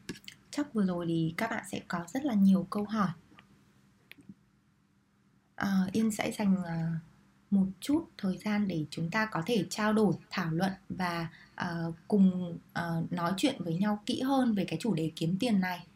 chắc 0.50 0.74
vừa 0.74 0.86
rồi 0.86 1.06
thì 1.08 1.34
các 1.36 1.50
bạn 1.50 1.64
sẽ 1.70 1.80
có 1.88 2.04
rất 2.08 2.24
là 2.24 2.34
nhiều 2.34 2.66
câu 2.70 2.84
hỏi. 2.84 3.08
À, 5.54 5.88
Yên 5.92 6.10
sẽ 6.10 6.32
dành 6.38 6.54
uh, 6.54 7.11
một 7.52 7.66
chút 7.80 8.04
thời 8.18 8.38
gian 8.38 8.68
để 8.68 8.84
chúng 8.90 9.10
ta 9.10 9.26
có 9.26 9.42
thể 9.46 9.64
trao 9.70 9.92
đổi 9.92 10.14
thảo 10.30 10.50
luận 10.50 10.72
và 10.88 11.28
uh, 11.60 11.94
cùng 12.08 12.58
uh, 12.78 13.12
nói 13.12 13.32
chuyện 13.36 13.54
với 13.58 13.74
nhau 13.74 14.02
kỹ 14.06 14.20
hơn 14.20 14.54
về 14.54 14.64
cái 14.64 14.78
chủ 14.82 14.94
đề 14.94 15.10
kiếm 15.16 15.36
tiền 15.40 15.60
này. 15.60 15.86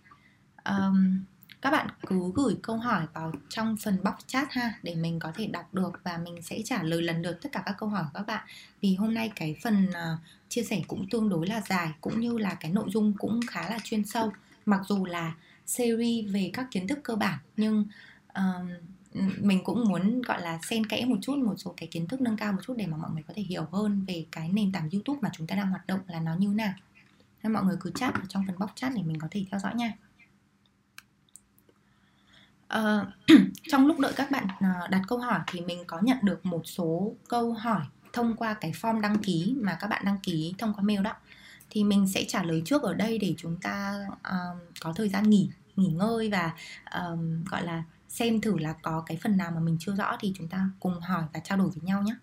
Um, 0.65 1.25
các 1.63 1.71
bạn 1.71 1.89
cứ 2.07 2.33
gửi 2.35 2.57
câu 2.63 2.77
hỏi 2.77 3.07
vào 3.15 3.33
trong 3.49 3.77
phần 3.77 3.99
box 4.05 4.15
chat 4.27 4.53
ha 4.53 4.75
để 4.83 4.95
mình 4.95 5.19
có 5.19 5.33
thể 5.35 5.47
đọc 5.47 5.75
được 5.75 6.01
và 6.05 6.19
mình 6.19 6.43
sẽ 6.43 6.63
trả 6.65 6.83
lời 6.83 7.03
lần 7.03 7.23
lượt 7.23 7.39
tất 7.43 7.49
cả 7.53 7.63
các 7.67 7.75
câu 7.79 7.89
hỏi 7.89 8.03
của 8.05 8.11
các 8.15 8.27
bạn. 8.27 8.47
Vì 8.81 8.95
hôm 8.95 9.15
nay 9.15 9.33
cái 9.37 9.57
phần 9.63 9.87
uh, 9.89 10.19
chia 10.49 10.63
sẻ 10.63 10.83
cũng 10.87 11.07
tương 11.11 11.29
đối 11.29 11.47
là 11.47 11.61
dài 11.69 11.91
cũng 12.01 12.21
như 12.21 12.39
là 12.39 12.55
cái 12.55 12.73
nội 12.73 12.87
dung 12.89 13.13
cũng 13.19 13.41
khá 13.47 13.71
là 13.71 13.79
chuyên 13.85 14.05
sâu. 14.05 14.33
Mặc 14.67 14.81
dù 14.89 15.05
là 15.05 15.35
series 15.67 16.33
về 16.33 16.51
các 16.53 16.67
kiến 16.71 16.87
thức 16.89 16.99
cơ 17.03 17.17
bản 17.17 17.39
nhưng 17.57 17.87
uh, 18.39 18.67
mình 19.39 19.65
cũng 19.65 19.89
muốn 19.89 20.23
gọi 20.23 20.43
là 20.43 20.59
xen 20.63 20.87
kẽ 20.87 21.05
một 21.05 21.17
chút 21.23 21.37
một 21.39 21.55
số 21.57 21.75
cái 21.77 21.89
kiến 21.93 22.09
thức 22.09 22.21
nâng 22.21 22.37
cao 22.37 22.53
một 22.53 22.59
chút 22.67 22.75
để 22.77 22.87
mà 22.87 22.97
mọi 22.97 23.11
người 23.11 23.23
có 23.29 23.35
thể 23.37 23.43
hiểu 23.43 23.67
hơn 23.73 24.05
về 24.09 24.27
cái 24.33 24.49
nền 24.53 24.73
tảng 24.73 24.91
YouTube 24.93 25.19
mà 25.23 25.31
chúng 25.33 25.47
ta 25.47 25.57
đang 25.57 25.71
hoạt 25.71 25.87
động 25.87 26.01
là 26.07 26.21
nó 26.21 26.35
như 26.35 26.49
nào. 26.49 26.73
Nên 27.43 27.53
mọi 27.53 27.65
người 27.65 27.77
cứ 27.81 27.91
chat 27.91 28.15
ở 28.15 28.21
trong 28.29 28.45
phần 28.47 28.59
box 28.59 28.71
chat 28.75 28.93
để 28.97 29.03
mình 29.03 29.19
có 29.21 29.29
thể 29.31 29.45
theo 29.51 29.61
dõi 29.61 29.75
nha. 29.75 29.93
Uh, 32.75 33.07
trong 33.69 33.87
lúc 33.87 33.99
đợi 33.99 34.13
các 34.17 34.31
bạn 34.31 34.47
ờ, 34.61 34.89
đặt 34.91 35.03
câu 35.09 35.19
hỏi 35.19 35.41
thì 35.47 35.61
mình 35.61 35.85
có 35.87 35.99
nhận 36.03 36.19
được 36.23 36.47
một 36.47 36.63
số 36.65 37.15
câu 37.29 37.53
hỏi 37.53 37.83
thông 38.13 38.37
qua 38.37 38.55
cái 38.55 38.73
form 38.73 39.01
đăng 39.01 39.19
ký 39.19 39.55
mà 39.61 39.77
các 39.81 39.87
bạn 39.87 40.03
đăng 40.05 40.19
ký 40.23 40.55
thông 40.59 40.75
qua 40.75 40.83
mail 40.83 41.03
đó 41.03 41.13
thì 41.71 41.85
mình 41.85 42.09
sẽ 42.09 42.25
trả 42.29 42.43
lời 42.43 42.63
trước 42.65 42.83
ở 42.83 42.95
đây 42.95 43.19
để 43.19 43.35
chúng 43.39 43.57
ta 43.63 43.95
um, 44.25 44.59
có 44.81 44.93
thời 44.93 45.09
gian 45.09 45.31
nghỉ 45.31 45.51
nghỉ 45.77 45.89
ngơi 45.89 46.31
và 46.31 46.53
um, 46.95 47.45
gọi 47.45 47.63
là 47.63 47.83
xem 48.09 48.41
thử 48.41 48.59
là 48.59 48.73
có 48.83 49.03
cái 49.07 49.19
phần 49.23 49.37
nào 49.37 49.51
mà 49.51 49.61
mình 49.61 49.77
chưa 49.81 49.95
rõ 49.95 50.17
thì 50.21 50.33
chúng 50.37 50.49
ta 50.49 50.71
cùng 50.81 51.01
hỏi 51.01 51.25
và 51.33 51.41
trao 51.41 51.59
đổi 51.59 51.71
với 51.71 51.83
nhau 51.83 52.03
nhé. 52.03 52.17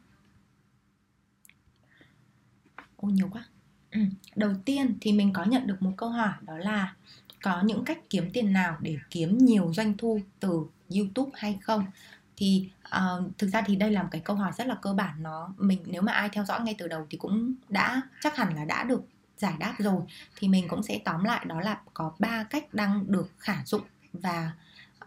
Ô 2.95 3.07
nhiều 3.07 3.29
quá. 3.31 3.45
Ừ. 3.91 3.99
đầu 4.35 4.51
tiên 4.65 4.97
thì 5.01 5.13
mình 5.13 5.33
có 5.33 5.43
nhận 5.43 5.67
được 5.67 5.81
một 5.81 5.91
câu 5.97 6.09
hỏi 6.09 6.33
đó 6.41 6.57
là 6.57 6.95
có 7.43 7.61
những 7.61 7.85
cách 7.85 7.99
kiếm 8.09 8.29
tiền 8.33 8.53
nào 8.53 8.77
để 8.81 8.97
kiếm 9.09 9.37
nhiều 9.37 9.73
doanh 9.73 9.97
thu 9.97 10.19
từ 10.39 10.65
youtube 10.95 11.31
hay 11.33 11.59
không? 11.61 11.85
Thì 12.37 12.69
uh, 12.85 13.37
thực 13.37 13.47
ra 13.47 13.61
thì 13.65 13.75
đây 13.75 13.91
là 13.91 14.03
một 14.03 14.09
cái 14.11 14.21
câu 14.21 14.35
hỏi 14.35 14.51
rất 14.57 14.67
là 14.67 14.75
cơ 14.81 14.93
bản 14.93 15.23
nó 15.23 15.53
mình 15.57 15.83
nếu 15.85 16.01
mà 16.01 16.11
ai 16.11 16.29
theo 16.29 16.45
dõi 16.45 16.61
ngay 16.61 16.75
từ 16.77 16.87
đầu 16.87 17.07
thì 17.09 17.17
cũng 17.17 17.53
đã 17.69 18.01
chắc 18.21 18.35
hẳn 18.35 18.55
là 18.55 18.65
đã 18.65 18.83
được 18.83 19.01
giải 19.37 19.53
đáp 19.59 19.75
rồi. 19.77 20.01
Thì 20.35 20.47
mình 20.47 20.67
cũng 20.69 20.83
sẽ 20.83 20.99
tóm 21.05 21.23
lại 21.23 21.45
đó 21.45 21.61
là 21.61 21.81
có 21.93 22.13
ba 22.19 22.43
cách 22.43 22.73
đang 22.73 23.11
được 23.11 23.31
khả 23.37 23.63
dụng 23.65 23.83
và 24.13 24.51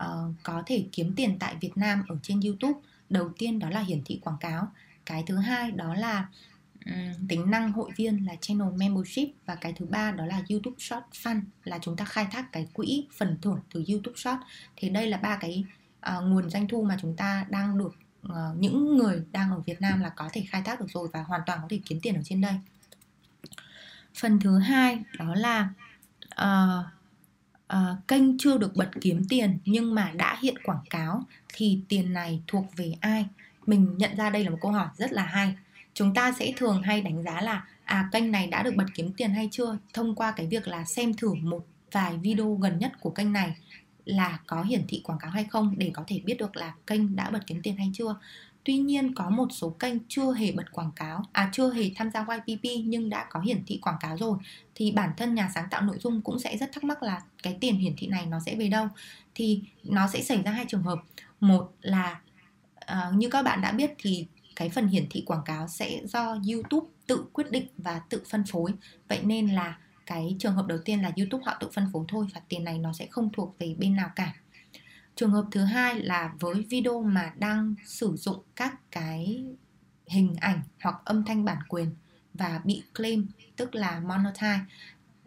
uh, 0.05 0.35
có 0.43 0.63
thể 0.67 0.85
kiếm 0.93 1.13
tiền 1.17 1.37
tại 1.39 1.57
Việt 1.61 1.77
Nam 1.77 2.05
ở 2.09 2.17
trên 2.23 2.41
YouTube. 2.41 2.81
Đầu 3.11 3.31
tiên 3.39 3.59
đó 3.59 3.71
là 3.71 3.81
hiển 3.81 4.03
thị 4.05 4.21
quảng 4.23 4.37
cáo. 4.41 4.69
Cái 5.07 5.25
thứ 5.27 5.37
hai 5.37 5.71
đó 5.71 5.95
là 5.95 6.29
um, 6.87 7.27
tính 7.29 7.51
năng 7.51 7.73
hội 7.73 7.91
viên 7.97 8.27
là 8.27 8.35
channel 8.41 8.69
membership 8.77 9.29
và 9.47 9.55
cái 9.55 9.73
thứ 9.73 9.87
ba 9.87 10.13
đó 10.13 10.27
là 10.27 10.43
YouTube 10.51 10.77
Short 10.79 11.05
Fund 11.13 11.41
là 11.65 11.79
chúng 11.83 11.97
ta 11.97 12.05
khai 12.05 12.27
thác 12.31 12.53
cái 12.53 12.69
quỹ 12.73 13.07
phần 13.17 13.37
thưởng 13.43 13.61
từ 13.75 13.85
YouTube 13.89 14.17
Short. 14.17 14.39
Thì 14.77 14.89
đây 14.89 15.07
là 15.07 15.17
ba 15.17 15.37
cái 15.37 15.65
uh, 16.17 16.25
nguồn 16.25 16.51
doanh 16.51 16.69
thu 16.69 16.83
mà 16.83 16.97
chúng 17.03 17.17
ta 17.17 17.47
đang 17.51 17.79
được 17.79 17.97
uh, 18.29 18.57
những 18.59 18.97
người 18.97 19.23
đang 19.33 19.51
ở 19.51 19.59
Việt 19.59 19.81
Nam 19.81 20.01
là 20.01 20.09
có 20.09 20.29
thể 20.33 20.45
khai 20.49 20.63
thác 20.63 20.81
được 20.81 20.87
rồi 20.89 21.09
và 21.13 21.23
hoàn 21.23 21.41
toàn 21.47 21.59
có 21.63 21.67
thể 21.71 21.81
kiếm 21.87 22.01
tiền 22.03 22.15
ở 22.15 22.23
trên 22.25 22.41
đây 22.41 22.55
phần 24.15 24.41
thứ 24.41 24.59
hai 24.59 25.03
đó 25.19 25.35
là 25.35 25.69
uh, 26.43 26.87
uh, 27.73 28.09
kênh 28.09 28.39
chưa 28.39 28.59
được 28.59 28.77
bật 28.77 28.91
kiếm 29.01 29.23
tiền 29.29 29.59
nhưng 29.65 29.95
mà 29.95 30.13
đã 30.17 30.39
hiện 30.43 30.55
quảng 30.65 30.85
cáo 30.91 31.23
thì 31.55 31.81
tiền 31.89 32.13
này 32.13 32.43
thuộc 32.47 32.67
về 32.77 32.93
ai? 33.01 33.27
Mình 33.67 33.95
nhận 33.99 34.17
ra 34.17 34.31
đây 34.31 34.45
là 34.45 34.51
một 34.51 34.59
câu 34.61 34.73
hỏi 34.73 34.89
rất 34.97 35.13
là 35.13 35.23
hay. 35.23 35.55
Chúng 35.95 36.15
ta 36.15 36.33
sẽ 36.33 36.53
thường 36.57 36.83
hay 36.83 37.03
đánh 37.03 37.23
giá 37.23 37.41
là 37.41 37.65
à 37.85 38.09
kênh 38.13 38.31
này 38.31 38.47
đã 38.47 38.63
được 38.63 38.77
bật 38.77 38.87
kiếm 38.95 39.13
tiền 39.17 39.31
hay 39.31 39.49
chưa? 39.53 39.79
Thông 39.93 40.15
qua 40.15 40.33
cái 40.33 40.47
việc 40.47 40.69
là 40.69 40.85
xem 40.85 41.15
thử 41.15 41.35
một 41.35 41.67
vài 41.93 42.17
video 42.17 42.55
gần 42.55 42.79
nhất 42.79 42.93
của 43.01 43.11
kênh 43.11 43.33
này 43.33 43.57
là 44.05 44.39
có 44.47 44.63
hiển 44.63 44.85
thị 44.89 45.01
quảng 45.05 45.19
cáo 45.19 45.31
hay 45.31 45.45
không 45.51 45.75
để 45.79 45.91
có 45.95 46.05
thể 46.07 46.21
biết 46.25 46.39
được 46.39 46.57
là 46.57 46.75
kênh 46.87 47.17
đã 47.17 47.31
bật 47.31 47.41
kiếm 47.47 47.61
tiền 47.63 47.77
hay 47.77 47.91
chưa? 47.95 48.17
Tuy 48.67 48.79
nhiên 48.79 49.15
có 49.15 49.31
một 49.31 49.49
số 49.51 49.71
kênh 49.71 49.95
chưa 50.09 50.33
hề 50.33 50.53
bật 50.53 50.73
quảng 50.73 50.91
cáo, 50.97 51.23
à 51.33 51.51
chưa 51.53 51.73
hề 51.73 51.91
tham 51.97 52.11
gia 52.11 52.27
YPP 52.47 52.65
nhưng 52.85 53.11
đã 53.11 53.27
có 53.31 53.41
hiển 53.41 53.65
thị 53.67 53.79
quảng 53.83 53.97
cáo 54.01 54.17
rồi 54.17 54.39
thì 54.75 54.93
bản 54.93 55.11
thân 55.17 55.35
nhà 55.35 55.51
sáng 55.55 55.69
tạo 55.71 55.83
nội 55.83 55.99
dung 56.01 56.21
cũng 56.21 56.39
sẽ 56.39 56.57
rất 56.57 56.73
thắc 56.73 56.85
mắc 56.85 57.03
là 57.03 57.23
cái 57.43 57.57
tiền 57.61 57.77
hiển 57.77 57.95
thị 57.97 58.07
này 58.07 58.27
nó 58.27 58.41
sẽ 58.47 58.55
về 58.57 58.69
đâu. 58.69 58.89
Thì 59.35 59.63
nó 59.85 60.09
sẽ 60.09 60.23
xảy 60.23 60.43
ra 60.43 60.51
hai 60.51 60.65
trường 60.69 60.83
hợp. 60.83 60.99
Một 61.41 61.73
là 61.81 62.21
uh, 62.93 63.15
như 63.15 63.29
các 63.31 63.43
bạn 63.43 63.61
đã 63.61 63.73
biết 63.73 63.91
thì 63.99 64.27
cái 64.57 64.69
phần 64.69 64.89
hiển 64.89 65.07
thị 65.11 65.23
quảng 65.27 65.45
cáo 65.45 65.69
sẽ 65.69 66.01
do 66.05 66.37
YouTube 66.53 66.87
tự 67.07 67.25
quyết 67.33 67.51
định 67.51 67.67
và 67.79 68.01
tự 68.09 68.23
phân 68.31 68.45
phối. 68.45 68.73
Vậy 69.09 69.21
nên 69.23 69.49
là 69.49 69.79
cái 70.07 70.37
trường 70.39 70.55
hợp 70.55 70.67
đầu 70.67 70.79
tiên 70.85 71.03
là 71.03 71.13
YouTube 71.17 71.43
họ 71.47 71.57
tự 71.61 71.69
phân 71.75 71.91
phối 71.93 72.05
thôi 72.09 72.27
và 72.35 72.41
tiền 72.49 72.65
này 72.65 72.79
nó 72.79 72.93
sẽ 72.93 73.07
không 73.07 73.31
thuộc 73.33 73.57
về 73.59 73.75
bên 73.79 73.97
nào 73.97 74.11
cả 74.17 74.35
trường 75.17 75.31
hợp 75.31 75.45
thứ 75.51 75.61
hai 75.61 76.01
là 76.01 76.33
với 76.41 76.67
video 76.71 77.03
mà 77.03 77.33
đang 77.39 77.75
sử 77.85 78.17
dụng 78.17 78.43
các 78.57 78.91
cái 78.91 79.45
hình 80.07 80.37
ảnh 80.41 80.61
hoặc 80.83 80.97
âm 81.05 81.25
thanh 81.25 81.45
bản 81.45 81.59
quyền 81.69 81.91
và 82.35 82.61
bị 82.65 82.83
claim 82.95 83.27
tức 83.57 83.75
là 83.75 84.01
monetize 84.01 84.61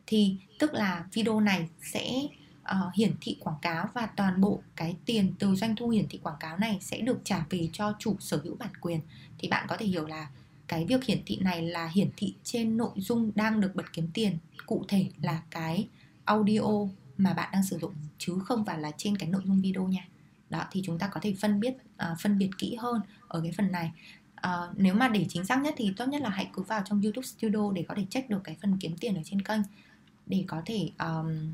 thì 0.08 0.36
tức 0.60 0.74
là 0.74 1.06
video 1.14 1.40
này 1.40 1.70
sẽ 1.82 2.28
uh, 2.62 2.94
hiển 2.94 3.14
thị 3.22 3.38
quảng 3.40 3.60
cáo 3.62 3.90
và 3.94 4.06
toàn 4.06 4.42
bộ 4.42 4.62
cái 4.76 4.96
tiền 5.06 5.34
từ 5.40 5.56
doanh 5.56 5.76
thu 5.76 5.90
hiển 5.90 6.08
thị 6.10 6.20
quảng 6.24 6.40
cáo 6.40 6.58
này 6.58 6.78
sẽ 6.82 7.02
được 7.02 7.22
trả 7.24 7.46
về 7.50 7.70
cho 7.74 7.96
chủ 8.00 8.16
sở 8.20 8.42
hữu 8.44 8.56
bản 8.56 8.72
quyền. 8.82 9.00
Thì 9.38 9.48
bạn 9.48 9.66
có 9.70 9.78
thể 9.78 9.86
hiểu 9.86 10.06
là 10.06 10.28
cái 10.68 10.86
việc 10.86 11.04
hiển 11.06 11.22
thị 11.26 11.38
này 11.42 11.62
là 11.62 11.88
hiển 11.88 12.10
thị 12.18 12.34
trên 12.44 12.78
nội 12.78 12.92
dung 12.96 13.32
đang 13.36 13.62
được 13.62 13.72
bật 13.76 13.94
kiếm 13.94 14.10
tiền 14.14 14.38
cụ 14.66 14.86
thể 14.88 15.06
là 15.22 15.42
cái 15.50 15.88
audio 16.26 16.62
mà 17.20 17.34
bạn 17.34 17.50
đang 17.54 17.64
sử 17.64 17.80
dụng 17.80 17.94
chứ 18.18 18.40
không 18.46 18.66
phải 18.66 18.80
là 18.80 18.92
trên 18.98 19.18
cái 19.18 19.30
nội 19.30 19.42
dung 19.46 19.62
video 19.62 19.88
nha. 19.88 20.08
Đó 20.50 20.64
thì 20.72 20.82
chúng 20.86 21.00
ta 21.00 21.08
có 21.08 21.20
thể 21.24 21.36
phân 21.42 21.60
biết 21.60 21.74
uh, 22.12 22.20
phân 22.22 22.38
biệt 22.38 22.50
kỹ 22.58 22.76
hơn 22.76 23.02
ở 23.28 23.42
cái 23.42 23.52
phần 23.58 23.72
này. 23.72 23.92
Uh, 24.48 24.78
nếu 24.78 24.94
mà 24.96 25.08
để 25.08 25.26
chính 25.30 25.46
xác 25.46 25.62
nhất 25.62 25.74
thì 25.78 25.94
tốt 25.98 26.06
nhất 26.06 26.22
là 26.22 26.30
hãy 26.30 26.50
cứ 26.54 26.62
vào 26.62 26.82
trong 26.86 27.02
YouTube 27.02 27.26
Studio 27.26 27.72
để 27.72 27.86
có 27.88 27.96
thể 27.96 28.06
check 28.10 28.30
được 28.30 28.42
cái 28.44 28.58
phần 28.62 28.78
kiếm 28.78 28.98
tiền 28.98 29.16
ở 29.16 29.22
trên 29.26 29.42
kênh. 29.42 29.62
Để 30.26 30.44
có 30.48 30.62
thể 30.66 30.92
um, 31.00 31.54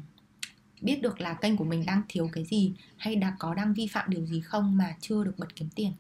biết 0.82 1.02
được 1.02 1.22
là 1.22 1.34
kênh 1.34 1.58
của 1.58 1.64
mình 1.64 1.86
đang 1.86 2.02
thiếu 2.10 2.30
cái 2.34 2.46
gì 2.46 2.74
hay 2.98 3.16
đã 3.16 3.36
có 3.40 3.54
đang 3.54 3.74
vi 3.74 3.88
phạm 3.88 4.10
điều 4.10 4.26
gì 4.26 4.42
không 4.42 4.78
mà 4.78 4.96
chưa 5.02 5.24
được 5.24 5.34
bật 5.38 5.56
kiếm 5.56 5.70
tiền. 5.76 5.94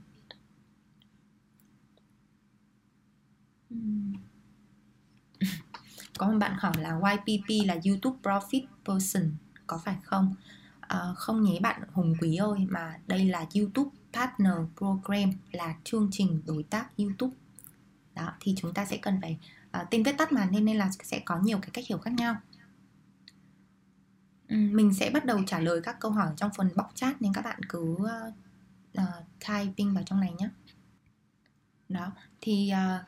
Có 6.18 6.32
một 6.32 6.38
bạn 6.40 6.56
hỏi 6.60 6.74
là 6.80 7.00
YPP 7.12 7.68
là 7.68 7.78
YouTube 7.86 8.18
Profit 8.24 8.66
Person 8.86 9.32
có 9.68 9.78
phải 9.86 9.96
không? 10.04 10.36
À, 10.82 11.00
không 11.16 11.44
nhé 11.44 11.60
bạn 11.62 11.82
hùng 11.94 12.16
quý 12.22 12.36
ơi 12.36 12.68
mà 12.70 13.00
đây 13.08 13.26
là 13.26 13.46
youtube 13.56 13.90
partner 14.14 14.54
program 14.78 15.32
là 15.52 15.76
chương 15.84 16.10
trình 16.12 16.42
đối 16.46 16.64
tác 16.64 16.98
youtube. 16.98 17.36
Đó 18.16 18.34
thì 18.40 18.56
chúng 18.58 18.74
ta 18.74 18.86
sẽ 18.86 18.98
cần 18.98 19.22
phải 19.22 19.38
ờ, 19.72 19.82
uh, 19.82 19.88
tên 19.92 20.04
viết 20.04 20.18
tắt 20.18 20.32
mà 20.32 20.46
nên 20.52 20.66
nên 20.66 20.78
là 20.78 20.92
sẽ 21.04 21.20
có 21.26 21.40
nhiều 21.40 21.60
cái 21.62 21.70
cách 21.74 21.86
hiểu 21.88 21.98
khác 21.98 22.14
nhau. 22.14 22.36
Ừ, 24.48 24.56
mình 24.56 24.94
sẽ 24.94 25.10
bắt 25.10 25.26
đầu 25.26 25.44
trả 25.48 25.60
lời 25.60 25.82
các 25.84 26.00
câu 26.00 26.12
hỏi 26.12 26.34
trong 26.38 26.52
phần 26.58 26.70
bóc 26.76 26.92
chat 26.96 27.22
nên 27.22 27.34
các 27.34 27.42
bạn 27.42 27.60
cứ 27.70 27.82
uh, 27.82 28.34
uh, 29.02 29.26
typing 29.48 29.94
vào 29.94 30.04
trong 30.06 30.20
này 30.20 30.34
nhé. 30.38 30.50
Đó 31.90 32.12
thì 32.42 32.72
uh, 32.74 33.06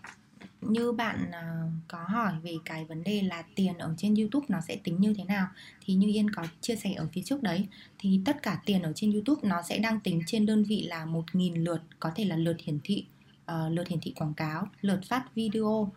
như 0.62 0.92
bạn 0.92 1.32
à, 1.32 1.64
có 1.88 1.98
hỏi 2.08 2.34
về 2.44 2.54
cái 2.66 2.86
vấn 2.86 3.04
đề 3.04 3.22
là 3.22 3.44
tiền 3.56 3.78
ở 3.78 3.94
trên 3.98 4.16
YouTube 4.16 4.46
nó 4.50 4.62
sẽ 4.62 4.76
tính 4.84 5.02
như 5.02 5.14
thế 5.18 5.24
nào 5.24 5.48
thì 5.86 5.94
như 5.94 6.08
Yên 6.08 6.30
có 6.30 6.44
chia 6.62 6.76
sẻ 6.76 6.94
ở 6.94 7.08
phía 7.14 7.22
trước 7.26 7.44
đấy. 7.44 7.68
Thì 8.00 8.22
tất 8.26 8.44
cả 8.44 8.62
tiền 8.66 8.82
ở 8.82 8.94
trên 8.96 9.12
YouTube 9.12 9.50
nó 9.50 9.62
sẽ 9.62 9.80
đang 9.80 10.00
tính 10.00 10.22
trên 10.26 10.46
đơn 10.46 10.64
vị 10.64 10.88
là 10.90 11.06
1.000 11.06 11.64
lượt 11.64 11.82
có 12.00 12.12
thể 12.16 12.26
là 12.26 12.36
lượt 12.36 12.58
hiển 12.64 12.80
thị 12.84 13.06
uh, 13.52 13.72
lượt 13.72 13.88
hiển 13.88 14.00
thị 14.00 14.14
quảng 14.16 14.34
cáo 14.34 14.68
lượt 14.82 15.00
phát 15.10 15.36
video. 15.36 15.92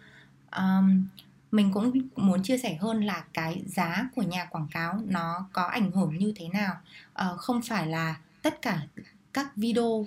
Um, 0.56 1.06
mình 1.50 1.72
cũng 1.72 1.92
muốn 2.16 2.42
chia 2.42 2.58
sẻ 2.58 2.74
hơn 2.74 3.04
là 3.04 3.24
cái 3.32 3.62
giá 3.66 4.08
của 4.14 4.22
nhà 4.22 4.44
quảng 4.44 4.68
cáo 4.70 5.00
nó 5.06 5.48
có 5.52 5.62
ảnh 5.62 5.90
hưởng 5.90 6.18
như 6.18 6.32
thế 6.36 6.48
nào. 6.48 6.76
Uh, 7.12 7.38
không 7.38 7.60
phải 7.62 7.86
là 7.86 8.20
tất 8.42 8.62
cả 8.62 8.82
các 9.32 9.56
video 9.56 10.06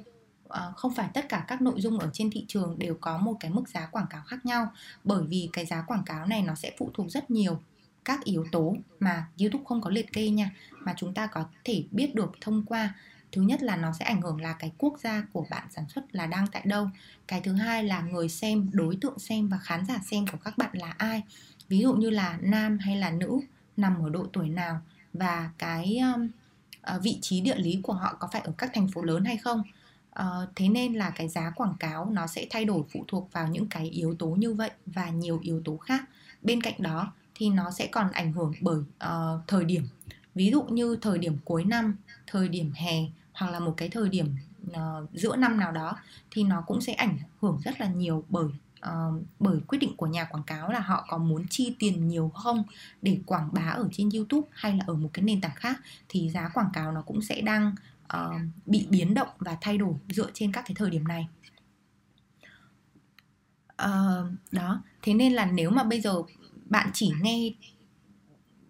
Ờ, 0.53 0.73
không 0.75 0.93
phải 0.93 1.09
tất 1.13 1.29
cả 1.29 1.45
các 1.47 1.61
nội 1.61 1.81
dung 1.81 1.99
ở 1.99 2.09
trên 2.13 2.29
thị 2.31 2.45
trường 2.47 2.79
đều 2.79 2.97
có 3.01 3.17
một 3.17 3.37
cái 3.39 3.51
mức 3.51 3.69
giá 3.69 3.85
quảng 3.85 4.07
cáo 4.09 4.21
khác 4.27 4.45
nhau 4.45 4.71
bởi 5.03 5.23
vì 5.27 5.49
cái 5.53 5.65
giá 5.65 5.81
quảng 5.81 6.03
cáo 6.05 6.25
này 6.25 6.41
nó 6.41 6.55
sẽ 6.55 6.71
phụ 6.77 6.89
thuộc 6.93 7.09
rất 7.09 7.31
nhiều 7.31 7.59
các 8.05 8.23
yếu 8.23 8.45
tố 8.51 8.75
mà 8.99 9.27
YouTube 9.39 9.63
không 9.67 9.81
có 9.81 9.89
liệt 9.89 10.13
kê 10.13 10.29
nha 10.29 10.51
mà 10.79 10.93
chúng 10.97 11.13
ta 11.13 11.27
có 11.27 11.45
thể 11.63 11.83
biết 11.91 12.15
được 12.15 12.31
thông 12.41 12.65
qua. 12.65 12.95
Thứ 13.31 13.41
nhất 13.41 13.63
là 13.63 13.75
nó 13.75 13.93
sẽ 13.99 14.05
ảnh 14.05 14.21
hưởng 14.21 14.41
là 14.41 14.53
cái 14.53 14.71
quốc 14.77 14.99
gia 14.99 15.23
của 15.33 15.45
bạn 15.49 15.67
sản 15.71 15.85
xuất 15.89 16.15
là 16.15 16.25
đang 16.25 16.47
tại 16.51 16.61
đâu. 16.65 16.89
Cái 17.27 17.41
thứ 17.41 17.53
hai 17.53 17.83
là 17.83 18.01
người 18.01 18.29
xem 18.29 18.69
đối 18.73 18.97
tượng 19.01 19.19
xem 19.19 19.47
và 19.47 19.57
khán 19.57 19.85
giả 19.85 19.99
xem 20.11 20.27
của 20.27 20.37
các 20.43 20.57
bạn 20.57 20.71
là 20.73 20.93
ai. 20.97 21.23
Ví 21.69 21.79
dụ 21.79 21.93
như 21.93 22.09
là 22.09 22.37
nam 22.41 22.77
hay 22.79 22.97
là 22.97 23.09
nữ 23.09 23.39
nằm 23.77 24.03
ở 24.03 24.09
độ 24.09 24.25
tuổi 24.33 24.49
nào 24.49 24.81
và 25.13 25.51
cái 25.57 25.99
um, 26.13 26.29
vị 27.01 27.17
trí 27.21 27.41
địa 27.41 27.57
lý 27.57 27.79
của 27.83 27.93
họ 27.93 28.15
có 28.19 28.27
phải 28.31 28.41
ở 28.41 28.53
các 28.57 28.71
thành 28.73 28.87
phố 28.87 29.01
lớn 29.01 29.25
hay 29.25 29.37
không. 29.37 29.63
Uh, 30.19 30.49
thế 30.55 30.69
nên 30.69 30.93
là 30.93 31.09
cái 31.09 31.29
giá 31.29 31.49
quảng 31.55 31.75
cáo 31.79 32.09
nó 32.09 32.27
sẽ 32.27 32.47
thay 32.49 32.65
đổi 32.65 32.83
phụ 32.93 33.05
thuộc 33.07 33.29
vào 33.31 33.47
những 33.47 33.67
cái 33.67 33.89
yếu 33.89 34.15
tố 34.15 34.27
như 34.27 34.53
vậy 34.53 34.71
và 34.85 35.09
nhiều 35.09 35.39
yếu 35.43 35.61
tố 35.65 35.77
khác. 35.77 36.03
Bên 36.41 36.61
cạnh 36.61 36.75
đó 36.77 37.13
thì 37.35 37.49
nó 37.49 37.71
sẽ 37.71 37.87
còn 37.87 38.11
ảnh 38.11 38.33
hưởng 38.33 38.53
bởi 38.61 38.79
uh, 38.79 39.41
thời 39.47 39.65
điểm. 39.65 39.83
Ví 40.35 40.51
dụ 40.51 40.63
như 40.63 40.97
thời 41.01 41.17
điểm 41.17 41.37
cuối 41.45 41.63
năm 41.63 41.95
thời 42.27 42.49
điểm 42.49 42.71
hè 42.75 42.93
hoặc 43.33 43.51
là 43.51 43.59
một 43.59 43.73
cái 43.77 43.89
thời 43.89 44.09
điểm 44.09 44.35
uh, 44.69 45.09
giữa 45.13 45.35
năm 45.35 45.59
nào 45.59 45.71
đó 45.71 45.97
thì 46.31 46.43
nó 46.43 46.63
cũng 46.67 46.81
sẽ 46.81 46.93
ảnh 46.93 47.17
hưởng 47.41 47.59
rất 47.63 47.81
là 47.81 47.87
nhiều 47.87 48.23
bởi 48.29 48.45
uh, 48.89 49.23
bởi 49.39 49.59
quyết 49.67 49.77
định 49.77 49.95
của 49.97 50.07
nhà 50.07 50.23
quảng 50.23 50.43
cáo 50.43 50.71
là 50.71 50.79
họ 50.79 51.05
có 51.09 51.17
muốn 51.17 51.45
chi 51.49 51.75
tiền 51.79 52.07
nhiều 52.07 52.31
không 52.33 52.63
để 53.01 53.19
quảng 53.25 53.49
bá 53.51 53.61
ở 53.61 53.89
trên 53.91 54.09
YouTube 54.09 54.47
hay 54.51 54.73
là 54.73 54.83
ở 54.87 54.93
một 54.93 55.09
cái 55.13 55.23
nền 55.23 55.41
tảng 55.41 55.55
khác 55.55 55.79
thì 56.09 56.29
giá 56.29 56.49
quảng 56.53 56.69
cáo 56.73 56.91
nó 56.91 57.01
cũng 57.01 57.21
sẽ 57.21 57.41
đang 57.41 57.75
uh, 58.17 58.41
bị 58.65 58.87
biến 58.89 59.13
động 59.13 59.29
và 59.37 59.57
thay 59.61 59.77
đổi 59.77 59.93
dựa 60.09 60.29
trên 60.33 60.51
các 60.51 60.63
cái 60.67 60.75
thời 60.75 60.89
điểm 60.89 61.07
này. 61.07 61.27
Uh, 63.83 64.31
đó. 64.51 64.81
Thế 65.01 65.13
nên 65.13 65.33
là 65.33 65.45
nếu 65.45 65.69
mà 65.69 65.83
bây 65.83 66.01
giờ 66.01 66.15
bạn 66.65 66.89
chỉ 66.93 67.11
nghe 67.21 67.51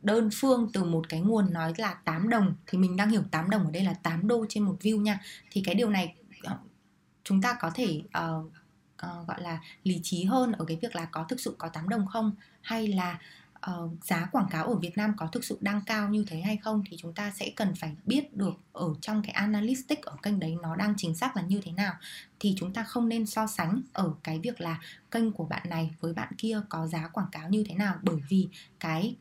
đơn 0.01 0.29
phương 0.33 0.69
từ 0.73 0.83
một 0.83 1.09
cái 1.09 1.21
nguồn 1.21 1.53
nói 1.53 1.73
là 1.77 1.93
8 1.93 2.29
đồng 2.29 2.55
thì 2.67 2.77
mình 2.77 2.95
đang 2.95 3.09
hiểu 3.09 3.23
8 3.31 3.49
đồng 3.49 3.65
ở 3.65 3.71
đây 3.71 3.83
là 3.83 3.93
8 3.93 4.27
đô 4.27 4.45
trên 4.49 4.63
một 4.63 4.77
view 4.81 5.01
nha 5.01 5.19
thì 5.51 5.61
cái 5.65 5.75
điều 5.75 5.89
này 5.89 6.15
ờ, 6.43 6.57
chúng 7.23 7.41
ta 7.41 7.57
có 7.59 7.71
thể 7.73 8.01
uh, 8.05 8.45
uh, 9.05 9.27
gọi 9.27 9.41
là 9.41 9.59
lý 9.83 9.99
trí 10.03 10.23
hơn 10.23 10.51
ở 10.51 10.65
cái 10.65 10.77
việc 10.81 10.95
là 10.95 11.05
có 11.05 11.25
thực 11.29 11.39
sự 11.39 11.55
có 11.57 11.67
8 11.67 11.89
đồng 11.89 12.07
không? 12.07 12.31
Hay 12.61 12.87
là 12.87 13.19
uh, 13.71 14.03
giá 14.03 14.29
quảng 14.31 14.47
cáo 14.49 14.65
ở 14.65 14.75
Việt 14.75 14.97
Nam 14.97 15.13
có 15.17 15.27
thực 15.27 15.43
sự 15.43 15.57
đang 15.61 15.81
cao 15.85 16.09
như 16.09 16.25
thế 16.27 16.41
hay 16.41 16.57
không 16.57 16.83
thì 16.89 16.97
chúng 16.97 17.13
ta 17.13 17.31
sẽ 17.31 17.51
cần 17.55 17.75
phải 17.75 17.95
biết 18.05 18.37
được 18.37 18.53
ở 18.73 18.93
trong 19.01 19.21
cái 19.21 19.31
analytics 19.31 20.01
ở 20.01 20.15
kênh 20.23 20.39
đấy 20.39 20.57
nó 20.61 20.75
đang 20.75 20.93
chính 20.97 21.15
xác 21.15 21.35
là 21.35 21.41
như 21.41 21.61
thế 21.63 21.71
nào. 21.71 21.93
Thì 22.39 22.55
chúng 22.57 22.73
ta 22.73 22.83
không 22.83 23.09
nên 23.09 23.25
so 23.25 23.47
sánh 23.47 23.81
ở 23.93 24.13
cái 24.23 24.39
việc 24.39 24.61
là 24.61 24.81
kênh 25.11 25.31
của 25.31 25.45
bạn 25.45 25.69
này 25.69 25.91
với 25.99 26.13
bạn 26.13 26.33
kia 26.37 26.61
có 26.69 26.87
giá 26.87 27.07
quảng 27.07 27.29
cáo 27.31 27.49
như 27.49 27.63
thế 27.67 27.75
nào 27.75 27.95
bởi 28.01 28.17
vì 28.29 28.47
cái 28.79 29.15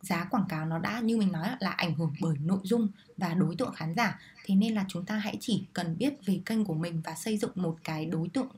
giá 0.00 0.24
quảng 0.24 0.46
cáo 0.48 0.66
nó 0.66 0.78
đã 0.78 1.00
như 1.00 1.16
mình 1.16 1.32
nói 1.32 1.48
là 1.60 1.70
ảnh 1.70 1.94
hưởng 1.94 2.14
bởi 2.20 2.36
nội 2.44 2.60
dung 2.62 2.88
và 3.16 3.34
đối 3.34 3.56
tượng 3.56 3.74
khán 3.74 3.94
giả. 3.94 4.20
Thế 4.44 4.54
nên 4.54 4.74
là 4.74 4.84
chúng 4.88 5.04
ta 5.04 5.16
hãy 5.16 5.36
chỉ 5.40 5.64
cần 5.72 5.98
biết 5.98 6.26
về 6.26 6.40
kênh 6.46 6.64
của 6.64 6.74
mình 6.74 7.00
và 7.04 7.14
xây 7.14 7.38
dựng 7.38 7.50
một 7.54 7.76
cái 7.84 8.06
đối 8.06 8.28
tượng 8.28 8.48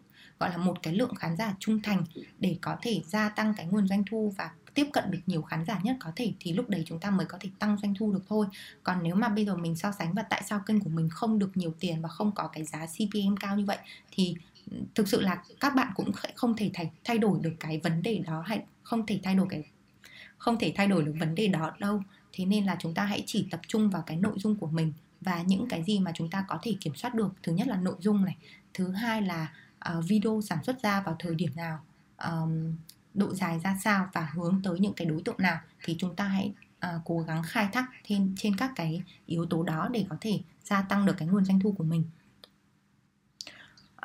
gọi 0.41 0.51
là 0.51 0.57
một 0.57 0.82
cái 0.82 0.95
lượng 0.95 1.14
khán 1.14 1.36
giả 1.36 1.55
trung 1.59 1.82
thành 1.82 2.05
để 2.38 2.57
có 2.61 2.76
thể 2.82 3.01
gia 3.07 3.28
tăng 3.28 3.55
cái 3.57 3.66
nguồn 3.66 3.88
doanh 3.88 4.05
thu 4.11 4.34
và 4.38 4.51
tiếp 4.74 4.86
cận 4.93 5.11
được 5.11 5.18
nhiều 5.26 5.43
khán 5.43 5.64
giả 5.64 5.80
nhất 5.82 5.97
có 6.01 6.12
thể 6.16 6.32
thì 6.41 6.53
lúc 6.53 6.68
đấy 6.68 6.82
chúng 6.86 7.01
ta 7.01 7.11
mới 7.11 7.26
có 7.26 7.38
thể 7.41 7.51
tăng 7.59 7.76
doanh 7.82 7.95
thu 7.95 8.12
được 8.12 8.22
thôi. 8.28 8.47
Còn 8.82 9.03
nếu 9.03 9.14
mà 9.14 9.28
bây 9.28 9.45
giờ 9.47 9.57
mình 9.57 9.76
so 9.76 9.93
sánh 9.93 10.12
và 10.14 10.22
tại 10.22 10.43
sao 10.47 10.61
kênh 10.66 10.80
của 10.80 10.91
mình 10.91 11.09
không 11.11 11.38
được 11.38 11.57
nhiều 11.57 11.74
tiền 11.80 12.03
và 12.03 12.09
không 12.09 12.32
có 12.32 12.49
cái 12.49 12.64
giá 12.64 12.86
CPM 12.86 13.36
cao 13.41 13.57
như 13.57 13.64
vậy 13.64 13.78
thì 14.11 14.36
thực 14.95 15.09
sự 15.09 15.20
là 15.20 15.43
các 15.61 15.74
bạn 15.74 15.88
cũng 15.95 16.11
không 16.34 16.57
thể 16.57 16.70
thay, 16.74 16.91
thay 17.05 17.18
đổi 17.18 17.38
được 17.43 17.55
cái 17.61 17.80
vấn 17.82 18.03
đề 18.03 18.18
đó 18.18 18.43
hay 18.47 18.62
không 18.82 19.07
thể 19.07 19.20
thay 19.22 19.34
đổi 19.34 19.47
cái 19.51 19.64
không 20.38 20.59
thể 20.59 20.72
thay 20.76 20.86
đổi 20.86 21.05
được 21.05 21.14
vấn 21.20 21.34
đề 21.34 21.49
đó 21.49 21.72
đâu. 21.78 22.03
Thế 22.32 22.45
nên 22.45 22.64
là 22.64 22.76
chúng 22.78 22.95
ta 22.95 23.05
hãy 23.05 23.22
chỉ 23.26 23.47
tập 23.51 23.61
trung 23.66 23.91
vào 23.91 24.03
cái 24.03 24.16
nội 24.16 24.34
dung 24.36 24.57
của 24.57 24.66
mình 24.66 24.93
và 25.20 25.43
những 25.43 25.66
cái 25.68 25.84
gì 25.84 25.99
mà 25.99 26.12
chúng 26.14 26.30
ta 26.30 26.45
có 26.49 26.59
thể 26.62 26.74
kiểm 26.80 26.95
soát 26.95 27.14
được. 27.14 27.28
Thứ 27.43 27.53
nhất 27.53 27.68
là 27.68 27.76
nội 27.76 27.97
dung 28.01 28.24
này 28.24 28.36
thứ 28.74 28.91
hai 28.91 29.22
là 29.22 29.53
uh, 29.99 30.05
video 30.09 30.41
sản 30.41 30.64
xuất 30.64 30.83
ra 30.83 31.01
vào 31.01 31.16
thời 31.18 31.35
điểm 31.35 31.51
nào 31.57 31.81
um, 32.24 32.74
độ 33.14 33.35
dài 33.35 33.61
ra 33.64 33.76
sao 33.85 34.09
và 34.12 34.31
hướng 34.35 34.61
tới 34.64 34.81
những 34.81 34.95
cái 34.95 35.07
đối 35.07 35.22
tượng 35.22 35.39
nào 35.39 35.61
thì 35.85 35.97
chúng 35.99 36.16
ta 36.16 36.24
hãy 36.24 36.53
uh, 36.87 37.03
cố 37.05 37.20
gắng 37.20 37.43
khai 37.47 37.68
thác 37.72 37.91
thêm 38.05 38.35
trên 38.39 38.57
các 38.57 38.72
cái 38.76 39.03
yếu 39.26 39.47
tố 39.47 39.62
đó 39.62 39.89
để 39.93 40.07
có 40.09 40.16
thể 40.20 40.41
gia 40.64 40.83
tăng 40.83 41.07
được 41.07 41.14
cái 41.18 41.28
nguồn 41.28 41.45
doanh 41.45 41.61
thu 41.61 41.74
của 41.78 41.85
mình. 41.85 42.05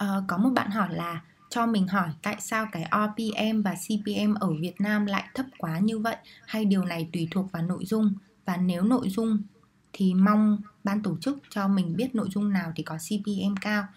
Uh, 0.01 0.23
có 0.27 0.37
một 0.37 0.49
bạn 0.49 0.71
hỏi 0.71 0.95
là 0.95 1.21
cho 1.49 1.65
mình 1.65 1.87
hỏi 1.87 2.09
tại 2.21 2.35
sao 2.39 2.67
cái 2.71 2.89
RPM 2.91 3.61
và 3.61 3.75
CPM 3.75 4.33
ở 4.33 4.53
Việt 4.53 4.81
Nam 4.81 5.05
lại 5.05 5.29
thấp 5.33 5.45
quá 5.57 5.79
như 5.79 5.99
vậy? 5.99 6.15
Hay 6.47 6.65
điều 6.65 6.85
này 6.85 7.09
tùy 7.13 7.27
thuộc 7.31 7.51
vào 7.51 7.63
nội 7.63 7.85
dung? 7.85 8.13
Và 8.45 8.57
nếu 8.57 8.83
nội 8.83 9.09
dung 9.09 9.37
thì 9.93 10.13
mong 10.13 10.61
ban 10.83 11.01
tổ 11.01 11.17
chức 11.21 11.37
cho 11.49 11.67
mình 11.67 11.95
biết 11.95 12.15
nội 12.15 12.27
dung 12.31 12.53
nào 12.53 12.71
thì 12.75 12.83
có 12.83 12.97
CPM 12.97 13.55
cao. 13.61 13.87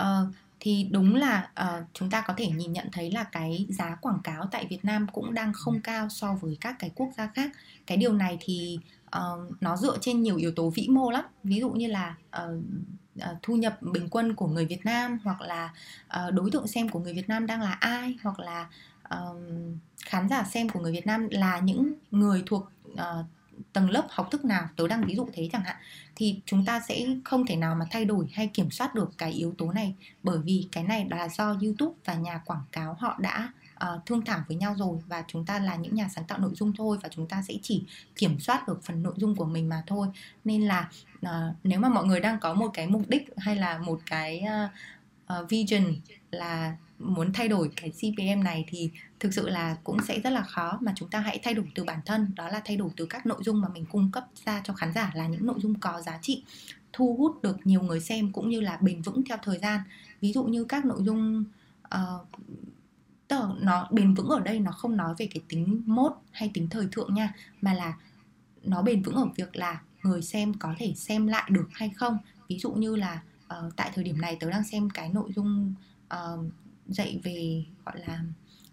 Uh, 0.00 0.34
thì 0.64 0.88
đúng 0.90 1.14
là 1.14 1.50
uh, 1.62 1.84
chúng 1.92 2.10
ta 2.10 2.20
có 2.26 2.34
thể 2.36 2.46
nhìn 2.46 2.72
nhận 2.72 2.88
thấy 2.92 3.10
là 3.10 3.24
cái 3.24 3.66
giá 3.68 3.96
quảng 4.00 4.18
cáo 4.24 4.46
tại 4.50 4.66
Việt 4.70 4.84
Nam 4.84 5.06
cũng 5.12 5.34
đang 5.34 5.52
không 5.52 5.80
cao 5.80 6.08
so 6.08 6.34
với 6.40 6.56
các 6.60 6.76
cái 6.78 6.90
quốc 6.94 7.08
gia 7.16 7.26
khác. 7.26 7.50
Cái 7.86 7.96
điều 7.96 8.12
này 8.12 8.38
thì 8.40 8.78
uh, 9.16 9.62
nó 9.62 9.76
dựa 9.76 9.98
trên 10.00 10.22
nhiều 10.22 10.36
yếu 10.36 10.52
tố 10.56 10.70
vĩ 10.70 10.88
mô 10.88 11.10
lắm. 11.10 11.24
Ví 11.44 11.60
dụ 11.60 11.70
như 11.70 11.86
là 11.86 12.14
uh, 12.42 12.62
uh, 13.18 13.24
thu 13.42 13.56
nhập 13.56 13.82
bình 13.82 14.08
quân 14.10 14.34
của 14.34 14.46
người 14.46 14.66
Việt 14.66 14.84
Nam 14.84 15.18
hoặc 15.24 15.40
là 15.40 15.72
uh, 16.06 16.34
đối 16.34 16.50
tượng 16.50 16.66
xem 16.66 16.88
của 16.88 16.98
người 16.98 17.14
Việt 17.14 17.28
Nam 17.28 17.46
đang 17.46 17.60
là 17.60 17.72
ai 17.72 18.16
hoặc 18.22 18.38
là 18.38 18.68
uh, 19.14 19.36
khán 20.04 20.28
giả 20.28 20.44
xem 20.44 20.68
của 20.68 20.80
người 20.80 20.92
Việt 20.92 21.06
Nam 21.06 21.28
là 21.30 21.58
những 21.58 21.92
người 22.10 22.42
thuộc 22.46 22.70
uh, 22.92 23.26
tầng 23.72 23.90
lớp 23.90 24.06
học 24.10 24.28
thức 24.30 24.44
nào 24.44 24.68
tớ 24.76 24.88
đang 24.88 25.04
ví 25.04 25.14
dụ 25.14 25.28
thế 25.32 25.48
chẳng 25.52 25.62
hạn 25.62 25.76
thì 26.16 26.40
chúng 26.46 26.64
ta 26.64 26.80
sẽ 26.80 27.06
không 27.24 27.46
thể 27.46 27.56
nào 27.56 27.74
mà 27.74 27.86
thay 27.90 28.04
đổi 28.04 28.28
hay 28.32 28.46
kiểm 28.46 28.70
soát 28.70 28.94
được 28.94 29.10
cái 29.18 29.32
yếu 29.32 29.54
tố 29.58 29.72
này. 29.72 29.94
Bởi 30.22 30.38
vì 30.38 30.68
cái 30.72 30.84
này 30.84 31.06
là 31.10 31.28
do 31.28 31.56
YouTube 31.62 31.94
và 32.04 32.14
nhà 32.14 32.40
quảng 32.44 32.64
cáo 32.72 32.96
họ 33.00 33.16
đã 33.20 33.52
uh, 33.74 34.06
thương 34.06 34.24
thảo 34.24 34.40
với 34.48 34.56
nhau 34.56 34.74
rồi 34.78 34.98
và 35.06 35.24
chúng 35.28 35.46
ta 35.46 35.58
là 35.58 35.76
những 35.76 35.94
nhà 35.94 36.08
sáng 36.14 36.24
tạo 36.24 36.38
nội 36.38 36.52
dung 36.54 36.72
thôi 36.76 36.98
và 37.02 37.08
chúng 37.08 37.28
ta 37.28 37.42
sẽ 37.48 37.54
chỉ 37.62 37.84
kiểm 38.16 38.40
soát 38.40 38.68
được 38.68 38.84
phần 38.84 39.02
nội 39.02 39.14
dung 39.16 39.36
của 39.36 39.44
mình 39.44 39.68
mà 39.68 39.82
thôi. 39.86 40.08
Nên 40.44 40.62
là 40.62 40.88
uh, 41.26 41.56
nếu 41.64 41.80
mà 41.80 41.88
mọi 41.88 42.04
người 42.04 42.20
đang 42.20 42.40
có 42.40 42.54
một 42.54 42.70
cái 42.74 42.86
mục 42.86 43.02
đích 43.08 43.30
hay 43.36 43.56
là 43.56 43.78
một 43.78 44.00
cái 44.06 44.44
uh, 44.44 44.70
uh, 45.40 45.48
vision 45.50 45.94
là 46.30 46.76
muốn 47.02 47.32
thay 47.32 47.48
đổi 47.48 47.70
cái 47.76 47.90
CPM 47.90 48.44
này 48.44 48.64
thì 48.68 48.90
thực 49.20 49.34
sự 49.34 49.48
là 49.48 49.76
cũng 49.84 49.96
sẽ 50.08 50.20
rất 50.20 50.30
là 50.30 50.42
khó. 50.42 50.78
Mà 50.82 50.92
chúng 50.96 51.10
ta 51.10 51.20
hãy 51.20 51.40
thay 51.42 51.54
đổi 51.54 51.66
từ 51.74 51.84
bản 51.84 51.98
thân 52.06 52.30
đó 52.36 52.48
là 52.48 52.62
thay 52.64 52.76
đổi 52.76 52.90
từ 52.96 53.06
các 53.06 53.26
nội 53.26 53.42
dung 53.44 53.60
mà 53.60 53.68
mình 53.68 53.84
cung 53.84 54.10
cấp 54.12 54.26
ra 54.44 54.60
cho 54.64 54.74
khán 54.74 54.92
giả 54.94 55.12
là 55.14 55.26
những 55.26 55.46
nội 55.46 55.56
dung 55.58 55.74
có 55.80 56.02
giá 56.02 56.18
trị 56.22 56.44
thu 56.92 57.16
hút 57.18 57.42
được 57.42 57.56
nhiều 57.64 57.82
người 57.82 58.00
xem 58.00 58.32
cũng 58.32 58.48
như 58.48 58.60
là 58.60 58.78
bền 58.80 59.02
vững 59.02 59.22
theo 59.28 59.38
thời 59.42 59.58
gian. 59.58 59.80
Ví 60.20 60.32
dụ 60.32 60.44
như 60.44 60.64
các 60.64 60.84
nội 60.84 60.98
dung 61.02 61.44
ờ, 61.82 62.18
uh, 62.20 62.28
tức 63.28 63.40
nó 63.60 63.88
bền 63.90 64.14
vững 64.14 64.28
ở 64.28 64.40
đây 64.40 64.60
nó 64.60 64.72
không 64.72 64.96
nói 64.96 65.14
về 65.18 65.28
cái 65.34 65.42
tính 65.48 65.82
mốt 65.86 66.12
hay 66.30 66.50
tính 66.54 66.68
thời 66.70 66.86
thượng 66.92 67.14
nha 67.14 67.34
mà 67.60 67.74
là 67.74 67.94
nó 68.62 68.82
bền 68.82 69.02
vững 69.02 69.14
ở 69.14 69.26
việc 69.36 69.56
là 69.56 69.82
người 70.02 70.22
xem 70.22 70.54
có 70.54 70.74
thể 70.78 70.92
xem 70.96 71.26
lại 71.26 71.50
được 71.50 71.68
hay 71.72 71.90
không. 71.96 72.18
Ví 72.48 72.58
dụ 72.58 72.72
như 72.72 72.96
là 72.96 73.22
uh, 73.46 73.76
tại 73.76 73.90
thời 73.94 74.04
điểm 74.04 74.20
này 74.20 74.36
tớ 74.40 74.50
đang 74.50 74.64
xem 74.64 74.90
cái 74.90 75.08
nội 75.08 75.32
dung 75.36 75.74
uh, 76.14 76.40
dạy 76.86 77.20
về, 77.22 77.64
gọi 77.84 78.00
là, 78.06 78.24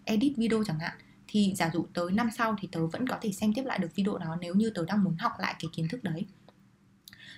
edit 0.04 0.38
video 0.38 0.64
chẳng 0.64 0.80
hạn, 0.80 0.98
thì 1.28 1.54
giả 1.56 1.70
dụ 1.74 1.86
tới 1.94 2.12
năm 2.12 2.30
sau 2.38 2.56
thì 2.60 2.68
tớ 2.72 2.88
vẫn 2.88 3.08
có 3.08 3.18
thể 3.22 3.32
xem 3.32 3.54
tiếp 3.54 3.64
lại 3.66 3.80
được 3.80 3.96
video 3.96 4.18
đó 4.18 4.38
nếu 4.42 4.56
như 4.56 4.70
tớ 4.70 4.86
đang 4.86 5.04
muốn 5.04 5.16
học 5.16 5.32
lại 5.40 5.56
cái 5.60 5.70
kiến 5.74 5.88
thức 5.88 6.04
đấy. 6.04 6.26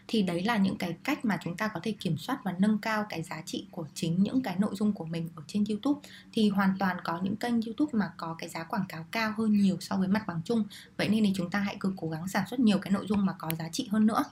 Thì 0.08 0.22
đấy 0.22 0.44
là 0.44 0.58
những 0.58 0.78
cái 0.78 0.96
cách 1.04 1.26
mà 1.26 1.38
chúng 1.44 1.58
ta 1.58 1.68
có 1.68 1.80
thể 1.84 1.92
kiểm 1.92 2.18
soát 2.18 2.40
và 2.44 2.56
nâng 2.60 2.78
cao 2.78 3.06
cái 3.10 3.24
giá 3.24 3.42
trị 3.46 3.68
của 3.72 3.88
chính 3.94 4.24
những 4.24 4.42
cái 4.42 4.56
nội 4.60 4.76
dung 4.76 4.94
của 4.94 5.06
mình 5.06 5.30
ở 5.36 5.44
trên 5.48 5.64
YouTube. 5.70 6.00
Thì 6.34 6.50
hoàn 6.50 6.78
toàn 6.80 6.98
có 7.04 7.20
những 7.24 7.36
kênh 7.36 7.62
YouTube 7.62 7.92
mà 7.94 8.12
có 8.18 8.36
cái 8.40 8.50
giá 8.50 8.64
quảng 8.64 8.86
cáo 8.90 9.06
cao 9.12 9.34
hơn 9.38 9.54
nhiều 9.58 9.78
so 9.80 9.98
với 9.98 10.08
mặt 10.08 10.28
bằng 10.28 10.42
chung. 10.46 10.64
Vậy 10.98 11.10
nên 11.10 11.24
thì 11.24 11.34
chúng 11.36 11.50
ta 11.50 11.60
hãy 11.60 11.78
cứ 11.80 11.94
cố 11.98 12.10
gắng 12.10 12.28
sản 12.28 12.48
xuất 12.48 12.60
nhiều 12.60 12.78
cái 12.78 12.92
nội 12.92 13.06
dung 13.08 13.26
mà 13.26 13.34
có 13.34 13.52
giá 13.60 13.70
trị 13.70 13.88
hơn 13.92 14.06
nữa 14.06 14.24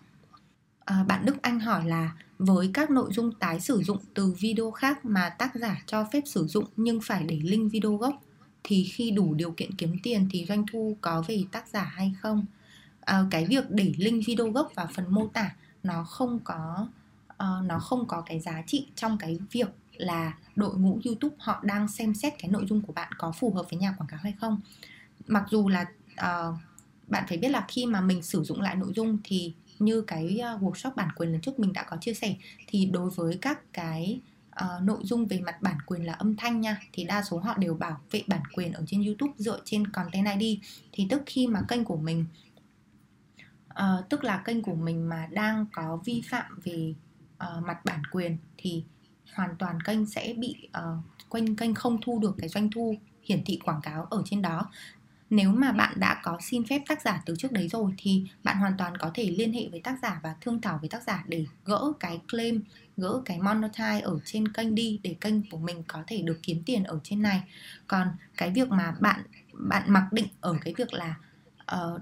à, 0.89 1.03
bạn 1.03 1.25
Đức 1.25 1.41
Anh 1.41 1.59
hỏi 1.59 1.85
là 1.85 2.11
với 2.39 2.71
các 2.73 2.91
nội 2.91 3.09
dung 3.13 3.31
tái 3.31 3.59
sử 3.59 3.83
dụng 3.83 3.97
từ 4.13 4.35
video 4.39 4.71
khác 4.71 5.05
mà 5.05 5.29
tác 5.29 5.55
giả 5.55 5.83
cho 5.85 6.05
phép 6.13 6.21
sử 6.25 6.47
dụng 6.47 6.65
nhưng 6.77 6.99
phải 7.01 7.23
để 7.23 7.39
link 7.43 7.71
video 7.71 7.95
gốc 7.95 8.21
thì 8.63 8.83
khi 8.83 9.11
đủ 9.11 9.33
điều 9.33 9.51
kiện 9.51 9.73
kiếm 9.73 9.95
tiền 10.03 10.27
thì 10.31 10.45
doanh 10.45 10.65
thu 10.71 10.97
có 11.01 11.23
về 11.27 11.43
tác 11.51 11.67
giả 11.67 11.83
hay 11.83 12.13
không? 12.21 12.45
À, 13.01 13.23
cái 13.31 13.45
việc 13.45 13.69
để 13.69 13.93
link 13.97 14.25
video 14.25 14.51
gốc 14.51 14.71
vào 14.75 14.87
phần 14.95 15.05
mô 15.09 15.27
tả 15.27 15.51
nó 15.83 16.03
không 16.03 16.39
có 16.43 16.87
uh, 17.33 17.65
nó 17.65 17.79
không 17.79 18.07
có 18.07 18.21
cái 18.21 18.39
giá 18.39 18.63
trị 18.67 18.87
trong 18.95 19.17
cái 19.17 19.39
việc 19.51 19.69
là 19.93 20.33
đội 20.55 20.75
ngũ 20.77 20.99
YouTube 21.05 21.35
họ 21.39 21.59
đang 21.63 21.87
xem 21.87 22.13
xét 22.13 22.33
cái 22.39 22.51
nội 22.51 22.65
dung 22.69 22.81
của 22.81 22.93
bạn 22.93 23.11
có 23.17 23.31
phù 23.31 23.53
hợp 23.53 23.65
với 23.69 23.79
nhà 23.79 23.95
quảng 23.97 24.09
cáo 24.09 24.19
hay 24.23 24.33
không. 24.39 24.61
Mặc 25.27 25.43
dù 25.49 25.69
là 25.69 25.85
uh, 26.13 26.55
bạn 27.07 27.23
phải 27.27 27.37
biết 27.37 27.49
là 27.49 27.65
khi 27.67 27.85
mà 27.85 28.01
mình 28.01 28.21
sử 28.21 28.43
dụng 28.43 28.61
lại 28.61 28.75
nội 28.75 28.91
dung 28.95 29.17
thì 29.23 29.53
như 29.79 30.01
cái 30.01 30.41
uh, 30.55 30.61
workshop 30.63 30.91
bản 30.95 31.09
quyền 31.15 31.31
lần 31.31 31.41
trước 31.41 31.59
mình 31.59 31.73
đã 31.73 31.83
có 31.83 31.97
chia 31.97 32.13
sẻ 32.13 32.35
thì 32.67 32.85
đối 32.85 33.09
với 33.09 33.37
các 33.41 33.73
cái 33.73 34.19
uh, 34.63 34.83
nội 34.83 34.99
dung 35.01 35.25
về 35.25 35.39
mặt 35.39 35.61
bản 35.61 35.77
quyền 35.85 36.05
là 36.05 36.13
âm 36.13 36.35
thanh 36.35 36.61
nha 36.61 36.81
thì 36.93 37.03
đa 37.03 37.23
số 37.23 37.37
họ 37.37 37.57
đều 37.57 37.73
bảo 37.73 37.99
vệ 38.11 38.23
bản 38.27 38.41
quyền 38.55 38.73
ở 38.73 38.83
trên 38.87 39.03
YouTube 39.03 39.33
dựa 39.37 39.61
trên 39.65 39.87
content 39.87 40.39
ID 40.39 40.59
thì 40.91 41.07
tức 41.09 41.21
khi 41.25 41.47
mà 41.47 41.61
kênh 41.67 41.83
của 41.83 41.97
mình 41.97 42.25
uh, 43.69 44.09
tức 44.09 44.23
là 44.23 44.37
kênh 44.45 44.61
của 44.61 44.75
mình 44.75 45.09
mà 45.09 45.27
đang 45.31 45.65
có 45.73 45.99
vi 46.05 46.21
phạm 46.29 46.59
về 46.63 46.93
uh, 47.33 47.63
mặt 47.63 47.85
bản 47.85 48.01
quyền 48.11 48.37
thì 48.57 48.83
hoàn 49.33 49.55
toàn 49.59 49.81
kênh 49.81 50.05
sẽ 50.05 50.33
bị 50.37 50.69
uh, 50.77 51.29
quanh 51.29 51.55
kênh 51.55 51.75
không 51.75 51.97
thu 52.01 52.19
được 52.19 52.35
cái 52.37 52.49
doanh 52.49 52.69
thu 52.71 52.95
hiển 53.23 53.43
thị 53.45 53.59
quảng 53.65 53.81
cáo 53.81 54.03
ở 54.03 54.21
trên 54.25 54.41
đó 54.41 54.69
nếu 55.29 55.51
mà 55.51 55.71
bạn 55.71 55.93
đã 55.99 56.21
có 56.23 56.37
xin 56.41 56.63
phép 56.65 56.81
tác 56.87 57.01
giả 57.01 57.21
từ 57.25 57.35
trước 57.35 57.51
đấy 57.51 57.67
rồi 57.67 57.93
thì 57.97 58.25
bạn 58.43 58.57
hoàn 58.57 58.77
toàn 58.77 58.97
có 58.97 59.11
thể 59.13 59.35
liên 59.37 59.53
hệ 59.53 59.67
với 59.71 59.81
tác 59.81 59.99
giả 60.01 60.19
và 60.23 60.35
thương 60.41 60.61
thảo 60.61 60.77
với 60.81 60.89
tác 60.89 61.03
giả 61.03 61.23
để 61.27 61.45
gỡ 61.65 61.93
cái 61.99 62.19
claim 62.31 62.63
gỡ 62.97 63.21
cái 63.25 63.39
monetize 63.39 64.01
ở 64.01 64.19
trên 64.25 64.47
kênh 64.47 64.75
đi 64.75 64.99
để 65.03 65.15
kênh 65.21 65.49
của 65.49 65.57
mình 65.57 65.83
có 65.87 66.03
thể 66.07 66.21
được 66.21 66.39
kiếm 66.43 66.63
tiền 66.65 66.83
ở 66.83 66.99
trên 67.03 67.21
này. 67.21 67.41
Còn 67.87 68.07
cái 68.37 68.51
việc 68.51 68.69
mà 68.69 68.95
bạn 68.99 69.23
bạn 69.53 69.83
mặc 69.87 70.07
định 70.11 70.27
ở 70.41 70.57
cái 70.63 70.73
việc 70.77 70.93
là 70.93 71.15
uh, 71.75 72.01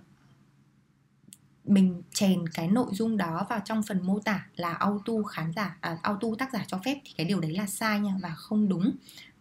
mình 1.65 2.01
chèn 2.13 2.49
cái 2.53 2.67
nội 2.67 2.88
dung 2.91 3.17
đó 3.17 3.45
vào 3.49 3.59
trong 3.65 3.84
phần 3.84 4.07
mô 4.07 4.19
tả 4.19 4.45
là 4.55 4.73
auto 4.73 5.13
khán 5.30 5.51
giả 5.55 5.78
à, 5.82 5.97
auto 6.01 6.28
tác 6.38 6.53
giả 6.53 6.63
cho 6.67 6.80
phép 6.86 7.01
thì 7.05 7.13
cái 7.17 7.25
điều 7.25 7.39
đấy 7.39 7.51
là 7.51 7.67
sai 7.67 7.99
nha 7.99 8.13
và 8.21 8.30
không 8.30 8.69
đúng. 8.69 8.91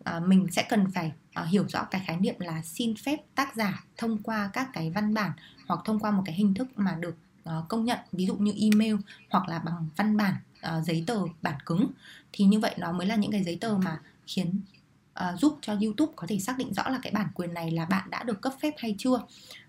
À, 0.05 0.21
mình 0.21 0.47
sẽ 0.51 0.67
cần 0.69 0.91
phải 0.95 1.13
à, 1.37 1.45
hiểu 1.45 1.65
rõ 1.69 1.85
cái 1.85 2.03
khái 2.07 2.17
niệm 2.17 2.35
là 2.39 2.63
xin 2.63 2.95
phép 2.97 3.17
tác 3.35 3.57
giả 3.57 3.85
thông 3.97 4.19
qua 4.23 4.51
các 4.53 4.69
cái 4.73 4.91
văn 4.91 5.15
bản 5.15 5.31
hoặc 5.67 5.81
thông 5.85 6.01
qua 6.01 6.11
một 6.11 6.23
cái 6.27 6.35
hình 6.35 6.55
thức 6.55 6.69
mà 6.77 6.97
được 7.01 7.17
ờ, 7.45 7.65
công 7.69 7.85
nhận 7.85 7.99
ví 8.13 8.27
dụ 8.27 8.37
như 8.37 8.53
email 8.61 8.95
hoặc 9.31 9.49
là 9.49 9.59
bằng 9.59 9.89
văn 9.97 10.17
bản 10.17 10.35
ờ, 10.61 10.83
giấy 10.83 11.05
tờ 11.07 11.21
bản 11.43 11.55
cứng. 11.67 11.91
Thì 12.33 12.45
như 12.45 12.61
vậy 12.61 12.75
nó 12.79 12.93
mới 12.93 13.07
là 13.07 13.17
những 13.17 13.31
cái 13.31 13.45
giấy 13.45 13.59
tờ 13.61 13.79
mà 13.85 14.01
khiến 14.27 14.61
giúp 15.39 15.59
cho 15.63 15.77
YouTube 15.83 16.13
có 16.17 16.27
thể 16.27 16.39
xác 16.39 16.59
định 16.59 16.75
rõ 16.75 16.89
là 16.89 16.99
cái 17.03 17.13
bản 17.13 17.29
quyền 17.35 17.55
này 17.55 17.71
là 17.71 17.85
bạn 17.85 18.11
đã 18.11 18.23
được 18.23 18.41
cấp 18.41 18.53
phép 18.61 18.75
hay 18.79 18.95
chưa. 18.99 19.21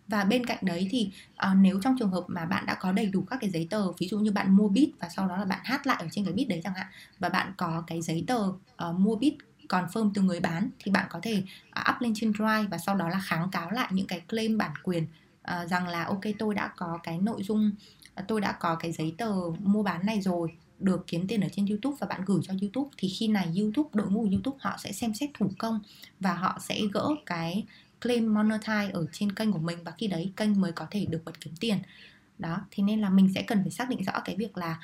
Và 0.08 0.24
bên 0.24 0.46
cạnh 0.46 0.58
đấy 0.62 0.88
thì 0.92 1.12
uh, 1.34 1.58
nếu 1.58 1.80
trong 1.84 1.96
trường 2.00 2.12
hợp 2.12 2.24
mà 2.28 2.46
bạn 2.46 2.66
đã 2.66 2.74
có 2.74 2.92
đầy 2.92 3.06
đủ 3.06 3.26
các 3.30 3.38
cái 3.42 3.50
giấy 3.50 3.68
tờ 3.70 3.92
ví 3.92 4.08
dụ 4.08 4.20
như 4.20 4.32
bạn 4.32 4.56
mua 4.56 4.68
beat 4.68 4.88
và 5.00 5.10
sau 5.10 5.28
đó 5.28 5.38
là 5.38 5.46
bạn 5.46 5.60
hát 5.64 5.88
lại 5.88 5.98
ở 6.00 6.08
trên 6.12 6.26
cái 6.26 6.34
beat 6.34 6.48
đấy 6.48 6.62
chẳng 6.64 6.74
hạn 6.74 6.88
và 7.20 7.30
bạn 7.30 7.54
có 7.58 7.84
cái 7.88 8.02
giấy 8.02 8.24
tờ 8.28 8.48
uh, 8.90 8.96
mua 8.98 9.16
beat 9.16 9.34
confirm 9.70 10.12
từ 10.14 10.22
người 10.22 10.40
bán 10.40 10.70
thì 10.80 10.92
bạn 10.92 11.08
có 11.10 11.20
thể 11.24 11.44
uh, 11.80 11.96
up 11.96 12.02
lên 12.02 12.14
trên 12.16 12.34
Drive 12.34 12.68
và 12.72 12.78
sau 12.78 12.96
đó 12.96 13.10
là 13.10 13.20
kháng 13.20 13.50
cáo 13.52 13.72
lại 13.72 13.90
những 13.92 14.08
cái 14.08 14.20
claim 14.20 14.58
bản 14.58 14.72
quyền 14.84 15.04
uh, 15.04 15.70
rằng 15.70 15.88
là 15.88 16.04
ok 16.04 16.22
tôi 16.40 16.56
đã 16.56 16.72
có 16.78 17.00
cái 17.04 17.18
nội 17.18 17.44
dung 17.44 17.72
uh, 18.20 18.28
tôi 18.28 18.42
đã 18.42 18.52
có 18.52 18.76
cái 18.76 18.92
giấy 18.92 19.16
tờ 19.18 19.34
mua 19.60 19.84
bán 19.84 20.06
này 20.06 20.22
rồi 20.22 20.54
được 20.80 21.04
kiếm 21.08 21.28
tiền 21.28 21.42
ở 21.42 21.48
trên 21.52 21.66
YouTube 21.66 21.98
và 22.00 22.08
bạn 22.08 22.22
gửi 22.26 22.40
cho 22.44 22.54
YouTube 22.62 22.90
thì 22.98 23.10
khi 23.10 23.28
này 23.28 23.54
YouTube 23.58 23.90
đội 23.94 24.12
ngũ 24.12 24.22
YouTube 24.22 24.58
họ 24.62 24.78
sẽ 24.80 24.92
xem 24.92 25.14
xét 25.14 25.30
thủ 25.34 25.52
công 25.58 25.80
và 26.20 26.34
họ 26.34 26.60
sẽ 26.62 26.82
gỡ 26.94 27.10
cái 27.26 27.66
claim 28.02 28.34
monetize 28.34 28.92
ở 28.94 29.06
trên 29.12 29.32
kênh 29.32 29.52
của 29.52 29.60
mình 29.60 29.78
và 29.84 29.92
khi 29.98 30.08
đấy 30.08 30.32
kênh 30.36 30.62
mới 30.62 30.72
có 30.72 30.88
thể 30.92 31.06
được 31.06 31.22
bật 31.26 31.42
kiếm 31.42 31.54
tiền. 31.60 31.78
Đó 32.40 32.62
thế 32.72 32.84
nên 32.84 33.02
là 33.02 33.10
mình 33.10 33.32
sẽ 33.36 33.42
cần 33.42 33.62
phải 33.62 33.72
xác 33.72 33.90
định 33.90 34.04
rõ 34.04 34.14
cái 34.26 34.36
việc 34.36 34.58
là 34.58 34.80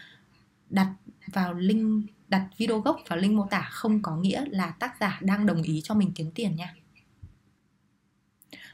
đặt 0.69 0.93
vào 1.34 1.53
link 1.53 2.05
đặt 2.34 2.47
video 2.57 2.79
gốc 2.79 2.99
vào 3.07 3.19
link 3.19 3.34
mô 3.34 3.47
tả 3.49 3.67
không 3.71 4.01
có 4.01 4.15
nghĩa 4.15 4.43
là 4.49 4.71
tác 4.71 4.93
giả 4.99 5.19
đang 5.21 5.45
đồng 5.45 5.61
ý 5.61 5.81
cho 5.84 5.95
mình 5.95 6.11
kiếm 6.15 6.31
tiền 6.36 6.55
nha. 6.55 6.73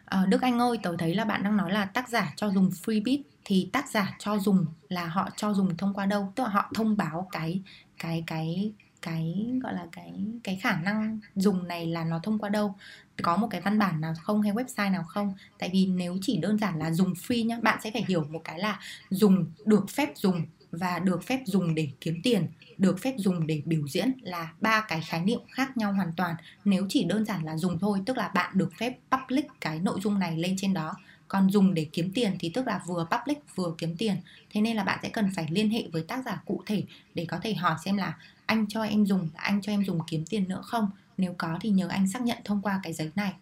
À, 0.06 0.26
Đức 0.26 0.42
Anh 0.42 0.60
ơi, 0.60 0.78
tớ 0.84 0.96
thấy 1.00 1.16
là 1.16 1.26
bạn 1.26 1.44
đang 1.44 1.58
nói 1.58 1.72
là 1.72 1.86
tác 1.86 2.10
giả 2.10 2.34
cho 2.36 2.52
dùng 2.52 2.70
freebie 2.70 3.22
thì 3.46 3.70
tác 3.74 3.90
giả 3.90 4.16
cho 4.20 4.38
dùng 4.40 4.66
là 4.90 5.06
họ 5.06 5.30
cho 5.36 5.54
dùng 5.54 5.78
thông 5.78 5.94
qua 5.94 6.06
đâu? 6.06 6.34
Tức 6.36 6.44
là 6.44 6.50
họ 6.50 6.72
thông 6.76 6.98
báo 6.98 7.28
cái 7.32 7.62
cái 7.98 8.24
cái 8.28 8.74
cái 9.02 9.48
gọi 9.64 9.74
là 9.74 9.88
cái 9.92 10.14
cái 10.44 10.56
khả 10.56 10.76
năng 10.76 11.20
dùng 11.36 11.68
này 11.68 11.88
là 11.88 12.04
nó 12.04 12.20
thông 12.24 12.40
qua 12.40 12.50
đâu? 12.50 12.76
Có 13.24 13.38
một 13.38 13.48
cái 13.52 13.62
văn 13.62 13.80
bản 13.80 14.02
nào 14.02 14.14
không 14.24 14.42
hay 14.42 14.52
website 14.52 14.92
nào 14.92 15.04
không? 15.04 15.34
Tại 15.58 15.70
vì 15.74 15.86
nếu 15.86 16.18
chỉ 16.22 16.38
đơn 16.38 16.58
giản 16.58 16.80
là 16.80 16.92
dùng 16.92 17.14
free 17.14 17.46
nhá 17.46 17.60
bạn 17.62 17.80
sẽ 17.84 17.92
phải 17.92 18.06
hiểu 18.08 18.24
một 18.30 18.42
cái 18.44 18.60
là 18.60 18.80
dùng 19.10 19.46
được 19.66 19.90
phép 19.90 20.10
dùng 20.16 20.46
và 20.72 21.00
được 21.00 21.24
phép 21.24 21.40
dùng 21.46 21.76
để 21.76 21.90
kiếm 22.02 22.20
tiền 22.24 22.48
được 22.80 23.00
phép 23.00 23.16
dùng 23.18 23.48
để 23.48 23.62
biểu 23.66 23.88
diễn 23.88 24.12
là 24.22 24.54
ba 24.62 24.82
cái 24.82 25.02
khái 25.02 25.22
niệm 25.22 25.40
khác 25.52 25.78
nhau 25.78 25.94
hoàn 25.94 26.14
toàn. 26.18 26.36
Nếu 26.66 26.86
chỉ 26.90 27.04
đơn 27.04 27.26
giản 27.26 27.44
là 27.44 27.58
dùng 27.58 27.80
thôi 27.80 28.02
tức 28.06 28.18
là 28.18 28.28
bạn 28.28 28.58
được 28.58 28.72
phép 28.80 28.98
public 29.12 29.46
cái 29.62 29.80
nội 29.80 30.00
dung 30.04 30.20
này 30.20 30.38
lên 30.38 30.56
trên 30.58 30.74
đó. 30.74 30.96
Còn 31.28 31.50
dùng 31.50 31.74
để 31.74 31.88
kiếm 31.92 32.12
tiền 32.14 32.36
thì 32.40 32.52
tức 32.54 32.68
là 32.68 32.82
vừa 32.88 33.08
public 33.12 33.38
vừa 33.56 33.74
kiếm 33.78 33.96
tiền. 33.98 34.16
Thế 34.50 34.62
nên 34.62 34.78
là 34.78 34.84
bạn 34.84 35.00
sẽ 35.04 35.10
cần 35.10 35.30
phải 35.36 35.48
liên 35.50 35.70
hệ 35.70 35.84
với 35.92 36.04
tác 36.04 36.26
giả 36.26 36.42
cụ 36.46 36.64
thể 36.66 36.84
để 37.14 37.26
có 37.26 37.40
thể 37.40 37.54
hỏi 37.54 37.76
xem 37.86 37.98
là 37.98 38.18
anh 38.46 38.68
cho 38.68 38.84
em 38.84 39.06
dùng 39.06 39.30
anh 39.36 39.62
cho 39.62 39.72
em 39.72 39.86
dùng 39.86 40.00
kiếm 40.08 40.26
tiền 40.30 40.48
nữa 40.48 40.62
không? 40.64 40.90
Nếu 41.18 41.36
có 41.38 41.58
thì 41.62 41.70
nhờ 41.70 41.88
anh 41.88 42.08
xác 42.08 42.22
nhận 42.22 42.38
thông 42.44 42.62
qua 42.62 42.80
cái 42.84 42.94
giấy 42.94 43.12
này 43.16 43.34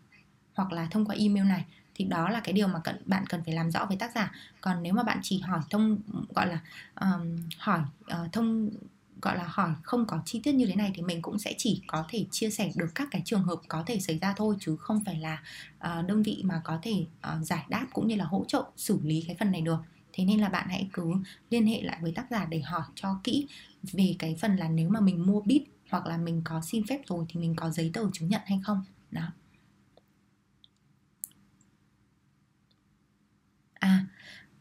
hoặc 0.53 0.71
là 0.71 0.87
thông 0.91 1.05
qua 1.05 1.15
email 1.19 1.45
này. 1.45 1.65
Thì 1.95 2.05
đó 2.05 2.29
là 2.29 2.39
cái 2.39 2.53
điều 2.53 2.67
mà 2.67 2.79
cần, 2.79 3.01
bạn 3.05 3.25
cần 3.25 3.41
phải 3.45 3.53
làm 3.53 3.71
rõ 3.71 3.85
với 3.85 3.97
tác 3.97 4.11
giả. 4.15 4.31
Còn 4.61 4.83
nếu 4.83 4.93
mà 4.93 5.03
bạn 5.03 5.19
chỉ 5.23 5.39
hỏi 5.39 5.59
thông 5.69 5.97
gọi 6.35 6.47
là 6.47 6.59
um, 7.01 7.37
hỏi 7.57 7.79
uh, 8.23 8.33
thông 8.33 8.69
gọi 9.21 9.37
là 9.37 9.47
hỏi 9.47 9.71
không 9.83 10.05
có 10.05 10.21
chi 10.25 10.41
tiết 10.43 10.51
như 10.51 10.65
thế 10.65 10.75
này 10.75 10.91
thì 10.95 11.01
mình 11.01 11.21
cũng 11.21 11.39
sẽ 11.39 11.53
chỉ 11.57 11.81
có 11.87 12.05
thể 12.09 12.25
chia 12.31 12.49
sẻ 12.49 12.71
được 12.75 12.89
các 12.95 13.07
cái 13.11 13.21
trường 13.25 13.43
hợp 13.43 13.61
có 13.67 13.83
thể 13.85 13.99
xảy 13.99 14.19
ra 14.19 14.33
thôi 14.37 14.55
chứ 14.59 14.75
không 14.79 15.03
phải 15.05 15.19
là 15.19 15.43
uh, 15.77 16.07
đơn 16.07 16.23
vị 16.23 16.41
mà 16.43 16.61
có 16.63 16.79
thể 16.81 17.05
uh, 17.37 17.45
giải 17.45 17.65
đáp 17.69 17.87
cũng 17.93 18.07
như 18.07 18.15
là 18.15 18.25
hỗ 18.25 18.45
trợ 18.47 18.63
xử 18.77 18.99
lý 19.03 19.23
cái 19.27 19.35
phần 19.39 19.51
này 19.51 19.61
được. 19.61 19.77
Thế 20.13 20.25
nên 20.25 20.39
là 20.39 20.49
bạn 20.49 20.67
hãy 20.69 20.89
cứ 20.93 21.13
liên 21.49 21.67
hệ 21.67 21.81
lại 21.81 21.97
với 22.01 22.11
tác 22.11 22.25
giả 22.31 22.45
để 22.45 22.61
hỏi 22.61 22.83
cho 22.95 23.19
kỹ 23.23 23.47
về 23.83 24.15
cái 24.19 24.35
phần 24.41 24.55
là 24.55 24.69
nếu 24.69 24.89
mà 24.89 24.99
mình 24.99 25.25
mua 25.25 25.41
bit 25.41 25.63
hoặc 25.89 26.05
là 26.05 26.17
mình 26.17 26.41
có 26.45 26.61
xin 26.61 26.87
phép 26.87 27.01
rồi 27.07 27.25
thì 27.29 27.39
mình 27.39 27.55
có 27.55 27.69
giấy 27.69 27.91
tờ 27.93 28.01
chứng 28.13 28.29
nhận 28.29 28.41
hay 28.45 28.59
không. 28.63 28.83
Đó. 29.11 29.21
À, 33.73 34.05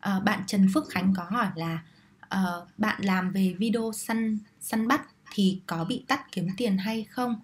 à 0.00 0.20
bạn 0.20 0.42
Trần 0.46 0.68
Phước 0.74 0.88
Khánh 0.88 1.14
có 1.16 1.24
hỏi 1.24 1.48
là 1.54 1.84
uh, 2.35 2.68
bạn 2.79 3.03
làm 3.05 3.31
về 3.31 3.55
video 3.59 3.93
săn 3.93 4.39
săn 4.61 4.89
bắt 4.89 5.03
thì 5.35 5.61
có 5.66 5.85
bị 5.85 6.05
tắt 6.09 6.33
kiếm 6.33 6.49
tiền 6.57 6.79
hay 6.79 7.05
không? 7.05 7.41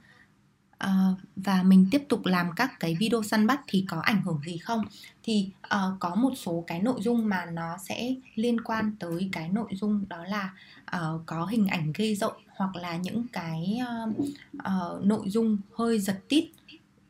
Uh, 0.84 1.18
và 1.36 1.62
mình 1.62 1.88
tiếp 1.90 2.02
tục 2.08 2.26
làm 2.26 2.50
các 2.56 2.80
cái 2.80 2.96
video 3.00 3.22
săn 3.22 3.46
bắt 3.46 3.60
thì 3.66 3.84
có 3.88 4.00
ảnh 4.00 4.22
hưởng 4.22 4.40
gì 4.46 4.58
không? 4.58 4.84
Thì 5.22 5.50
uh, 5.66 6.00
có 6.00 6.14
một 6.14 6.32
số 6.36 6.64
cái 6.66 6.82
nội 6.82 7.00
dung 7.02 7.28
mà 7.28 7.44
nó 7.44 7.78
sẽ 7.78 8.14
liên 8.34 8.60
quan 8.60 8.96
tới 8.98 9.28
cái 9.32 9.48
nội 9.48 9.70
dung 9.72 10.04
đó 10.08 10.24
là 10.24 10.54
uh, 10.96 11.22
có 11.26 11.44
hình 11.44 11.66
ảnh 11.66 11.92
gây 11.92 12.14
rộn 12.14 12.36
hoặc 12.56 12.76
là 12.76 12.96
những 12.96 13.26
cái 13.32 13.80
uh, 13.82 14.18
uh, 14.56 15.04
nội 15.04 15.30
dung 15.30 15.58
hơi 15.74 15.98
giật 15.98 16.20
tít. 16.28 16.44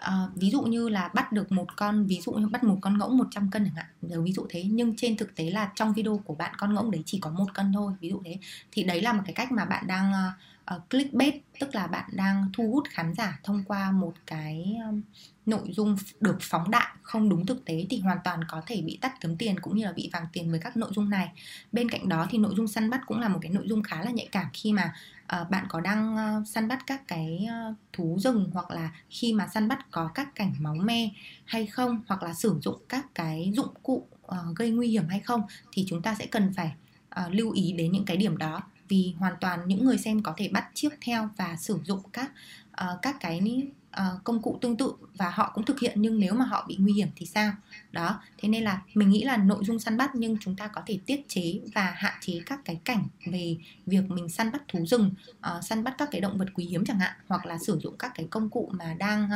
À, 0.03 0.29
ví 0.35 0.51
dụ 0.51 0.63
như 0.63 0.89
là 0.89 1.11
bắt 1.15 1.33
được 1.33 1.53
một 1.53 1.77
con 1.77 2.07
ví 2.07 2.21
dụ 2.21 2.33
như 2.33 2.49
bắt 2.49 2.65
một 2.65 2.79
con 2.81 2.99
ngỗng 2.99 3.19
100 3.19 3.51
cân 3.51 3.65
chẳng 3.65 3.75
hạn 3.75 3.87
nếu 4.03 4.23
ví 4.23 4.33
dụ 4.33 4.47
thế. 4.51 4.65
Nhưng 4.71 4.97
trên 4.97 5.17
thực 5.17 5.35
tế 5.37 5.51
là 5.51 5.73
trong 5.75 5.93
video 5.93 6.21
của 6.25 6.35
bạn 6.35 6.55
con 6.59 6.75
ngỗng 6.75 6.91
đấy 6.91 7.03
chỉ 7.07 7.19
có 7.21 7.31
một 7.31 7.55
cân 7.55 7.73
thôi 7.73 7.93
ví 8.01 8.09
dụ 8.09 8.23
thế. 8.25 8.39
Thì 8.73 8.83
đấy 8.83 9.03
là 9.03 9.13
một 9.13 9.23
cái 9.25 9.35
cách 9.35 9.53
mà 9.53 9.65
bạn 9.65 9.87
đang 9.87 10.11
uh, 10.11 10.33
Ờ, 10.65 10.81
clickbait 10.91 11.35
tức 11.61 11.75
là 11.75 11.87
bạn 11.87 12.11
đang 12.13 12.47
thu 12.53 12.71
hút 12.73 12.85
khán 12.91 13.15
giả 13.15 13.39
thông 13.43 13.65
qua 13.65 13.91
một 13.91 14.13
cái 14.27 14.77
um, 14.87 15.01
nội 15.47 15.73
dung 15.73 15.97
được 16.21 16.37
phóng 16.41 16.71
đại 16.71 16.89
không 17.03 17.29
đúng 17.29 17.47
thực 17.47 17.65
tế 17.65 17.87
thì 17.91 18.01
hoàn 18.01 18.19
toàn 18.25 18.41
có 18.49 18.63
thể 18.67 18.83
bị 18.83 18.99
tắt 19.01 19.21
kiếm 19.21 19.37
tiền 19.37 19.61
cũng 19.61 19.77
như 19.77 19.85
là 19.85 19.93
bị 19.93 20.11
vàng 20.13 20.27
tiền 20.33 20.51
với 20.51 20.61
các 20.61 20.77
nội 20.77 20.91
dung 20.95 21.11
này. 21.11 21.29
Bên 21.73 21.89
cạnh 21.89 22.09
đó 22.09 22.27
thì 22.31 22.39
nội 22.39 22.55
dung 22.57 22.69
săn 22.69 22.91
bắt 22.91 23.01
cũng 23.07 23.21
là 23.21 23.29
một 23.29 23.39
cái 23.43 23.51
nội 23.51 23.65
dung 23.69 23.83
khá 23.83 24.03
là 24.03 24.11
nhạy 24.11 24.29
cảm 24.33 24.47
khi 24.53 24.73
mà 24.73 24.95
uh, 25.41 25.51
bạn 25.51 25.67
có 25.69 25.81
đang 25.81 26.15
uh, 26.15 26.49
săn 26.49 26.69
bắt 26.69 26.79
các 26.87 27.09
cái 27.09 27.47
uh, 27.71 27.77
thú 27.93 28.19
rừng 28.21 28.51
hoặc 28.53 28.71
là 28.71 28.91
khi 29.11 29.33
mà 29.33 29.49
săn 29.55 29.69
bắt 29.69 29.87
có 29.91 30.11
các 30.15 30.35
cảnh 30.35 30.55
máu 30.59 30.75
me 30.75 31.09
hay 31.45 31.67
không 31.67 32.03
hoặc 32.07 32.23
là 32.23 32.35
sử 32.35 32.59
dụng 32.63 32.83
các 32.89 33.07
cái 33.15 33.53
dụng 33.55 33.75
cụ 33.83 34.07
uh, 34.27 34.57
gây 34.57 34.71
nguy 34.71 34.89
hiểm 34.89 35.09
hay 35.09 35.21
không 35.21 35.43
thì 35.73 35.85
chúng 35.89 36.03
ta 36.03 36.15
sẽ 36.15 36.27
cần 36.27 36.53
phải 36.57 36.73
uh, 37.21 37.35
lưu 37.35 37.51
ý 37.51 37.73
đến 37.73 37.93
những 37.93 38.05
cái 38.05 38.17
điểm 38.17 38.37
đó 38.37 38.61
vì 38.93 39.15
hoàn 39.19 39.35
toàn 39.41 39.61
những 39.67 39.85
người 39.85 39.99
xem 39.99 40.23
có 40.23 40.35
thể 40.37 40.49
bắt 40.49 40.69
chước 40.75 40.93
theo 41.01 41.29
và 41.37 41.57
sử 41.57 41.79
dụng 41.85 42.01
các 42.13 42.31
uh, 42.71 43.03
các 43.03 43.17
cái 43.21 43.63
uh, 43.91 44.25
công 44.25 44.43
cụ 44.43 44.59
tương 44.61 44.77
tự 44.77 44.93
và 45.15 45.31
họ 45.31 45.53
cũng 45.55 45.65
thực 45.65 45.81
hiện 45.81 46.03
nhưng 46.03 46.19
nếu 46.19 46.35
mà 46.35 46.45
họ 46.45 46.65
bị 46.69 46.77
nguy 46.81 46.93
hiểm 46.93 47.09
thì 47.17 47.27
sao? 47.27 47.53
Đó 47.93 48.21
thế 48.39 48.49
nên 48.49 48.63
là 48.63 48.83
mình 48.95 49.11
nghĩ 49.11 49.23
là 49.25 49.37
nội 49.37 49.65
dung 49.65 49.79
săn 49.79 49.97
bắt 49.97 50.11
nhưng 50.15 50.37
chúng 50.41 50.57
ta 50.57 50.67
có 50.67 50.83
thể 50.87 50.99
tiết 51.07 51.29
chế 51.29 51.61
và 51.75 51.95
hạn 51.97 52.15
chế 52.21 52.41
các 52.47 52.61
cái 52.65 52.81
cảnh 52.85 53.05
về 53.27 53.57
việc 53.87 54.11
mình 54.11 54.29
săn 54.29 54.53
bắt 54.53 54.63
thú 54.69 54.87
rừng 54.87 55.11
uh, 55.39 55.65
săn 55.65 55.85
bắt 55.85 55.95
các 55.99 56.09
cái 56.13 56.21
động 56.21 56.39
vật 56.39 56.49
quý 56.55 56.65
hiếm 56.65 56.85
chẳng 56.85 56.99
hạn 56.99 57.13
hoặc 57.27 57.47
là 57.47 57.59
sử 57.59 57.79
dụng 57.83 57.97
các 57.99 58.13
cái 58.15 58.27
công 58.31 58.51
cụ 58.51 58.71
mà 58.73 58.95
đang 58.99 59.31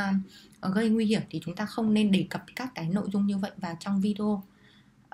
uh, 0.67 0.75
gây 0.75 0.89
nguy 0.89 1.05
hiểm 1.05 1.23
thì 1.31 1.41
chúng 1.45 1.55
ta 1.55 1.67
không 1.67 1.95
nên 1.95 2.13
đề 2.13 2.27
cập 2.31 2.45
các 2.57 2.69
cái 2.75 2.89
nội 2.89 3.09
dung 3.13 3.27
như 3.27 3.39
vậy 3.39 3.51
vào 3.57 3.77
trong 3.81 4.01
video. 4.01 4.43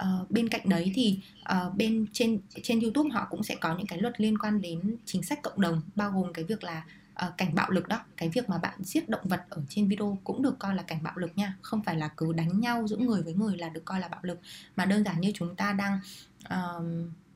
Uh, 0.01 0.31
bên 0.31 0.49
cạnh 0.49 0.69
đấy 0.69 0.93
thì 0.95 1.21
uh, 1.53 1.75
bên 1.77 2.07
trên 2.13 2.41
trên 2.63 2.81
YouTube 2.81 3.11
họ 3.11 3.27
cũng 3.31 3.43
sẽ 3.43 3.55
có 3.55 3.77
những 3.77 3.87
cái 3.87 3.99
luật 4.01 4.21
liên 4.21 4.39
quan 4.39 4.61
đến 4.61 4.97
chính 5.05 5.23
sách 5.23 5.43
cộng 5.43 5.61
đồng 5.61 5.83
bao 5.95 6.11
gồm 6.11 6.33
cái 6.33 6.45
việc 6.45 6.65
là 6.65 6.85
uh, 7.27 7.37
cảnh 7.37 7.55
bạo 7.55 7.71
lực 7.71 7.89
đó. 7.89 8.01
Cái 8.17 8.29
việc 8.29 8.49
mà 8.49 8.59
bạn 8.59 8.75
giết 8.85 9.09
động 9.09 9.29
vật 9.29 9.43
ở 9.49 9.63
trên 9.69 9.89
video 9.89 10.19
cũng 10.25 10.43
được 10.43 10.59
coi 10.59 10.75
là 10.75 10.83
cảnh 10.83 11.03
bạo 11.03 11.17
lực 11.17 11.31
nha 11.37 11.57
không 11.63 11.83
phải 11.83 11.97
là 11.97 12.09
cứ 12.09 12.33
đánh 12.33 12.61
nhau 12.61 12.87
giữa 12.87 12.97
người 12.97 13.23
với 13.23 13.35
người 13.35 13.57
là 13.57 13.69
được 13.69 13.85
coi 13.85 14.01
là 14.01 14.09
bạo 14.09 14.21
lực. 14.23 14.41
Mà 14.77 14.85
đơn 14.85 15.05
giản 15.05 15.21
như 15.21 15.33
chúng 15.35 15.57
ta 15.57 15.73
đang 15.73 16.01
uh, 16.45 16.85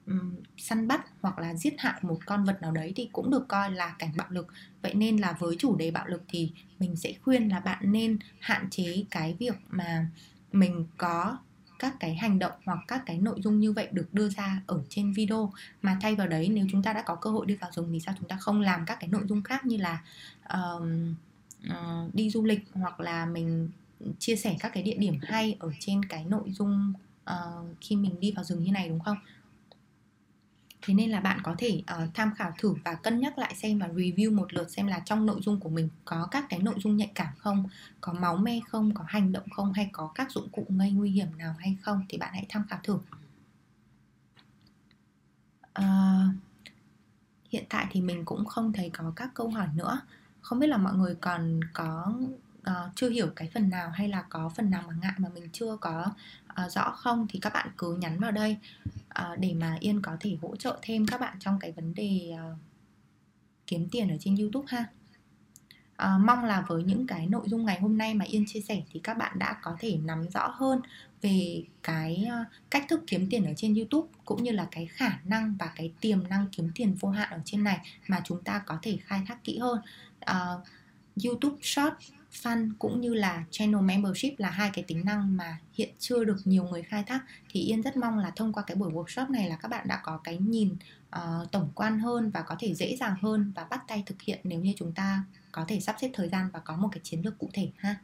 um, 0.06 0.34
săn 0.56 0.88
bắt 0.88 1.06
hoặc 1.20 1.38
là 1.38 1.54
giết 1.54 1.74
hại 1.78 2.00
một 2.02 2.18
con 2.26 2.44
vật 2.44 2.62
nào 2.62 2.72
đấy 2.72 2.92
thì 2.96 3.08
cũng 3.12 3.30
được 3.30 3.48
coi 3.48 3.70
là 3.70 3.94
cảnh 3.98 4.12
bạo 4.16 4.30
lực. 4.30 4.46
Vậy 4.82 4.94
nên 4.94 5.16
là 5.16 5.32
với 5.32 5.56
chủ 5.58 5.76
đề 5.76 5.90
bạo 5.90 6.06
lực 6.06 6.22
thì 6.28 6.52
mình 6.78 6.96
sẽ 6.96 7.14
khuyên 7.22 7.48
là 7.48 7.60
bạn 7.60 7.92
nên 7.92 8.18
hạn 8.40 8.70
chế 8.70 9.04
cái 9.10 9.34
việc 9.38 9.56
mà 9.70 10.06
mình 10.52 10.86
có 10.96 11.38
các 11.78 11.94
cái 12.00 12.14
hành 12.14 12.38
động 12.38 12.52
hoặc 12.64 12.78
các 12.88 13.02
cái 13.06 13.18
nội 13.18 13.40
dung 13.42 13.60
như 13.60 13.72
vậy 13.72 13.88
được 13.92 14.14
đưa 14.14 14.28
ra 14.28 14.62
ở 14.66 14.82
trên 14.88 15.12
video 15.12 15.52
mà 15.82 15.98
thay 16.00 16.14
vào 16.14 16.26
đấy 16.26 16.48
nếu 16.48 16.66
chúng 16.72 16.82
ta 16.82 16.92
đã 16.92 17.02
có 17.02 17.14
cơ 17.14 17.30
hội 17.30 17.46
đi 17.46 17.54
vào 17.54 17.70
rừng 17.74 17.88
thì 17.92 18.00
sao 18.00 18.14
chúng 18.18 18.28
ta 18.28 18.36
không 18.36 18.60
làm 18.60 18.86
các 18.86 19.00
cái 19.00 19.08
nội 19.08 19.22
dung 19.28 19.42
khác 19.42 19.66
như 19.66 19.76
là 19.76 20.02
uh, 20.54 20.82
uh, 21.70 22.14
đi 22.14 22.30
du 22.30 22.44
lịch 22.44 22.64
hoặc 22.74 23.00
là 23.00 23.26
mình 23.26 23.68
chia 24.18 24.36
sẻ 24.36 24.56
các 24.60 24.72
cái 24.74 24.82
địa 24.82 24.96
điểm 24.98 25.18
hay 25.22 25.56
ở 25.58 25.72
trên 25.80 26.04
cái 26.04 26.24
nội 26.24 26.52
dung 26.52 26.92
uh, 27.30 27.66
khi 27.80 27.96
mình 27.96 28.20
đi 28.20 28.32
vào 28.32 28.44
rừng 28.44 28.62
như 28.62 28.72
này 28.72 28.88
đúng 28.88 29.00
không? 29.00 29.16
Thế 30.86 30.94
nên 30.94 31.10
là 31.10 31.20
bạn 31.20 31.40
có 31.42 31.54
thể 31.58 31.82
uh, 32.02 32.14
tham 32.14 32.34
khảo 32.36 32.52
thử 32.58 32.74
và 32.84 32.94
cân 32.94 33.20
nhắc 33.20 33.38
lại 33.38 33.54
xem 33.54 33.78
và 33.78 33.88
review 33.88 34.36
một 34.36 34.54
lượt 34.54 34.70
xem 34.70 34.86
là 34.86 34.98
trong 35.04 35.26
nội 35.26 35.40
dung 35.42 35.60
của 35.60 35.68
mình 35.68 35.88
có 36.04 36.28
các 36.30 36.44
cái 36.48 36.58
nội 36.58 36.74
dung 36.78 36.96
nhạy 36.96 37.10
cảm 37.14 37.34
không 37.38 37.68
có 38.00 38.12
máu 38.12 38.36
me 38.36 38.60
không 38.68 38.94
có 38.94 39.04
hành 39.08 39.32
động 39.32 39.50
không 39.50 39.72
hay 39.72 39.90
có 39.92 40.10
các 40.14 40.30
dụng 40.30 40.48
cụ 40.48 40.66
gây 40.68 40.90
nguy 40.90 41.10
hiểm 41.10 41.38
nào 41.38 41.54
hay 41.58 41.76
không 41.82 42.04
thì 42.08 42.18
bạn 42.18 42.30
hãy 42.32 42.46
tham 42.48 42.64
khảo 42.68 42.80
thử. 42.82 42.98
Uh, 45.78 46.34
hiện 47.50 47.64
tại 47.68 47.86
thì 47.90 48.00
mình 48.00 48.24
cũng 48.24 48.44
không 48.44 48.72
thấy 48.72 48.90
có 48.90 49.12
các 49.16 49.30
câu 49.34 49.48
hỏi 49.48 49.68
nữa. 49.74 50.00
Không 50.40 50.58
biết 50.58 50.66
là 50.66 50.76
mọi 50.76 50.94
người 50.94 51.14
còn 51.14 51.60
có 51.72 52.12
uh, 52.70 52.94
chưa 52.94 53.10
hiểu 53.10 53.28
cái 53.36 53.50
phần 53.54 53.68
nào 53.68 53.90
hay 53.90 54.08
là 54.08 54.22
có 54.22 54.48
phần 54.48 54.70
nào 54.70 54.82
mà 54.86 54.94
ngại 55.02 55.14
mà 55.18 55.28
mình 55.28 55.48
chưa 55.52 55.76
có 55.80 56.06
uh, 56.64 56.72
rõ 56.72 56.90
không 56.90 57.26
thì 57.30 57.38
các 57.38 57.52
bạn 57.52 57.68
cứ 57.78 57.96
nhắn 57.96 58.20
vào 58.20 58.30
đây 58.30 58.56
uh, 59.20 59.38
để 59.38 59.54
mà 59.54 59.76
yên 59.80 60.02
có 60.02 60.16
thể 60.20 60.36
hỗ 60.42 60.56
trợ 60.56 60.78
thêm 60.82 61.06
các 61.06 61.20
bạn 61.20 61.36
trong 61.40 61.58
cái 61.58 61.72
vấn 61.72 61.94
đề 61.94 62.32
uh, 62.34 62.58
kiếm 63.66 63.88
tiền 63.92 64.10
ở 64.10 64.16
trên 64.20 64.36
YouTube 64.36 64.66
ha. 64.68 64.86
À, 65.96 66.18
mong 66.18 66.44
là 66.44 66.64
với 66.68 66.82
những 66.82 67.06
cái 67.06 67.26
nội 67.26 67.42
dung 67.46 67.64
ngày 67.64 67.80
hôm 67.80 67.98
nay 67.98 68.14
mà 68.14 68.24
Yên 68.24 68.44
chia 68.46 68.60
sẻ 68.60 68.82
thì 68.92 69.00
các 69.00 69.14
bạn 69.14 69.38
đã 69.38 69.56
có 69.62 69.76
thể 69.80 69.98
nắm 70.04 70.30
rõ 70.30 70.48
hơn 70.48 70.80
về 71.22 71.62
cái 71.82 72.28
cách 72.70 72.84
thức 72.88 73.00
kiếm 73.06 73.26
tiền 73.30 73.44
ở 73.44 73.52
trên 73.56 73.74
YouTube 73.74 74.08
cũng 74.24 74.42
như 74.42 74.50
là 74.50 74.68
cái 74.70 74.86
khả 74.86 75.18
năng 75.24 75.56
và 75.58 75.72
cái 75.76 75.92
tiềm 76.00 76.28
năng 76.28 76.46
kiếm 76.52 76.70
tiền 76.74 76.94
vô 77.00 77.08
hạn 77.08 77.28
ở 77.30 77.40
trên 77.44 77.64
này 77.64 77.78
mà 78.08 78.20
chúng 78.24 78.42
ta 78.42 78.58
có 78.58 78.78
thể 78.82 78.98
khai 79.04 79.20
thác 79.26 79.44
kỹ 79.44 79.58
hơn. 79.58 79.78
Uh, 80.30 80.66
YouTube 81.24 81.56
Short 81.62 81.94
fan 82.42 82.70
cũng 82.78 83.00
như 83.00 83.14
là 83.14 83.44
Channel 83.50 83.80
Membership 83.80 84.38
là 84.38 84.50
hai 84.50 84.70
cái 84.74 84.84
tính 84.84 85.04
năng 85.04 85.36
mà 85.36 85.58
hiện 85.72 85.94
chưa 85.98 86.24
được 86.24 86.36
nhiều 86.44 86.64
người 86.64 86.82
khai 86.82 87.04
thác 87.06 87.24
thì 87.50 87.60
Yên 87.60 87.82
rất 87.82 87.96
mong 87.96 88.18
là 88.18 88.32
thông 88.36 88.52
qua 88.52 88.62
cái 88.66 88.76
buổi 88.76 88.92
workshop 88.92 89.30
này 89.30 89.48
là 89.48 89.56
các 89.56 89.68
bạn 89.68 89.88
đã 89.88 90.00
có 90.02 90.20
cái 90.24 90.38
nhìn 90.38 90.76
uh, 91.16 91.52
tổng 91.52 91.70
quan 91.74 91.98
hơn 91.98 92.30
và 92.30 92.42
có 92.42 92.56
thể 92.58 92.74
dễ 92.74 92.96
dàng 92.96 93.14
hơn 93.22 93.52
và 93.56 93.64
bắt 93.64 93.80
tay 93.88 94.02
thực 94.06 94.22
hiện 94.22 94.40
nếu 94.44 94.60
như 94.60 94.72
chúng 94.76 94.92
ta 94.92 95.24
có 95.52 95.64
thể 95.68 95.80
sắp 95.80 95.96
xếp 96.00 96.10
thời 96.14 96.28
gian 96.28 96.50
và 96.52 96.58
có 96.58 96.76
một 96.76 96.88
cái 96.92 97.00
chiến 97.02 97.20
lược 97.24 97.38
cụ 97.38 97.50
thể 97.52 97.70
ha. 97.76 97.96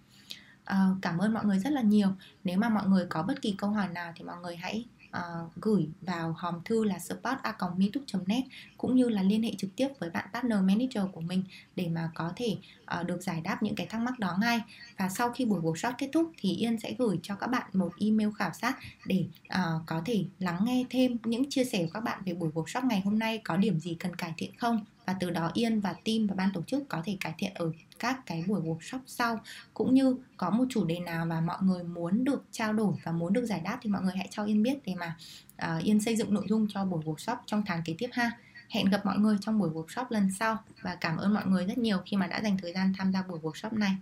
Uh, 0.63 1.03
cảm 1.03 1.19
ơn 1.19 1.35
mọi 1.35 1.45
người 1.45 1.59
rất 1.59 1.71
là 1.73 1.83
nhiều. 1.83 2.09
Nếu 2.45 2.59
mà 2.59 2.69
mọi 2.69 2.89
người 2.89 3.07
có 3.09 3.23
bất 3.23 3.43
kỳ 3.43 3.55
câu 3.59 3.71
hỏi 3.71 3.89
nào 3.89 4.13
thì 4.17 4.25
mọi 4.25 4.37
người 4.43 4.57
hãy 4.57 4.85
uh, 5.17 5.57
gửi 5.57 5.89
vào 6.01 6.35
hòm 6.39 6.61
thư 6.65 6.85
là 6.85 6.99
support.meetup.net 6.99 8.45
cũng 8.77 8.97
như 8.97 9.09
là 9.09 9.23
liên 9.23 9.43
hệ 9.43 9.53
trực 9.59 9.71
tiếp 9.77 9.89
với 9.99 10.11
bạn 10.11 10.29
partner 10.33 10.59
manager 10.59 11.05
của 11.13 11.21
mình 11.21 11.45
để 11.77 11.89
mà 11.89 12.11
có 12.15 12.33
thể 12.37 12.57
uh, 13.01 13.07
được 13.07 13.23
giải 13.23 13.41
đáp 13.41 13.63
những 13.63 13.75
cái 13.75 13.87
thắc 13.87 14.01
mắc 14.01 14.19
đó 14.19 14.37
ngay. 14.41 14.61
Và 14.97 15.09
sau 15.09 15.31
khi 15.31 15.45
buổi 15.45 15.61
workshop 15.61 15.93
kết 15.99 16.11
thúc 16.13 16.33
thì 16.39 16.57
Yên 16.57 16.79
sẽ 16.79 16.95
gửi 16.99 17.19
cho 17.23 17.35
các 17.35 17.47
bạn 17.47 17.71
một 17.73 17.93
email 18.01 18.29
khảo 18.39 18.53
sát 18.53 18.79
để 19.07 19.25
uh, 19.55 19.83
có 19.87 20.03
thể 20.05 20.25
lắng 20.39 20.59
nghe 20.65 20.85
thêm 20.91 21.17
những 21.25 21.51
chia 21.51 21.65
sẻ 21.65 21.85
của 21.85 21.91
các 21.93 22.01
bạn 22.01 22.23
về 22.27 22.35
buổi 22.35 22.51
workshop 22.55 22.87
ngày 22.87 23.01
hôm 23.05 23.19
nay 23.19 23.39
có 23.45 23.57
điểm 23.57 23.81
gì 23.81 23.95
cần 23.95 24.17
cải 24.17 24.35
thiện 24.37 24.51
không 24.59 24.85
và 25.13 25.19
từ 25.21 25.31
đó 25.31 25.51
Yên 25.55 25.81
và 25.81 25.95
team 26.05 26.27
và 26.27 26.35
ban 26.35 26.51
tổ 26.53 26.63
chức 26.63 26.89
có 26.89 27.03
thể 27.05 27.17
cải 27.21 27.35
thiện 27.39 27.53
ở 27.55 27.73
các 27.99 28.21
cái 28.27 28.45
buổi 28.47 28.61
workshop 28.61 28.99
sau 29.07 29.41
cũng 29.75 29.95
như 29.95 30.17
có 30.37 30.51
một 30.51 30.65
chủ 30.71 30.85
đề 30.85 30.99
nào 30.99 31.27
mà 31.27 31.41
mọi 31.41 31.59
người 31.61 31.85
muốn 31.85 32.25
được 32.25 32.45
trao 32.51 32.73
đổi 32.73 32.95
và 33.05 33.13
muốn 33.13 33.33
được 33.33 33.45
giải 33.45 33.61
đáp 33.65 33.79
thì 33.83 33.91
mọi 33.91 34.03
người 34.03 34.13
hãy 34.17 34.29
cho 34.31 34.45
Yên 34.45 34.63
biết 34.63 34.79
để 34.87 34.95
mà 34.95 35.17
uh, 35.77 35.83
Yên 35.83 36.01
xây 36.01 36.17
dựng 36.17 36.35
nội 36.35 36.45
dung 36.49 36.67
cho 36.69 36.85
buổi 36.85 37.05
workshop 37.05 37.37
trong 37.47 37.63
tháng 37.67 37.83
kế 37.85 37.95
tiếp 37.99 38.09
ha. 38.13 38.31
Hẹn 38.69 38.91
gặp 38.91 39.07
mọi 39.07 39.19
người 39.19 39.37
trong 39.41 39.59
buổi 39.59 39.71
workshop 39.71 40.05
lần 40.09 40.31
sau 40.39 40.59
và 40.83 40.95
cảm 40.95 41.17
ơn 41.17 41.35
mọi 41.35 41.47
người 41.47 41.67
rất 41.67 41.79
nhiều 41.79 41.99
khi 42.07 42.17
mà 42.17 42.27
đã 42.27 42.41
dành 42.43 42.59
thời 42.63 42.73
gian 42.73 42.93
tham 42.99 43.13
gia 43.13 43.23
buổi 43.23 43.39
workshop 43.39 43.79
này. 43.79 43.97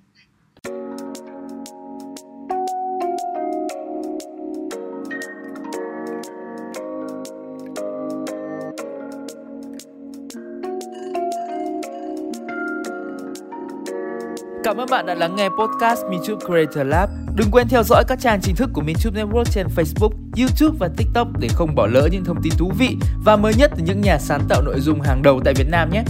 Cảm 14.70 14.80
ơn 14.80 14.90
bạn 14.90 15.06
đã 15.06 15.14
lắng 15.14 15.36
nghe 15.36 15.48
podcast 15.48 16.00
MeTube 16.10 16.46
Creator 16.46 16.86
Lab. 16.86 17.10
Đừng 17.34 17.50
quên 17.52 17.68
theo 17.68 17.82
dõi 17.82 18.04
các 18.08 18.18
trang 18.20 18.40
chính 18.42 18.56
thức 18.56 18.70
của 18.72 18.80
MeTube 18.80 19.22
Network 19.22 19.44
trên 19.44 19.66
Facebook, 19.76 20.10
YouTube 20.38 20.76
và 20.80 20.88
TikTok 20.96 21.28
để 21.40 21.48
không 21.54 21.74
bỏ 21.74 21.86
lỡ 21.86 22.08
những 22.12 22.24
thông 22.24 22.42
tin 22.42 22.52
thú 22.58 22.72
vị 22.78 22.96
và 23.24 23.36
mới 23.36 23.54
nhất 23.54 23.70
từ 23.76 23.82
những 23.84 24.00
nhà 24.00 24.18
sáng 24.18 24.40
tạo 24.48 24.62
nội 24.62 24.80
dung 24.80 25.00
hàng 25.00 25.22
đầu 25.22 25.40
tại 25.44 25.54
Việt 25.54 25.66
Nam 25.70 25.90
nhé. 25.92 26.02